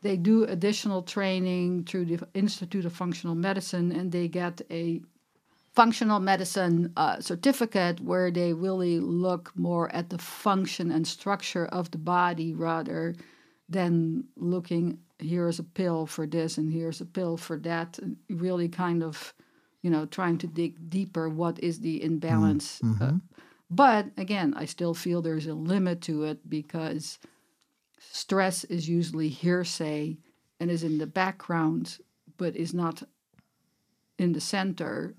They 0.00 0.16
do 0.16 0.44
additional 0.44 1.02
training 1.02 1.84
through 1.84 2.04
the 2.04 2.28
Institute 2.34 2.84
of 2.84 2.92
Functional 2.92 3.34
Medicine, 3.34 3.90
and 3.90 4.12
they 4.12 4.28
get 4.28 4.60
a 4.70 5.00
functional 5.78 6.18
medicine 6.18 6.92
uh, 6.96 7.20
certificate 7.20 8.00
where 8.00 8.32
they 8.32 8.52
really 8.52 8.98
look 8.98 9.52
more 9.54 9.94
at 9.94 10.10
the 10.10 10.18
function 10.18 10.90
and 10.90 11.06
structure 11.06 11.66
of 11.66 11.88
the 11.92 11.98
body 11.98 12.52
rather 12.52 13.14
than 13.68 14.24
looking 14.34 14.98
here's 15.20 15.60
a 15.60 15.62
pill 15.62 16.04
for 16.04 16.26
this 16.26 16.58
and 16.58 16.72
here's 16.72 17.00
a 17.00 17.06
pill 17.06 17.36
for 17.36 17.56
that. 17.58 17.96
And 18.00 18.16
really 18.28 18.68
kind 18.68 19.04
of 19.04 19.32
you 19.82 19.90
know 19.90 20.04
trying 20.06 20.38
to 20.38 20.48
dig 20.48 20.90
deeper 20.90 21.28
what 21.28 21.62
is 21.62 21.78
the 21.78 22.02
imbalance 22.02 22.80
uh, 23.00 23.12
but 23.70 24.06
again 24.16 24.54
i 24.56 24.64
still 24.64 24.94
feel 24.94 25.22
there's 25.22 25.46
a 25.46 25.54
limit 25.54 26.00
to 26.02 26.24
it 26.24 26.38
because 26.50 27.18
stress 28.00 28.64
is 28.64 28.88
usually 28.88 29.28
hearsay 29.28 30.16
and 30.58 30.70
is 30.70 30.82
in 30.82 30.98
the 30.98 31.06
background 31.06 31.98
but 32.36 32.56
is 32.56 32.74
not 32.74 33.04
in 34.18 34.32
the 34.32 34.40
center 34.40 35.14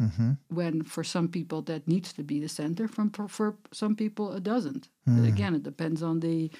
when 0.49 0.83
for 0.83 1.03
some 1.03 1.27
people 1.29 1.61
that 1.63 1.87
needs 1.87 2.13
to 2.13 2.23
be 2.23 2.39
the 2.39 2.49
center 2.49 2.87
from 2.87 3.09
for, 3.09 3.55
some 3.71 3.95
people 3.95 4.33
it 4.33 4.43
doesn't. 4.43 4.89
But 5.05 5.27
again 5.27 5.55
it 5.55 5.63
depends 5.63 6.03
on 6.03 6.19
the 6.19 6.51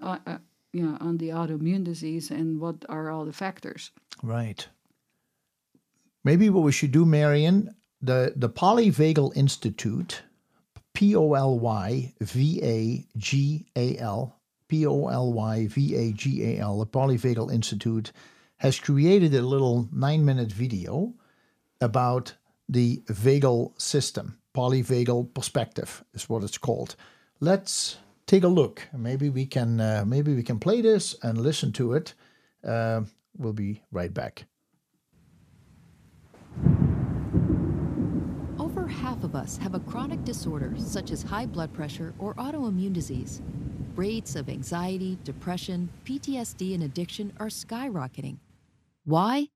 uh, 0.00 0.18
uh, 0.26 0.38
you 0.72 0.82
know 0.82 0.96
on 1.00 1.16
the 1.18 1.30
autoimmune 1.30 1.84
disease 1.84 2.30
and 2.30 2.60
what 2.60 2.84
are 2.88 3.10
all 3.10 3.24
the 3.24 3.32
factors. 3.32 3.90
Right. 4.22 4.68
Maybe 6.22 6.50
what 6.50 6.64
we 6.64 6.72
should 6.72 6.92
do, 6.92 7.06
Marion, 7.06 7.74
the, 8.02 8.34
the 8.36 8.50
Polyvagal 8.50 9.36
Institute, 9.36 10.22
P 10.92 11.16
O 11.16 11.32
L 11.32 11.58
Y 11.58 12.12
V 12.20 12.60
A 12.62 13.06
G 13.16 13.66
A 13.74 13.96
L, 13.98 14.38
P 14.68 14.86
O 14.86 15.08
L 15.08 15.32
Y 15.32 15.66
V 15.66 15.96
A 15.96 16.12
G 16.12 16.44
A 16.44 16.58
L, 16.58 16.78
the 16.78 16.86
Polyvagal 16.86 17.52
Institute, 17.52 18.12
has 18.58 18.78
created 18.78 19.34
a 19.34 19.40
little 19.40 19.88
nine 19.92 20.24
minute 20.24 20.52
video 20.52 21.14
about 21.80 22.34
the 22.68 23.02
vagal 23.08 23.80
system. 23.80 24.38
Polyvagal 24.54 25.32
perspective 25.34 26.04
is 26.14 26.28
what 26.28 26.42
it's 26.42 26.58
called. 26.58 26.96
Let's 27.40 27.98
take 28.26 28.44
a 28.44 28.48
look. 28.48 28.88
Maybe 28.96 29.28
we 29.28 29.46
can 29.46 29.80
uh, 29.80 30.04
maybe 30.06 30.34
we 30.34 30.42
can 30.42 30.58
play 30.58 30.80
this 30.80 31.16
and 31.22 31.38
listen 31.38 31.72
to 31.72 31.94
it. 31.94 32.14
Uh, 32.64 33.02
we'll 33.38 33.52
be 33.52 33.82
right 33.90 34.12
back. 34.12 34.44
Over 38.58 38.86
half 38.86 39.24
of 39.24 39.34
us 39.34 39.56
have 39.58 39.74
a 39.74 39.80
chronic 39.80 40.24
disorder 40.24 40.74
such 40.76 41.10
as 41.10 41.22
high 41.22 41.46
blood 41.46 41.72
pressure 41.72 42.12
or 42.18 42.34
autoimmune 42.34 42.92
disease. 42.92 43.40
Rates 43.96 44.36
of 44.36 44.48
anxiety, 44.48 45.18
depression, 45.24 45.88
PTSD, 46.04 46.74
and 46.74 46.84
addiction 46.84 47.32
are 47.38 47.48
skyrocketing. 47.48 48.36
Why? 49.04 49.48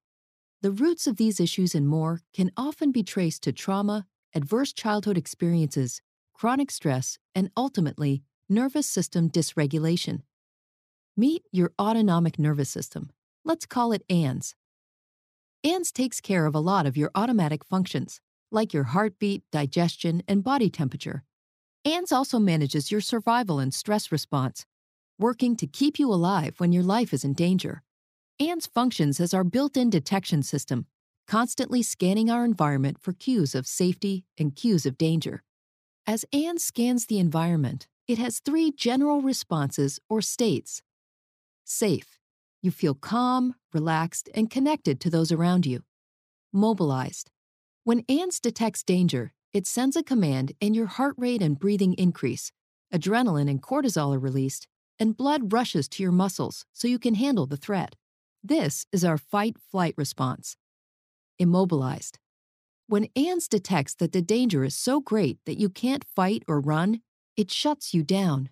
The 0.65 0.73
roots 0.73 1.07
of 1.07 1.19
these 1.19 1.41
issues 1.41 1.75
and 1.75 1.87
more 1.87 2.23
can 2.33 2.51
often 2.57 2.91
be 2.91 3.03
traced 3.03 3.43
to 3.43 3.53
trauma, 3.53 4.07
adverse 4.35 4.73
childhood 4.73 5.19
experiences, 5.19 6.01
chronic 6.33 6.71
stress, 6.71 7.19
and 7.35 7.51
ultimately, 7.55 8.23
nervous 8.49 8.87
system 8.87 9.29
dysregulation. 9.29 10.23
Meet 11.19 11.43
your 11.53 11.73
autonomic 11.79 12.39
nervous 12.39 12.71
system. 12.71 13.11
Let's 13.45 13.67
call 13.67 13.93
it 13.93 14.05
ANS. 14.09 14.55
ANS 15.63 15.93
takes 15.93 16.23
care 16.23 16.47
of 16.47 16.55
a 16.55 16.61
lot 16.61 16.87
of 16.87 16.97
your 16.97 17.11
automatic 17.15 17.63
functions, 17.63 18.23
like 18.51 18.73
your 18.73 18.85
heartbeat, 18.85 19.43
digestion, 19.53 20.23
and 20.27 20.43
body 20.43 20.71
temperature. 20.71 21.25
ANS 21.85 22.11
also 22.11 22.39
manages 22.39 22.91
your 22.91 23.03
survival 23.03 23.59
and 23.59 23.75
stress 23.75 24.11
response, 24.11 24.65
working 25.19 25.57
to 25.57 25.67
keep 25.67 25.99
you 25.99 26.11
alive 26.11 26.55
when 26.57 26.73
your 26.73 26.83
life 26.83 27.13
is 27.13 27.23
in 27.23 27.35
danger. 27.35 27.83
ANS 28.41 28.67
functions 28.67 29.21
as 29.21 29.33
our 29.33 29.45
built 29.45 29.77
in 29.77 29.91
detection 29.91 30.43
system, 30.43 30.87
constantly 31.29 31.83
scanning 31.83 32.31
our 32.31 32.45
environment 32.45 32.99
for 33.01 33.13
cues 33.13 33.55
of 33.55 33.67
safety 33.67 34.25
and 34.37 34.57
cues 34.57 34.85
of 34.87 34.99
danger. 34.99 35.43
As 36.07 36.25
ANS 36.33 36.63
scans 36.63 37.07
the 37.07 37.19
environment, 37.19 37.87
it 38.09 38.19
has 38.19 38.41
three 38.41 38.73
general 38.73 39.23
responses 39.23 40.01
or 40.09 40.21
states 40.21 40.83
safe. 41.65 42.19
You 42.61 42.71
feel 42.71 42.95
calm, 42.95 43.55
relaxed, 43.73 44.29
and 44.35 44.51
connected 44.51 45.01
to 45.01 45.11
those 45.11 45.33
around 45.33 45.65
you. 45.65 45.83
Mobilized. 46.53 47.31
When 47.85 48.05
ANS 48.09 48.41
detects 48.41 48.83
danger, 48.83 49.33
it 49.53 49.67
sends 49.67 49.97
a 49.97 50.03
command 50.03 50.53
and 50.61 50.75
your 50.75 50.87
heart 50.87 51.15
rate 51.17 51.41
and 51.41 51.59
breathing 51.59 51.95
increase. 51.95 52.53
Adrenaline 52.93 53.49
and 53.49 53.63
cortisol 53.63 54.15
are 54.15 54.19
released, 54.19 54.67
and 54.99 55.17
blood 55.17 55.53
rushes 55.53 55.89
to 55.89 56.03
your 56.03 56.13
muscles 56.13 56.67
so 56.73 56.89
you 56.89 56.99
can 56.99 57.15
handle 57.15 57.47
the 57.47 57.57
threat. 57.57 57.97
This 58.47 58.85
is 58.93 59.07
our 59.07 59.17
fight 59.17 59.57
flight 59.71 59.95
response. 59.97 60.59
Immobilized. 61.39 62.19
When 62.87 63.09
ANS 63.17 63.49
detects 63.49 63.95
that 63.95 64.13
the 64.13 64.21
danger 64.21 64.65
is 64.65 64.75
so 64.75 65.01
great 65.01 65.39
that 65.47 65.59
you 65.59 65.71
can't 65.71 66.05
fight 66.15 66.43
or 66.47 66.61
run, 66.61 67.01
it 67.39 67.51
shuts 67.51 67.95
you 67.95 68.03
down. 68.03 68.51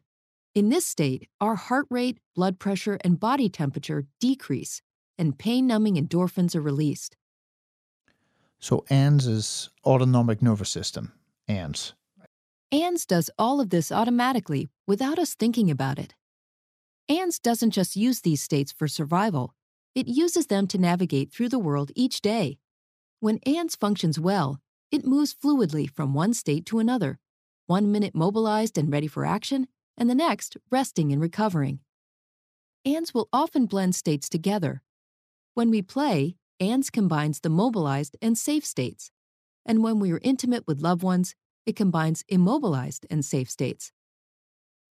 In 0.55 0.71
this 0.71 0.87
state, 0.87 1.29
our 1.43 1.57
heart 1.57 1.87
rate, 1.91 2.21
blood 2.35 2.59
pressure, 2.59 2.97
and 3.05 3.21
body 3.21 3.51
temperature 3.51 4.07
decrease, 4.19 4.81
and 5.19 5.39
pain 5.39 5.67
numbing 5.67 5.97
endorphins 5.97 6.57
are 6.57 6.63
released. 6.63 7.19
So 8.59 8.87
ANS 8.89 9.27
is 9.27 9.69
autonomic 9.85 10.41
nervous 10.41 10.71
system. 10.71 11.13
ANS. 11.49 11.93
ANS 12.73 13.05
does 13.05 13.29
all 13.39 13.61
of 13.61 13.69
this 13.69 13.93
automatically 13.93 14.71
without 14.87 15.19
us 15.19 15.35
thinking 15.35 15.71
about 15.71 15.99
it. 15.99 16.15
ANS 17.11 17.39
doesn't 17.39 17.73
just 17.73 17.95
use 17.95 18.23
these 18.23 18.43
states 18.43 18.73
for 18.73 18.89
survival, 18.89 19.55
it 19.95 20.09
uses 20.09 20.47
them 20.47 20.67
to 20.69 20.79
navigate 20.79 21.33
through 21.33 21.49
the 21.49 21.59
world 21.59 21.91
each 21.95 22.21
day. 22.21 22.59
When 23.21 23.39
ANS 23.47 23.77
functions 23.77 24.19
well, 24.19 24.61
it 24.91 25.07
moves 25.07 25.35
fluidly 25.35 25.89
from 25.89 26.15
one 26.15 26.35
state 26.35 26.67
to 26.67 26.79
another, 26.79 27.19
one 27.67 27.93
minute 27.93 28.15
mobilized 28.15 28.77
and 28.77 28.93
ready 28.93 29.07
for 29.07 29.25
action, 29.25 29.69
and 29.97 30.09
the 30.09 30.15
next 30.15 30.57
resting 30.71 31.13
and 31.13 31.21
recovering. 31.21 31.81
ANS 32.85 33.15
will 33.15 33.29
often 33.33 33.67
blend 33.67 33.95
states 33.95 34.29
together. 34.29 34.83
When 35.55 35.71
we 35.71 35.83
play, 35.83 36.37
ANS 36.59 36.91
combines 36.91 37.41
the 37.41 37.51
mobilized 37.51 38.17
and 38.21 38.37
safe 38.37 38.65
states. 38.65 39.11
And 39.65 39.83
when 39.83 40.01
we 40.01 40.13
are 40.13 40.21
intimate 40.23 40.67
with 40.67 40.81
loved 40.81 41.03
ones, 41.03 41.35
it 41.65 41.77
combines 41.77 42.25
immobilized 42.29 43.07
and 43.09 43.25
safe 43.25 43.49
states. 43.49 43.93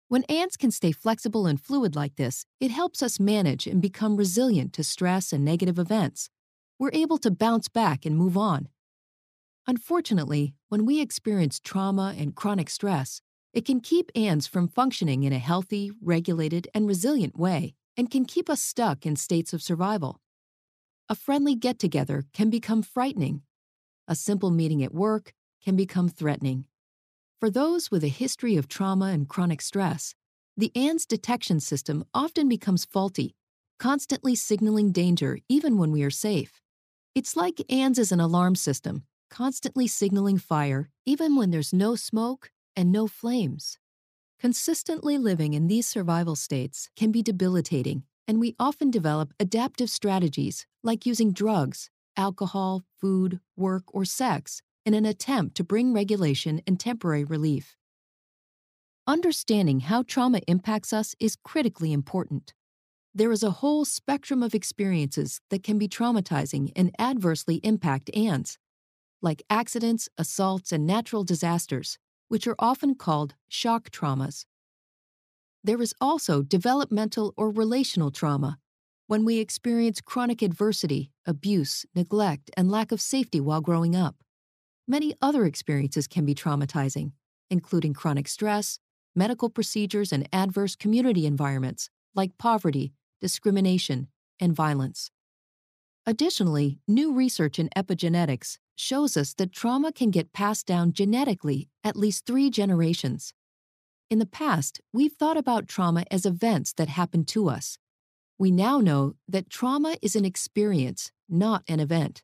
When 0.08 0.24
ANS 0.26 0.56
can 0.56 0.70
stay 0.70 0.92
flexible 0.92 1.48
and 1.48 1.60
fluid 1.60 1.96
like 1.96 2.16
this, 2.16 2.46
it 2.60 2.70
helps 2.70 3.02
us 3.02 3.20
manage 3.20 3.66
and 3.66 3.82
become 3.82 4.18
resilient 4.18 4.72
to 4.74 4.84
stress 4.84 5.34
and 5.34 5.44
negative 5.44 5.80
events. 5.80 6.30
We're 6.78 6.92
able 6.94 7.18
to 7.20 7.32
bounce 7.32 7.70
back 7.70 8.06
and 8.06 8.16
move 8.16 8.38
on. 8.38 8.70
Unfortunately, 9.66 10.54
when 10.70 10.86
we 10.86 11.02
experience 11.02 11.60
trauma 11.60 12.14
and 12.16 12.36
chronic 12.36 12.70
stress, 12.70 13.22
it 13.52 13.66
can 13.66 13.80
keep 13.80 14.12
ANS 14.14 14.46
from 14.46 14.68
functioning 14.68 15.24
in 15.24 15.34
a 15.34 15.40
healthy, 15.40 15.92
regulated, 16.00 16.68
and 16.76 16.88
resilient 16.88 17.40
way 17.40 17.74
and 17.98 18.12
can 18.12 18.26
keep 18.26 18.48
us 18.48 18.62
stuck 18.62 19.08
in 19.08 19.16
states 19.16 19.54
of 19.54 19.64
survival. 19.64 20.20
A 21.10 21.16
friendly 21.16 21.56
get 21.56 21.80
together 21.80 22.26
can 22.32 22.52
become 22.52 22.84
frightening. 22.84 23.42
A 24.08 24.14
simple 24.14 24.52
meeting 24.52 24.84
at 24.84 24.94
work 24.94 25.34
can 25.64 25.76
become 25.76 26.10
threatening. 26.10 26.66
For 27.42 27.50
those 27.50 27.92
with 27.92 28.04
a 28.06 28.08
history 28.08 28.56
of 28.56 28.70
trauma 28.70 29.08
and 29.08 29.28
chronic 29.28 29.62
stress, 29.62 30.16
the 30.56 30.72
ANS 30.74 31.06
detection 31.06 31.60
system 31.60 32.06
often 32.14 32.48
becomes 32.48 32.86
faulty, 32.86 33.36
constantly 33.78 34.36
signaling 34.36 34.94
danger 34.94 35.40
even 35.50 35.78
when 35.78 35.92
we 35.92 36.02
are 36.04 36.10
safe. 36.10 36.62
It's 37.14 37.36
like 37.36 37.62
ANS 37.70 38.00
is 38.00 38.14
an 38.14 38.22
alarm 38.22 38.56
system, 38.56 39.04
constantly 39.30 39.86
signaling 39.86 40.38
fire 40.38 40.90
even 41.06 41.36
when 41.36 41.52
there's 41.52 41.74
no 41.74 41.98
smoke 41.98 42.52
and 42.74 42.90
no 42.90 43.06
flames. 43.06 43.80
Consistently 44.40 45.18
living 45.18 45.54
in 45.54 45.68
these 45.68 45.88
survival 45.88 46.38
states 46.38 46.90
can 46.96 47.12
be 47.12 47.22
debilitating, 47.22 48.04
and 48.30 48.40
we 48.40 48.56
often 48.58 48.90
develop 48.90 49.34
adaptive 49.42 49.90
strategies 49.90 50.66
like 50.84 51.06
using 51.06 51.34
drugs, 51.34 51.90
alcohol, 52.16 52.86
food, 52.98 53.42
work, 53.58 53.84
or 53.94 54.06
sex 54.06 54.62
in 54.86 54.94
an 54.94 55.06
attempt 55.06 55.56
to 55.56 55.64
bring 55.64 55.94
regulation 55.94 56.62
and 56.68 56.80
temporary 56.80 57.24
relief. 57.24 57.76
Understanding 59.08 59.82
how 59.82 60.04
trauma 60.04 60.42
impacts 60.48 60.94
us 60.94 61.16
is 61.20 61.38
critically 61.44 61.92
important. 61.92 62.54
There 63.14 63.32
is 63.32 63.44
a 63.44 63.52
whole 63.52 63.86
spectrum 63.86 64.44
of 64.44 64.54
experiences 64.54 65.42
that 65.50 65.64
can 65.64 65.78
be 65.78 65.88
traumatizing 65.88 66.72
and 66.76 66.92
adversely 67.00 67.58
impact 67.58 68.10
ANS, 68.16 68.58
like 69.22 69.44
accidents, 69.50 70.10
assaults, 70.18 70.72
and 70.72 70.86
natural 70.86 71.24
disasters, 71.24 71.98
which 72.28 72.46
are 72.48 72.56
often 72.60 72.96
called 72.96 73.36
shock 73.48 73.90
traumas. 73.90 74.46
There 75.64 75.82
is 75.82 75.96
also 76.02 76.42
developmental 76.42 77.34
or 77.38 77.50
relational 77.50 78.12
trauma, 78.12 78.58
when 79.08 79.24
we 79.24 79.38
experience 79.38 80.02
chronic 80.02 80.42
adversity, 80.42 81.12
abuse, 81.26 81.86
neglect, 81.96 82.52
and 82.58 82.70
lack 82.70 82.92
of 82.92 83.00
safety 83.00 83.40
while 83.40 83.62
growing 83.62 83.96
up. 83.96 84.16
Many 84.88 85.16
other 85.22 85.46
experiences 85.46 86.08
can 86.08 86.26
be 86.26 86.36
traumatizing, 86.36 87.12
including 87.50 87.94
chronic 87.94 88.28
stress, 88.28 88.80
medical 89.16 89.50
procedures, 89.50 90.12
and 90.12 90.30
adverse 90.32 90.76
community 90.76 91.26
environments 91.26 91.90
like 92.14 92.38
poverty, 92.38 92.94
discrimination, 93.20 94.08
and 94.40 94.56
violence. 94.56 95.10
Additionally, 96.06 96.78
new 96.88 97.14
research 97.14 97.58
in 97.58 97.70
epigenetics 97.76 98.60
shows 98.76 99.18
us 99.18 99.34
that 99.34 99.52
trauma 99.52 99.92
can 99.92 100.12
get 100.12 100.34
passed 100.34 100.68
down 100.68 100.94
genetically 100.94 101.68
at 101.84 101.96
least 101.96 102.26
three 102.26 102.52
generations. 102.52 103.34
In 104.12 104.20
the 104.20 104.26
past, 104.28 104.82
we've 104.94 105.14
thought 105.14 105.38
about 105.38 105.68
trauma 105.68 106.04
as 106.12 106.28
events 106.28 106.74
that 106.74 106.90
happen 106.90 107.26
to 107.26 107.50
us. 107.50 107.80
We 108.38 108.52
now 108.52 108.80
know 108.80 109.16
that 109.28 109.50
trauma 109.50 109.98
is 110.02 110.16
an 110.16 110.26
experience, 110.26 111.12
not 111.28 111.64
an 111.68 111.80
event. 111.80 112.22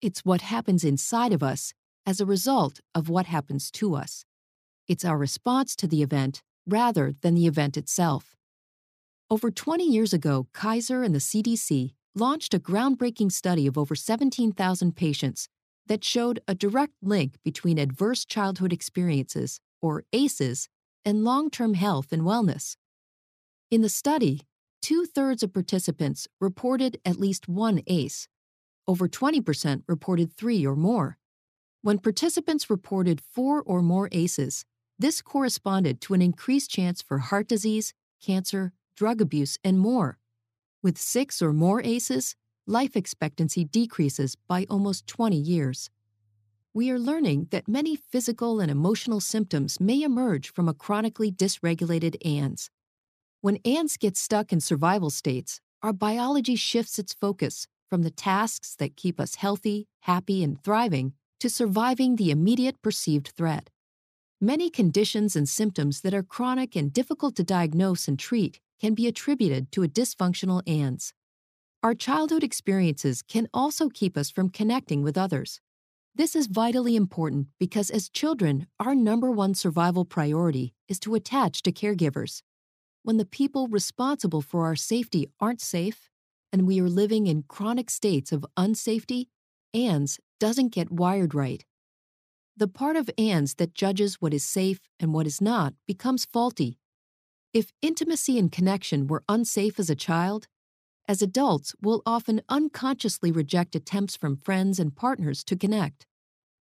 It's 0.00 0.24
what 0.24 0.42
happens 0.42 0.84
inside 0.84 1.32
of 1.32 1.42
us 1.42 1.74
as 2.10 2.20
a 2.20 2.26
result 2.26 2.80
of 2.92 3.08
what 3.08 3.26
happens 3.26 3.70
to 3.70 3.94
us. 3.94 4.24
It's 4.88 5.04
our 5.04 5.16
response 5.16 5.76
to 5.76 5.86
the 5.86 6.02
event 6.02 6.42
rather 6.66 7.14
than 7.22 7.36
the 7.36 7.46
event 7.46 7.76
itself. 7.76 8.34
Over 9.30 9.52
20 9.52 9.84
years 9.84 10.12
ago, 10.12 10.48
Kaiser 10.52 11.04
and 11.04 11.14
the 11.14 11.20
CDC 11.20 11.92
launched 12.16 12.52
a 12.52 12.58
groundbreaking 12.58 13.30
study 13.30 13.64
of 13.68 13.78
over 13.78 13.94
17,000 13.94 14.96
patients 14.96 15.48
that 15.86 16.02
showed 16.02 16.40
a 16.48 16.54
direct 16.56 16.94
link 17.00 17.36
between 17.44 17.78
adverse 17.78 18.24
childhood 18.24 18.72
experiences, 18.72 19.60
or 19.80 20.02
ACEs, 20.12 20.68
and 21.04 21.22
long 21.22 21.48
term 21.48 21.74
health 21.74 22.10
and 22.10 22.22
wellness. 22.22 22.74
In 23.70 23.82
the 23.82 23.88
study, 23.88 24.40
two 24.82 25.06
thirds 25.06 25.44
of 25.44 25.52
participants 25.52 26.26
reported 26.40 26.98
at 27.04 27.20
least 27.20 27.48
one 27.48 27.82
ACE. 27.86 28.26
Over 28.88 29.06
20% 29.06 29.84
reported 29.86 30.32
three 30.32 30.66
or 30.66 30.74
more. 30.74 31.19
When 31.82 31.98
participants 31.98 32.68
reported 32.68 33.22
four 33.22 33.62
or 33.62 33.80
more 33.80 34.10
ACEs, 34.12 34.66
this 34.98 35.22
corresponded 35.22 36.02
to 36.02 36.12
an 36.12 36.20
increased 36.20 36.70
chance 36.70 37.00
for 37.00 37.18
heart 37.18 37.48
disease, 37.48 37.94
cancer, 38.20 38.74
drug 38.94 39.22
abuse, 39.22 39.56
and 39.64 39.78
more. 39.78 40.18
With 40.82 40.98
six 40.98 41.40
or 41.40 41.54
more 41.54 41.80
ACEs, 41.82 42.36
life 42.66 42.96
expectancy 42.96 43.64
decreases 43.64 44.36
by 44.46 44.66
almost 44.68 45.06
20 45.06 45.38
years. 45.38 45.88
We 46.74 46.90
are 46.90 46.98
learning 46.98 47.48
that 47.50 47.66
many 47.66 47.96
physical 47.96 48.60
and 48.60 48.70
emotional 48.70 49.20
symptoms 49.20 49.80
may 49.80 50.02
emerge 50.02 50.52
from 50.52 50.68
a 50.68 50.74
chronically 50.74 51.32
dysregulated 51.32 52.14
ANS. 52.22 52.68
When 53.40 53.56
ANS 53.64 53.96
gets 53.96 54.20
stuck 54.20 54.52
in 54.52 54.60
survival 54.60 55.08
states, 55.08 55.62
our 55.82 55.94
biology 55.94 56.56
shifts 56.56 56.98
its 56.98 57.14
focus 57.14 57.66
from 57.88 58.02
the 58.02 58.10
tasks 58.10 58.76
that 58.76 58.96
keep 58.96 59.18
us 59.18 59.36
healthy, 59.36 59.88
happy, 60.00 60.44
and 60.44 60.62
thriving 60.62 61.14
to 61.40 61.50
surviving 61.50 62.16
the 62.16 62.30
immediate 62.30 62.80
perceived 62.82 63.32
threat. 63.36 63.70
Many 64.40 64.70
conditions 64.70 65.36
and 65.36 65.48
symptoms 65.48 66.00
that 66.00 66.14
are 66.14 66.22
chronic 66.22 66.76
and 66.76 66.92
difficult 66.92 67.36
to 67.36 67.42
diagnose 67.42 68.08
and 68.08 68.18
treat 68.18 68.60
can 68.80 68.94
be 68.94 69.06
attributed 69.06 69.70
to 69.72 69.82
a 69.82 69.88
dysfunctional 69.88 70.62
ANS. 70.66 71.12
Our 71.82 71.94
childhood 71.94 72.42
experiences 72.42 73.22
can 73.22 73.48
also 73.52 73.88
keep 73.88 74.16
us 74.16 74.30
from 74.30 74.50
connecting 74.50 75.02
with 75.02 75.18
others. 75.18 75.60
This 76.14 76.34
is 76.34 76.46
vitally 76.46 76.96
important 76.96 77.48
because 77.58 77.88
as 77.90 78.08
children, 78.08 78.66
our 78.78 78.94
number 78.94 79.30
one 79.30 79.54
survival 79.54 80.04
priority 80.04 80.74
is 80.88 80.98
to 81.00 81.14
attach 81.14 81.62
to 81.62 81.72
caregivers. 81.72 82.42
When 83.02 83.16
the 83.16 83.24
people 83.24 83.68
responsible 83.68 84.42
for 84.42 84.66
our 84.66 84.76
safety 84.76 85.26
aren't 85.40 85.60
safe, 85.60 86.10
and 86.52 86.66
we 86.66 86.80
are 86.80 86.88
living 86.88 87.26
in 87.26 87.44
chronic 87.48 87.88
states 87.88 88.32
of 88.32 88.44
unsafety, 88.58 89.28
ANS 89.74 90.18
doesn't 90.38 90.72
get 90.72 90.90
wired 90.90 91.34
right. 91.34 91.64
The 92.56 92.68
part 92.68 92.96
of 92.96 93.10
ANS 93.16 93.54
that 93.54 93.74
judges 93.74 94.16
what 94.20 94.34
is 94.34 94.44
safe 94.44 94.80
and 94.98 95.14
what 95.14 95.26
is 95.26 95.40
not 95.40 95.74
becomes 95.86 96.24
faulty. 96.24 96.78
If 97.52 97.72
intimacy 97.80 98.38
and 98.38 98.50
connection 98.50 99.06
were 99.06 99.24
unsafe 99.28 99.78
as 99.78 99.90
a 99.90 99.94
child, 99.94 100.46
as 101.08 101.22
adults, 101.22 101.74
we'll 101.80 102.02
often 102.06 102.42
unconsciously 102.48 103.32
reject 103.32 103.74
attempts 103.74 104.16
from 104.16 104.36
friends 104.36 104.78
and 104.78 104.94
partners 104.94 105.42
to 105.44 105.56
connect. 105.56 106.06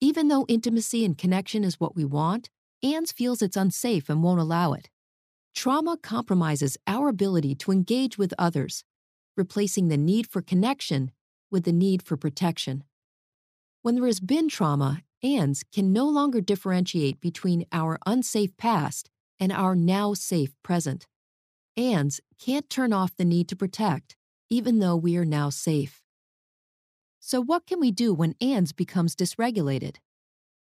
Even 0.01 0.27
though 0.27 0.45
intimacy 0.49 1.05
and 1.05 1.17
connection 1.17 1.63
is 1.63 1.79
what 1.79 1.95
we 1.95 2.03
want, 2.03 2.49
ANS 2.83 3.11
feels 3.11 3.41
it's 3.41 3.55
unsafe 3.55 4.09
and 4.09 4.23
won't 4.23 4.41
allow 4.41 4.73
it. 4.73 4.89
Trauma 5.55 5.97
compromises 5.97 6.77
our 6.87 7.07
ability 7.07 7.55
to 7.55 7.71
engage 7.71 8.17
with 8.17 8.33
others, 8.37 8.83
replacing 9.37 9.87
the 9.87 9.97
need 9.97 10.27
for 10.27 10.41
connection 10.41 11.11
with 11.51 11.63
the 11.63 11.71
need 11.71 12.01
for 12.01 12.17
protection. 12.17 12.83
When 13.83 13.95
there 13.95 14.05
has 14.05 14.21
been 14.21 14.47
trauma, 14.47 15.01
ANS 15.21 15.65
can 15.73 15.91
no 15.91 16.07
longer 16.07 16.39
differentiate 16.39 17.19
between 17.19 17.65
our 17.73 17.99
unsafe 18.05 18.55
past 18.55 19.09
and 19.41 19.51
our 19.51 19.75
now 19.75 20.13
safe 20.13 20.55
present. 20.63 21.05
ANS 21.75 22.21
can't 22.39 22.69
turn 22.69 22.93
off 22.93 23.17
the 23.17 23.25
need 23.25 23.49
to 23.49 23.57
protect, 23.57 24.15
even 24.49 24.79
though 24.79 24.95
we 24.95 25.17
are 25.17 25.25
now 25.25 25.49
safe. 25.49 26.01
So, 27.19 27.41
what 27.41 27.67
can 27.67 27.81
we 27.81 27.91
do 27.91 28.13
when 28.13 28.35
ANS 28.39 28.71
becomes 28.71 29.17
dysregulated? 29.17 29.97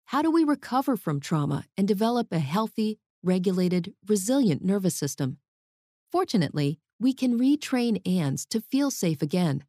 How 0.05 0.21
do 0.21 0.31
we 0.31 0.45
recover 0.45 0.95
from 0.95 1.19
trauma 1.19 1.65
and 1.75 1.89
develop 1.89 2.31
a 2.31 2.39
healthy, 2.39 2.97
regulated, 3.21 3.93
resilient 4.07 4.63
nervous 4.63 4.95
system? 4.95 5.39
Fortunately, 6.09 6.79
we 6.97 7.11
can 7.13 7.37
retrain 7.37 7.99
ANS 8.07 8.45
to 8.45 8.61
feel 8.61 8.89
safe 8.89 9.21
again. 9.21 9.65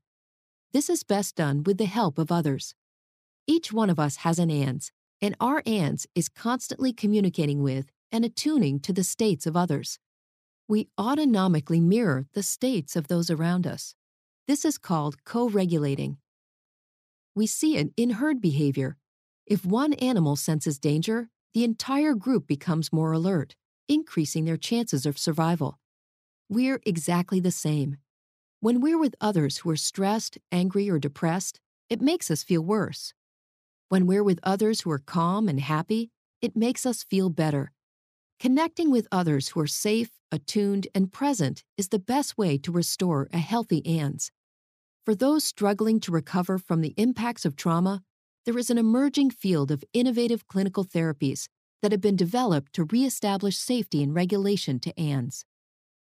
This 0.73 0.89
is 0.89 1.03
best 1.03 1.35
done 1.35 1.65
with 1.65 1.79
the 1.79 1.87
help 1.87 2.19
of 2.19 2.31
others. 2.31 2.77
Each 3.47 3.73
one 3.73 3.91
of 3.91 3.99
us 3.99 4.17
has 4.17 4.39
an 4.39 4.51
ANS, 4.51 4.93
and 5.21 5.35
our 5.41 5.63
ANS 5.67 6.07
is 6.15 6.29
constantly 6.29 6.93
communicating 6.93 7.63
with 7.63 7.91
and 8.13 8.25
attuning 8.25 8.81
to 8.81 8.93
the 8.93 9.05
states 9.05 9.47
of 9.47 9.57
others. 9.57 9.99
We 10.69 10.89
autonomically 10.99 11.83
mirror 11.83 12.27
the 12.35 12.43
states 12.43 12.95
of 12.95 13.09
those 13.09 13.31
around 13.31 13.67
us. 13.67 13.95
This 14.47 14.65
is 14.65 14.79
called 14.79 15.25
co 15.25 15.49
regulating. 15.49 16.19
We 17.35 17.47
see 17.47 17.77
it 17.77 17.93
in 17.97 18.11
herd 18.11 18.41
behavior. 18.41 18.97
If 19.47 19.65
one 19.65 19.95
animal 19.95 20.37
senses 20.37 20.79
danger, 20.79 21.29
the 21.53 21.65
entire 21.65 22.15
group 22.15 22.47
becomes 22.47 22.93
more 22.93 23.13
alert, 23.13 23.57
increasing 23.89 24.45
their 24.45 24.57
chances 24.57 25.05
of 25.05 25.19
survival. 25.19 25.79
We're 26.49 26.81
exactly 26.87 27.41
the 27.41 27.51
same. 27.51 27.97
When 28.61 28.81
we're 28.81 28.99
with 28.99 29.17
others 29.21 29.59
who 29.59 29.71
are 29.71 29.77
stressed, 29.77 30.39
angry, 30.53 30.89
or 30.89 30.99
depressed, 30.99 31.61
it 31.91 32.01
makes 32.01 32.31
us 32.31 32.43
feel 32.43 32.63
worse. 32.63 33.13
When 33.93 34.07
we're 34.07 34.25
with 34.25 34.41
others 34.43 34.81
who 34.81 34.91
are 34.91 34.99
calm 34.99 35.51
and 35.51 35.61
happy, 35.61 36.09
it 36.41 36.57
makes 36.57 36.87
us 36.87 37.03
feel 37.03 37.29
better. 37.29 37.73
Connecting 38.41 38.91
with 38.91 39.07
others 39.13 39.49
who 39.49 39.61
are 39.61 39.67
safe, 39.67 40.09
attuned, 40.31 40.89
and 40.95 41.13
present 41.13 41.63
is 41.77 41.89
the 41.89 41.99
best 41.99 42.39
way 42.39 42.57
to 42.57 42.73
restore 42.73 43.29
a 43.35 43.39
healthy 43.39 43.85
ANS. 43.85 44.31
For 45.05 45.15
those 45.15 45.45
struggling 45.45 46.01
to 46.01 46.11
recover 46.11 46.57
from 46.57 46.81
the 46.81 46.95
impacts 46.97 47.45
of 47.45 47.55
trauma, 47.55 48.01
there 48.47 48.57
is 48.57 48.71
an 48.71 48.79
emerging 48.79 49.29
field 49.29 49.71
of 49.71 49.85
innovative 49.93 50.49
clinical 50.49 50.87
therapies 50.87 51.49
that 51.83 51.93
have 51.93 52.01
been 52.01 52.17
developed 52.17 52.73
to 52.73 52.85
reestablish 52.85 53.59
safety 53.59 54.03
and 54.03 54.15
regulation 54.15 54.81
to 54.81 54.99
ANS. 54.99 55.45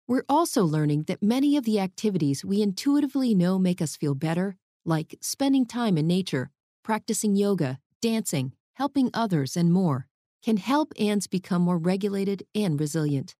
We're 0.07 0.27
also 0.29 0.65
learning 0.65 1.05
that 1.05 1.23
many 1.23 1.57
of 1.57 1.65
the 1.65 1.81
activities 1.81 2.45
we 2.45 2.61
intuitively 2.61 3.35
know 3.35 3.59
make 3.59 3.81
us 3.81 3.97
feel 3.97 4.15
better, 4.15 4.57
like 4.85 5.17
spending 5.23 5.65
time 5.65 5.97
in 5.97 6.07
nature, 6.07 6.51
practicing 6.83 7.37
yoga, 7.37 7.79
dancing, 8.01 8.53
helping 8.75 9.11
others, 9.13 9.57
and 9.57 9.73
more, 9.73 10.07
can 10.43 10.57
help 10.57 10.93
ANS 10.99 11.27
become 11.27 11.63
more 11.63 11.79
regulated 11.79 12.45
and 12.55 12.81
resilient. 12.81 13.35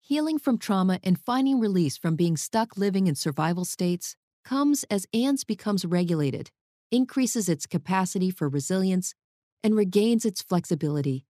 Healing 0.00 0.38
from 0.38 0.58
trauma 0.58 0.98
and 1.04 1.18
finding 1.18 1.60
release 1.60 1.96
from 1.96 2.16
being 2.16 2.36
stuck 2.36 2.76
living 2.76 3.06
in 3.06 3.14
survival 3.14 3.64
states 3.64 4.16
comes 4.44 4.84
as 4.90 5.06
ANS 5.14 5.44
becomes 5.44 5.84
regulated, 5.84 6.50
increases 6.90 7.48
its 7.48 7.66
capacity 7.66 8.30
for 8.30 8.48
resilience, 8.48 9.14
and 9.62 9.76
regains 9.76 10.24
its 10.24 10.42
flexibility. 10.42 11.24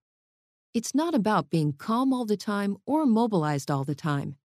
It's 0.73 0.94
not 0.94 1.14
about 1.14 1.51
being 1.51 1.74
calm 1.74 2.12
all 2.12 2.24
the 2.24 2.36
time 2.36 2.78
or 2.86 3.05
mobilized 3.05 3.70
all 3.70 3.85
the 3.85 3.94
time. 3.94 4.36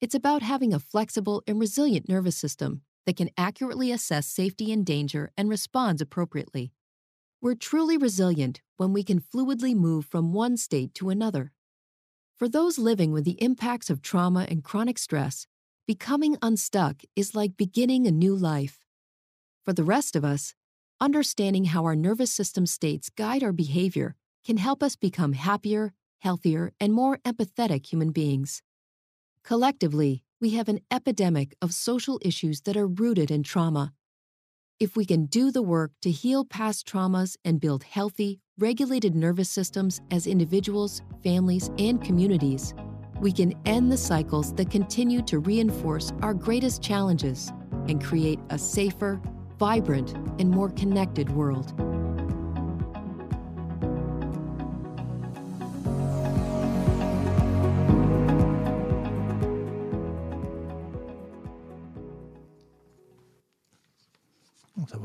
It's 0.00 0.14
about 0.14 0.42
having 0.42 0.74
a 0.74 0.80
flexible 0.80 1.42
and 1.46 1.60
resilient 1.60 2.08
nervous 2.08 2.36
system 2.36 2.82
that 3.10 3.16
can 3.16 3.30
accurately 3.36 3.90
assess 3.90 4.24
safety 4.28 4.70
and 4.70 4.86
danger 4.86 5.32
and 5.36 5.48
responds 5.48 6.00
appropriately. 6.00 6.70
We're 7.42 7.56
truly 7.56 7.96
resilient 7.96 8.60
when 8.76 8.92
we 8.92 9.02
can 9.02 9.20
fluidly 9.20 9.74
move 9.74 10.06
from 10.06 10.32
one 10.32 10.56
state 10.56 10.94
to 10.94 11.10
another. 11.10 11.50
For 12.36 12.48
those 12.48 12.78
living 12.78 13.10
with 13.10 13.24
the 13.24 13.42
impacts 13.42 13.90
of 13.90 14.00
trauma 14.00 14.46
and 14.48 14.62
chronic 14.62 14.96
stress, 14.96 15.48
becoming 15.88 16.36
unstuck 16.40 17.02
is 17.16 17.34
like 17.34 17.56
beginning 17.56 18.06
a 18.06 18.12
new 18.12 18.36
life. 18.36 18.84
For 19.64 19.72
the 19.72 19.82
rest 19.82 20.14
of 20.14 20.24
us, 20.24 20.54
understanding 21.00 21.64
how 21.64 21.86
our 21.86 21.96
nervous 21.96 22.30
system 22.30 22.64
states 22.64 23.10
guide 23.10 23.42
our 23.42 23.52
behavior 23.52 24.14
can 24.46 24.58
help 24.58 24.84
us 24.84 24.94
become 24.94 25.32
happier, 25.32 25.94
healthier, 26.20 26.74
and 26.78 26.92
more 26.92 27.18
empathetic 27.24 27.86
human 27.86 28.12
beings. 28.12 28.62
Collectively, 29.42 30.22
we 30.40 30.50
have 30.50 30.68
an 30.68 30.80
epidemic 30.90 31.54
of 31.60 31.72
social 31.72 32.18
issues 32.22 32.62
that 32.62 32.76
are 32.76 32.86
rooted 32.86 33.30
in 33.30 33.42
trauma 33.42 33.92
if 34.80 34.96
we 34.96 35.04
can 35.04 35.26
do 35.26 35.52
the 35.52 35.60
work 35.60 35.92
to 36.00 36.10
heal 36.10 36.42
past 36.42 36.88
traumas 36.88 37.36
and 37.44 37.60
build 37.60 37.84
healthy, 37.84 38.40
regulated 38.58 39.14
nervous 39.14 39.50
systems 39.50 40.00
as 40.10 40.26
individuals, 40.26 41.02
families, 41.22 41.70
and 41.78 42.02
communities, 42.02 42.72
we 43.20 43.30
can 43.30 43.52
end 43.66 43.92
the 43.92 43.98
cycles 43.98 44.54
that 44.54 44.70
continue 44.70 45.20
to 45.20 45.38
reinforce 45.38 46.12
our 46.22 46.32
greatest 46.32 46.82
challenges 46.82 47.52
and 47.88 48.02
create 48.02 48.40
a 48.48 48.58
safer, 48.58 49.20
vibrant, 49.58 50.14
and 50.40 50.50
more 50.50 50.70
connected 50.70 51.28
world. 51.28 51.74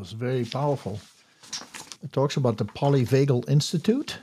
Was 0.06 0.12
very 0.12 0.46
powerful. 0.46 1.00
It 2.04 2.14
talks 2.14 2.38
about 2.38 2.58
the 2.58 2.66
Polyvagal 2.66 3.50
Institute. 3.50 4.20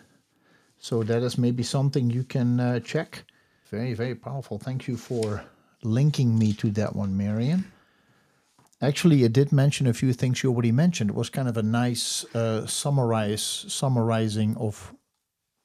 So 0.78 1.02
that 1.02 1.22
is 1.24 1.36
maybe 1.36 1.64
something 1.64 2.08
you 2.08 2.22
can 2.22 2.60
uh, 2.60 2.78
check. 2.80 3.24
Very, 3.68 3.94
very 3.94 4.14
powerful. 4.14 4.58
Thank 4.58 4.86
you 4.86 4.96
for 4.96 5.42
linking 5.82 6.38
me 6.38 6.52
to 6.52 6.70
that 6.72 6.94
one, 6.94 7.16
Marion. 7.16 7.64
Actually, 8.80 9.24
it 9.24 9.32
did 9.32 9.50
mention 9.50 9.88
a 9.88 9.92
few 9.92 10.12
things 10.12 10.42
you 10.42 10.52
already 10.52 10.70
mentioned. 10.70 11.10
It 11.10 11.16
was 11.16 11.30
kind 11.30 11.48
of 11.48 11.56
a 11.56 11.62
nice 11.62 12.24
uh, 12.32 12.64
summarize, 12.66 13.42
summarizing 13.42 14.56
of 14.58 14.94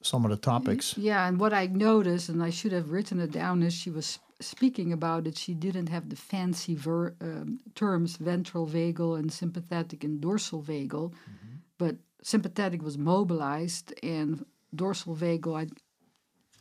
some 0.01 0.25
of 0.25 0.31
the 0.31 0.37
topics. 0.37 0.97
Yeah, 0.97 1.27
and 1.27 1.39
what 1.39 1.53
I 1.53 1.67
noticed, 1.67 2.29
and 2.29 2.41
I 2.41 2.49
should 2.49 2.71
have 2.71 2.89
written 2.89 3.19
it 3.19 3.31
down 3.31 3.61
as 3.61 3.73
she 3.73 3.91
was 3.91 4.17
speaking 4.39 4.93
about 4.93 5.27
it, 5.27 5.37
she 5.37 5.53
didn't 5.53 5.87
have 5.89 6.09
the 6.09 6.15
fancy 6.15 6.75
ver- 6.75 7.15
um, 7.21 7.59
terms 7.75 8.17
ventral 8.17 8.67
vagal 8.67 9.17
and 9.17 9.31
sympathetic 9.31 10.03
and 10.03 10.21
dorsal 10.21 10.61
vagal, 10.61 11.11
mm-hmm. 11.11 11.55
but 11.77 11.95
sympathetic 12.21 12.81
was 12.81 12.97
mobilized 12.97 13.93
and 14.03 14.45
dorsal 14.75 15.15
vagal, 15.15 15.57
I, 15.57 15.67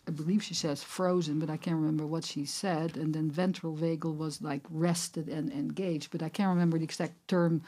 I 0.09 0.11
believe 0.11 0.43
she 0.43 0.55
says 0.55 0.83
frozen, 0.83 1.39
but 1.39 1.51
I 1.51 1.57
can't 1.57 1.77
remember 1.77 2.07
what 2.07 2.25
she 2.25 2.45
said. 2.45 2.97
And 2.97 3.15
then 3.15 3.31
ventral 3.31 3.77
vagal 3.77 4.17
was 4.17 4.41
like 4.41 4.63
rested 4.71 5.29
and 5.29 5.53
engaged, 5.53 6.11
but 6.11 6.23
I 6.23 6.29
can't 6.29 6.51
remember 6.51 6.79
the 6.79 6.85
exact 6.85 7.29
term 7.29 7.63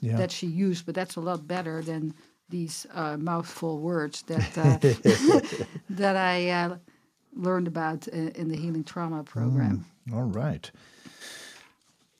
yeah. 0.00 0.16
that 0.16 0.30
she 0.30 0.46
used, 0.46 0.86
but 0.86 0.94
that's 0.94 1.16
a 1.16 1.20
lot 1.20 1.46
better 1.46 1.82
than 1.82 2.14
these 2.48 2.86
uh, 2.94 3.16
mouthful 3.16 3.78
words 3.78 4.22
that 4.22 4.58
uh, 4.58 4.78
that 5.90 6.16
I 6.16 6.48
uh, 6.50 6.76
learned 7.34 7.68
about 7.68 8.08
in 8.08 8.48
the 8.48 8.56
healing 8.56 8.84
trauma 8.84 9.22
program. 9.22 9.84
Mm, 10.08 10.14
all 10.14 10.24
right. 10.24 10.70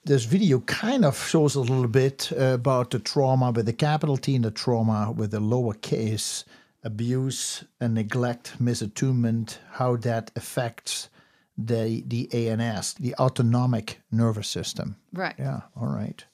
This 0.04 0.24
video 0.24 0.60
kind 0.60 1.04
of 1.04 1.16
shows 1.28 1.54
a 1.54 1.60
little 1.60 1.86
bit 1.86 2.32
uh, 2.32 2.54
about 2.54 2.90
the 2.90 2.98
trauma 2.98 3.50
with 3.50 3.66
the 3.66 3.72
capital 3.72 4.16
T 4.16 4.34
and 4.34 4.44
the 4.44 4.50
trauma 4.50 5.12
with 5.14 5.30
the 5.30 5.40
lowercase 5.40 6.44
abuse 6.82 7.64
and 7.80 7.94
neglect, 7.94 8.54
misattunement, 8.58 9.58
how 9.72 9.96
that 9.96 10.30
affects 10.36 11.10
the 11.58 12.02
the 12.06 12.32
ANS, 12.32 12.94
the 12.94 13.14
autonomic 13.16 14.00
nervous 14.10 14.48
system. 14.48 14.96
Right. 15.12 15.34
Yeah. 15.38 15.60
All 15.76 15.88
right. 15.88 16.24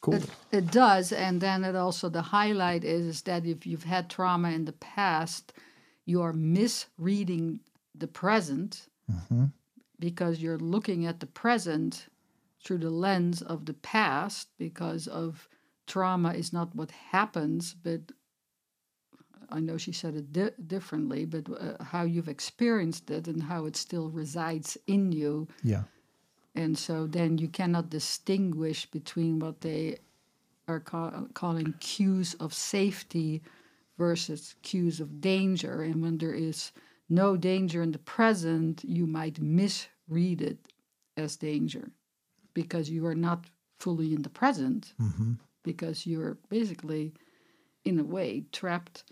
Cool. 0.00 0.14
It, 0.14 0.30
it 0.52 0.70
does, 0.70 1.12
and 1.12 1.40
then 1.40 1.64
it 1.64 1.74
also 1.74 2.08
the 2.08 2.22
highlight 2.22 2.84
is, 2.84 3.06
is 3.06 3.22
that 3.22 3.44
if 3.44 3.66
you've 3.66 3.84
had 3.84 4.08
trauma 4.08 4.50
in 4.50 4.64
the 4.64 4.72
past, 4.72 5.52
you 6.06 6.22
are 6.22 6.32
misreading 6.32 7.60
the 8.00 8.06
present 8.06 8.86
mm-hmm. 9.10 9.46
because 9.98 10.40
you're 10.40 10.58
looking 10.58 11.06
at 11.06 11.20
the 11.20 11.26
present 11.26 12.06
through 12.64 12.78
the 12.78 12.90
lens 12.90 13.42
of 13.42 13.66
the 13.66 13.74
past 13.74 14.48
because 14.58 15.06
of 15.06 15.48
trauma 15.86 16.32
is 16.32 16.52
not 16.52 16.74
what 16.74 16.90
happens 16.90 17.74
but 17.74 18.12
I 19.50 19.60
know 19.60 19.76
she 19.78 19.92
said 19.92 20.14
it 20.14 20.32
di- 20.32 20.50
differently, 20.66 21.24
but 21.24 21.48
uh, 21.50 21.82
how 21.82 22.02
you've 22.02 22.28
experienced 22.28 23.10
it 23.10 23.28
and 23.28 23.42
how 23.42 23.64
it 23.64 23.76
still 23.76 24.10
resides 24.10 24.76
in 24.86 25.12
you. 25.12 25.48
Yeah. 25.62 25.84
And 26.54 26.76
so 26.76 27.06
then 27.06 27.38
you 27.38 27.48
cannot 27.48 27.90
distinguish 27.90 28.86
between 28.86 29.38
what 29.38 29.60
they 29.60 29.98
are 30.66 30.80
ca- 30.80 31.24
calling 31.32 31.74
cues 31.80 32.34
of 32.34 32.52
safety 32.52 33.42
versus 33.96 34.54
cues 34.62 35.00
of 35.00 35.20
danger. 35.20 35.82
And 35.82 36.02
when 36.02 36.18
there 36.18 36.34
is 36.34 36.72
no 37.08 37.36
danger 37.36 37.82
in 37.82 37.92
the 37.92 37.98
present, 37.98 38.84
you 38.84 39.06
might 39.06 39.40
misread 39.40 40.42
it 40.42 40.58
as 41.16 41.36
danger 41.36 41.90
because 42.54 42.90
you 42.90 43.06
are 43.06 43.14
not 43.14 43.46
fully 43.78 44.12
in 44.14 44.22
the 44.22 44.28
present, 44.28 44.94
mm-hmm. 45.00 45.34
because 45.62 46.06
you're 46.06 46.36
basically, 46.48 47.14
in 47.84 47.98
a 47.98 48.04
way, 48.04 48.44
trapped 48.52 49.04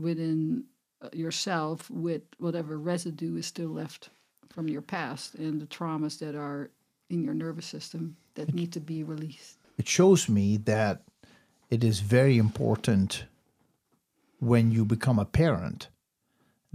within 0.00 0.64
uh, 1.02 1.08
yourself 1.12 1.90
with 1.90 2.22
whatever 2.38 2.78
residue 2.78 3.36
is 3.36 3.46
still 3.46 3.68
left 3.70 4.10
from 4.50 4.68
your 4.68 4.82
past 4.82 5.34
and 5.34 5.60
the 5.60 5.66
traumas 5.66 6.18
that 6.18 6.34
are 6.34 6.70
in 7.10 7.22
your 7.22 7.34
nervous 7.34 7.66
system 7.66 8.16
that 8.34 8.54
need 8.54 8.72
to 8.72 8.80
be 8.80 9.02
released. 9.02 9.58
It 9.78 9.88
shows 9.88 10.28
me 10.28 10.56
that 10.58 11.02
it 11.70 11.84
is 11.84 12.00
very 12.00 12.38
important 12.38 13.24
when 14.38 14.70
you 14.70 14.84
become 14.84 15.18
a 15.18 15.24
parent 15.24 15.88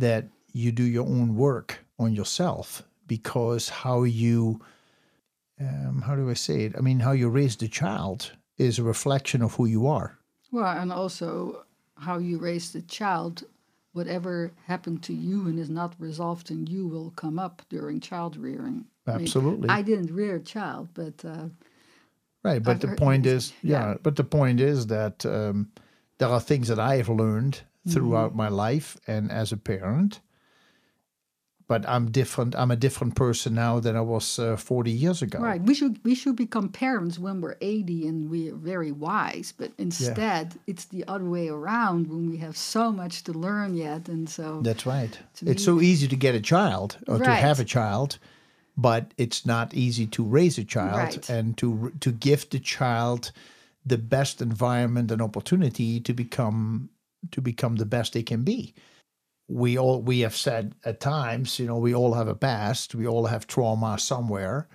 that 0.02 0.26
you 0.54 0.72
do 0.72 0.84
your 0.84 1.06
own 1.06 1.36
work 1.36 1.80
on 1.98 2.14
yourself 2.14 2.84
because 3.08 3.70
how 3.70 4.04
you 4.04 4.62
um, 5.60 6.02
how 6.02 6.16
do 6.16 6.30
I 6.30 6.34
say 6.34 6.64
it? 6.64 6.74
I 6.76 6.82
mean, 6.82 7.00
how 7.00 7.12
you 7.12 7.30
raise 7.30 7.56
the 7.56 7.68
child 7.68 8.32
is 8.58 8.80
a 8.80 8.84
reflection 8.84 9.42
of 9.42 9.56
who 9.56 9.66
you 9.66 9.88
are. 9.88 10.18
Well, 10.52 10.66
and 10.66 10.92
also 10.92 11.66
how 11.98 12.18
you 12.18 12.40
raise 12.40 12.72
the 12.72 12.82
child, 12.82 13.44
whatever 13.94 14.52
happened 14.66 15.04
to 15.04 15.14
you 15.14 15.48
and 15.48 15.60
is 15.60 15.70
not 15.70 15.94
resolved 16.00 16.50
in 16.50 16.66
you 16.66 16.88
will 16.88 17.12
come 17.12 17.38
up 17.38 17.62
during 17.70 18.00
child 18.00 18.38
rearing. 18.38 18.86
Absolutely. 19.08 19.70
I, 19.70 19.76
mean, 19.76 19.80
I 19.80 19.82
didn't 19.84 20.16
rear 20.16 20.38
a 20.38 20.42
child, 20.42 20.90
but. 20.94 21.24
Uh, 21.24 21.50
right, 22.44 22.62
but 22.62 22.72
I've 22.72 22.80
the 22.80 22.96
point 22.96 23.26
is, 23.28 23.54
yeah, 23.62 23.90
yeah, 23.90 23.98
but 24.02 24.16
the 24.16 24.24
point 24.24 24.60
is 24.60 24.88
that 24.88 25.26
um, 25.26 25.72
there 26.18 26.30
are 26.30 26.40
things 26.40 26.68
that 26.70 26.80
I 26.80 26.98
have 26.98 27.10
learned 27.10 27.62
throughout 27.88 28.30
mm-hmm. 28.30 28.38
my 28.38 28.50
life 28.50 28.98
and 29.08 29.32
as 29.32 29.52
a 29.52 29.58
parent. 29.58 30.20
but 31.72 31.88
I'm 31.88 32.12
different. 32.12 32.54
I'm 32.58 32.70
a 32.70 32.76
different 32.76 33.16
person 33.16 33.54
now 33.54 33.80
than 33.80 33.96
I 33.96 34.02
was 34.02 34.38
uh, 34.38 34.58
40 34.58 34.92
years 34.92 35.22
ago. 35.22 35.40
Right. 35.40 35.62
We 35.62 35.74
should 35.74 36.04
we 36.04 36.16
should 36.16 36.36
become 36.36 36.68
parents 36.68 37.18
when 37.18 37.40
we're 37.40 37.56
80 37.62 38.08
and 38.10 38.30
we're 38.30 38.54
very 38.56 38.92
wise, 38.92 39.54
but 39.58 39.72
instead 39.78 40.60
it's 40.68 40.86
the 40.86 41.06
other 41.08 41.24
way 41.24 41.48
around 41.48 42.08
when 42.08 42.30
we 42.30 42.38
have 42.40 42.58
so 42.58 42.92
much 42.92 43.24
to 43.24 43.32
learn 43.32 43.76
yet, 43.78 44.10
and 44.10 44.30
so 44.30 44.60
That's 44.62 44.86
right. 44.86 45.18
It's 45.46 45.64
so 45.64 45.80
easy 45.80 46.10
to 46.10 46.18
get 46.18 46.36
a 46.36 46.42
child 46.42 46.98
or 47.08 47.20
to 47.20 47.32
have 47.48 47.62
a 47.62 47.66
child, 47.78 48.20
but 48.76 49.14
it's 49.18 49.46
not 49.46 49.74
easy 49.74 50.08
to 50.08 50.24
raise 50.26 50.58
a 50.58 50.66
child 50.66 50.98
Right. 50.98 51.30
and 51.30 51.58
to 51.60 51.94
to 52.02 52.12
give 52.12 52.50
the 52.50 52.60
child 52.60 53.32
the 53.86 53.98
best 53.98 54.42
environment 54.42 55.10
and 55.12 55.22
opportunity 55.22 56.02
to 56.02 56.14
become 56.14 56.90
to 57.32 57.42
become 57.42 57.76
the 57.76 57.86
best 57.86 58.14
they 58.14 58.24
can 58.24 58.44
be. 58.44 58.74
We 59.48 59.78
all 59.78 60.02
we 60.02 60.22
have 60.22 60.36
said 60.36 60.76
at 60.86 61.00
times, 61.00 61.60
you 61.60 61.68
know, 61.68 61.78
we 61.78 61.94
all 61.94 62.14
have 62.14 62.28
a 62.28 62.36
past, 62.36 62.96
we 62.96 63.06
all 63.06 63.26
have 63.26 63.48
trauma 63.48 64.00
somewhere, 64.00 64.68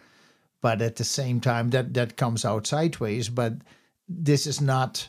but 0.61 0.83
at 0.83 0.97
the 0.97 1.05
same 1.05 1.41
time 1.41 1.71
that 1.71 1.95
that 1.95 2.17
comes 2.17 2.45
out 2.45 2.67
sideways, 2.67 3.29
but 3.29 3.55
this 4.09 4.47
is 4.47 4.61
not 4.61 5.09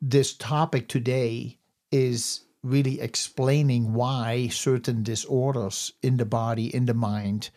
this 0.00 0.34
topic 0.34 0.88
today 0.88 1.58
is 1.90 2.44
really 2.62 3.00
explaining 3.00 3.94
why 3.94 4.48
certain 4.48 5.02
disorders 5.02 5.92
in 6.02 6.16
the 6.16 6.24
body, 6.24 6.74
in 6.74 6.86
the 6.86 6.94
mind, 6.94 7.50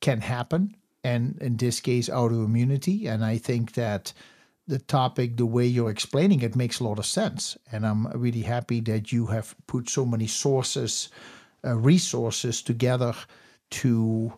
can 0.00 0.20
happen. 0.20 0.76
And 1.04 1.36
in 1.40 1.56
this 1.56 1.80
case, 1.80 2.08
autoimmunity. 2.08 3.06
And 3.06 3.24
I 3.24 3.38
think 3.38 3.72
that 3.72 4.12
the 4.66 4.78
topic, 4.78 5.36
the 5.36 5.46
way 5.46 5.66
you're 5.66 5.90
explaining 5.90 6.40
it, 6.42 6.56
makes 6.56 6.80
a 6.80 6.84
lot 6.84 6.98
of 6.98 7.06
sense. 7.06 7.56
And 7.70 7.86
I'm 7.86 8.06
really 8.12 8.42
happy 8.42 8.80
that 8.82 9.12
you 9.12 9.26
have 9.26 9.54
put 9.66 9.88
so 9.88 10.04
many 10.04 10.26
sources, 10.26 11.08
uh, 11.64 11.76
resources 11.76 12.62
together 12.62 13.14
to 13.70 14.32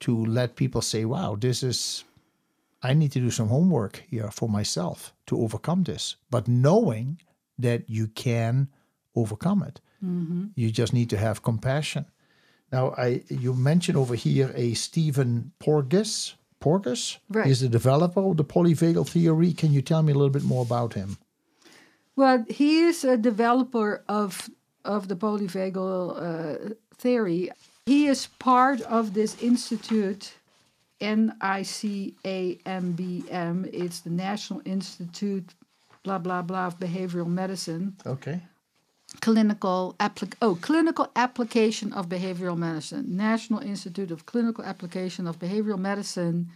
to 0.00 0.24
let 0.24 0.56
people 0.56 0.80
say, 0.82 1.04
"Wow, 1.04 1.36
this 1.36 1.62
is 1.62 2.04
I 2.82 2.94
need 2.94 3.12
to 3.12 3.20
do 3.20 3.30
some 3.30 3.48
homework 3.48 4.04
here 4.08 4.30
for 4.30 4.48
myself 4.48 5.12
to 5.26 5.38
overcome 5.38 5.84
this. 5.84 6.16
But 6.30 6.48
knowing 6.48 7.20
that 7.58 7.90
you 7.90 8.06
can 8.08 8.68
overcome 9.14 9.62
it, 9.62 9.80
you 10.54 10.70
just 10.70 10.92
need 10.94 11.10
to 11.10 11.18
have 11.18 11.42
compassion. 11.42 12.06
Now, 12.72 12.94
I 12.96 13.22
you 13.28 13.52
mentioned 13.54 13.98
over 13.98 14.14
here 14.14 14.50
a 14.54 14.72
Stephen 14.74 15.52
Porges. 15.58 16.34
Porges 16.60 17.18
Right. 17.28 17.46
is 17.50 17.60
the 17.60 17.68
developer 17.68 18.20
of 18.20 18.36
the 18.36 18.44
polyvagal 18.44 19.08
theory. 19.08 19.52
Can 19.52 19.72
you 19.72 19.82
tell 19.82 20.02
me 20.02 20.12
a 20.12 20.14
little 20.14 20.30
bit 20.30 20.44
more 20.44 20.62
about 20.62 20.92
him? 20.94 21.16
Well, 22.16 22.44
he 22.48 22.80
is 22.80 23.02
a 23.04 23.16
developer 23.16 24.02
of 24.08 24.50
of 24.84 25.08
the 25.08 25.16
polyvagal 25.16 26.16
uh, 26.16 26.74
theory. 26.96 27.50
He 27.86 28.06
is 28.06 28.28
part 28.38 28.80
of 28.82 29.12
this 29.14 29.36
institute, 29.42 30.32
NICABM. 32.24 33.70
It's 33.72 34.00
the 34.00 34.10
National 34.10 34.60
Institute, 34.64 35.54
blah 36.02 36.18
blah 36.18 36.42
blah, 36.42 36.66
of 36.66 36.78
Behavioral 36.78 37.26
Medicine. 37.26 37.96
Okay. 38.06 38.40
Clinical 39.20 39.96
applic- 39.98 40.36
oh 40.40 40.56
clinical 40.60 41.10
application 41.16 41.92
of 41.92 42.08
behavioral 42.08 42.56
medicine, 42.56 43.16
National 43.16 43.60
Institute 43.60 44.10
of 44.10 44.24
Clinical 44.24 44.64
Application 44.64 45.26
of 45.26 45.38
Behavioral 45.38 45.78
Medicine. 45.78 46.48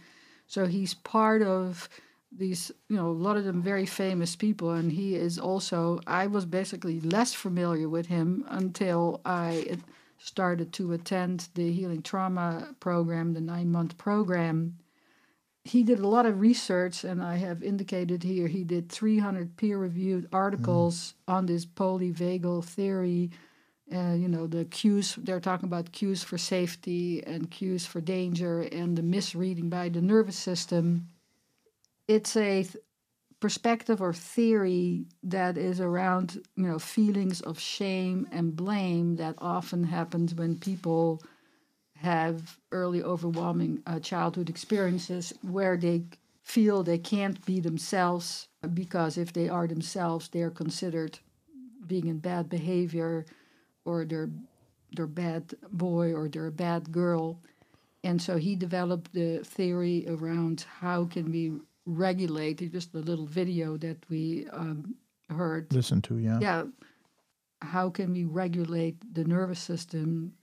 So 0.47 0.65
he's 0.65 0.93
part 0.93 1.41
of 1.41 1.89
these, 2.31 2.71
you 2.89 2.95
know, 2.95 3.09
a 3.09 3.11
lot 3.11 3.37
of 3.37 3.43
them 3.43 3.61
very 3.61 3.85
famous 3.85 4.35
people, 4.35 4.71
and 4.71 4.91
he 4.91 5.15
is 5.15 5.37
also. 5.37 5.99
I 6.07 6.27
was 6.27 6.45
basically 6.45 6.99
less 7.01 7.33
familiar 7.33 7.89
with 7.89 8.07
him 8.07 8.45
until 8.47 9.21
I 9.25 9.77
started 10.17 10.73
to 10.73 10.93
attend 10.93 11.49
the 11.55 11.71
Healing 11.71 12.01
Trauma 12.01 12.75
program, 12.79 13.33
the 13.33 13.41
nine 13.41 13.71
month 13.71 13.97
program. 13.97 14.77
He 15.65 15.83
did 15.83 15.99
a 15.99 16.07
lot 16.07 16.27
of 16.27 16.39
research, 16.41 17.03
and 17.03 17.23
I 17.23 17.37
have 17.37 17.63
indicated 17.63 18.23
here 18.23 18.47
he 18.47 18.63
did 18.63 18.89
300 18.89 19.57
peer 19.57 19.79
reviewed 19.79 20.29
articles 20.31 21.15
on 21.27 21.47
this 21.47 21.65
polyvagal 21.65 22.65
theory. 22.65 23.31
Uh, 23.93 24.13
you 24.13 24.29
know, 24.29 24.47
the 24.47 24.65
cues, 24.65 25.15
they're 25.15 25.41
talking 25.41 25.67
about 25.67 25.91
cues 25.91 26.23
for 26.23 26.37
safety 26.37 27.23
and 27.25 27.51
cues 27.51 27.85
for 27.85 28.01
danger 28.01 28.61
and 28.61 28.97
the 28.97 29.03
misreading 29.03 29.69
by 29.69 29.89
the 29.89 30.01
nervous 30.01 30.37
system 30.37 31.07
it's 32.07 32.35
a 32.37 32.63
th- 32.63 32.77
perspective 33.39 34.01
or 34.01 34.13
theory 34.13 35.05
that 35.23 35.57
is 35.57 35.81
around 35.81 36.41
you 36.55 36.67
know 36.67 36.79
feelings 36.79 37.41
of 37.41 37.59
shame 37.59 38.27
and 38.31 38.55
blame 38.55 39.17
that 39.17 39.35
often 39.39 39.83
happens 39.83 40.33
when 40.35 40.57
people 40.57 41.21
have 42.05 42.59
early 42.71 43.01
overwhelming 43.01 43.81
uh, 43.87 43.99
childhood 43.99 44.49
experiences 44.49 45.33
where 45.41 45.75
they 45.75 46.03
feel 46.43 46.83
they 46.83 46.99
can't 46.99 47.43
be 47.45 47.59
themselves 47.59 48.47
because 48.73 49.17
if 49.17 49.33
they 49.33 49.49
are 49.49 49.67
themselves 49.67 50.29
they're 50.29 50.51
considered 50.63 51.17
being 51.87 52.07
in 52.07 52.19
bad 52.19 52.47
behavior 52.47 53.25
or 53.85 54.05
they're 54.05 54.29
they're 54.95 55.07
bad 55.07 55.53
boy 55.71 56.13
or 56.13 56.29
they're 56.29 56.47
a 56.47 56.51
bad 56.51 56.91
girl. 56.91 57.39
And 58.03 58.21
so 58.21 58.37
he 58.37 58.55
developed 58.55 59.13
the 59.13 59.39
theory 59.43 60.05
around 60.07 60.65
how 60.79 61.05
can 61.05 61.31
we 61.31 61.53
regulate 61.85 62.71
just 62.71 62.93
a 62.93 62.99
little 62.99 63.25
video 63.25 63.77
that 63.77 63.97
we 64.09 64.47
um, 64.53 64.95
heard. 65.29 65.73
Listen 65.73 66.01
to 66.03 66.17
yeah. 66.17 66.39
yeah. 66.39 66.63
How 67.61 67.89
can 67.89 68.13
we 68.13 68.25
regulate 68.25 68.97
the 69.13 69.23
nervous 69.23 69.59
system 69.59 70.33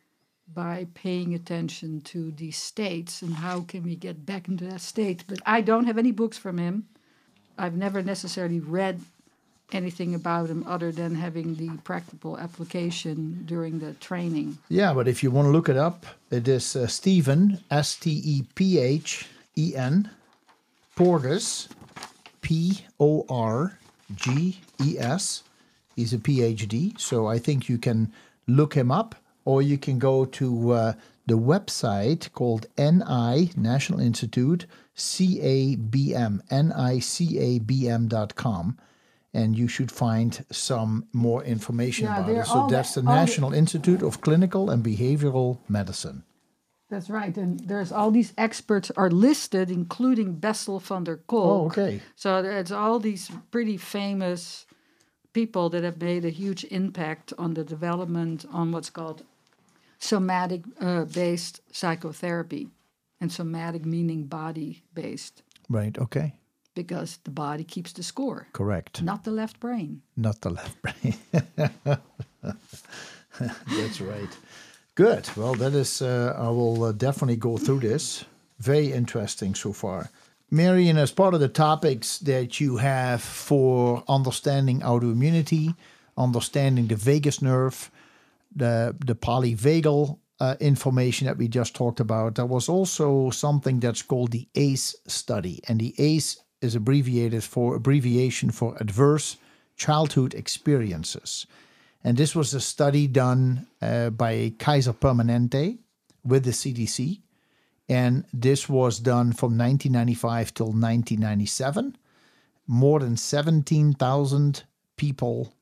by 0.55 0.87
paying 0.95 1.35
attention 1.35 2.01
to 2.03 2.31
these 2.33 2.57
states 2.57 3.23
and 3.23 3.35
how 3.35 3.61
can 3.61 3.83
we 3.83 3.97
get 3.97 4.27
back 4.27 4.49
into 4.49 4.65
that 4.65 4.81
state. 4.81 5.25
But 5.27 5.41
i 5.47 5.61
don't 5.61 5.87
have 5.87 5.99
any 5.99 6.13
books 6.13 6.39
from 6.39 6.59
him. 6.59 6.89
I've 7.59 7.77
never 7.77 8.03
necessarily 8.03 8.61
read 8.61 9.01
anything 9.75 10.15
about 10.15 10.51
him 10.51 10.65
other 10.67 10.93
than 10.93 11.15
having 11.15 11.55
the 11.55 11.71
practical 11.79 12.39
application 12.39 13.43
during 13.47 13.79
the 13.79 13.95
training. 13.95 14.59
Yeah, 14.69 14.93
but 14.93 15.09
if 15.09 15.23
you 15.23 15.31
want 15.31 15.47
to 15.47 15.53
look 15.53 15.69
it 15.69 15.77
up, 15.77 16.07
it 16.31 16.47
is 16.49 16.77
uh, 16.77 16.87
Stephen 16.87 17.63
S 17.71 17.97
T 17.97 18.21
E 18.25 18.45
P 18.55 18.79
H 18.79 19.29
E 19.57 19.75
N 19.77 20.11
Porges 20.95 21.69
P 22.41 22.85
O 23.01 23.25
R 23.29 23.79
G 24.15 24.61
E 24.83 24.99
S. 24.99 25.43
He's 25.97 26.13
a 26.13 26.19
PhD, 26.19 26.99
so 26.99 27.27
I 27.27 27.39
think 27.39 27.69
you 27.69 27.79
can 27.79 28.13
look 28.47 28.75
him 28.75 28.91
up, 28.91 29.15
or 29.45 29.63
you 29.63 29.79
can 29.79 29.99
go 29.99 30.25
to 30.25 30.71
uh, 30.73 30.93
the 31.27 31.39
website 31.39 32.33
called 32.33 32.67
NI 32.79 33.51
National 33.57 34.01
Institute 34.01 34.67
CABM 34.97 36.41
NICABM.com. 37.43 38.79
And 39.35 39.57
you 39.57 39.67
should 39.67 39.91
find 39.91 40.45
some 40.51 41.07
more 41.15 41.43
information 41.43 42.05
Yeah, 42.05 42.19
about 42.21 42.31
it. 42.37 42.47
So 42.47 42.67
the- 42.67 42.77
that's 42.77 42.95
the 42.95 43.01
all 43.01 43.07
the- 43.07 43.15
National 43.15 43.55
Institute 43.55 44.03
of 44.03 44.21
Clinical 44.21 44.69
and 44.71 44.85
Behavioral 44.85 45.59
Medicine. 45.69 46.25
That's 46.91 47.09
right, 47.09 47.35
and 47.39 47.59
there's 47.61 47.91
all 47.91 48.11
these 48.11 48.35
experts 48.37 48.91
are 48.99 49.11
listed, 49.11 49.71
including 49.71 50.35
Bessel 50.35 50.79
van 50.79 51.05
der 51.05 51.17
Kolk. 51.27 51.63
Oh, 51.63 51.67
okay. 51.69 52.03
So 52.17 52.43
there's 52.43 52.71
all 52.71 52.99
these 52.99 53.31
pretty 53.51 53.79
famous 53.79 54.67
people 55.33 55.71
that 55.71 55.83
have 55.85 55.99
made 56.03 56.27
a 56.27 56.29
huge 56.29 56.65
impact 56.65 57.33
on 57.39 57.55
the 57.55 57.65
development 57.65 58.45
on 58.53 58.73
what's 58.73 58.91
called 58.91 59.25
somatic 60.03 60.63
uh, 60.81 61.05
based 61.05 61.61
psychotherapy, 61.71 62.69
and 63.21 63.31
somatic 63.33 63.85
meaning 63.87 64.25
body 64.29 64.83
based, 64.95 65.43
Right, 65.69 65.97
okay. 65.99 66.35
because 66.75 67.19
the 67.25 67.31
body 67.31 67.65
keeps 67.65 67.93
the 67.93 68.03
score, 68.03 68.47
Correct. 68.53 69.01
not 69.03 69.23
the 69.25 69.31
left 69.31 69.61
brain. 69.61 70.03
Not 70.17 70.41
the 70.41 70.51
left 70.51 70.77
brain. 70.83 71.15
That's 73.77 74.01
right. 74.01 74.29
Good. 74.95 75.29
Well, 75.37 75.55
that 75.55 75.73
is, 75.75 76.03
uh, 76.03 76.35
I 76.37 76.49
will 76.51 76.85
uh, 76.85 76.93
definitely 76.93 77.37
go 77.37 77.57
through 77.57 77.81
this. 77.81 78.25
Very 78.59 78.93
interesting 78.93 79.55
so 79.55 79.73
far. 79.73 80.11
Marion, 80.51 80.99
as 80.99 81.11
part 81.13 81.35
of 81.35 81.41
the 81.41 81.49
topics 81.49 82.19
that 82.19 82.61
you 82.61 82.77
have 82.77 83.23
for 83.23 84.05
understanding 84.07 84.81
autoimmunity, 84.81 85.75
understanding 86.17 86.89
the 86.89 86.97
vagus 86.97 87.41
nerve, 87.41 87.91
the, 88.55 88.97
the 89.05 89.15
polyvagal 89.15 90.19
uh, 90.41 90.57
information 90.61 91.27
that 91.27 91.39
we 91.39 91.49
just 91.49 91.75
talked 91.75 92.01
about, 92.01 92.35
there 92.35 92.47
was 92.47 92.69
also 92.69 93.31
something 93.31 93.81
that's 93.81 94.03
called 94.03 94.33
the 94.33 94.49
ACE 94.55 94.97
study. 95.07 95.61
And 95.69 95.81
the 95.81 95.95
ACE 95.99 96.43
is 96.61 96.75
abbreviated 96.75 97.45
for 97.45 97.77
abbreviation 97.77 98.51
for 98.51 98.77
adverse 98.81 99.37
childhood 99.77 100.35
experiences. 100.35 101.47
And 102.05 102.17
this 102.17 102.35
was 102.35 102.55
a 102.55 102.61
study 102.61 103.07
done 103.07 103.67
uh, 103.81 104.11
by 104.11 104.55
Kaiser 104.59 104.93
Permanente 104.93 105.79
with 106.25 106.45
the 106.45 106.51
CDC. 106.51 107.21
And 107.89 108.25
this 108.33 108.69
was 108.69 108.99
done 108.99 109.33
from 109.33 109.59
1995 109.59 110.55
till 110.55 110.67
1997. 110.67 111.97
More 112.67 113.01
than 113.01 113.17
17,000 113.17 114.65
people 114.97 115.55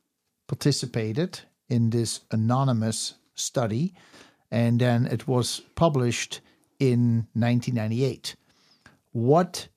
participated 0.47 1.41
in 1.71 1.91
this 1.91 2.21
anonymous 2.31 3.15
study. 3.35 3.95
and 4.53 4.81
then 4.81 5.07
it 5.07 5.29
was 5.29 5.61
published 5.77 6.41
in 6.81 7.29
1998. 7.35 8.35
What 9.13 9.69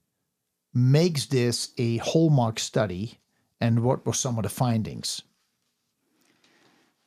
makes 0.74 1.28
this 1.28 1.70
a 1.78 1.98
hallmark 1.98 2.60
study, 2.60 3.20
and 3.62 3.84
what 3.84 4.04
were 4.06 4.14
some 4.14 4.38
of 4.38 4.44
the 4.44 4.50
findings? 4.50 5.22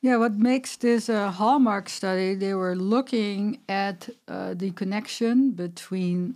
Yeah, 0.01 0.17
what 0.17 0.35
makes 0.35 0.77
this 0.77 1.09
a 1.09 1.31
hallmark 1.31 1.89
study? 1.89 2.35
They 2.35 2.53
were 2.53 2.75
looking 2.75 3.59
at 3.67 4.09
uh, 4.27 4.53
the 4.53 4.71
connection 4.71 5.51
between 5.51 6.35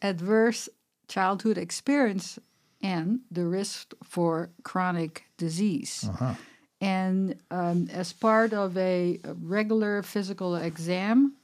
adverse 0.00 0.68
childhood 1.06 1.58
experience 1.58 2.38
and 2.82 3.20
the 3.30 3.46
risk 3.46 3.94
for 4.02 4.50
chronic 4.64 5.24
disease. 5.36 6.06
Uh-huh. 6.08 6.34
And 6.82 7.36
um, 7.52 7.88
as 7.92 8.12
part 8.12 8.52
of 8.52 8.76
a, 8.76 9.20
regular 9.40 10.02
physical 10.02 10.56
exam, 10.56 11.34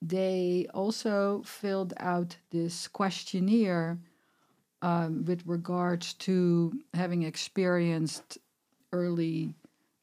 they 0.00 0.68
also 0.72 1.42
filled 1.44 1.94
out 1.98 2.36
this 2.52 2.86
questionnaire 2.86 3.98
um, 4.80 5.24
with 5.24 5.42
regards 5.46 6.14
to 6.14 6.72
having 6.94 7.24
experienced 7.24 8.38
early 8.92 9.52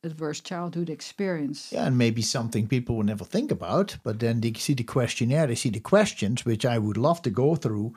adverse 0.03 0.41
childhood 0.41 0.89
experience. 0.89 1.71
Yeah, 1.71 1.85
and 1.85 1.97
maybe 1.97 2.21
something 2.21 2.67
people 2.67 2.97
will 2.97 3.03
never 3.03 3.23
think 3.23 3.51
about, 3.51 3.95
but 4.03 4.19
then 4.19 4.41
they 4.41 4.51
see 4.53 4.73
the 4.73 4.83
questionnaire, 4.83 5.47
they 5.47 5.55
see 5.55 5.69
the 5.69 5.79
questions, 5.79 6.43
which 6.43 6.65
I 6.65 6.79
would 6.79 6.97
love 6.97 7.21
to 7.21 7.29
go 7.29 7.55
through 7.55 7.93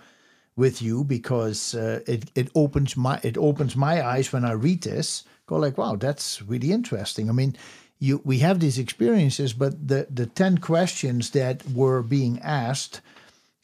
with 0.56 0.82
you 0.82 1.04
because 1.04 1.74
uh, 1.74 2.00
it 2.06 2.30
it 2.34 2.48
opens 2.54 2.96
my 2.96 3.20
it 3.22 3.36
opens 3.38 3.76
my 3.76 4.04
eyes 4.04 4.32
when 4.32 4.44
I 4.44 4.52
read 4.52 4.82
this. 4.82 5.24
Go 5.46 5.56
like, 5.56 5.78
wow, 5.78 5.96
that's 5.96 6.42
really 6.42 6.72
interesting. 6.72 7.28
I 7.28 7.32
mean, 7.32 7.56
you 7.98 8.20
we 8.24 8.38
have 8.38 8.60
these 8.60 8.78
experiences, 8.78 9.52
but 9.52 9.88
the 9.88 10.06
the 10.10 10.26
ten 10.26 10.58
questions 10.58 11.30
that 11.30 11.68
were 11.70 12.02
being 12.02 12.38
asked 12.40 13.00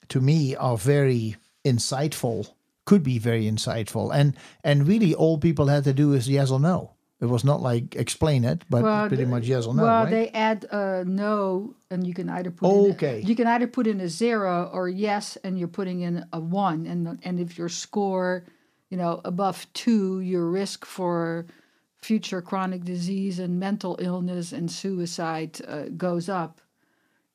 to 0.09 0.20
me 0.20 0.56
are 0.56 0.78
very 0.78 1.36
insightful. 1.65 2.51
Could 2.85 3.02
be 3.02 3.19
very 3.19 3.44
insightful, 3.44 4.15
and 4.15 4.35
and 4.65 4.89
really 4.89 5.15
all 5.15 5.39
people 5.39 5.66
had 5.66 5.85
to 5.85 5.93
do 5.93 6.15
is 6.15 6.28
yes 6.28 6.51
or 6.51 6.60
no. 6.60 6.93
It 7.20 7.26
was 7.26 7.44
not 7.44 7.60
like 7.60 7.96
explain 7.96 8.44
it, 8.44 8.62
but 8.70 8.82
Well, 8.84 9.08
pretty 9.08 9.24
much 9.24 9.46
yes 9.46 9.66
or 9.66 9.74
no. 9.74 9.82
well, 9.82 10.04
right? 10.04 10.10
they 10.10 10.28
add 10.28 10.64
a 10.70 11.04
no, 11.04 11.74
and 11.90 12.06
you 12.06 12.14
can 12.14 12.28
either 12.30 12.50
put 12.52 12.70
in 12.70 12.92
Okay. 12.92 13.20
a, 13.22 13.26
you 13.26 13.34
can 13.34 13.46
either 13.48 13.66
put 13.66 13.86
in 13.88 14.00
a 14.00 14.08
zero 14.08 14.70
or 14.72 14.88
yes, 14.88 15.36
and 15.42 15.58
you're 15.58 15.66
putting 15.68 16.00
in 16.00 16.24
a 16.32 16.38
one, 16.38 16.86
and 16.86 17.18
and 17.24 17.40
if 17.40 17.58
your 17.58 17.68
score, 17.68 18.44
you 18.88 18.96
know, 18.96 19.20
above 19.24 19.66
two, 19.72 20.20
your 20.20 20.46
risk 20.46 20.84
for 20.86 21.46
future 21.96 22.40
chronic 22.40 22.84
disease 22.84 23.40
and 23.40 23.58
mental 23.58 23.96
illness 24.00 24.52
and 24.52 24.70
suicide 24.70 25.60
uh, 25.66 25.86
goes 25.96 26.28
up. 26.28 26.60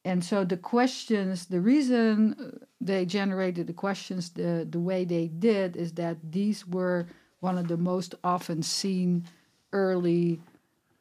And 0.05 0.23
so 0.23 0.45
the 0.45 0.57
questions, 0.57 1.45
the 1.47 1.59
reason 1.61 2.33
uh, 2.39 2.65
they 2.79 3.05
generated 3.05 3.67
the 3.67 3.73
questions 3.73 4.29
the, 4.29 4.65
the 4.69 4.79
way 4.79 5.03
they 5.05 5.27
did 5.27 5.75
is 5.75 5.93
that 5.93 6.17
these 6.31 6.65
were 6.67 7.07
one 7.41 7.57
of 7.57 7.67
the 7.67 7.77
most 7.77 8.15
often 8.23 8.63
seen 8.63 9.25
early 9.73 10.39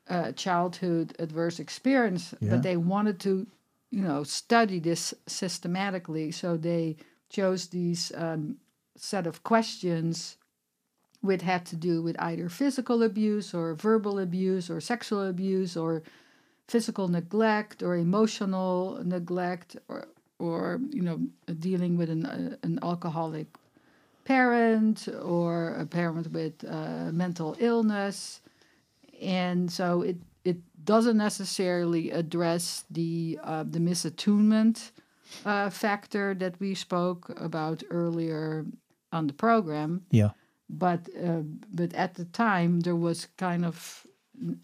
uh, 0.08 0.32
childhood 0.32 1.14
adverse 1.18 1.60
experience, 1.60 2.34
Yeah. 2.40 2.50
but 2.50 2.62
they 2.62 2.76
wanted 2.76 3.20
to, 3.20 3.46
you 3.90 4.02
know, 4.02 4.24
study 4.24 4.80
this 4.80 5.14
systematically. 5.26 6.32
So 6.32 6.56
they 6.56 6.96
chose 7.30 7.68
these 7.68 8.12
um, 8.16 8.56
set 8.96 9.26
of 9.26 9.42
questions 9.42 10.36
which 11.20 11.42
had 11.42 11.64
to 11.66 11.76
do 11.76 12.02
with 12.02 12.16
either 12.18 12.48
physical 12.48 13.02
abuse 13.04 13.54
or 13.54 13.74
verbal 13.74 14.18
abuse 14.18 14.68
or 14.68 14.80
sexual 14.80 15.22
abuse 15.28 15.76
or 15.76 16.02
physical 16.66 17.06
neglect 17.08 17.82
or 17.82 17.96
emotional 17.96 19.00
neglect 19.04 19.76
or 19.88 20.08
or 20.38 20.80
you 20.90 21.02
know 21.02 21.20
dealing 21.60 21.96
with 21.96 22.10
an 22.10 22.26
uh, 22.26 22.56
an 22.64 22.78
alcoholic 22.82 23.46
parent 24.24 25.08
or 25.22 25.74
a 25.74 25.86
parent 25.86 26.32
with 26.32 26.64
uh, 26.68 27.10
mental 27.12 27.54
illness 27.60 28.40
and 29.22 29.70
so 29.70 30.02
it 30.02 30.16
it 30.44 30.58
doesn't 30.84 31.16
necessarily 31.16 32.10
address 32.10 32.84
the 32.90 33.38
uh, 33.44 33.64
the 33.64 33.78
misattunement 33.78 34.90
uh, 35.46 35.70
factor 35.70 36.34
that 36.34 36.58
we 36.60 36.74
spoke 36.74 37.30
about 37.40 37.82
earlier 37.90 38.66
on 39.12 39.26
the 39.26 39.32
program 39.32 40.04
yeah. 40.10 40.30
but 40.68 41.08
uh, 41.24 41.42
but 41.72 41.94
at 41.94 42.14
the 42.14 42.24
time 42.26 42.80
there 42.80 42.96
was 42.96 43.28
kind 43.36 43.64
of 43.64 44.06
n- 44.40 44.60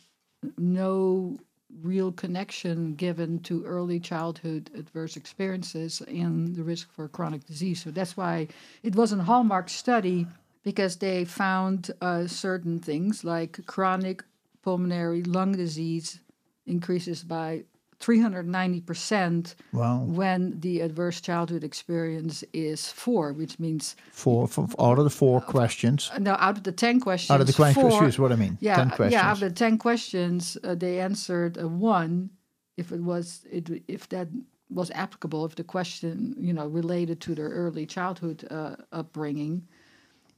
no 0.57 1.39
real 1.83 2.13
connection 2.13 2.95
given 2.95 3.39
to 3.41 3.65
early 3.65 4.01
childhood 4.01 4.71
adverse 4.75 5.17
experiences 5.17 6.03
and 6.09 6.57
the 6.57 6.63
risk 6.63 6.91
for 6.93 7.09
chronic 7.09 7.45
disease. 7.47 7.83
So 7.83 7.91
that's 7.91 8.17
why 8.17 8.49
it 8.83 8.97
was 8.97 9.13
a 9.13 9.23
hallmark 9.23 9.69
study 9.69 10.27
because 10.65 10.97
they 10.97 11.25
found 11.25 11.91
uh, 12.01 12.27
certain 12.27 12.79
things 12.79 13.25
like 13.25 13.65
chronic 13.67 14.25
pulmonary 14.69 15.23
lung 15.23 15.53
disease 15.53 16.21
increases 16.67 17.23
by 17.25 17.65
390% 18.01 19.55
Wow. 19.73 20.05
when 20.21 20.61
the 20.61 20.81
adverse 20.81 21.21
childhood 21.21 21.65
experience 21.65 22.45
is 22.53 22.81
four, 22.93 23.33
which 23.33 23.59
means 23.59 23.97
Four, 24.13 24.47
four 24.49 24.69
out 24.79 24.99
of 24.99 25.05
the 25.05 25.11
four 25.11 25.41
questions. 25.41 26.11
no, 26.21 26.33
out 26.39 26.57
of 26.59 26.63
the 26.65 26.73
10 26.73 27.01
questions, 27.01 27.31
Out 27.35 27.41
of 27.41 27.47
the 27.47 27.53
questions, 27.53 28.17
four, 28.17 28.25
what 28.25 28.33
I 28.33 28.37
mean. 28.37 28.59
yeah, 28.61 28.77
Ten 28.77 28.91
uh, 28.91 28.97
questions. 28.97 29.13
yeah. 29.13 29.31
Out 29.31 29.43
of 29.43 29.49
the 29.49 29.55
ten 29.65 29.79
questions, 29.79 30.57
uh, 30.63 30.75
they 30.75 31.01
answered 31.01 31.57
a 31.57 31.67
one 31.67 32.31
if 32.77 32.93
it 32.93 33.03
was 33.03 33.45
it 33.51 33.65
if 33.89 34.09
that 34.09 34.29
was 34.71 34.91
applicable 34.91 35.45
if 35.47 35.55
the 35.55 35.65
question 35.65 36.35
you 36.39 36.53
know 36.53 36.67
related 36.69 37.19
to 37.21 37.35
their 37.35 37.49
early 37.49 37.87
childhood 37.87 38.47
uh, 38.51 38.77
upbringing, 38.93 39.67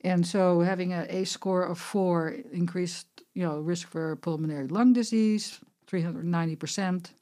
and 0.04 0.24
so 0.26 0.60
having 0.60 0.92
a 0.92 1.04
ACE 1.10 1.30
score 1.32 1.64
of 1.72 1.78
four 1.78 2.18
increased 2.52 3.06
you 3.34 3.42
know 3.46 3.58
risk 3.58 3.88
for 3.88 4.16
pulmonary 4.16 4.68
lung 4.68 4.92
disease 4.92 5.60
three 5.86 6.02
hundred 6.02 6.24
ninety 6.24 6.56
percent, 6.56 7.12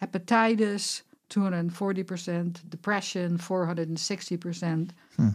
hepatitis 0.00 1.02
two 1.28 1.42
hundred 1.42 1.58
and 1.58 1.74
forty 1.74 2.02
percent, 2.02 2.68
depression 2.68 3.38
four 3.38 3.66
hundred 3.66 3.88
and 3.88 3.98
sixty 3.98 4.36
percent, 4.36 4.92
hmm. 5.16 5.30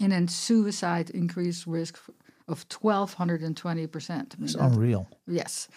and 0.00 0.12
then 0.12 0.28
suicide 0.28 1.10
increased 1.10 1.66
risk 1.66 1.98
of 2.48 2.66
1220 2.70 3.86
percent. 3.86 4.34
it's 4.40 4.54
unreal. 4.54 5.08
Yes. 5.26 5.68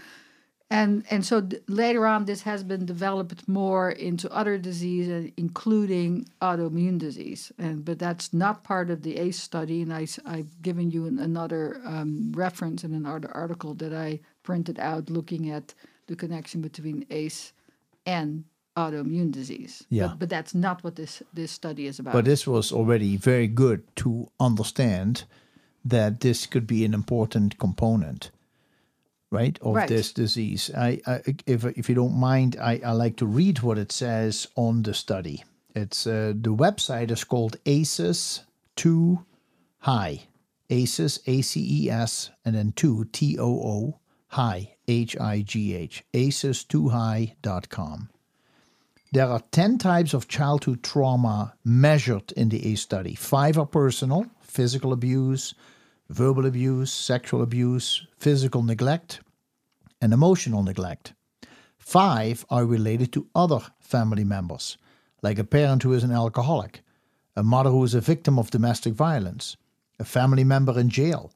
And 0.72 1.06
and 1.12 1.24
so 1.24 1.42
th- 1.42 1.62
later 1.68 2.08
on, 2.08 2.26
this 2.26 2.42
has 2.42 2.64
been 2.64 2.86
developed 2.86 3.48
more 3.48 3.92
into 3.92 4.32
other 4.32 4.58
diseases, 4.58 5.32
including 5.38 6.28
autoimmune 6.42 6.98
disease. 6.98 7.52
And 7.60 7.86
but 7.86 8.00
that's 8.00 8.34
not 8.34 8.64
part 8.64 8.90
of 8.90 9.04
the 9.04 9.18
ACE 9.18 9.40
study. 9.40 9.84
And 9.84 9.94
I, 9.94 10.08
have 10.26 10.62
given 10.62 10.90
you 10.90 11.06
an, 11.06 11.20
another 11.20 11.80
um, 11.86 12.32
reference 12.36 12.84
in 12.84 12.94
another 12.94 13.30
article 13.32 13.76
that 13.76 13.94
I 13.94 14.20
printed 14.42 14.80
out, 14.80 15.10
looking 15.10 15.52
at 15.52 15.76
the 16.08 16.16
connection 16.16 16.62
between 16.62 17.06
ACE 17.10 17.54
and 18.06 18.46
autoimmune 18.76 19.32
disease. 19.32 19.86
Yeah. 19.90 20.08
But, 20.08 20.20
but 20.20 20.30
that's 20.30 20.56
not 20.56 20.84
what 20.84 20.96
this 20.96 21.22
this 21.34 21.52
study 21.52 21.86
is 21.86 22.00
about. 22.00 22.14
But 22.14 22.26
this 22.26 22.48
was 22.48 22.72
already 22.72 23.18
very 23.18 23.48
good 23.48 23.84
to 23.98 24.30
understand 24.40 25.26
that 25.84 26.22
this 26.22 26.48
could 26.48 26.66
be 26.66 26.84
an 26.84 26.94
important 26.94 27.60
component, 27.60 28.32
right, 29.36 29.60
of 29.62 29.76
Right. 29.76 29.88
this 29.90 30.14
disease. 30.14 30.72
I, 30.76 31.00
I 31.06 31.22
if 31.46 31.66
if 31.66 31.90
you 31.90 31.96
don't 31.96 32.16
mind, 32.20 32.56
I, 32.62 32.80
I 32.86 32.92
like 32.92 33.16
to 33.18 33.26
read 33.26 33.60
what 33.62 33.78
it 33.78 33.92
says 33.92 34.48
on 34.56 34.84
the 34.84 34.94
study. 34.94 35.44
It's 35.76 36.08
uh, 36.08 36.34
the 36.36 36.54
website 36.56 37.12
is 37.12 37.24
called 37.24 37.58
ACES 37.66 38.46
Too 38.76 39.26
High, 39.80 40.22
ACES 40.70 41.20
A 41.28 41.42
C 41.42 41.84
E 41.86 41.90
S 41.90 42.32
and 42.46 42.56
then 42.56 42.72
two 42.72 43.06
T 43.12 43.38
O 43.40 43.46
O 43.48 44.00
High 44.30 44.76
H 44.88 45.18
I 45.20 45.42
G 45.42 45.76
H 45.76 46.04
ACESTooHigh.com. 46.14 48.10
There 49.12 49.28
are 49.28 49.42
10 49.52 49.78
types 49.78 50.14
of 50.14 50.28
childhood 50.28 50.84
trauma 50.84 51.54
measured 51.64 52.32
in 52.34 52.50
the 52.50 52.66
ACE 52.72 52.82
study. 52.82 53.16
Five 53.16 53.58
are 53.58 53.66
personal 53.66 54.26
physical 54.42 54.92
abuse, 54.94 55.54
verbal 56.10 56.46
abuse, 56.46 56.92
sexual 56.92 57.42
abuse, 57.42 58.06
physical 58.18 58.64
neglect, 58.64 59.20
and 60.02 60.14
emotional 60.14 60.64
neglect. 60.64 61.14
Five 61.78 62.46
are 62.50 62.66
related 62.66 63.14
to 63.14 63.28
other 63.36 63.60
family 63.80 64.24
members, 64.24 64.78
like 65.22 65.40
a 65.40 65.44
parent 65.44 65.84
who 65.84 65.94
is 65.94 66.04
an 66.04 66.12
alcoholic, 66.12 66.82
a 67.36 67.44
mother 67.44 67.70
who 67.70 67.84
is 67.84 67.94
a 67.94 68.02
victim 68.02 68.40
of 68.40 68.50
domestic 68.50 68.94
violence, 68.94 69.58
a 70.00 70.06
family 70.06 70.44
member 70.44 70.80
in 70.80 70.90
jail, 70.90 71.32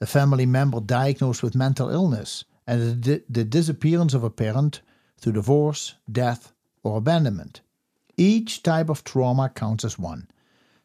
a 0.00 0.06
family 0.06 0.46
member 0.46 0.80
diagnosed 0.80 1.42
with 1.42 1.54
mental 1.54 1.90
illness, 1.90 2.44
and 2.66 3.04
the, 3.04 3.22
the 3.28 3.44
disappearance 3.44 4.12
of 4.12 4.24
a 4.24 4.30
parent 4.30 4.80
through 5.18 5.32
divorce, 5.32 5.94
death, 6.10 6.52
or 6.82 6.98
abandonment. 6.98 7.60
Each 8.16 8.62
type 8.62 8.88
of 8.88 9.04
trauma 9.04 9.48
counts 9.48 9.84
as 9.84 9.98
one. 9.98 10.28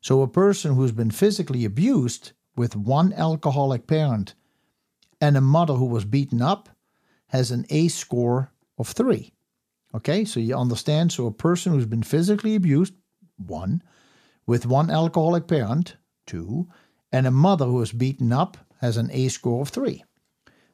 So 0.02 0.22
a 0.22 0.28
person 0.28 0.76
who's 0.76 0.92
been 0.92 1.12
physically 1.12 1.66
abused 1.66 2.32
with 2.56 2.76
one 2.76 3.14
alcoholic 3.14 3.88
parent 3.88 4.34
and 5.20 5.38
a 5.38 5.42
mother 5.42 5.76
who 5.76 5.86
was 5.86 6.06
beaten 6.06 6.42
up 6.42 6.70
has 7.32 7.50
an 7.50 7.66
ACE 7.70 7.96
score 7.96 8.52
of 8.78 8.90
three. 8.90 9.32
Okay, 9.96 10.26
so 10.26 10.40
you 10.40 10.56
understand. 10.56 11.12
So 11.12 11.28
a 11.28 11.32
person 11.32 11.72
who's 11.72 11.86
been 11.86 12.04
physically 12.04 12.56
abused, 12.56 12.94
one, 13.38 13.82
with 14.46 14.66
one 14.66 14.90
alcoholic 14.90 15.48
parent, 15.48 15.96
two, 16.28 16.68
and 17.10 17.26
a 17.26 17.32
mother 17.32 17.66
who 17.66 17.82
is 17.82 17.94
beaten 17.94 18.34
up 18.34 18.58
has 18.82 18.98
an 18.98 19.10
ACE 19.14 19.34
score 19.34 19.62
of 19.62 19.70
three. 19.70 20.04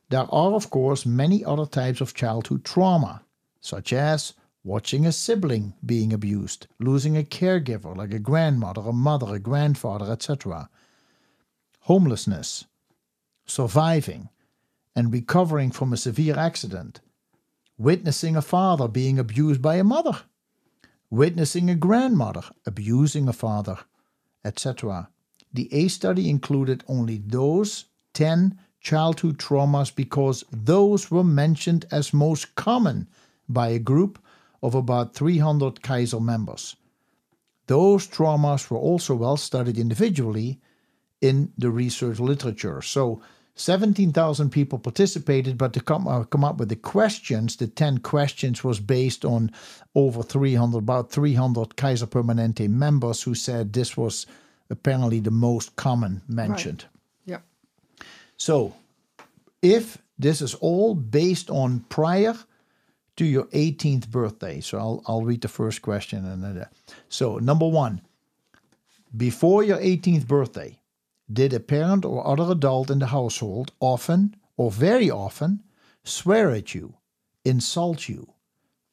There 0.09 0.25
are, 0.31 0.53
of 0.53 0.71
course, 0.71 1.05
many 1.05 1.45
other 1.45 1.67
types 1.67 2.01
of 2.01 2.15
childhood 2.15 2.65
trauma, 2.65 3.23
such 3.61 3.93
as 3.93 4.34
watching 4.63 5.05
a 5.05 5.11
sibling 5.11 5.75
being 5.85 6.11
abused, 6.11 6.65
losing 6.79 7.15
a 7.15 7.23
caregiver 7.23 7.95
like 7.95 8.13
a 8.13 8.19
grandmother, 8.19 8.81
a 8.81 8.93
mother, 8.93 9.35
a 9.35 9.39
grandfather, 9.39 10.11
etc., 10.11 10.69
homelessness, 11.81 12.65
surviving 13.45 14.29
and 14.97 15.13
recovering 15.13 15.69
from 15.69 15.93
a 15.93 15.97
severe 15.97 16.35
accident, 16.35 17.01
witnessing 17.77 18.35
a 18.35 18.41
father 18.41 18.87
being 18.87 19.19
abused 19.19 19.61
by 19.61 19.75
a 19.75 19.83
mother, 19.83 20.23
witnessing 21.11 21.69
a 21.69 21.75
grandmother 21.75 22.41
abusing 22.65 23.27
a 23.29 23.33
father, 23.33 23.77
etc. 24.43 25.07
The 25.53 25.71
ACE 25.71 25.93
study 25.93 26.27
included 26.31 26.83
only 26.87 27.19
those 27.19 27.85
10 28.15 28.57
childhood 28.81 29.37
traumas 29.37 29.95
because 29.95 30.43
those 30.51 31.11
were 31.11 31.23
mentioned 31.23 31.85
as 31.91 32.11
most 32.11 32.55
common 32.55 33.07
by 33.47 33.67
a 33.67 33.79
group 33.79 34.17
of 34.63 34.73
about 34.73 35.13
300 35.13 35.83
Kaiser 35.83 36.19
members. 36.19 36.75
Those 37.67 38.07
traumas 38.07 38.71
were 38.71 38.79
also 38.79 39.13
well 39.13 39.37
studied 39.37 39.77
individually 39.77 40.59
in 41.21 41.53
the 41.55 41.69
research 41.69 42.19
literature. 42.19 42.81
So 42.81 43.21
17,000 43.57 44.51
people 44.51 44.77
participated, 44.77 45.57
but 45.57 45.73
to 45.73 45.81
come, 45.81 46.07
uh, 46.07 46.23
come 46.23 46.43
up 46.43 46.57
with 46.57 46.69
the 46.69 46.75
questions, 46.75 47.55
the 47.55 47.67
10 47.67 47.99
questions 47.99 48.63
was 48.63 48.79
based 48.79 49.25
on 49.25 49.51
over 49.95 50.21
300, 50.21 50.77
about 50.77 51.11
300 51.11 51.75
Kaiser 51.75 52.05
Permanente 52.05 52.69
members 52.69 53.23
who 53.23 53.34
said 53.34 53.73
this 53.73 53.97
was 53.97 54.27
apparently 54.69 55.19
the 55.19 55.31
most 55.31 55.75
common 55.75 56.21
mentioned. 56.27 56.85
Yep. 57.25 57.41
So, 58.38 58.75
if 59.63 59.97
this 60.19 60.41
is 60.41 60.53
all 60.55 60.93
based 60.93 61.49
on 61.49 61.79
prior 61.89 62.35
to 63.15 63.25
your 63.25 63.45
18th 63.45 64.07
birthday, 64.09 64.61
so 64.61 64.77
I'll, 64.77 65.03
I'll 65.07 65.23
read 65.25 65.41
the 65.41 65.47
first 65.47 65.81
question. 65.81 66.25
and 66.25 66.43
then, 66.43 66.65
So, 67.09 67.38
number 67.39 67.67
one, 67.67 68.01
before 69.15 69.63
your 69.63 69.79
18th 69.79 70.27
birthday, 70.27 70.77
did 71.31 71.53
a 71.53 71.59
parent 71.59 72.05
or 72.05 72.25
other 72.25 72.51
adult 72.51 72.89
in 72.89 72.99
the 72.99 73.07
household 73.07 73.71
often 73.79 74.35
or 74.55 74.71
very 74.71 75.09
often 75.09 75.63
swear 76.03 76.51
at 76.51 76.73
you, 76.73 76.95
insult 77.43 78.07
you, 78.07 78.33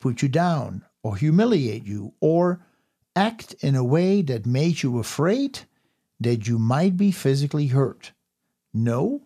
put 0.01 0.23
you 0.23 0.28
down, 0.28 0.85
or 1.02 1.16
humiliate 1.16 1.85
you, 1.85 2.12
or 2.20 2.61
act 3.15 3.55
in 3.61 3.74
a 3.74 3.85
way 3.85 4.23
that 4.23 4.47
made 4.47 4.82
you 4.82 4.98
afraid 4.98 5.61
that 6.20 6.47
you 6.48 6.59
might 6.59 6.97
be 6.97 7.11
physically 7.11 7.69
hurt? 7.69 8.12
No 8.73 9.23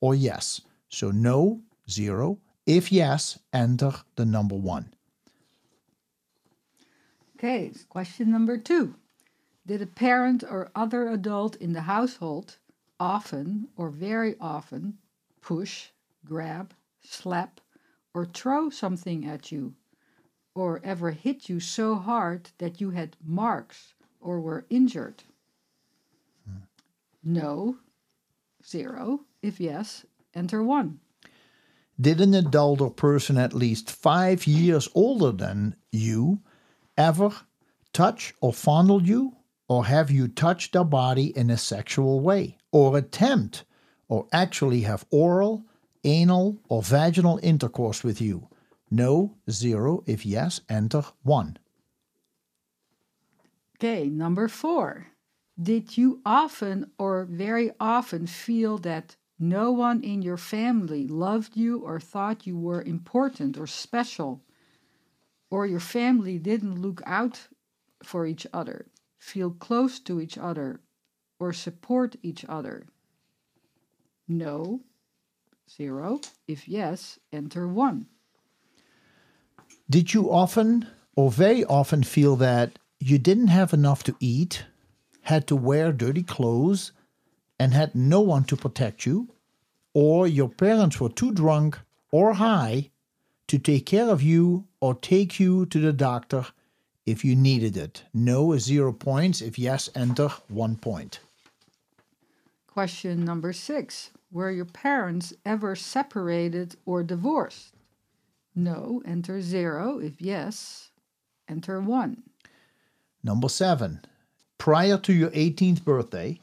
or 0.00 0.14
yes? 0.14 0.60
So, 0.88 1.10
no, 1.10 1.60
zero. 1.88 2.38
If 2.66 2.90
yes, 2.90 3.38
enter 3.52 3.92
the 4.16 4.24
number 4.24 4.54
one. 4.54 4.92
Okay, 7.36 7.72
question 7.88 8.30
number 8.30 8.56
two. 8.58 8.94
Did 9.66 9.80
a 9.80 9.86
parent 9.86 10.44
or 10.44 10.70
other 10.74 11.08
adult 11.08 11.56
in 11.56 11.72
the 11.72 11.82
household 11.82 12.58
often 13.00 13.68
or 13.76 13.88
very 13.90 14.36
often 14.40 14.98
push, 15.40 15.88
grab, 16.24 16.74
slap, 17.00 17.60
or 18.12 18.26
throw 18.26 18.70
something 18.70 19.24
at 19.26 19.50
you, 19.50 19.74
or 20.54 20.80
ever 20.84 21.10
hit 21.10 21.48
you 21.48 21.60
so 21.60 21.96
hard 21.96 22.50
that 22.58 22.80
you 22.80 22.90
had 22.90 23.16
marks 23.24 23.94
or 24.20 24.40
were 24.40 24.66
injured? 24.70 25.22
Hmm. 26.46 26.64
No, 27.22 27.78
zero. 28.64 29.20
If 29.42 29.60
yes, 29.60 30.04
enter 30.34 30.62
one. 30.62 31.00
Did 32.00 32.20
an 32.20 32.34
adult 32.34 32.80
or 32.80 32.90
person 32.90 33.38
at 33.38 33.54
least 33.54 33.90
five 33.90 34.46
years 34.46 34.88
older 34.94 35.32
than 35.32 35.76
you 35.92 36.40
ever 36.96 37.30
touch 37.92 38.34
or 38.40 38.52
fondle 38.52 39.02
you? 39.02 39.36
Or 39.68 39.86
have 39.86 40.10
you 40.10 40.28
touched 40.28 40.72
their 40.72 40.84
body 40.84 41.36
in 41.36 41.50
a 41.50 41.56
sexual 41.56 42.20
way? 42.20 42.58
Or 42.70 42.98
attempt 42.98 43.64
or 44.08 44.26
actually 44.32 44.82
have 44.82 45.06
oral, 45.10 45.64
anal, 46.04 46.58
or 46.68 46.82
vaginal 46.82 47.40
intercourse 47.42 48.04
with 48.04 48.20
you? 48.20 48.48
No, 48.90 49.34
zero. 49.50 50.04
If 50.06 50.26
yes, 50.26 50.60
enter 50.68 51.04
one. 51.22 51.58
Okay, 53.76 54.08
number 54.08 54.48
four. 54.48 55.08
Did 55.60 55.96
you 55.96 56.20
often 56.26 56.90
or 56.98 57.24
very 57.24 57.70
often 57.80 58.26
feel 58.26 58.78
that 58.78 59.16
no 59.38 59.72
one 59.72 60.02
in 60.02 60.22
your 60.22 60.36
family 60.36 61.08
loved 61.08 61.56
you 61.56 61.80
or 61.80 61.98
thought 62.00 62.46
you 62.46 62.56
were 62.56 62.82
important 62.82 63.56
or 63.58 63.66
special, 63.66 64.42
or 65.50 65.66
your 65.66 65.80
family 65.80 66.38
didn't 66.38 66.80
look 66.80 67.02
out 67.04 67.48
for 68.02 68.26
each 68.26 68.46
other, 68.52 68.86
feel 69.24 69.50
close 69.50 69.98
to 70.00 70.20
each 70.20 70.36
other, 70.36 70.80
or 71.40 71.52
support 71.52 72.14
each 72.22 72.44
other? 72.46 72.86
No, 74.28 74.80
zero. 75.68 76.20
If 76.46 76.68
yes, 76.68 77.18
enter 77.32 77.66
one. 77.66 78.06
Did 79.88 80.12
you 80.12 80.30
often 80.30 80.86
or 81.16 81.30
very 81.30 81.64
often 81.64 82.02
feel 82.02 82.36
that 82.36 82.78
you 83.00 83.18
didn't 83.18 83.48
have 83.48 83.72
enough 83.72 84.02
to 84.04 84.16
eat, 84.20 84.64
had 85.22 85.46
to 85.46 85.56
wear 85.56 85.90
dirty 85.90 86.22
clothes, 86.22 86.92
and 87.58 87.72
had 87.72 87.94
no 87.94 88.20
one 88.20 88.44
to 88.44 88.56
protect 88.56 89.06
you? 89.06 89.28
Or 89.94 90.26
your 90.26 90.50
parents 90.50 91.00
were 91.00 91.08
too 91.08 91.32
drunk 91.32 91.78
or 92.10 92.34
high 92.34 92.90
to 93.46 93.58
take 93.58 93.86
care 93.86 94.08
of 94.10 94.22
you 94.22 94.66
or 94.80 94.94
take 94.94 95.40
you 95.40 95.64
to 95.66 95.80
the 95.80 95.92
doctor 95.92 96.46
if 97.06 97.24
you 97.24 97.36
needed 97.36 97.76
it? 97.76 98.02
No 98.12 98.52
is 98.52 98.64
zero 98.64 98.92
points. 98.92 99.40
If 99.40 99.58
yes, 99.58 99.88
enter 99.94 100.28
one 100.48 100.76
point. 100.76 101.20
Question 102.66 103.24
number 103.24 103.52
six. 103.52 104.10
Were 104.30 104.50
your 104.50 104.64
parents 104.64 105.32
ever 105.44 105.76
separated 105.76 106.76
or 106.84 107.02
divorced? 107.02 107.74
No, 108.54 109.02
enter 109.04 109.40
zero. 109.40 109.98
If 109.98 110.20
yes, 110.20 110.90
enter 111.48 111.80
one. 111.80 112.22
Number 113.22 113.48
seven. 113.48 114.04
Prior 114.58 114.98
to 114.98 115.12
your 115.12 115.30
18th 115.30 115.84
birthday, 115.84 116.40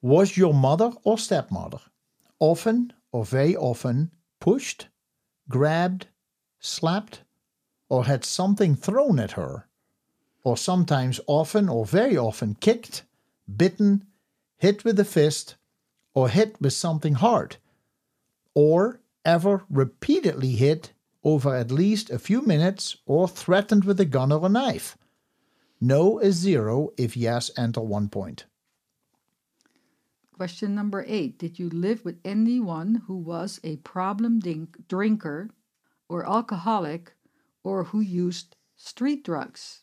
was 0.00 0.36
your 0.36 0.54
mother 0.54 0.90
or 1.04 1.18
stepmother 1.18 1.80
often 2.38 2.92
or 3.12 3.24
very 3.24 3.56
often 3.56 4.10
pushed, 4.40 4.88
grabbed, 5.48 6.08
slapped, 6.58 7.22
or 7.88 8.06
had 8.06 8.24
something 8.24 8.74
thrown 8.74 9.20
at 9.20 9.32
her, 9.32 9.68
or 10.44 10.56
sometimes 10.56 11.20
often 11.26 11.68
or 11.68 11.84
very 11.84 12.16
often 12.16 12.54
kicked, 12.54 13.04
bitten, 13.56 14.04
hit 14.58 14.84
with 14.84 14.98
a 14.98 15.04
fist, 15.04 15.56
or 16.14 16.28
hit 16.28 16.60
with 16.60 16.72
something 16.72 17.14
hard, 17.14 17.56
or 18.54 19.00
ever 19.24 19.64
repeatedly 19.70 20.52
hit 20.52 20.92
over 21.24 21.54
at 21.54 21.70
least 21.70 22.10
a 22.10 22.18
few 22.18 22.42
minutes 22.42 22.96
or 23.06 23.28
threatened 23.28 23.84
with 23.84 24.00
a 24.00 24.04
gun 24.04 24.32
or 24.32 24.46
a 24.46 24.48
knife. 24.48 24.98
No 25.80 26.18
is 26.18 26.36
zero. 26.36 26.90
If 26.96 27.16
yes, 27.16 27.50
enter 27.56 27.80
one 27.80 28.08
point. 28.08 28.44
Question 30.32 30.74
number 30.74 31.04
eight 31.06 31.38
Did 31.38 31.58
you 31.58 31.68
live 31.70 32.04
with 32.04 32.18
anyone 32.24 33.02
who 33.06 33.16
was 33.16 33.60
a 33.62 33.76
problem 33.76 34.40
drink- 34.40 34.88
drinker 34.88 35.50
or 36.08 36.28
alcoholic 36.28 37.14
or 37.62 37.84
who 37.84 38.00
used 38.00 38.56
street 38.76 39.24
drugs? 39.24 39.81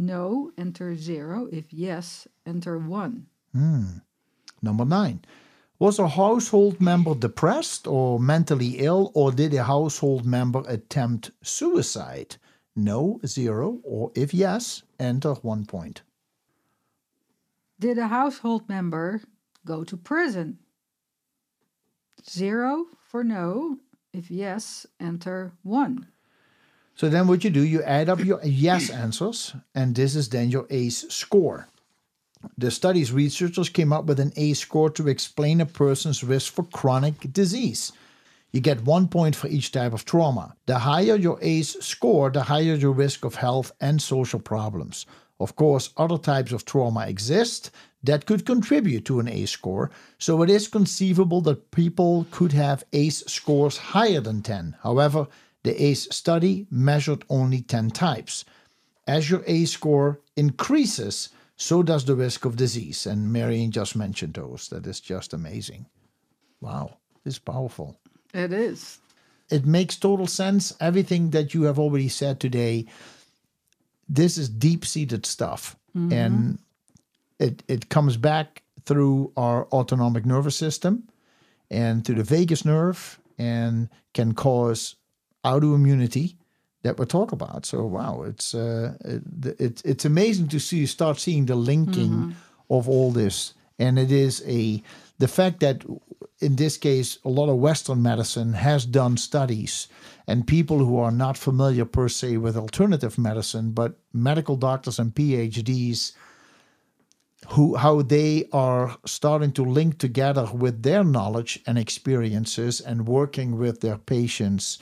No, 0.00 0.50
enter 0.56 0.96
zero. 0.96 1.46
If 1.52 1.74
yes, 1.74 2.26
enter 2.46 2.78
one. 2.78 3.26
Hmm. 3.52 3.98
Number 4.62 4.86
nine. 4.86 5.20
Was 5.78 5.98
a 5.98 6.08
household 6.08 6.80
member 6.80 7.14
depressed 7.14 7.86
or 7.86 8.18
mentally 8.18 8.78
ill, 8.78 9.12
or 9.14 9.30
did 9.30 9.52
a 9.52 9.64
household 9.64 10.24
member 10.24 10.62
attempt 10.66 11.32
suicide? 11.42 12.36
No, 12.74 13.20
zero, 13.26 13.80
or 13.84 14.10
if 14.14 14.32
yes, 14.32 14.82
enter 14.98 15.34
one 15.34 15.66
point. 15.66 16.00
Did 17.78 17.98
a 17.98 18.08
household 18.08 18.70
member 18.70 19.20
go 19.66 19.84
to 19.84 19.98
prison? 19.98 20.60
Zero 22.26 22.86
for 23.02 23.22
no. 23.22 23.78
If 24.14 24.30
yes, 24.30 24.86
enter 24.98 25.52
one. 25.62 26.08
So 27.00 27.08
then 27.08 27.28
what 27.28 27.44
you 27.44 27.48
do, 27.48 27.64
you 27.64 27.82
add 27.82 28.10
up 28.10 28.22
your 28.22 28.40
yes 28.44 28.90
answers, 28.90 29.56
and 29.74 29.94
this 29.94 30.14
is 30.14 30.28
then 30.28 30.50
your 30.50 30.66
ACE 30.68 31.06
score. 31.08 31.66
The 32.58 32.70
study's 32.70 33.10
researchers 33.10 33.70
came 33.70 33.90
up 33.90 34.04
with 34.04 34.20
an 34.20 34.34
ACE 34.36 34.58
score 34.58 34.90
to 34.90 35.08
explain 35.08 35.62
a 35.62 35.64
person's 35.64 36.22
risk 36.22 36.52
for 36.52 36.64
chronic 36.64 37.32
disease. 37.32 37.92
You 38.52 38.60
get 38.60 38.84
one 38.84 39.08
point 39.08 39.34
for 39.34 39.48
each 39.48 39.72
type 39.72 39.94
of 39.94 40.04
trauma. 40.04 40.54
The 40.66 40.80
higher 40.80 41.14
your 41.14 41.38
ACE 41.40 41.74
score, 41.80 42.28
the 42.28 42.42
higher 42.42 42.74
your 42.74 42.92
risk 42.92 43.24
of 43.24 43.36
health 43.36 43.72
and 43.80 44.02
social 44.02 44.38
problems. 44.38 45.06
Of 45.38 45.56
course, 45.56 45.94
other 45.96 46.18
types 46.18 46.52
of 46.52 46.66
trauma 46.66 47.06
exist 47.06 47.70
that 48.02 48.26
could 48.26 48.44
contribute 48.44 49.06
to 49.06 49.20
an 49.20 49.28
ACE 49.28 49.50
score, 49.50 49.90
so 50.18 50.42
it 50.42 50.50
is 50.50 50.68
conceivable 50.68 51.40
that 51.40 51.70
people 51.70 52.26
could 52.30 52.52
have 52.52 52.84
ACE 52.92 53.24
scores 53.26 53.78
higher 53.78 54.20
than 54.20 54.42
10. 54.42 54.76
However, 54.82 55.28
the 55.62 55.82
ACE 55.82 56.08
study 56.10 56.66
measured 56.70 57.24
only 57.28 57.62
10 57.62 57.90
types. 57.90 58.44
As 59.06 59.30
your 59.30 59.42
ACE 59.46 59.72
score 59.72 60.20
increases, 60.36 61.30
so 61.56 61.82
does 61.82 62.04
the 62.04 62.14
risk 62.14 62.44
of 62.44 62.56
disease. 62.56 63.06
And 63.06 63.32
Marion 63.32 63.70
just 63.70 63.94
mentioned 63.94 64.34
those. 64.34 64.68
That 64.68 64.86
is 64.86 65.00
just 65.00 65.34
amazing. 65.34 65.86
Wow, 66.60 66.96
it's 67.24 67.38
powerful. 67.38 67.98
It 68.32 68.52
is. 68.52 68.98
It 69.50 69.66
makes 69.66 69.96
total 69.96 70.26
sense. 70.26 70.74
Everything 70.80 71.30
that 71.30 71.52
you 71.52 71.64
have 71.64 71.78
already 71.78 72.08
said 72.08 72.38
today, 72.38 72.86
this 74.08 74.38
is 74.38 74.48
deep 74.48 74.86
seated 74.86 75.26
stuff. 75.26 75.76
Mm-hmm. 75.96 76.12
And 76.12 76.58
it, 77.38 77.62
it 77.68 77.88
comes 77.88 78.16
back 78.16 78.62
through 78.84 79.32
our 79.36 79.66
autonomic 79.72 80.24
nervous 80.24 80.56
system 80.56 81.08
and 81.70 82.04
to 82.04 82.14
the 82.14 82.22
vagus 82.22 82.64
nerve 82.64 83.20
and 83.38 83.88
can 84.14 84.34
cause 84.34 84.96
autoimmunity 85.44 86.36
that 86.82 86.98
we 86.98 87.06
talk 87.06 87.32
about. 87.32 87.66
So 87.66 87.84
wow, 87.84 88.22
it's 88.22 88.54
uh, 88.54 88.94
it, 89.04 89.60
it, 89.60 89.82
it's 89.84 90.04
amazing 90.04 90.48
to 90.48 90.60
see 90.60 90.86
start 90.86 91.18
seeing 91.18 91.46
the 91.46 91.54
linking 91.54 92.34
of 92.68 92.88
all 92.88 93.10
this, 93.10 93.54
and 93.78 93.98
it 93.98 94.10
is 94.10 94.42
a 94.46 94.82
the 95.18 95.28
fact 95.28 95.60
that 95.60 95.84
in 96.40 96.56
this 96.56 96.78
case 96.78 97.18
a 97.24 97.28
lot 97.28 97.50
of 97.50 97.56
Western 97.56 98.02
medicine 98.02 98.54
has 98.54 98.86
done 98.86 99.16
studies, 99.16 99.88
and 100.26 100.46
people 100.46 100.78
who 100.78 100.98
are 100.98 101.12
not 101.12 101.36
familiar 101.36 101.84
per 101.84 102.08
se 102.08 102.38
with 102.38 102.56
alternative 102.56 103.18
medicine, 103.18 103.72
but 103.72 103.98
medical 104.12 104.56
doctors 104.56 104.98
and 104.98 105.14
PhDs 105.14 106.12
who 107.48 107.74
how 107.76 108.02
they 108.02 108.46
are 108.52 108.96
starting 109.04 109.52
to 109.52 109.64
link 109.64 109.98
together 109.98 110.48
with 110.52 110.82
their 110.82 111.02
knowledge 111.02 111.60
and 111.66 111.78
experiences 111.78 112.80
and 112.80 113.06
working 113.06 113.58
with 113.58 113.80
their 113.80 113.96
patients 113.96 114.78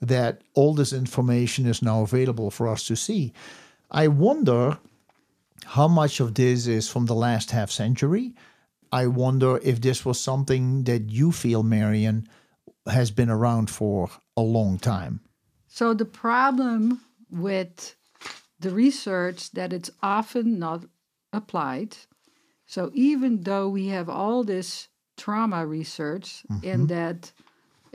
that 0.00 0.42
all 0.54 0.74
this 0.74 0.92
information 0.92 1.66
is 1.66 1.82
now 1.82 2.02
available 2.02 2.50
for 2.50 2.68
us 2.68 2.86
to 2.86 2.96
see. 2.96 3.32
I 3.90 4.08
wonder 4.08 4.78
how 5.64 5.88
much 5.88 6.20
of 6.20 6.34
this 6.34 6.66
is 6.66 6.88
from 6.88 7.06
the 7.06 7.14
last 7.14 7.50
half 7.50 7.70
century. 7.70 8.34
I 8.92 9.06
wonder 9.06 9.58
if 9.62 9.80
this 9.80 10.04
was 10.04 10.20
something 10.20 10.84
that 10.84 11.10
you 11.10 11.32
feel 11.32 11.62
marion 11.62 12.28
has 12.86 13.10
been 13.10 13.30
around 13.30 13.70
for 13.70 14.10
a 14.36 14.42
long 14.42 14.78
time. 14.78 15.20
So 15.66 15.92
the 15.92 16.04
problem 16.04 17.00
with 17.30 17.96
the 18.60 18.70
research 18.70 19.50
that 19.52 19.72
it's 19.72 19.90
often 20.02 20.58
not 20.58 20.84
applied. 21.32 21.96
So 22.66 22.90
even 22.94 23.42
though 23.42 23.68
we 23.68 23.88
have 23.88 24.08
all 24.08 24.44
this 24.44 24.88
trauma 25.16 25.66
research 25.66 26.44
and 26.48 26.62
mm-hmm. 26.62 26.86
that 26.86 27.32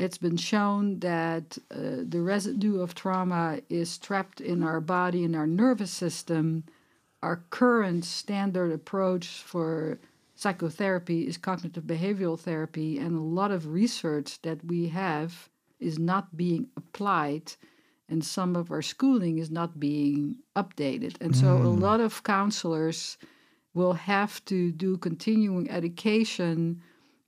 it's 0.02 0.18
been 0.18 0.38
shown 0.38 1.00
that 1.00 1.58
uh, 1.70 2.02
the 2.08 2.22
residue 2.22 2.82
of 2.82 2.96
trauma 2.96 3.60
is 3.70 4.00
trapped 4.00 4.42
in 4.42 4.64
our 4.64 4.82
body 4.82 5.24
and 5.24 5.36
our 5.36 5.46
nervous 5.46 5.92
system, 5.92 6.64
our 7.22 7.44
current 7.52 8.04
standard 8.04 8.72
approach 8.72 9.28
for 9.28 10.00
psychotherapy 10.36 11.28
is 11.28 11.38
cognitive 11.38 11.84
behavioral 11.84 12.40
therapy, 12.40 12.98
and 12.98 13.16
a 13.16 13.22
lot 13.22 13.52
of 13.52 13.68
research 13.68 14.42
that 14.42 14.66
we 14.66 14.88
have 14.88 15.50
is 15.80 16.00
not 16.00 16.36
being 16.36 16.68
applied, 16.76 17.54
and 18.10 18.26
some 18.26 18.56
of 18.56 18.72
our 18.72 18.82
schooling 18.82 19.38
is 19.38 19.52
not 19.52 19.80
being 19.80 20.36
updated. 20.56 21.16
And 21.22 21.36
so 21.36 21.58
a 21.58 21.78
lot 21.88 22.00
of 22.00 22.24
counselors 22.24 23.20
will 23.76 23.94
have 23.94 24.44
to 24.46 24.72
do 24.72 24.98
continuing 24.98 25.70
education 25.70 26.82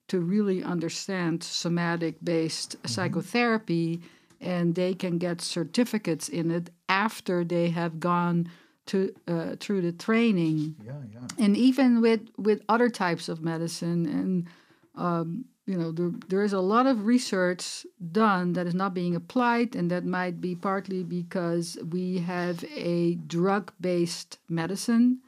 to 0.07 0.19
really 0.19 0.63
understand 0.63 1.43
somatic 1.43 2.15
based 2.23 2.75
psychotherapy 2.85 4.01
and 4.41 4.75
they 4.75 4.93
can 4.93 5.17
get 5.17 5.41
certificates 5.41 6.27
in 6.27 6.51
it 6.51 6.69
after 6.89 7.43
they 7.43 7.69
have 7.69 7.99
gone 7.99 8.49
to 8.85 9.13
uh, 9.27 9.55
through 9.59 9.81
the 9.81 9.93
training. 9.93 10.75
Yeah 10.85 10.93
yeah. 11.13 11.45
And 11.45 11.55
even 11.55 12.01
with 12.01 12.21
with 12.37 12.61
other 12.67 12.89
types 12.89 13.29
of 13.29 13.41
medicine 13.41 14.05
and 14.05 14.47
um, 14.95 15.45
you 15.65 15.77
know 15.77 15.91
there, 15.91 16.11
there 16.27 16.43
is 16.43 16.53
a 16.53 16.59
lot 16.59 16.85
of 16.85 17.05
research 17.05 17.85
done 18.11 18.53
that 18.53 18.67
is 18.67 18.75
not 18.75 18.93
being 18.93 19.15
applied 19.15 19.75
and 19.75 19.89
that 19.89 20.05
might 20.05 20.41
be 20.41 20.55
partly 20.55 21.03
because 21.03 21.77
we 21.89 22.17
have 22.19 22.63
a 22.75 23.15
drug 23.15 23.71
based 23.79 24.39
medicine 24.49 25.19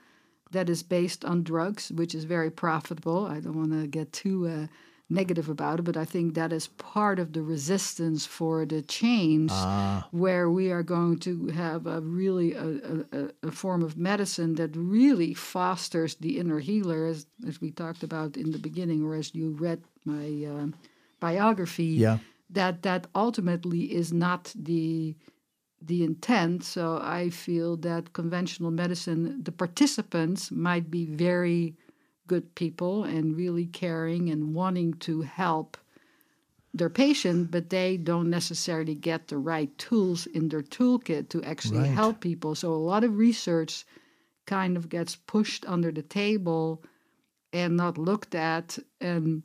that 0.51 0.69
is 0.69 0.84
based 0.84 1.26
on 1.26 1.43
drugs 1.43 1.91
which 1.91 2.13
is 2.15 2.23
very 2.26 2.51
profitable 2.51 3.26
i 3.26 3.39
don't 3.39 3.57
want 3.57 3.72
to 3.72 3.88
get 3.88 4.11
too 4.13 4.47
uh, 4.47 4.67
negative 5.09 5.49
about 5.49 5.80
it 5.80 5.84
but 5.84 5.97
i 5.97 6.05
think 6.05 6.34
that 6.34 6.51
is 6.53 6.67
part 6.67 7.19
of 7.19 7.34
the 7.34 7.41
resistance 7.41 8.26
for 8.26 8.65
the 8.65 8.81
change 8.81 9.51
where 10.11 10.49
we 10.49 10.72
are 10.72 10.84
going 10.84 11.17
to 11.19 11.47
have 11.47 11.85
a 11.88 11.99
really 12.01 12.53
a, 12.53 12.67
a, 12.93 12.95
a- 13.19 13.31
a 13.49 13.51
form 13.51 13.81
of 13.84 13.97
medicine 13.97 14.55
that 14.55 14.76
really 14.76 15.34
fosters 15.34 16.15
the 16.15 16.38
inner 16.39 16.59
healer 16.59 17.05
as, 17.05 17.27
as 17.47 17.59
we 17.61 17.69
talked 17.72 18.03
about 18.03 18.38
in 18.38 18.51
the 18.51 18.57
beginning 18.59 19.03
or 19.03 19.13
as 19.15 19.34
you 19.35 19.49
read 19.65 19.80
my 20.05 20.27
uh, 20.53 20.67
biography 21.19 21.93
Yeah. 22.05 22.17
that 22.49 22.81
that 22.84 23.07
ultimately 23.15 23.81
is 23.93 24.11
not 24.11 24.53
the 24.55 25.15
the 25.88 26.03
intent 26.03 26.64
so 26.64 26.99
i 27.02 27.30
feel 27.30 27.78
that 27.78 28.14
conventional 28.14 28.72
medicine 28.72 29.41
the 29.44 29.52
participants 29.52 30.52
might 30.52 30.90
be 30.91 31.06
very 31.06 31.76
good 32.28 32.56
people 32.56 33.03
and 33.03 33.36
really 33.38 33.66
caring 33.68 34.30
and 34.30 34.53
wanting 34.56 34.94
to 34.95 35.22
help 35.22 35.78
their 36.74 36.90
patient, 36.90 37.52
but 37.52 37.70
they 37.70 37.95
don't 37.98 38.30
necessarily 38.30 38.95
get 38.95 39.28
the 39.30 39.38
right 39.38 39.76
tools 39.78 40.26
in 40.28 40.49
their 40.49 40.62
toolkit 40.62 41.30
to 41.30 41.41
actually 41.44 41.80
Right. 41.80 41.90
help 41.95 42.20
people. 42.20 42.53
So 42.56 42.74
a 42.74 42.76
lot 42.76 43.03
of 43.06 43.18
research 43.18 43.86
kind 44.45 44.76
of 44.78 44.90
gets 44.90 45.16
pushed 45.16 45.66
under 45.68 45.91
the 45.91 46.02
table 46.02 46.84
and 47.53 47.78
not 47.78 47.98
looked 47.98 48.36
at. 48.36 48.78
And, 48.99 49.44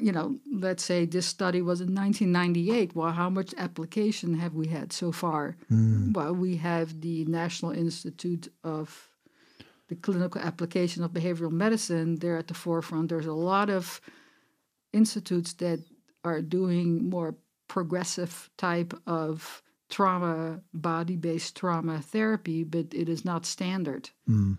you 0.00 0.12
know, 0.12 0.38
let's 0.50 0.84
say 0.84 1.04
this 1.04 1.26
study 1.26 1.60
was 1.60 1.80
in 1.80 1.94
1998. 1.94 2.94
Well, 2.94 3.12
how 3.12 3.28
much 3.28 3.54
application 3.58 4.34
have 4.34 4.54
we 4.54 4.68
had 4.68 4.92
so 4.92 5.12
far? 5.12 5.56
Hmm. 5.68 6.12
Well, 6.12 6.34
we 6.34 6.56
have 6.56 7.00
the 7.00 7.24
National 7.26 7.72
Institute 7.72 8.48
of 8.64 9.08
the 9.88 9.96
clinical 9.96 10.40
application 10.40 11.04
of 11.04 11.10
behavioral 11.10 11.50
medicine, 11.50 12.16
they're 12.16 12.38
at 12.38 12.48
the 12.48 12.54
forefront. 12.54 13.10
There's 13.10 13.26
a 13.26 13.34
lot 13.34 13.68
of 13.68 14.00
institutes 14.92 15.52
that 15.54 15.80
are 16.24 16.40
doing 16.40 17.10
more 17.10 17.34
progressive 17.68 18.48
type 18.56 18.94
of 19.06 19.62
trauma, 19.90 20.60
body-based 20.72 21.54
trauma 21.54 22.00
therapy, 22.00 22.64
but 22.64 22.86
it 22.94 23.08
is 23.10 23.24
not 23.24 23.44
standard. 23.44 24.08
Hmm. 24.26 24.54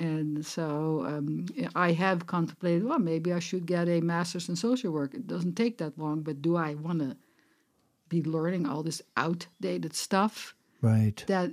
And 0.00 0.44
so 0.44 1.04
um, 1.06 1.46
I 1.74 1.92
have 1.92 2.26
contemplated, 2.26 2.84
well, 2.84 2.98
maybe 2.98 3.32
I 3.32 3.38
should 3.38 3.64
get 3.66 3.88
a 3.88 4.00
master's 4.00 4.48
in 4.48 4.56
social 4.56 4.92
work. 4.92 5.14
It 5.14 5.26
doesn't 5.26 5.54
take 5.54 5.78
that 5.78 5.96
long, 5.98 6.22
but 6.22 6.42
do 6.42 6.56
I 6.56 6.74
want 6.74 6.98
to 7.00 7.16
be 8.08 8.22
learning 8.22 8.66
all 8.66 8.82
this 8.82 9.00
outdated 9.16 9.94
stuff? 9.94 10.54
Right. 10.82 11.24
that 11.28 11.50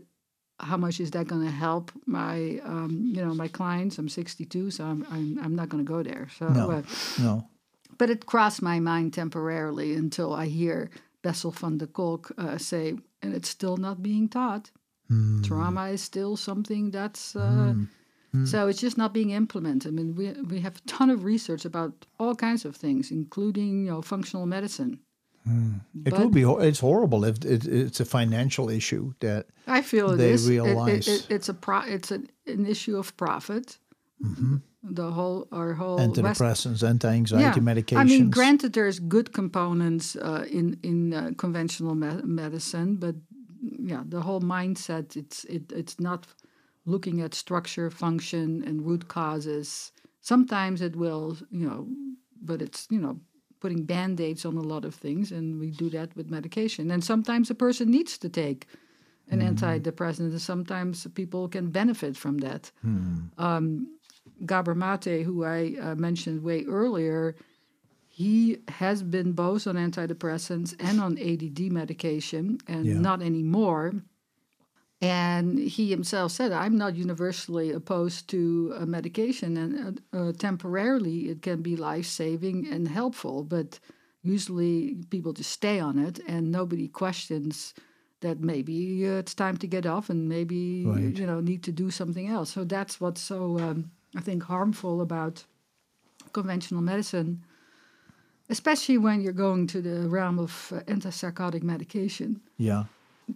how 0.59 0.77
much 0.77 0.99
is 0.99 1.11
that 1.11 1.27
going 1.27 1.43
to 1.45 1.51
help 1.51 1.91
my 2.05 2.59
um, 2.65 3.11
you 3.15 3.23
know 3.26 3.34
my 3.34 3.47
clients 3.47 3.97
i'm 3.97 4.09
62 4.09 4.69
so 4.72 4.84
i'm 4.84 5.05
i'm, 5.09 5.39
I'm 5.43 5.55
not 5.55 5.69
going 5.69 5.84
to 5.85 5.88
go 5.89 6.03
there 6.03 6.27
so 6.38 6.49
No. 6.49 6.69
uh, 6.72 6.81
No. 7.18 7.47
but 7.97 8.09
it 8.09 8.26
crossed 8.26 8.61
my 8.61 8.80
mind 8.80 9.13
temporarily 9.13 9.95
until 9.95 10.34
i 10.34 10.45
hear 10.47 10.89
bessel 11.23 11.51
van 11.51 11.77
der 11.77 11.88
kolk 11.88 12.31
uh, 12.38 12.57
say 12.57 12.97
and 13.23 13.34
it's 13.34 13.49
still 13.49 13.77
not 13.77 14.03
being 14.03 14.27
taught 14.30 14.69
trauma 15.43 15.89
is 15.89 16.01
still 16.03 16.38
something 16.38 16.91
that's 16.91 17.35
uh, 17.35 17.73
so 18.45 18.67
it's 18.69 18.79
just 18.79 18.97
not 18.97 19.11
being 19.13 19.31
implemented 19.31 19.87
i 19.91 19.95
mean 19.97 20.15
we, 20.15 20.31
we 20.53 20.59
have 20.61 20.75
a 20.77 20.81
ton 20.87 21.09
of 21.09 21.23
research 21.25 21.65
about 21.65 21.91
all 22.19 22.33
kinds 22.35 22.65
of 22.65 22.75
things 22.77 23.11
including 23.11 23.85
you 23.85 23.91
know 23.91 24.01
functional 24.01 24.45
medicine 24.45 24.99
It 26.05 26.11
But- 26.13 26.19
would 26.19 26.33
be. 26.33 26.43
It's 26.69 26.79
horrible 26.79 27.21
if 27.29 27.35
it, 27.55 27.65
it's 27.65 27.99
a 27.99 28.05
financial 28.05 28.69
issue 28.69 29.13
that. 29.19 29.45
I 29.79 29.81
feel 29.81 30.15
they 30.15 30.33
is. 30.33 30.47
It- 30.47 30.53
it- 30.53 30.61
realize- 30.63 31.07
it- 31.07 31.27
it's 31.35 31.49
a 31.49 31.53
pro, 31.53 31.79
it's 31.95 32.11
an, 32.11 32.23
an 32.55 32.65
issue 32.67 32.95
of 32.99 33.07
profit. 33.17 33.79
The 34.83 35.11
whole 35.11 35.47
our 35.51 35.73
whole 35.73 35.99
Antidepressants, 35.99 36.83
anti-anxiety 36.83 37.59
medications. 37.61 37.97
I 37.97 38.03
mean, 38.03 38.29
granted, 38.29 38.73
there's 38.73 38.99
good 38.99 39.31
components 39.33 40.15
uh, 40.15 40.45
in 40.59 40.77
in 40.83 41.13
uh, 41.13 41.31
conventional 41.37 41.95
me- 41.95 42.21
medicine, 42.23 42.95
but 42.95 43.15
yeah, 43.91 44.03
the 44.09 44.21
whole 44.21 44.41
mindset 44.41 45.15
it's 45.15 45.43
it, 45.45 45.71
it's 45.71 45.95
not 45.99 46.27
looking 46.85 47.21
at 47.21 47.33
structure, 47.33 47.89
function, 47.89 48.63
and 48.65 48.85
root 48.85 49.07
causes. 49.07 49.91
Sometimes 50.21 50.81
it 50.81 50.95
will, 50.95 51.37
you 51.51 51.67
know, 51.67 51.87
but 52.41 52.61
it's 52.61 52.87
you 52.89 52.99
know 52.99 53.19
putting 53.59 53.83
band-aids 53.83 54.43
on 54.45 54.57
a 54.57 54.61
lot 54.61 54.83
of 54.85 54.95
things 54.95 55.31
and 55.31 55.59
we 55.59 55.69
do 55.69 55.87
that 55.91 56.15
with 56.15 56.31
medication 56.31 56.89
and 56.89 57.03
sometimes 57.03 57.47
a 57.51 57.53
person 57.53 57.91
needs 57.91 58.17
to 58.17 58.27
take 58.27 58.65
an 59.29 59.39
antidepressant 59.39 60.31
and 60.31 60.41
sometimes 60.41 61.05
people 61.13 61.47
can 61.47 61.69
benefit 61.69 62.17
from 62.17 62.39
that 62.39 62.71
um, 63.37 63.87
Gabor 64.45 64.75
Mate, 64.75 65.23
who 65.23 65.43
I 65.43 65.75
uh, 65.79 65.95
mentioned 65.95 66.43
way 66.43 66.65
earlier, 66.65 67.35
he 68.07 68.57
has 68.67 69.03
been 69.03 69.31
both 69.33 69.67
on 69.67 69.75
antidepressants 69.75 70.75
and 70.79 70.99
on 70.99 71.17
ADD 71.17 71.71
medication, 71.71 72.57
and 72.67 72.85
Yeah. 72.85 72.99
not 72.99 73.21
anymore. 73.21 73.93
And 75.02 75.57
he 75.57 75.90
himself 75.90 76.32
said, 76.32 76.52
I'm 76.52 76.78
not 76.78 76.95
universally 76.95 77.72
opposed 77.72 78.28
to 78.30 78.76
a 78.78 78.86
medication, 78.86 79.57
and 79.57 80.02
uh, 80.14 80.18
uh, 80.18 80.32
temporarily 80.34 81.30
it 81.30 81.41
can 81.41 81.64
be 81.64 81.76
life 81.76 82.06
saving 82.06 82.68
and 82.72 82.88
helpful, 82.88 83.44
but 83.44 83.80
usually 84.22 84.98
people 85.10 85.34
just 85.34 85.49
stay 85.49 85.80
on 85.80 85.98
it, 85.98 86.19
and 86.28 86.52
nobody 86.52 86.88
questions 86.88 87.73
that 88.19 88.40
maybe 88.40 89.07
uh, 89.07 89.14
it's 89.14 89.34
time 89.34 89.57
to 89.57 89.68
get 89.68 89.86
off 89.88 90.11
and 90.11 90.30
maybe 90.30 90.86
Right. 90.86 91.18
you 91.18 91.26
know 91.26 91.40
need 91.41 91.64
to 91.64 91.72
do 91.72 91.90
something 91.90 92.28
else. 92.28 92.52
So 92.53 92.64
that's 92.64 93.02
what's 93.02 93.22
so 93.22 93.57
um, 93.57 93.90
I 94.15 94.22
think 94.22 94.44
harmful 94.44 95.02
about 95.02 95.45
conventional 96.32 96.82
medicine, 96.82 97.44
especially 98.49 98.99
when 98.99 99.22
you're 99.22 99.34
going 99.34 99.65
to 99.68 99.82
the 99.82 100.07
realm 100.07 100.38
of 100.38 100.72
uh, 100.76 100.82
antipsychotic 100.82 101.64
medication. 101.64 102.41
Yeah. 102.57 102.84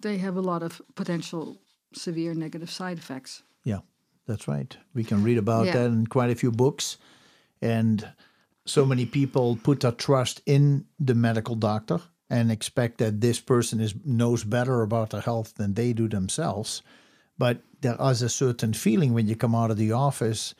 They 0.01 0.17
have 0.17 0.35
a 0.37 0.41
lot 0.41 0.63
of 0.63 0.81
potential 0.95 1.57
severe 1.93 2.33
negative 2.33 2.69
side 2.69 2.97
effects. 2.97 3.43
Yeah, 3.63 3.79
that's 4.27 4.47
right. 4.47 4.75
We 4.93 5.03
can 5.03 5.23
read 5.23 5.37
about 5.37 5.65
Yeah. 5.65 5.73
that 5.73 5.85
in 5.91 6.07
quite 6.07 6.29
a 6.29 6.35
few 6.35 6.51
books. 6.51 6.97
And 7.61 8.07
so 8.65 8.85
many 8.85 9.05
people 9.05 9.57
put 9.63 9.79
their 9.79 9.91
trust 9.91 10.41
in 10.45 10.85
the 10.99 11.15
medical 11.15 11.55
doctor 11.55 12.01
and 12.29 12.51
expect 12.51 12.97
that 12.97 13.21
this 13.21 13.39
person 13.39 13.79
is 13.79 13.93
knows 14.03 14.43
better 14.43 14.81
about 14.81 15.11
their 15.11 15.21
health 15.21 15.53
than 15.55 15.73
they 15.73 15.93
do 15.93 16.07
themselves. 16.09 16.81
But 17.37 17.61
there 17.81 17.97
is 18.11 18.21
a 18.21 18.29
certain 18.29 18.73
feeling 18.73 19.13
when 19.13 19.27
you 19.27 19.35
come 19.35 19.55
out 19.55 19.71
of 19.71 19.77
the 19.77 19.91
office 19.91 20.55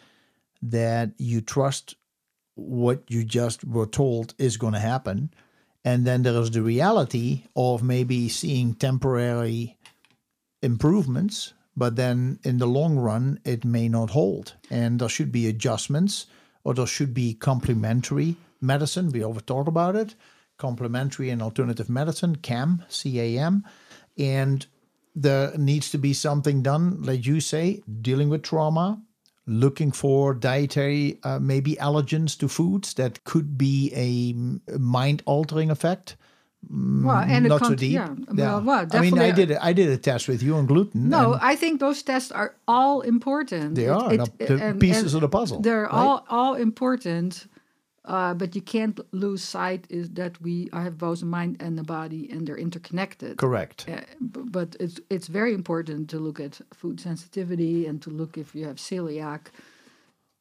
that 0.62 1.12
you 1.18 1.42
trust 1.42 1.96
what 2.56 3.04
you 3.10 3.24
just 3.24 3.66
were 3.66 3.88
told 3.88 4.34
is 4.38 4.58
going 4.58 4.74
to 4.74 4.80
happen. 4.80 5.32
And 5.86 6.06
then 6.06 6.24
there 6.24 6.42
is 6.42 6.52
the 6.52 6.62
reality 6.62 7.44
of 7.56 7.82
maybe 7.84 8.28
seeing 8.28 8.74
temporary 8.74 9.78
improvements, 10.62 11.54
but 11.78 11.96
then 11.96 12.40
in 12.44 12.58
the 12.58 12.68
long 12.68 12.98
run, 12.98 13.40
it 13.46 13.64
may 13.64 13.88
not 13.88 14.10
hold. 14.10 14.56
And 14.70 15.00
there 15.00 15.08
should 15.08 15.32
be 15.32 15.48
adjustments 15.48 16.26
or 16.64 16.74
there 16.74 16.88
should 16.88 17.14
be 17.14 17.36
complementary 17.36 18.36
medicine. 18.60 19.12
We 19.12 19.24
over 19.24 19.40
talked 19.40 19.70
about 19.70 19.96
it 19.96 20.16
complementary 20.58 21.30
and 21.30 21.42
alternative 21.42 21.90
medicine, 21.90 22.38
CAM, 22.38 22.84
C 22.88 23.20
A 23.20 23.40
M. 23.40 23.64
And 24.18 24.66
there 25.14 25.56
needs 25.58 25.92
to 25.92 25.98
be 25.98 26.14
something 26.14 26.64
done, 26.64 27.02
like 27.04 27.26
you 27.26 27.40
say, 27.40 27.84
dealing 28.02 28.30
with 28.30 28.42
trauma, 28.42 29.02
looking 29.48 29.92
for 29.92 30.34
dietary, 30.34 31.20
uh, 31.24 31.40
maybe 31.40 31.76
allergens 31.76 32.38
to 32.40 32.48
foods 32.48 32.94
that 32.96 33.24
could 33.26 33.58
be 33.58 33.92
a 33.96 34.34
mind 34.78 35.22
altering 35.26 35.70
effect. 35.70 36.16
Well, 36.68 37.18
and 37.18 37.48
Not 37.48 37.64
so 37.64 37.76
deep. 37.76 37.92
Yeah, 37.92 38.10
well, 38.34 38.62
well, 38.64 38.88
I 38.92 39.00
mean, 39.00 39.20
I 39.20 39.30
did 39.30 39.52
a, 39.52 39.64
I 39.64 39.72
did 39.72 39.88
a 39.90 39.98
test 39.98 40.28
with 40.28 40.42
you 40.42 40.56
on 40.56 40.66
gluten. 40.66 41.10
No, 41.10 41.38
I 41.40 41.56
think 41.56 41.80
those 41.80 42.02
tests 42.02 42.32
are 42.32 42.56
all 42.68 43.02
important. 43.02 43.76
They 43.76 43.86
It- 43.86 43.90
are, 43.90 44.12
it- 44.14 44.18
the- 44.40 44.46
the 44.56 44.64
and- 44.64 44.80
pieces 44.80 45.14
and 45.14 45.22
of 45.24 45.30
the 45.32 45.38
puzzle, 45.38 45.62
They're 45.62 45.84
right? 45.84 45.94
all 45.94 46.26
all 46.28 46.56
important, 46.56 47.46
uh, 48.06 48.34
but 48.34 48.56
you 48.56 48.62
can't 48.62 49.00
lose 49.12 49.44
sight 49.44 49.86
is 49.90 50.10
that 50.12 50.40
we 50.42 50.70
have 50.74 50.98
both 50.98 51.22
a 51.22 51.26
mind 51.26 51.58
and 51.60 51.80
a 51.80 51.84
body, 51.84 52.30
and 52.32 52.48
they're 52.48 52.58
interconnected. 52.58 53.38
correct. 53.38 53.86
Uh, 53.90 54.02
but 54.20 54.76
it's 54.80 55.00
it's 55.10 55.28
very 55.28 55.54
important 55.54 56.10
to 56.10 56.20
look 56.20 56.40
at 56.40 56.62
food 56.74 57.00
sensitivity 57.00 57.88
and 57.88 58.02
to 58.02 58.10
look 58.10 58.38
if 58.38 58.54
you 58.56 58.66
have 58.66 58.78
celiac. 58.78 59.48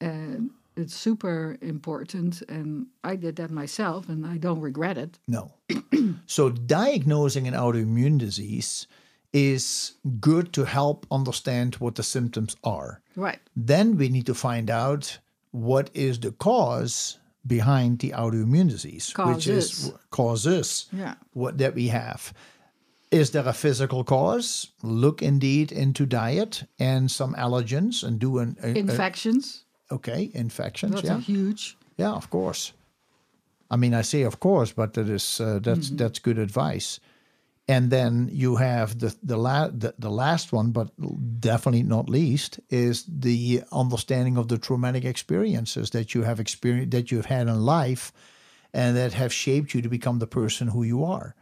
And 0.00 0.50
it's 0.76 0.94
super 0.94 1.56
important, 1.62 2.42
and 2.48 2.86
I 3.02 3.16
did 3.16 3.36
that 3.36 3.50
myself, 3.50 4.08
and 4.08 4.26
I 4.26 4.36
don't 4.36 4.60
regret 4.60 4.98
it. 4.98 5.18
No. 5.26 5.52
so 6.26 6.50
diagnosing 6.50 7.48
an 7.48 7.54
autoimmune 7.54 8.18
disease 8.18 8.86
is 9.32 9.94
good 10.20 10.52
to 10.52 10.64
help 10.64 11.06
understand 11.10 11.76
what 11.76 11.94
the 11.94 12.02
symptoms 12.02 12.56
are. 12.62 13.00
Right. 13.16 13.40
Then 13.56 13.96
we 13.96 14.08
need 14.08 14.26
to 14.26 14.34
find 14.34 14.70
out 14.70 15.18
what 15.50 15.90
is 15.94 16.20
the 16.20 16.32
cause 16.32 17.18
behind 17.46 17.98
the 17.98 18.10
autoimmune 18.16 18.68
disease, 18.70 19.12
which 19.16 19.46
is 19.46 19.66
Causes. 19.68 19.92
causes 20.10 20.86
Yeah. 20.92 21.14
what 21.32 21.58
that 21.58 21.74
we 21.74 21.88
have. 21.88 22.32
Is 23.10 23.30
there 23.30 23.46
a 23.48 23.52
physical 23.52 24.02
cause? 24.04 24.68
Look 24.82 25.22
indeed 25.22 25.70
into 25.72 26.06
diet 26.06 26.64
and 26.78 27.10
some 27.10 27.34
allergens 27.34 28.02
and 28.02 28.18
do 28.18 28.38
an 28.38 28.56
a- 28.62 28.68
a- 28.72 28.78
Infections. 28.78 29.64
okay 29.90 30.30
infections. 30.34 30.92
That's 30.94 31.04
yeah, 31.06 31.16
a 31.18 31.20
huge. 31.20 31.76
yeah, 31.98 32.12
of 32.16 32.28
course. 32.30 32.72
I 33.70 33.76
mean, 33.76 33.94
I 33.94 34.02
say 34.02 34.22
of 34.22 34.38
course, 34.40 34.72
but 34.74 34.92
that 34.94 35.08
is 35.08 35.40
uh, 35.40 35.58
that's 35.62 35.90
that's 35.90 36.18
good 36.20 36.38
advice. 36.38 37.00
And 37.66 37.90
then 37.90 38.28
you 38.30 38.56
have 38.56 38.98
the 38.98 39.16
the, 39.22 39.38
la- 39.38 39.68
the 39.68 39.94
the 39.98 40.10
last 40.10 40.52
one, 40.52 40.70
but 40.70 40.90
definitely 41.40 41.82
not 41.82 42.10
least, 42.10 42.60
is 42.68 43.04
the 43.08 43.62
understanding 43.72 44.36
of 44.36 44.48
the 44.48 44.58
traumatic 44.58 45.04
experiences 45.04 45.90
that 45.90 46.14
you 46.14 46.24
have 46.24 46.40
experienced 46.40 46.90
that 46.90 47.10
you've 47.10 47.26
had 47.26 47.48
in 47.48 47.64
life, 47.64 48.12
and 48.74 48.94
that 48.96 49.14
have 49.14 49.32
shaped 49.32 49.72
you 49.72 49.80
to 49.80 49.88
become 49.88 50.18
the 50.18 50.26
person 50.26 50.68
who 50.68 50.82
you 50.82 51.04
are. 51.04 51.34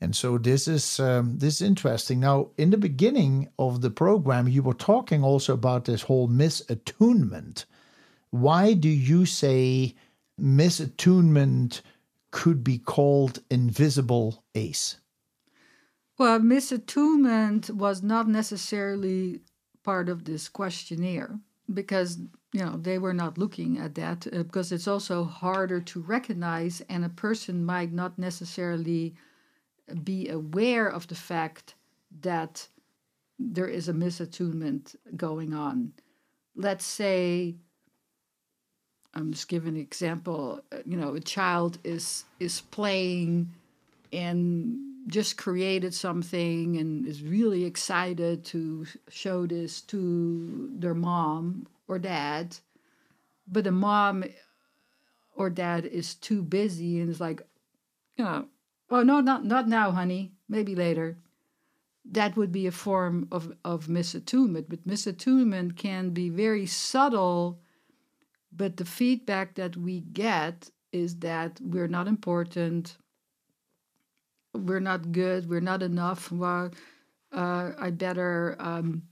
And 0.00 0.14
so 0.14 0.38
this 0.38 0.68
is 0.68 1.00
um, 1.00 1.38
this 1.38 1.54
is 1.60 1.62
interesting. 1.62 2.20
Now, 2.20 2.50
in 2.56 2.70
the 2.70 2.76
beginning 2.76 3.48
of 3.58 3.80
the 3.80 3.90
program, 3.90 4.46
you 4.48 4.62
were 4.62 4.74
talking 4.74 5.24
also 5.24 5.54
about 5.54 5.86
this 5.86 6.02
whole 6.02 6.28
misattunement. 6.28 7.64
Why 8.30 8.74
do 8.74 8.88
you 8.88 9.26
say 9.26 9.94
misattunement 10.40 11.80
could 12.30 12.62
be 12.62 12.78
called 12.78 13.40
invisible 13.50 14.44
ACE? 14.54 14.98
Well, 16.18 16.38
misattunement 16.40 17.70
was 17.70 18.02
not 18.02 18.28
necessarily 18.28 19.40
part 19.82 20.08
of 20.08 20.24
this 20.24 20.48
questionnaire 20.48 21.38
because 21.72 22.18
you 22.52 22.60
know 22.64 22.76
they 22.76 22.98
were 22.98 23.14
not 23.14 23.38
looking 23.38 23.78
at 23.78 23.94
that 23.96 24.26
uh, 24.32 24.42
because 24.44 24.70
it's 24.72 24.88
also 24.88 25.24
harder 25.24 25.80
to 25.80 26.00
recognize, 26.00 26.80
and 26.88 27.04
a 27.04 27.08
person 27.08 27.64
might 27.64 27.92
not 27.92 28.18
necessarily 28.18 29.14
be 30.04 30.28
aware 30.28 30.88
of 30.88 31.08
the 31.08 31.14
fact 31.16 31.74
that 32.22 32.68
there 33.38 33.68
is 33.68 33.88
a 33.88 33.94
misattunement 33.94 34.96
going 35.16 35.54
on. 35.54 35.92
Let's 36.56 36.84
say 36.86 37.56
I'm 39.14 39.32
just 39.32 39.48
giving 39.48 39.74
an 39.76 39.80
example. 39.80 40.60
uh, 40.72 40.78
You 40.84 40.96
know, 40.96 41.14
a 41.14 41.20
child 41.20 41.78
is 41.84 42.24
is 42.40 42.60
playing 42.60 43.52
and 44.12 44.78
just 45.06 45.36
created 45.36 45.94
something 45.94 46.76
and 46.76 47.06
is 47.06 47.22
really 47.22 47.64
excited 47.64 48.44
to 48.46 48.86
show 49.08 49.46
this 49.46 49.80
to 49.82 50.70
their 50.78 50.94
mom 50.94 51.66
or 51.88 51.98
dad, 51.98 52.56
but 53.46 53.64
the 53.64 53.72
mom 53.72 54.24
or 55.36 55.50
dad 55.50 55.84
is 55.84 56.14
too 56.14 56.42
busy 56.42 57.00
and 57.00 57.10
is 57.10 57.20
like, 57.20 57.42
you 58.16 58.24
know, 58.24 58.46
oh 58.90 59.02
no, 59.02 59.20
not 59.20 59.44
not 59.44 59.68
now, 59.68 59.90
honey, 59.90 60.32
maybe 60.48 60.74
later. 60.74 61.18
That 62.10 62.36
would 62.36 62.52
be 62.52 62.66
a 62.66 62.72
form 62.72 63.28
of, 63.32 63.54
of 63.64 63.86
misattunement, 63.86 64.66
but 64.68 64.86
misattunement 64.86 65.76
can 65.76 66.10
be 66.10 66.28
very 66.28 66.66
subtle 66.66 67.60
but 68.56 68.76
the 68.76 68.84
feedback 68.84 69.54
that 69.56 69.76
we 69.76 70.00
get 70.00 70.70
is 70.92 71.18
that 71.18 71.60
we're 71.60 71.88
not 71.88 72.06
important 72.06 72.96
we're 74.54 74.80
not 74.80 75.12
good 75.12 75.48
we're 75.48 75.60
not 75.60 75.82
enough 75.82 76.30
well, 76.32 76.70
uh, 77.32 77.72
i 77.78 77.90
better 77.90 78.56
um, 78.58 79.02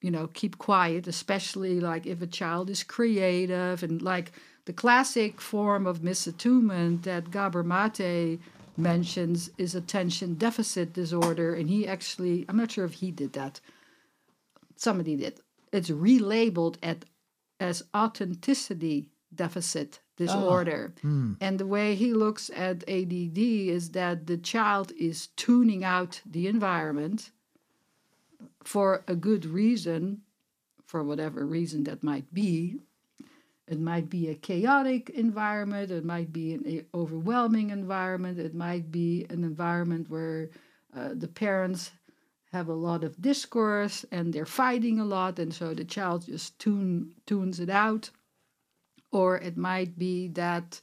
you 0.00 0.10
know 0.10 0.28
keep 0.34 0.58
quiet 0.58 1.06
especially 1.06 1.80
like 1.80 2.06
if 2.06 2.22
a 2.22 2.26
child 2.26 2.70
is 2.70 2.82
creative 2.82 3.82
and 3.82 4.02
like 4.02 4.32
the 4.66 4.72
classic 4.72 5.40
form 5.40 5.86
of 5.86 6.00
misattunement 6.00 7.02
that 7.02 7.30
gabor 7.30 7.62
mate 7.62 8.38
mentions 8.76 9.50
is 9.58 9.74
attention 9.74 10.34
deficit 10.34 10.92
disorder 10.92 11.54
and 11.54 11.68
he 11.68 11.86
actually 11.86 12.44
i'm 12.48 12.56
not 12.56 12.70
sure 12.70 12.84
if 12.84 12.94
he 12.94 13.10
did 13.10 13.32
that. 13.32 13.60
Somebody 14.76 15.16
did. 15.16 15.40
It's 15.72 15.90
relabeled 15.90 16.76
at 16.82 17.04
as 17.60 17.82
authenticity 17.94 19.10
deficit 19.44 19.90
disorder. 20.24 20.82
And 21.44 21.54
the 21.58 21.70
way 21.76 21.88
he 21.94 22.10
looks 22.24 22.44
at 22.66 22.76
ADD 22.98 23.40
is 23.78 23.84
that 24.00 24.16
the 24.30 24.40
child 24.52 24.88
is 25.08 25.28
tuning 25.44 25.82
out 25.96 26.12
the 26.36 26.44
environment 26.56 27.20
for 28.72 28.88
a 29.14 29.16
good 29.28 29.44
reason, 29.62 30.02
for 30.90 31.00
whatever 31.10 31.40
reason 31.58 31.80
that 31.84 32.02
might 32.12 32.28
be. 32.42 32.52
It 33.72 33.80
might 33.92 34.08
be 34.16 34.28
a 34.28 34.34
chaotic 34.50 35.02
environment, 35.26 35.90
it 35.90 36.04
might 36.14 36.30
be 36.40 36.46
an 36.54 36.64
overwhelming 36.92 37.68
environment, 37.70 38.36
it 38.48 38.54
might 38.66 38.86
be 38.90 39.10
an 39.34 39.40
environment 39.52 40.04
where 40.14 40.40
uh, 40.98 41.10
the 41.22 41.32
parents 41.44 41.82
have 42.52 42.68
a 42.68 42.80
lot 42.88 43.04
of 43.04 43.12
discourse 43.30 43.96
and 44.10 44.24
they're 44.32 44.54
fighting 44.64 44.98
a 45.00 45.10
lot, 45.16 45.38
and 45.38 45.52
so 45.54 45.66
the 45.72 45.84
child 45.96 46.26
just 46.26 46.58
tune, 46.58 47.14
tunes 47.26 47.60
it 47.60 47.70
out. 47.70 48.10
Or 49.12 49.38
it 49.38 49.56
might 49.56 49.98
be 49.98 50.28
that 50.28 50.80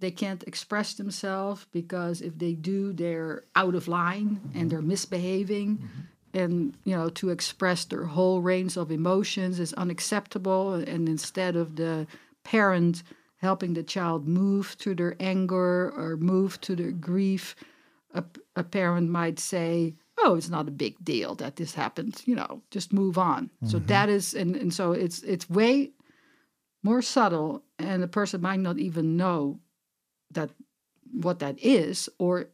they 0.00 0.10
can't 0.10 0.42
express 0.44 0.94
themselves 0.94 1.66
because 1.72 2.20
if 2.20 2.38
they 2.38 2.54
do, 2.54 2.92
they're 2.92 3.44
out 3.54 3.74
of 3.74 3.86
line 3.86 4.40
mm-hmm. 4.42 4.58
and 4.58 4.70
they're 4.70 4.82
misbehaving. 4.82 5.76
Mm-hmm. 5.76 6.00
And 6.32 6.74
you 6.84 6.96
know, 6.96 7.08
to 7.10 7.30
express 7.30 7.84
their 7.84 8.04
whole 8.04 8.40
range 8.40 8.76
of 8.76 8.90
emotions 8.90 9.60
is 9.60 9.72
unacceptable. 9.74 10.74
And 10.74 11.08
instead 11.08 11.56
of 11.56 11.76
the 11.76 12.06
parent 12.44 13.02
helping 13.36 13.74
the 13.74 13.82
child 13.82 14.28
move 14.28 14.76
to 14.78 14.94
their 14.94 15.16
anger 15.18 15.90
or 15.90 16.16
move 16.16 16.60
to 16.60 16.76
their 16.76 16.92
grief, 16.92 17.56
a, 18.14 18.22
a 18.54 18.62
parent 18.62 19.10
might 19.10 19.38
say, 19.38 19.94
oh, 20.18 20.36
it's 20.36 20.50
not 20.50 20.68
a 20.68 20.72
big 20.72 21.02
deal 21.02 21.34
that 21.36 21.56
this 21.56 21.74
happened. 21.74 22.22
You 22.26 22.36
know, 22.36 22.62
just 22.70 22.92
move 22.92 23.18
on. 23.18 23.46
Mm-hmm. 23.46 23.68
So 23.68 23.78
that 23.80 24.08
is, 24.08 24.34
and, 24.34 24.56
and 24.56 24.72
so 24.72 24.92
it's 24.92 25.22
it's 25.22 25.50
way 25.50 25.90
more 26.82 27.02
subtle, 27.02 27.62
and 27.78 28.02
the 28.02 28.08
person 28.08 28.40
might 28.40 28.60
not 28.60 28.78
even 28.78 29.16
know 29.16 29.60
that 30.30 30.50
what 31.12 31.40
that 31.40 31.58
is, 31.58 32.08
or 32.18 32.46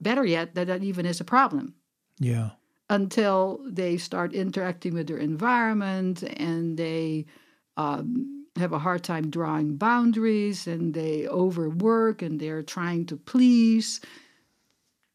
better 0.00 0.24
yet, 0.24 0.54
that 0.54 0.66
that 0.66 0.82
even 0.82 1.06
is 1.06 1.20
a 1.20 1.24
problem. 1.24 1.74
Yeah. 2.18 2.50
Until 2.90 3.60
they 3.66 3.96
start 3.96 4.32
interacting 4.32 4.94
with 4.94 5.06
their 5.06 5.18
environment 5.18 6.22
and 6.22 6.76
they 6.76 7.26
um, 7.76 8.46
have 8.56 8.72
a 8.72 8.78
hard 8.78 9.04
time 9.04 9.30
drawing 9.30 9.76
boundaries 9.76 10.66
and 10.66 10.94
they 10.94 11.28
overwork 11.28 12.22
and 12.22 12.40
they're 12.40 12.62
trying 12.62 13.06
to 13.06 13.16
please 13.16 14.00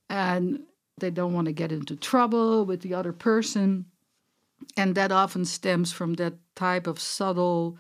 and 0.10 0.62
they 1.00 1.10
don't 1.10 1.34
want 1.34 1.46
to 1.46 1.54
get 1.54 1.72
into 1.72 1.96
trouble 1.96 2.66
with 2.66 2.82
the 2.82 2.94
other 2.94 3.14
person. 3.14 3.86
And 4.78 4.96
that 4.96 5.12
often 5.12 5.46
stems 5.46 5.92
from 5.92 6.14
that 6.16 6.36
type 6.56 6.88
of 6.88 7.00
subtle, 7.00 7.78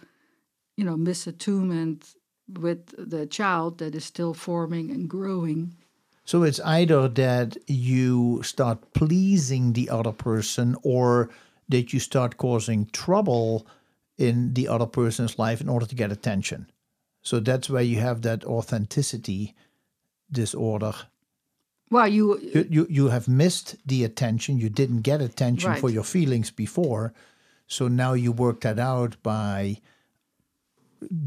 you 0.76 0.84
know, 0.84 0.95
misattunement 0.95 2.16
with 2.48 2.94
the 2.98 3.26
child 3.26 3.78
that 3.78 3.95
is 3.95 4.06
still 4.06 4.34
forming 4.34 4.91
and 4.91 5.10
growing. 5.10 5.76
So 6.26 6.44
it's 6.44 6.60
either 6.62 7.08
that 7.10 7.58
you 7.68 8.41
start 8.44 8.94
pleasing 8.94 9.74
the 9.74 9.90
other 9.90 10.12
person 10.12 10.76
or 10.84 11.30
that 11.70 11.94
you 11.94 12.00
start 12.00 12.38
causing 12.38 12.88
trouble 12.88 13.68
in 14.18 14.54
the 14.54 14.68
other 14.68 14.86
person's 14.86 15.40
life 15.40 15.60
in 15.60 15.70
order 15.70 15.86
to 15.86 15.95
get 15.95 16.12
attention. 16.12 16.70
So 17.22 17.40
that's 17.40 17.70
where 17.70 17.82
you 17.82 18.00
have 18.00 18.22
that 18.22 18.45
authenticity 18.45 19.56
disorder. 20.32 20.94
Well, 21.90 22.08
you 22.08 22.40
you 22.40 22.68
you, 22.70 22.88
you 22.90 23.08
have 23.10 23.28
missed 23.28 23.76
the 23.86 24.04
attention. 24.04 24.58
You 24.58 24.70
didn't 24.70 25.02
get 25.02 25.22
attention 25.22 25.72
right. 25.72 25.80
for 25.80 25.90
your 25.90 26.04
feelings 26.04 26.52
before, 26.52 27.14
so 27.68 27.88
now 27.88 28.14
you 28.14 28.32
work 28.32 28.62
that 28.62 28.80
out 28.80 29.16
by 29.22 29.78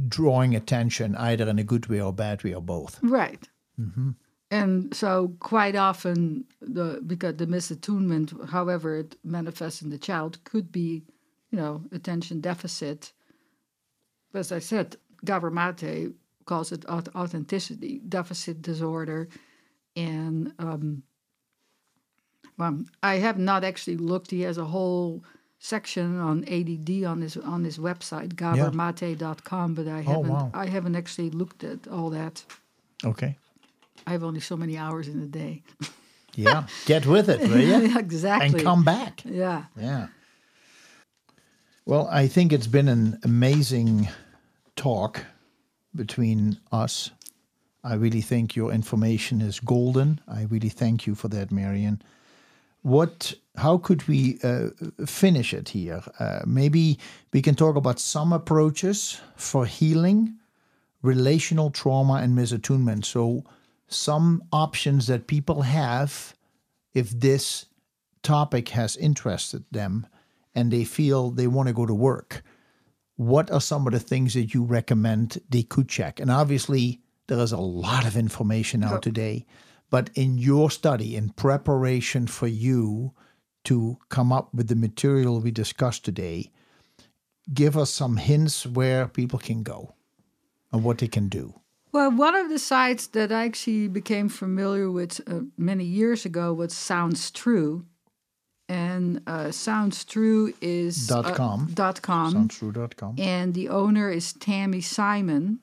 drawing 0.09 0.55
attention 0.55 1.16
either 1.16 1.48
in 1.48 1.59
a 1.59 1.65
good 1.65 1.86
way 1.86 2.01
or 2.01 2.12
bad 2.12 2.44
way 2.44 2.55
or 2.55 2.62
both. 2.62 2.98
Right. 3.03 3.48
Mm-hmm. 3.81 4.11
And 4.51 4.94
so, 4.94 5.35
quite 5.40 5.74
often, 5.74 6.44
the 6.61 7.03
because 7.05 7.36
the 7.36 7.47
misattunement, 7.47 8.48
however 8.48 8.97
it 8.97 9.16
manifests 9.24 9.82
in 9.82 9.90
the 9.90 9.98
child, 9.98 10.43
could 10.44 10.70
be, 10.70 11.03
you 11.51 11.59
know, 11.59 11.82
attention 11.90 12.40
deficit. 12.40 13.12
As 14.32 14.53
I 14.53 14.61
said, 14.61 14.97
Gabor 15.24 15.51
Mate 15.51 16.12
calls 16.44 16.70
it 16.70 16.85
authenticity 16.86 18.01
deficit 18.09 18.62
disorder, 18.62 19.28
and 19.97 20.53
um, 20.61 21.03
well, 22.57 22.85
I 23.03 23.16
have 23.16 23.39
not 23.39 23.65
actually 23.65 23.97
looked. 23.97 24.31
He 24.31 24.43
has 24.43 24.59
a 24.59 24.65
whole 24.65 25.24
section 25.58 26.18
on 26.20 26.44
ADD 26.44 27.04
on 27.04 27.20
his 27.20 27.36
on 27.36 27.64
his 27.64 27.78
website 27.78 28.34
gabormate.com, 28.34 29.74
but 29.74 29.88
I 29.88 30.00
oh, 30.00 30.02
haven't 30.02 30.30
oh, 30.30 30.34
wow. 30.34 30.50
I 30.54 30.66
haven't 30.66 30.96
actually 30.96 31.30
looked 31.30 31.64
at 31.64 31.88
all 31.88 32.10
that. 32.10 32.44
Okay. 33.04 33.36
I 34.06 34.12
have 34.12 34.22
only 34.22 34.40
so 34.40 34.56
many 34.56 34.76
hours 34.76 35.08
in 35.08 35.20
a 35.22 35.26
day. 35.26 35.62
yeah, 36.34 36.66
get 36.84 37.06
with 37.06 37.28
it, 37.28 37.40
will 37.40 37.60
you? 37.60 37.98
exactly. 37.98 38.58
And 38.58 38.62
come 38.62 38.84
back. 38.84 39.22
Yeah. 39.24 39.64
Yeah. 39.76 40.08
Well, 41.84 42.08
I 42.10 42.26
think 42.26 42.52
it's 42.52 42.66
been 42.66 42.88
an 42.88 43.18
amazing 43.22 44.08
talk 44.74 45.24
between 45.94 46.58
us. 46.72 47.10
I 47.84 47.94
really 47.94 48.20
think 48.20 48.56
your 48.56 48.72
information 48.72 49.40
is 49.40 49.60
golden. 49.60 50.20
I 50.26 50.42
really 50.42 50.68
thank 50.68 51.06
you 51.06 51.14
for 51.14 51.28
that, 51.28 51.52
Marion 51.52 52.02
what 52.86 53.34
how 53.56 53.78
could 53.78 54.06
we 54.06 54.38
uh, 54.44 54.68
finish 55.06 55.52
it 55.52 55.70
here? 55.70 56.02
Uh, 56.20 56.40
maybe 56.46 57.00
we 57.32 57.42
can 57.42 57.56
talk 57.56 57.74
about 57.74 57.98
some 57.98 58.32
approaches 58.32 59.20
for 59.34 59.66
healing 59.66 60.36
relational 61.02 61.70
trauma 61.70 62.14
and 62.14 62.38
misattunement. 62.38 63.04
So, 63.04 63.42
some 63.88 64.42
options 64.52 65.08
that 65.08 65.26
people 65.26 65.62
have 65.62 66.34
if 66.94 67.10
this 67.10 67.66
topic 68.22 68.68
has 68.70 68.96
interested 68.96 69.64
them 69.72 70.06
and 70.54 70.72
they 70.72 70.84
feel 70.84 71.30
they 71.30 71.48
want 71.48 71.66
to 71.68 71.74
go 71.74 71.86
to 71.86 71.94
work. 71.94 72.42
What 73.16 73.50
are 73.50 73.60
some 73.60 73.86
of 73.86 73.94
the 73.94 74.00
things 74.00 74.34
that 74.34 74.54
you 74.54 74.62
recommend 74.62 75.40
they 75.48 75.62
could 75.64 75.88
check? 75.88 76.20
And 76.20 76.30
obviously, 76.30 77.00
there 77.26 77.38
is 77.40 77.52
a 77.52 77.58
lot 77.58 78.06
of 78.06 78.16
information 78.16 78.84
out 78.84 79.02
today. 79.02 79.44
But 79.90 80.10
in 80.14 80.38
your 80.38 80.70
study, 80.70 81.16
in 81.16 81.30
preparation 81.30 82.26
for 82.26 82.48
you 82.48 83.12
to 83.64 83.98
come 84.08 84.32
up 84.32 84.52
with 84.54 84.68
the 84.68 84.76
material 84.76 85.40
we 85.40 85.50
discussed 85.50 86.04
today, 86.04 86.50
give 87.52 87.76
us 87.76 87.90
some 87.90 88.16
hints 88.16 88.66
where 88.66 89.06
people 89.08 89.38
can 89.38 89.62
go 89.62 89.94
and 90.72 90.82
what 90.82 90.98
they 90.98 91.08
can 91.08 91.28
do. 91.28 91.60
Well, 91.92 92.10
one 92.10 92.34
of 92.34 92.48
the 92.50 92.58
sites 92.58 93.06
that 93.08 93.32
I 93.32 93.44
actually 93.44 93.88
became 93.88 94.28
familiar 94.28 94.90
with 94.90 95.20
uh, 95.26 95.40
many 95.56 95.84
years 95.84 96.26
ago 96.26 96.52
was 96.52 96.76
Sounds 96.76 97.30
True. 97.30 97.86
And 98.68 99.22
uh, 99.28 99.52
Sounds 99.52 100.04
True 100.04 100.52
is 100.60 101.06
dot 101.06 101.36
com. 101.36 101.68
Uh, 101.70 101.74
dot 101.74 102.02
com. 102.02 102.48
SoundsTrue.com. 102.48 103.14
And 103.18 103.54
the 103.54 103.68
owner 103.68 104.10
is 104.10 104.32
Tami 104.32 104.82
Simon. 104.82 105.60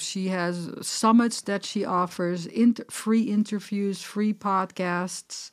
She 0.00 0.28
has 0.28 0.70
summits 0.82 1.42
that 1.42 1.64
she 1.64 1.84
offers, 1.84 2.46
inter- 2.46 2.84
free 2.90 3.22
interviews, 3.22 4.02
free 4.02 4.32
podcasts. 4.32 5.50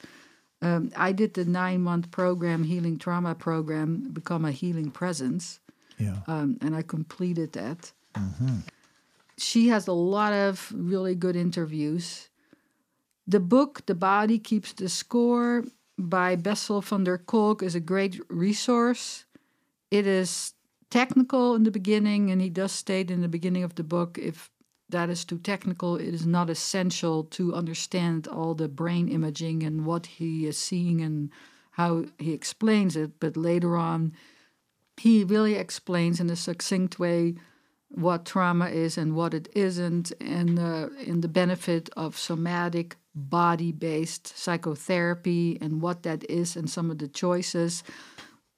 Um, 0.61 0.91
I 0.95 1.11
did 1.11 1.33
the 1.33 1.45
nine 1.45 1.81
month 1.81 2.09
program, 2.11 2.63
Healing 2.63 2.97
Trauma 2.97 3.35
Program, 3.35 4.09
Become 4.11 4.45
a 4.45 4.51
Healing 4.51 4.91
Presence. 4.91 5.59
Yeah. 5.99 6.17
Um, 6.27 6.57
and 6.61 6.75
I 6.75 6.81
completed 6.81 7.53
that. 7.53 7.91
Mm-hmm. 8.15 8.59
She 9.37 9.67
has 9.69 9.87
a 9.87 9.93
lot 9.93 10.33
of 10.33 10.71
really 10.75 11.15
good 11.15 11.35
interviews. 11.35 12.29
The 13.27 13.39
book, 13.39 13.85
The 13.85 13.95
Body 13.95 14.39
Keeps 14.39 14.73
the 14.73 14.89
Score 14.89 15.65
by 15.97 16.35
Bessel 16.35 16.81
van 16.81 17.03
der 17.03 17.17
Kolk, 17.17 17.61
is 17.61 17.75
a 17.75 17.79
great 17.79 18.19
resource. 18.29 19.25
It 19.91 20.07
is 20.07 20.53
technical 20.89 21.55
in 21.55 21.63
the 21.63 21.71
beginning, 21.71 22.31
and 22.31 22.41
he 22.41 22.49
does 22.49 22.71
state 22.71 23.11
in 23.11 23.21
the 23.21 23.27
beginning 23.27 23.63
of 23.63 23.75
the 23.75 23.83
book 23.83 24.17
if 24.17 24.49
that 24.89 25.09
is 25.09 25.25
too 25.25 25.37
technical, 25.37 25.97
it 25.97 26.13
is 26.13 26.25
not 26.25 26.49
essential 26.49 27.23
to 27.25 27.53
understand 27.53 28.27
all 28.27 28.53
the 28.53 28.69
brain 28.69 29.09
imaging 29.09 29.63
and 29.63 29.85
what 29.85 30.05
he 30.05 30.45
is 30.45 30.57
seeing 30.57 31.01
and 31.01 31.29
how 31.71 32.05
he 32.19 32.31
explains 32.31 32.95
it. 32.95 33.19
But 33.19 33.35
later 33.35 33.75
on, 33.75 34.13
he 34.95 35.23
really 35.23 35.55
explains 35.55 36.19
in 36.19 36.29
a 36.29 36.35
succinct 36.35 36.99
way 36.99 37.35
what 37.89 38.25
trauma 38.25 38.67
is 38.67 38.97
and 38.97 39.15
what 39.15 39.33
it 39.33 39.49
isn't, 39.53 40.11
and 40.21 40.59
uh, 40.59 40.89
in 41.05 41.21
the 41.21 41.27
benefit 41.27 41.89
of 41.95 42.17
somatic 42.17 42.95
body 43.13 43.71
based 43.71 44.37
psychotherapy 44.37 45.57
and 45.59 45.81
what 45.81 46.03
that 46.03 46.29
is 46.29 46.55
and 46.55 46.69
some 46.69 46.91
of 46.91 46.99
the 46.99 47.07
choices 47.07 47.83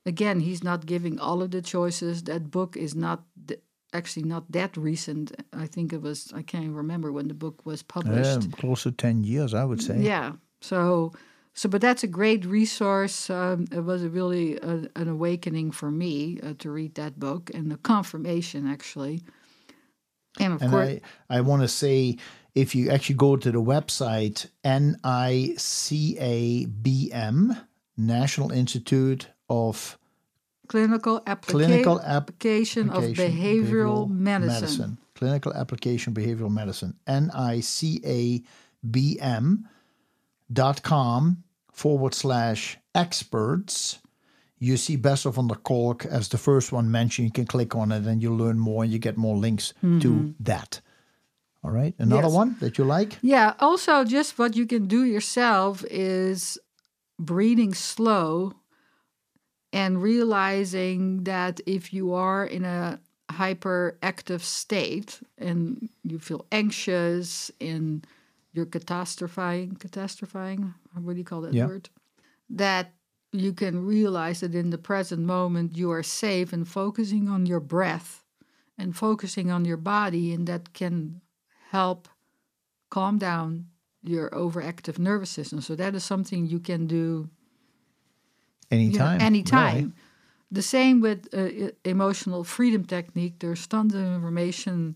again, 0.05 0.39
he's 0.39 0.63
not 0.63 0.85
giving 0.85 1.19
all 1.19 1.41
of 1.41 1.51
the 1.51 1.61
choices. 1.61 2.23
That 2.23 2.51
book 2.51 2.77
is 2.77 2.95
not 2.95 3.23
th- 3.47 3.61
actually 3.93 4.23
not 4.23 4.51
that 4.51 4.77
recent. 4.77 5.31
I 5.53 5.65
think 5.67 5.93
it 5.93 6.01
was, 6.01 6.31
I 6.33 6.41
can't 6.41 6.73
remember 6.73 7.11
when 7.11 7.27
the 7.27 7.33
book 7.33 7.65
was 7.65 7.83
published. 7.83 8.43
Yeah, 8.43 8.57
close 8.57 8.83
to 8.83 8.91
10 8.91 9.23
years, 9.23 9.53
I 9.53 9.65
would 9.65 9.81
say. 9.81 9.99
Yeah. 9.99 10.33
So, 10.61 11.13
so 11.53 11.69
but 11.69 11.81
that's 11.81 12.03
a 12.03 12.07
great 12.07 12.45
resource. 12.45 13.29
Um, 13.29 13.67
it 13.71 13.83
was 13.83 14.03
a 14.03 14.09
really 14.09 14.57
a, 14.57 14.87
an 14.95 15.07
awakening 15.07 15.71
for 15.71 15.91
me 15.91 16.39
uh, 16.41 16.53
to 16.59 16.71
read 16.71 16.95
that 16.95 17.19
book 17.19 17.51
and 17.53 17.71
the 17.71 17.77
confirmation, 17.77 18.67
actually. 18.67 19.21
And 20.39 20.53
of 20.53 20.61
and 20.61 20.71
course, 20.71 20.99
I, 21.29 21.37
I 21.37 21.41
want 21.41 21.63
to 21.63 21.67
say 21.67 22.17
if 22.55 22.75
you 22.75 22.89
actually 22.89 23.15
go 23.15 23.35
to 23.35 23.51
the 23.51 23.61
website 23.61 24.47
NICABM, 24.63 25.05
National 27.97 28.51
Institute 28.51 29.27
of 29.49 29.97
Clinical, 30.67 31.19
applica- 31.21 31.47
Clinical 31.51 31.99
app- 32.01 32.07
application, 32.29 32.89
of 32.89 32.97
application 32.97 33.31
behavioral, 33.37 34.07
medicine. 34.09 34.97
Clinical 35.15 35.51
application 35.53 36.13
behavioral 36.13 36.51
medicine. 36.51 36.93
N 37.07 37.31
I 37.33 37.59
C 37.61 37.99
A 38.05 38.43
B 38.89 39.17
M 39.19 39.67
dot 40.53 40.83
com 40.83 41.43
forward 41.73 42.13
slash 42.13 42.77
experts. 42.93 43.99
You 44.59 44.77
see 44.77 44.95
Bessel 44.97 45.31
van 45.31 45.47
der 45.47 45.55
Kolk 45.55 46.05
as 46.05 46.27
the 46.29 46.37
first 46.37 46.71
one 46.71 46.91
mentioned. 46.91 47.25
You 47.27 47.31
can 47.31 47.45
click 47.45 47.75
on 47.75 47.91
it 47.91 48.05
and 48.05 48.21
you 48.21 48.33
learn 48.35 48.59
more 48.59 48.83
and 48.83 48.91
you 48.93 48.99
get 48.99 49.17
more 49.17 49.37
links 49.37 49.73
to 49.81 50.33
that. 50.41 50.81
All 51.63 51.71
right. 51.71 51.95
Another 51.97 52.21
Mm-hmm. 52.21 52.25
Yes. 52.27 52.33
one 52.35 52.55
that 52.59 52.77
you 52.77 52.83
like? 52.85 53.17
Yeah. 53.21 53.53
Also, 53.59 54.03
just 54.03 54.37
what 54.37 54.55
you 54.55 54.65
can 54.67 54.85
do 54.87 55.03
yourself 55.03 55.83
is 55.89 56.57
breathing 57.17 57.73
slow 57.73 58.53
and 59.71 60.01
realizing 60.01 61.23
that 61.25 61.59
if 61.65 61.93
you 61.93 62.13
are 62.13 62.45
in 62.45 62.65
a 62.65 62.99
hyperactive 63.31 64.41
state 64.41 65.19
and 65.37 65.89
you 66.03 66.17
feel 66.19 66.45
anxious 66.51 67.51
and 67.61 68.05
you're 68.53 68.65
catastrophizing, 68.65 69.77
catastrophizing, 69.77 70.73
what 71.03 71.13
do 71.13 71.19
you 71.19 71.23
call 71.23 71.41
that 71.41 71.53
Yeah. 71.53 71.67
word? 71.67 71.89
That 72.49 72.93
you 73.31 73.53
can 73.53 73.85
realize 73.85 74.39
that 74.39 74.55
in 74.55 74.71
the 74.71 74.79
present 74.79 75.23
moment 75.23 75.77
you 75.77 75.91
are 75.91 76.01
safe 76.01 76.51
and 76.51 76.67
focusing 76.67 77.29
on 77.29 77.45
your 77.45 77.59
breath 77.59 78.23
and 78.77 78.95
focusing 78.95 79.51
on 79.51 79.65
your 79.65 79.77
body, 79.77 80.33
and 80.33 80.47
that 80.47 80.73
can 80.73 81.21
help 81.69 82.07
calm 82.89 83.19
down 83.19 83.67
your 84.01 84.29
overactive 84.31 84.97
nervous 84.97 85.29
system. 85.29 85.61
So 85.61 85.75
that 85.75 85.93
is 85.93 86.03
something 86.03 86.47
you 86.47 86.59
can 86.59 86.87
do 86.87 87.29
you 88.71 88.77
know, 88.77 88.83
Anytime. 88.85 89.21
anytime. 89.21 89.75
Right. 89.75 89.91
The 90.51 90.61
same 90.63 90.99
with 91.01 91.27
uh, 91.33 91.71
emotional 91.85 92.43
freedom 92.43 92.83
technique. 92.85 93.35
There's 93.39 93.67
tons 93.67 93.93
of 93.93 94.01
information 94.01 94.95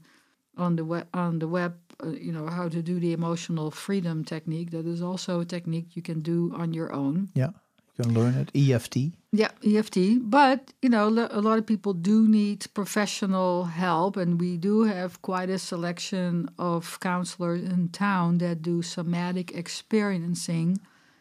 on 0.57 0.75
the 0.75 0.85
web. 0.85 1.07
On 1.13 1.39
the 1.39 1.47
web, 1.47 1.75
uh, 2.03 2.09
you 2.09 2.31
know 2.31 2.47
how 2.47 2.69
to 2.69 2.81
do 2.81 2.99
the 2.99 3.13
emotional 3.13 3.69
freedom 3.69 4.23
technique. 4.23 4.71
That 4.71 4.87
is 4.87 5.01
also 5.01 5.41
a 5.41 5.45
technique 5.45 5.95
you 5.95 6.01
can 6.01 6.21
do 6.21 6.51
on 6.55 6.73
your 6.73 6.91
own. 6.91 7.29
Yeah. 7.35 7.51
You 7.97 8.05
can 8.05 8.13
learn 8.15 8.33
it. 8.33 8.49
EFT. 8.55 9.13
Yeah, 9.31 9.51
EFT. 9.63 9.97
But 10.23 10.73
you 10.81 10.89
know, 10.89 11.07
a 11.07 11.41
lot 11.41 11.59
of 11.59 11.67
people 11.67 11.93
do 11.93 12.27
need 12.27 12.65
professional 12.73 13.65
help, 13.65 14.17
and 14.17 14.39
we 14.41 14.57
do 14.57 14.83
have 14.85 15.21
quite 15.21 15.51
a 15.51 15.59
selection 15.59 16.49
of 16.57 16.99
counselors 16.99 17.61
in 17.61 17.89
town 17.89 18.39
that 18.39 18.63
do 18.63 18.81
somatic 18.81 19.51
experiencing. 19.51 20.79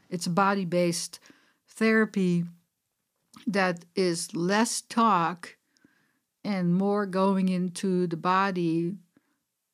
It's 0.08 0.26
body-based 0.26 1.20
therapy 1.72 2.44
that 3.46 3.84
is 3.96 4.34
less 4.34 4.80
talk 4.82 5.56
and 6.44 6.74
more 6.74 7.06
going 7.06 7.48
into 7.48 8.06
the 8.06 8.16
body 8.16 8.94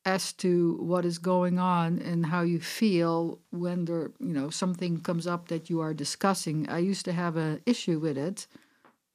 as 0.05 0.33
to 0.33 0.77
what 0.81 1.05
is 1.05 1.19
going 1.19 1.59
on 1.59 1.99
and 1.99 2.27
how 2.27 2.41
you 2.43 2.61
feel 2.61 3.39
when 3.51 3.85
there 3.85 4.11
you 4.20 4.33
know 4.33 4.49
something 4.49 5.01
comes 5.01 5.27
up 5.27 5.49
that 5.49 5.69
you 5.69 5.81
are 5.81 5.93
discussing. 5.93 6.69
I 6.69 6.79
used 6.79 7.05
to 7.07 7.12
have 7.12 7.37
an 7.37 7.61
issue 7.66 7.99
with 7.99 8.16
it 8.16 8.47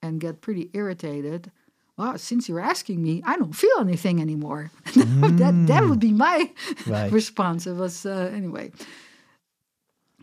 and 0.02 0.20
get 0.22 0.42
pretty 0.42 0.70
irritated. 0.74 1.52
Well 1.98 2.18
since 2.18 2.50
you're 2.50 2.60
asking 2.74 3.02
me 3.02 3.22
i 3.26 3.38
don't 3.38 3.54
feel 3.56 3.80
anything 3.80 4.20
anymore. 4.22 4.72
That 5.42 5.56
that 5.68 5.84
would 5.88 6.00
be 6.00 6.12
my 6.12 6.52
Right. 6.88 7.12
response. 7.12 7.66
It 7.66 7.76
was 7.76 8.06
uh, 8.06 8.30
anyway. 8.34 8.72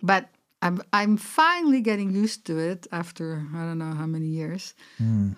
But 0.03 0.28
I'm 0.62 0.82
I'm 0.93 1.16
finally 1.16 1.81
getting 1.81 2.11
used 2.15 2.45
to 2.47 2.59
it 2.59 2.87
after 2.93 3.47
I 3.55 3.61
don't 3.65 3.78
know 3.78 3.95
how 3.95 4.07
many 4.07 4.27
years 4.27 4.74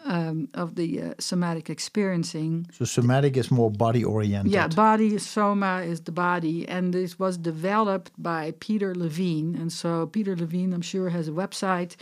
um, 0.04 0.48
of 0.54 0.74
the 0.74 1.02
uh, 1.02 1.14
somatic 1.18 1.70
experiencing. 1.70 2.66
So 2.72 2.84
somatic 2.84 3.36
is 3.36 3.50
more 3.50 3.70
body 3.70 4.04
oriented. 4.04 4.52
Yeah, 4.52 4.66
body 4.66 5.18
soma 5.18 5.82
is 5.82 6.00
the 6.00 6.12
body, 6.12 6.68
and 6.68 6.92
this 6.92 7.18
was 7.18 7.38
developed 7.38 8.10
by 8.18 8.54
Peter 8.58 8.94
Levine. 8.94 9.54
And 9.54 9.72
so 9.72 10.06
Peter 10.06 10.34
Levine, 10.34 10.72
I'm 10.72 10.82
sure, 10.82 11.08
has 11.10 11.28
a 11.28 11.32
website. 11.32 11.96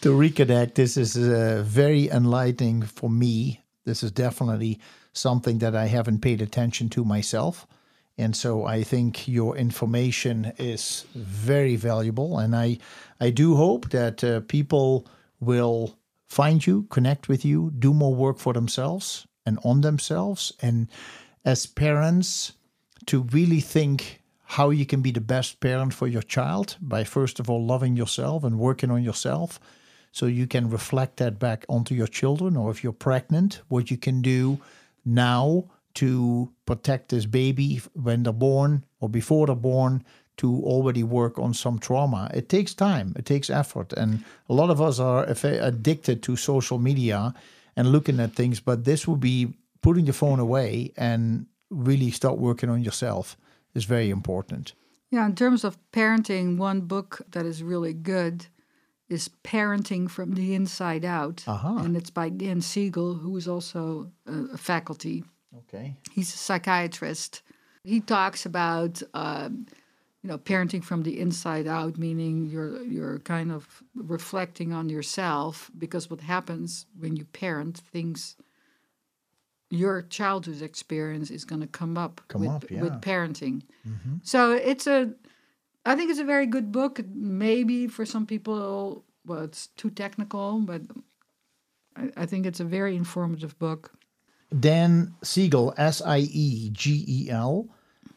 to 0.00 0.08
reconnect. 0.10 0.74
This 0.74 0.96
is 0.96 1.16
uh, 1.16 1.62
very 1.66 2.08
enlightening 2.10 2.82
for 2.82 3.08
me. 3.10 3.60
This 3.84 4.02
is 4.02 4.10
definitely 4.12 4.78
something 5.12 5.58
that 5.58 5.74
I 5.74 5.86
haven't 5.86 6.20
paid 6.20 6.42
attention 6.42 6.88
to 6.90 7.04
myself. 7.04 7.66
And 8.20 8.36
so 8.36 8.66
I 8.66 8.82
think 8.82 9.26
your 9.26 9.56
information 9.56 10.52
is 10.58 11.06
very 11.14 11.76
valuable. 11.76 12.38
And 12.38 12.54
I, 12.54 12.78
I 13.18 13.30
do 13.30 13.56
hope 13.56 13.90
that 13.90 14.22
uh, 14.22 14.40
people 14.40 15.06
will 15.40 15.96
find 16.28 16.66
you, 16.66 16.82
connect 16.90 17.28
with 17.28 17.44
you, 17.44 17.72
do 17.78 17.94
more 17.94 18.14
work 18.14 18.38
for 18.38 18.52
themselves 18.52 19.26
and 19.46 19.58
on 19.64 19.80
themselves. 19.80 20.52
And 20.60 20.88
as 21.44 21.66
parents, 21.66 22.52
to 23.06 23.22
really 23.22 23.60
think 23.60 24.22
how 24.44 24.70
you 24.70 24.84
can 24.84 25.00
be 25.00 25.10
the 25.10 25.20
best 25.20 25.60
parent 25.60 25.94
for 25.94 26.06
your 26.06 26.22
child 26.22 26.76
by 26.80 27.04
first 27.04 27.40
of 27.40 27.48
all 27.48 27.64
loving 27.64 27.96
yourself 27.96 28.44
and 28.44 28.58
working 28.58 28.90
on 28.90 29.02
yourself 29.02 29.58
so 30.12 30.26
you 30.26 30.46
can 30.46 30.68
reflect 30.68 31.16
that 31.16 31.38
back 31.38 31.64
onto 31.68 31.94
your 31.94 32.06
children 32.06 32.56
or 32.56 32.70
if 32.70 32.82
you're 32.82 32.92
pregnant 32.92 33.60
what 33.68 33.90
you 33.90 33.96
can 33.96 34.20
do 34.20 34.58
now 35.04 35.64
to 35.94 36.50
protect 36.66 37.08
this 37.08 37.26
baby 37.26 37.80
when 37.94 38.22
they're 38.22 38.32
born 38.32 38.84
or 39.00 39.08
before 39.08 39.46
they're 39.46 39.56
born 39.56 40.04
to 40.36 40.62
already 40.62 41.02
work 41.02 41.38
on 41.38 41.52
some 41.52 41.78
trauma 41.78 42.30
it 42.32 42.48
takes 42.48 42.74
time 42.74 43.12
it 43.16 43.24
takes 43.24 43.50
effort 43.50 43.92
and 43.94 44.24
a 44.48 44.54
lot 44.54 44.70
of 44.70 44.80
us 44.80 44.98
are 44.98 45.24
addicted 45.24 46.22
to 46.22 46.36
social 46.36 46.78
media 46.78 47.34
and 47.76 47.92
looking 47.92 48.20
at 48.20 48.32
things 48.34 48.60
but 48.60 48.84
this 48.84 49.06
would 49.06 49.20
be 49.20 49.52
putting 49.82 50.04
the 50.06 50.12
phone 50.12 50.40
away 50.40 50.92
and 50.96 51.46
really 51.70 52.10
start 52.10 52.38
working 52.38 52.70
on 52.70 52.82
yourself 52.82 53.36
is 53.74 53.84
very 53.84 54.10
important 54.10 54.72
Yeah, 55.12 55.26
in 55.26 55.34
terms 55.34 55.64
of 55.64 55.76
parenting, 55.90 56.56
one 56.56 56.82
book 56.82 57.20
that 57.32 57.44
is 57.44 57.62
really 57.62 57.92
good 57.92 58.46
is 59.08 59.28
Parenting 59.42 60.08
from 60.08 60.34
the 60.34 60.54
Inside 60.54 61.04
Out. 61.04 61.42
Aha. 61.46 61.78
And 61.78 61.96
it's 61.96 62.10
by 62.10 62.28
Dan 62.28 62.60
Siegel, 62.60 63.14
who 63.14 63.36
is 63.36 63.48
also 63.48 64.12
a 64.26 64.56
faculty. 64.56 65.24
Okay 65.56 65.96
He's 66.12 66.32
a 66.34 66.36
psychiatrist. 66.36 67.42
He 67.84 68.00
talks 68.00 68.44
about, 68.44 69.02
um, 69.14 69.66
you 70.22 70.28
know, 70.28 70.36
parenting 70.38 70.84
from 70.84 71.02
the 71.02 71.18
inside 71.18 71.66
out, 71.66 71.96
meaning 71.96 72.46
you're 72.46 72.82
you're 72.82 73.18
kind 73.20 73.50
of 73.50 73.82
reflecting 73.94 74.72
on 74.72 74.88
yourself 74.90 75.70
because 75.78 76.10
what 76.10 76.20
happens 76.20 76.86
when 76.98 77.16
you 77.16 77.24
parent, 77.24 77.78
things 77.78 78.36
your 79.70 80.02
childhood 80.02 80.62
experience 80.62 81.30
is 81.30 81.44
going 81.44 81.60
to 81.60 81.66
come 81.66 81.96
up 81.96 82.20
Come 82.28 82.40
with, 82.42 82.50
up, 82.50 82.70
yeah. 82.70 82.82
with 82.82 83.00
parenting. 83.00 83.62
So 84.22 84.52
it's 84.52 84.86
a, 84.86 85.12
I 85.86 85.94
think 85.94 86.10
it's 86.10 86.18
a 86.18 86.24
very 86.24 86.46
good 86.46 86.72
book. 86.72 87.00
Maybe 87.14 87.86
for 87.86 88.04
some 88.04 88.26
people, 88.26 89.04
well, 89.24 89.42
it's 89.42 89.68
too 89.76 89.90
technical, 89.90 90.58
but 90.60 90.82
I, 91.96 92.10
I 92.16 92.26
think 92.26 92.46
it's 92.46 92.60
a 92.60 92.64
very 92.64 92.96
informative 92.96 93.56
book. 93.58 93.92
Dan 94.58 95.14
Siegel, 95.22 95.74
S 95.76 96.02
I 96.02 96.18
E 96.18 96.70
G 96.70 97.04
E 97.06 97.30
L, 97.30 97.68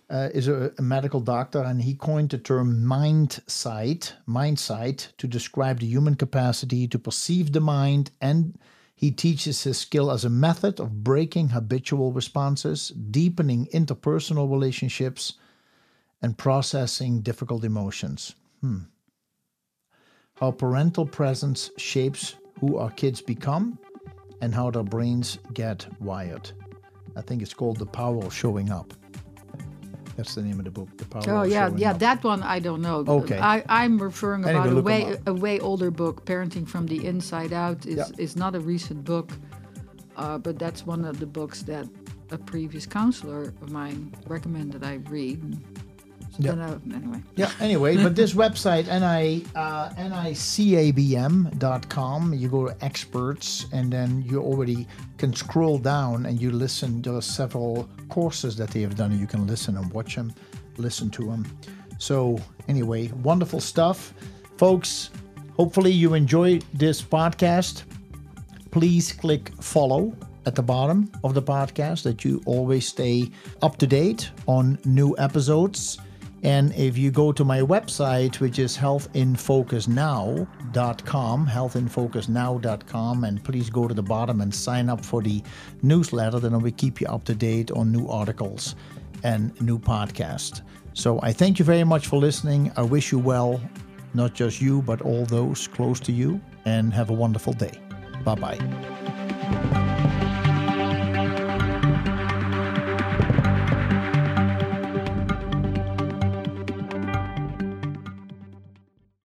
uh, 0.09 0.29
is 0.33 0.47
a, 0.47 0.71
a 0.77 0.81
medical 0.81 1.19
doctor, 1.19 1.61
and 1.61 1.81
he 1.81 1.93
coined 1.93 2.29
the 2.29 2.37
term 2.37 2.85
mind 2.85 3.41
sight, 3.47 4.13
mind 4.25 4.59
sight, 4.59 5.13
to 5.17 5.27
describe 5.27 5.79
the 5.79 5.85
human 5.85 6.15
capacity 6.15 6.87
to 6.87 6.99
perceive 6.99 7.51
the 7.51 7.61
mind. 7.61 8.11
And 8.19 8.57
he 8.95 9.11
teaches 9.11 9.63
his 9.63 9.77
skill 9.77 10.11
as 10.11 10.25
a 10.25 10.29
method 10.29 10.79
of 10.79 11.03
breaking 11.03 11.49
habitual 11.49 12.11
responses, 12.11 12.89
deepening 12.89 13.67
interpersonal 13.67 14.49
relationships, 14.49 15.33
and 16.21 16.37
processing 16.37 17.21
difficult 17.21 17.63
emotions. 17.63 18.33
Hmm. 18.61 18.83
How 20.35 20.51
parental 20.51 21.05
presence 21.05 21.69
shapes 21.77 22.35
who 22.59 22.77
our 22.77 22.91
kids 22.91 23.21
become 23.21 23.77
and 24.43 24.53
how 24.53 24.69
their 24.69 24.83
brains 24.83 25.39
get 25.53 25.87
wired. 26.01 26.51
I 27.15 27.21
think 27.21 27.41
it's 27.41 27.53
called 27.53 27.77
The 27.77 27.85
Power 27.85 28.25
of 28.25 28.33
Showing 28.33 28.69
Up. 28.71 28.93
That's 30.17 30.35
the 30.35 30.41
name 30.41 30.59
of 30.59 30.65
the 30.65 30.71
book. 30.71 30.89
The 30.97 31.05
Power 31.05 31.23
Oh 31.27 31.41
of 31.43 31.49
yeah, 31.49 31.67
Showing 31.69 31.77
yeah, 31.79 31.91
Up. 31.91 31.99
that 31.99 32.23
one 32.25 32.43
I 32.43 32.59
don't 32.59 32.81
know. 32.81 33.05
Okay. 33.07 33.39
I, 33.39 33.63
I'm 33.69 33.97
referring 33.97 34.43
Anyway, 34.45 34.67
about 34.67 34.77
a 34.77 34.81
way 34.81 35.17
a 35.27 35.33
way 35.33 35.59
older 35.61 35.89
book, 35.91 36.25
Parenting 36.25 36.67
from 36.67 36.87
the 36.87 36.99
Inside 37.07 37.53
Out. 37.53 37.85
is 37.85 37.95
Yeah. 37.97 38.23
is 38.25 38.35
not 38.35 38.53
a 38.53 38.59
recent 38.59 39.05
book, 39.05 39.31
uh, 40.17 40.37
but 40.37 40.59
that's 40.59 40.85
one 40.85 41.05
of 41.05 41.19
the 41.19 41.25
books 41.39 41.63
that 41.63 41.87
a 42.31 42.37
previous 42.37 42.85
counselor 42.85 43.53
of 43.61 43.71
mine 43.71 44.13
recommended 44.27 44.83
I 44.83 44.95
read. 45.09 45.39
So 46.41 46.49
I, 46.49 46.79
anyway. 46.95 47.21
Yeah, 47.35 47.51
anyway, 47.59 47.97
but 47.97 48.15
this 48.15 48.33
website, 48.43 48.85
NI, 48.87 49.45
uh, 49.55 49.89
nicabm.com, 49.89 51.53
you 52.33 52.47
go 52.49 52.67
to 52.67 52.75
experts, 52.83 53.67
and 53.71 53.93
then 53.93 54.23
you 54.23 54.41
already 54.41 54.87
can 55.17 55.31
scroll 55.33 55.77
down 55.77 56.25
and 56.25 56.41
you 56.41 56.49
listen. 56.51 57.03
There 57.03 57.13
are 57.13 57.21
several 57.21 57.87
courses 58.09 58.55
that 58.55 58.71
they 58.71 58.81
have 58.81 58.95
done, 58.95 59.11
and 59.11 59.19
you 59.19 59.27
can 59.27 59.45
listen 59.45 59.77
and 59.77 59.93
watch 59.93 60.15
them, 60.15 60.33
listen 60.77 61.11
to 61.11 61.25
them. 61.25 61.45
So, 61.99 62.39
anyway, 62.67 63.09
wonderful 63.21 63.59
stuff. 63.59 64.15
Folks, 64.57 65.11
hopefully 65.55 65.91
you 65.91 66.15
enjoyed 66.15 66.65
this 66.73 66.99
podcast. 67.01 67.83
Please 68.71 69.11
click 69.11 69.51
follow 69.61 70.15
at 70.47 70.55
the 70.55 70.63
bottom 70.63 71.11
of 71.23 71.35
the 71.35 71.41
podcast 71.41 72.01
that 72.03 72.25
you 72.25 72.41
always 72.45 72.87
stay 72.87 73.29
up 73.61 73.77
to 73.77 73.85
date 73.87 74.31
on 74.47 74.79
new 74.83 75.15
episodes. 75.19 75.99
And 76.43 76.71
if 76.75 76.95
you 76.97 77.09
go 77.09 77.31
to 77.31 77.45
my 77.45 77.61
website, 77.61 78.41
which 78.41 78.59
is 78.59 78.77
healthinfocusnow.com, 78.77 81.47
healthinfocusnow.com, 81.47 83.23
and 83.23 83.43
please 83.43 83.69
go 83.69 83.87
to 83.87 83.93
the 83.93 84.03
bottom 84.03 84.41
and 84.41 84.53
sign 84.53 84.89
up 84.89 85.03
for 85.03 85.21
the 85.21 85.41
newsletter, 85.81 86.39
then 86.39 86.59
we 86.59 86.71
keep 86.71 86.99
you 86.99 87.07
up 87.07 87.23
to 87.25 87.33
date 87.33 87.71
on 87.71 87.93
new 87.93 88.09
articles 88.09 88.75
and 89.23 89.59
new 89.61 89.79
podcasts. 89.79 90.61
So 90.93 91.21
I 91.23 91.31
thank 91.31 91.59
you 91.59 91.65
very 91.65 91.85
much 91.85 92.07
for 92.07 92.17
listening. 92.17 92.73
I 92.75 92.81
wish 92.81 93.13
you 93.13 93.19
well, 93.19 93.61
not 94.13 94.33
just 94.33 94.61
you, 94.61 94.81
but 94.81 95.01
all 95.01 95.25
those 95.25 95.67
close 95.67 96.01
to 96.01 96.11
you, 96.11 96.41
and 96.65 96.93
have 96.93 97.09
a 97.09 97.13
wonderful 97.13 97.53
day. 97.53 97.79
Bye 98.25 98.35
bye. 98.35 99.89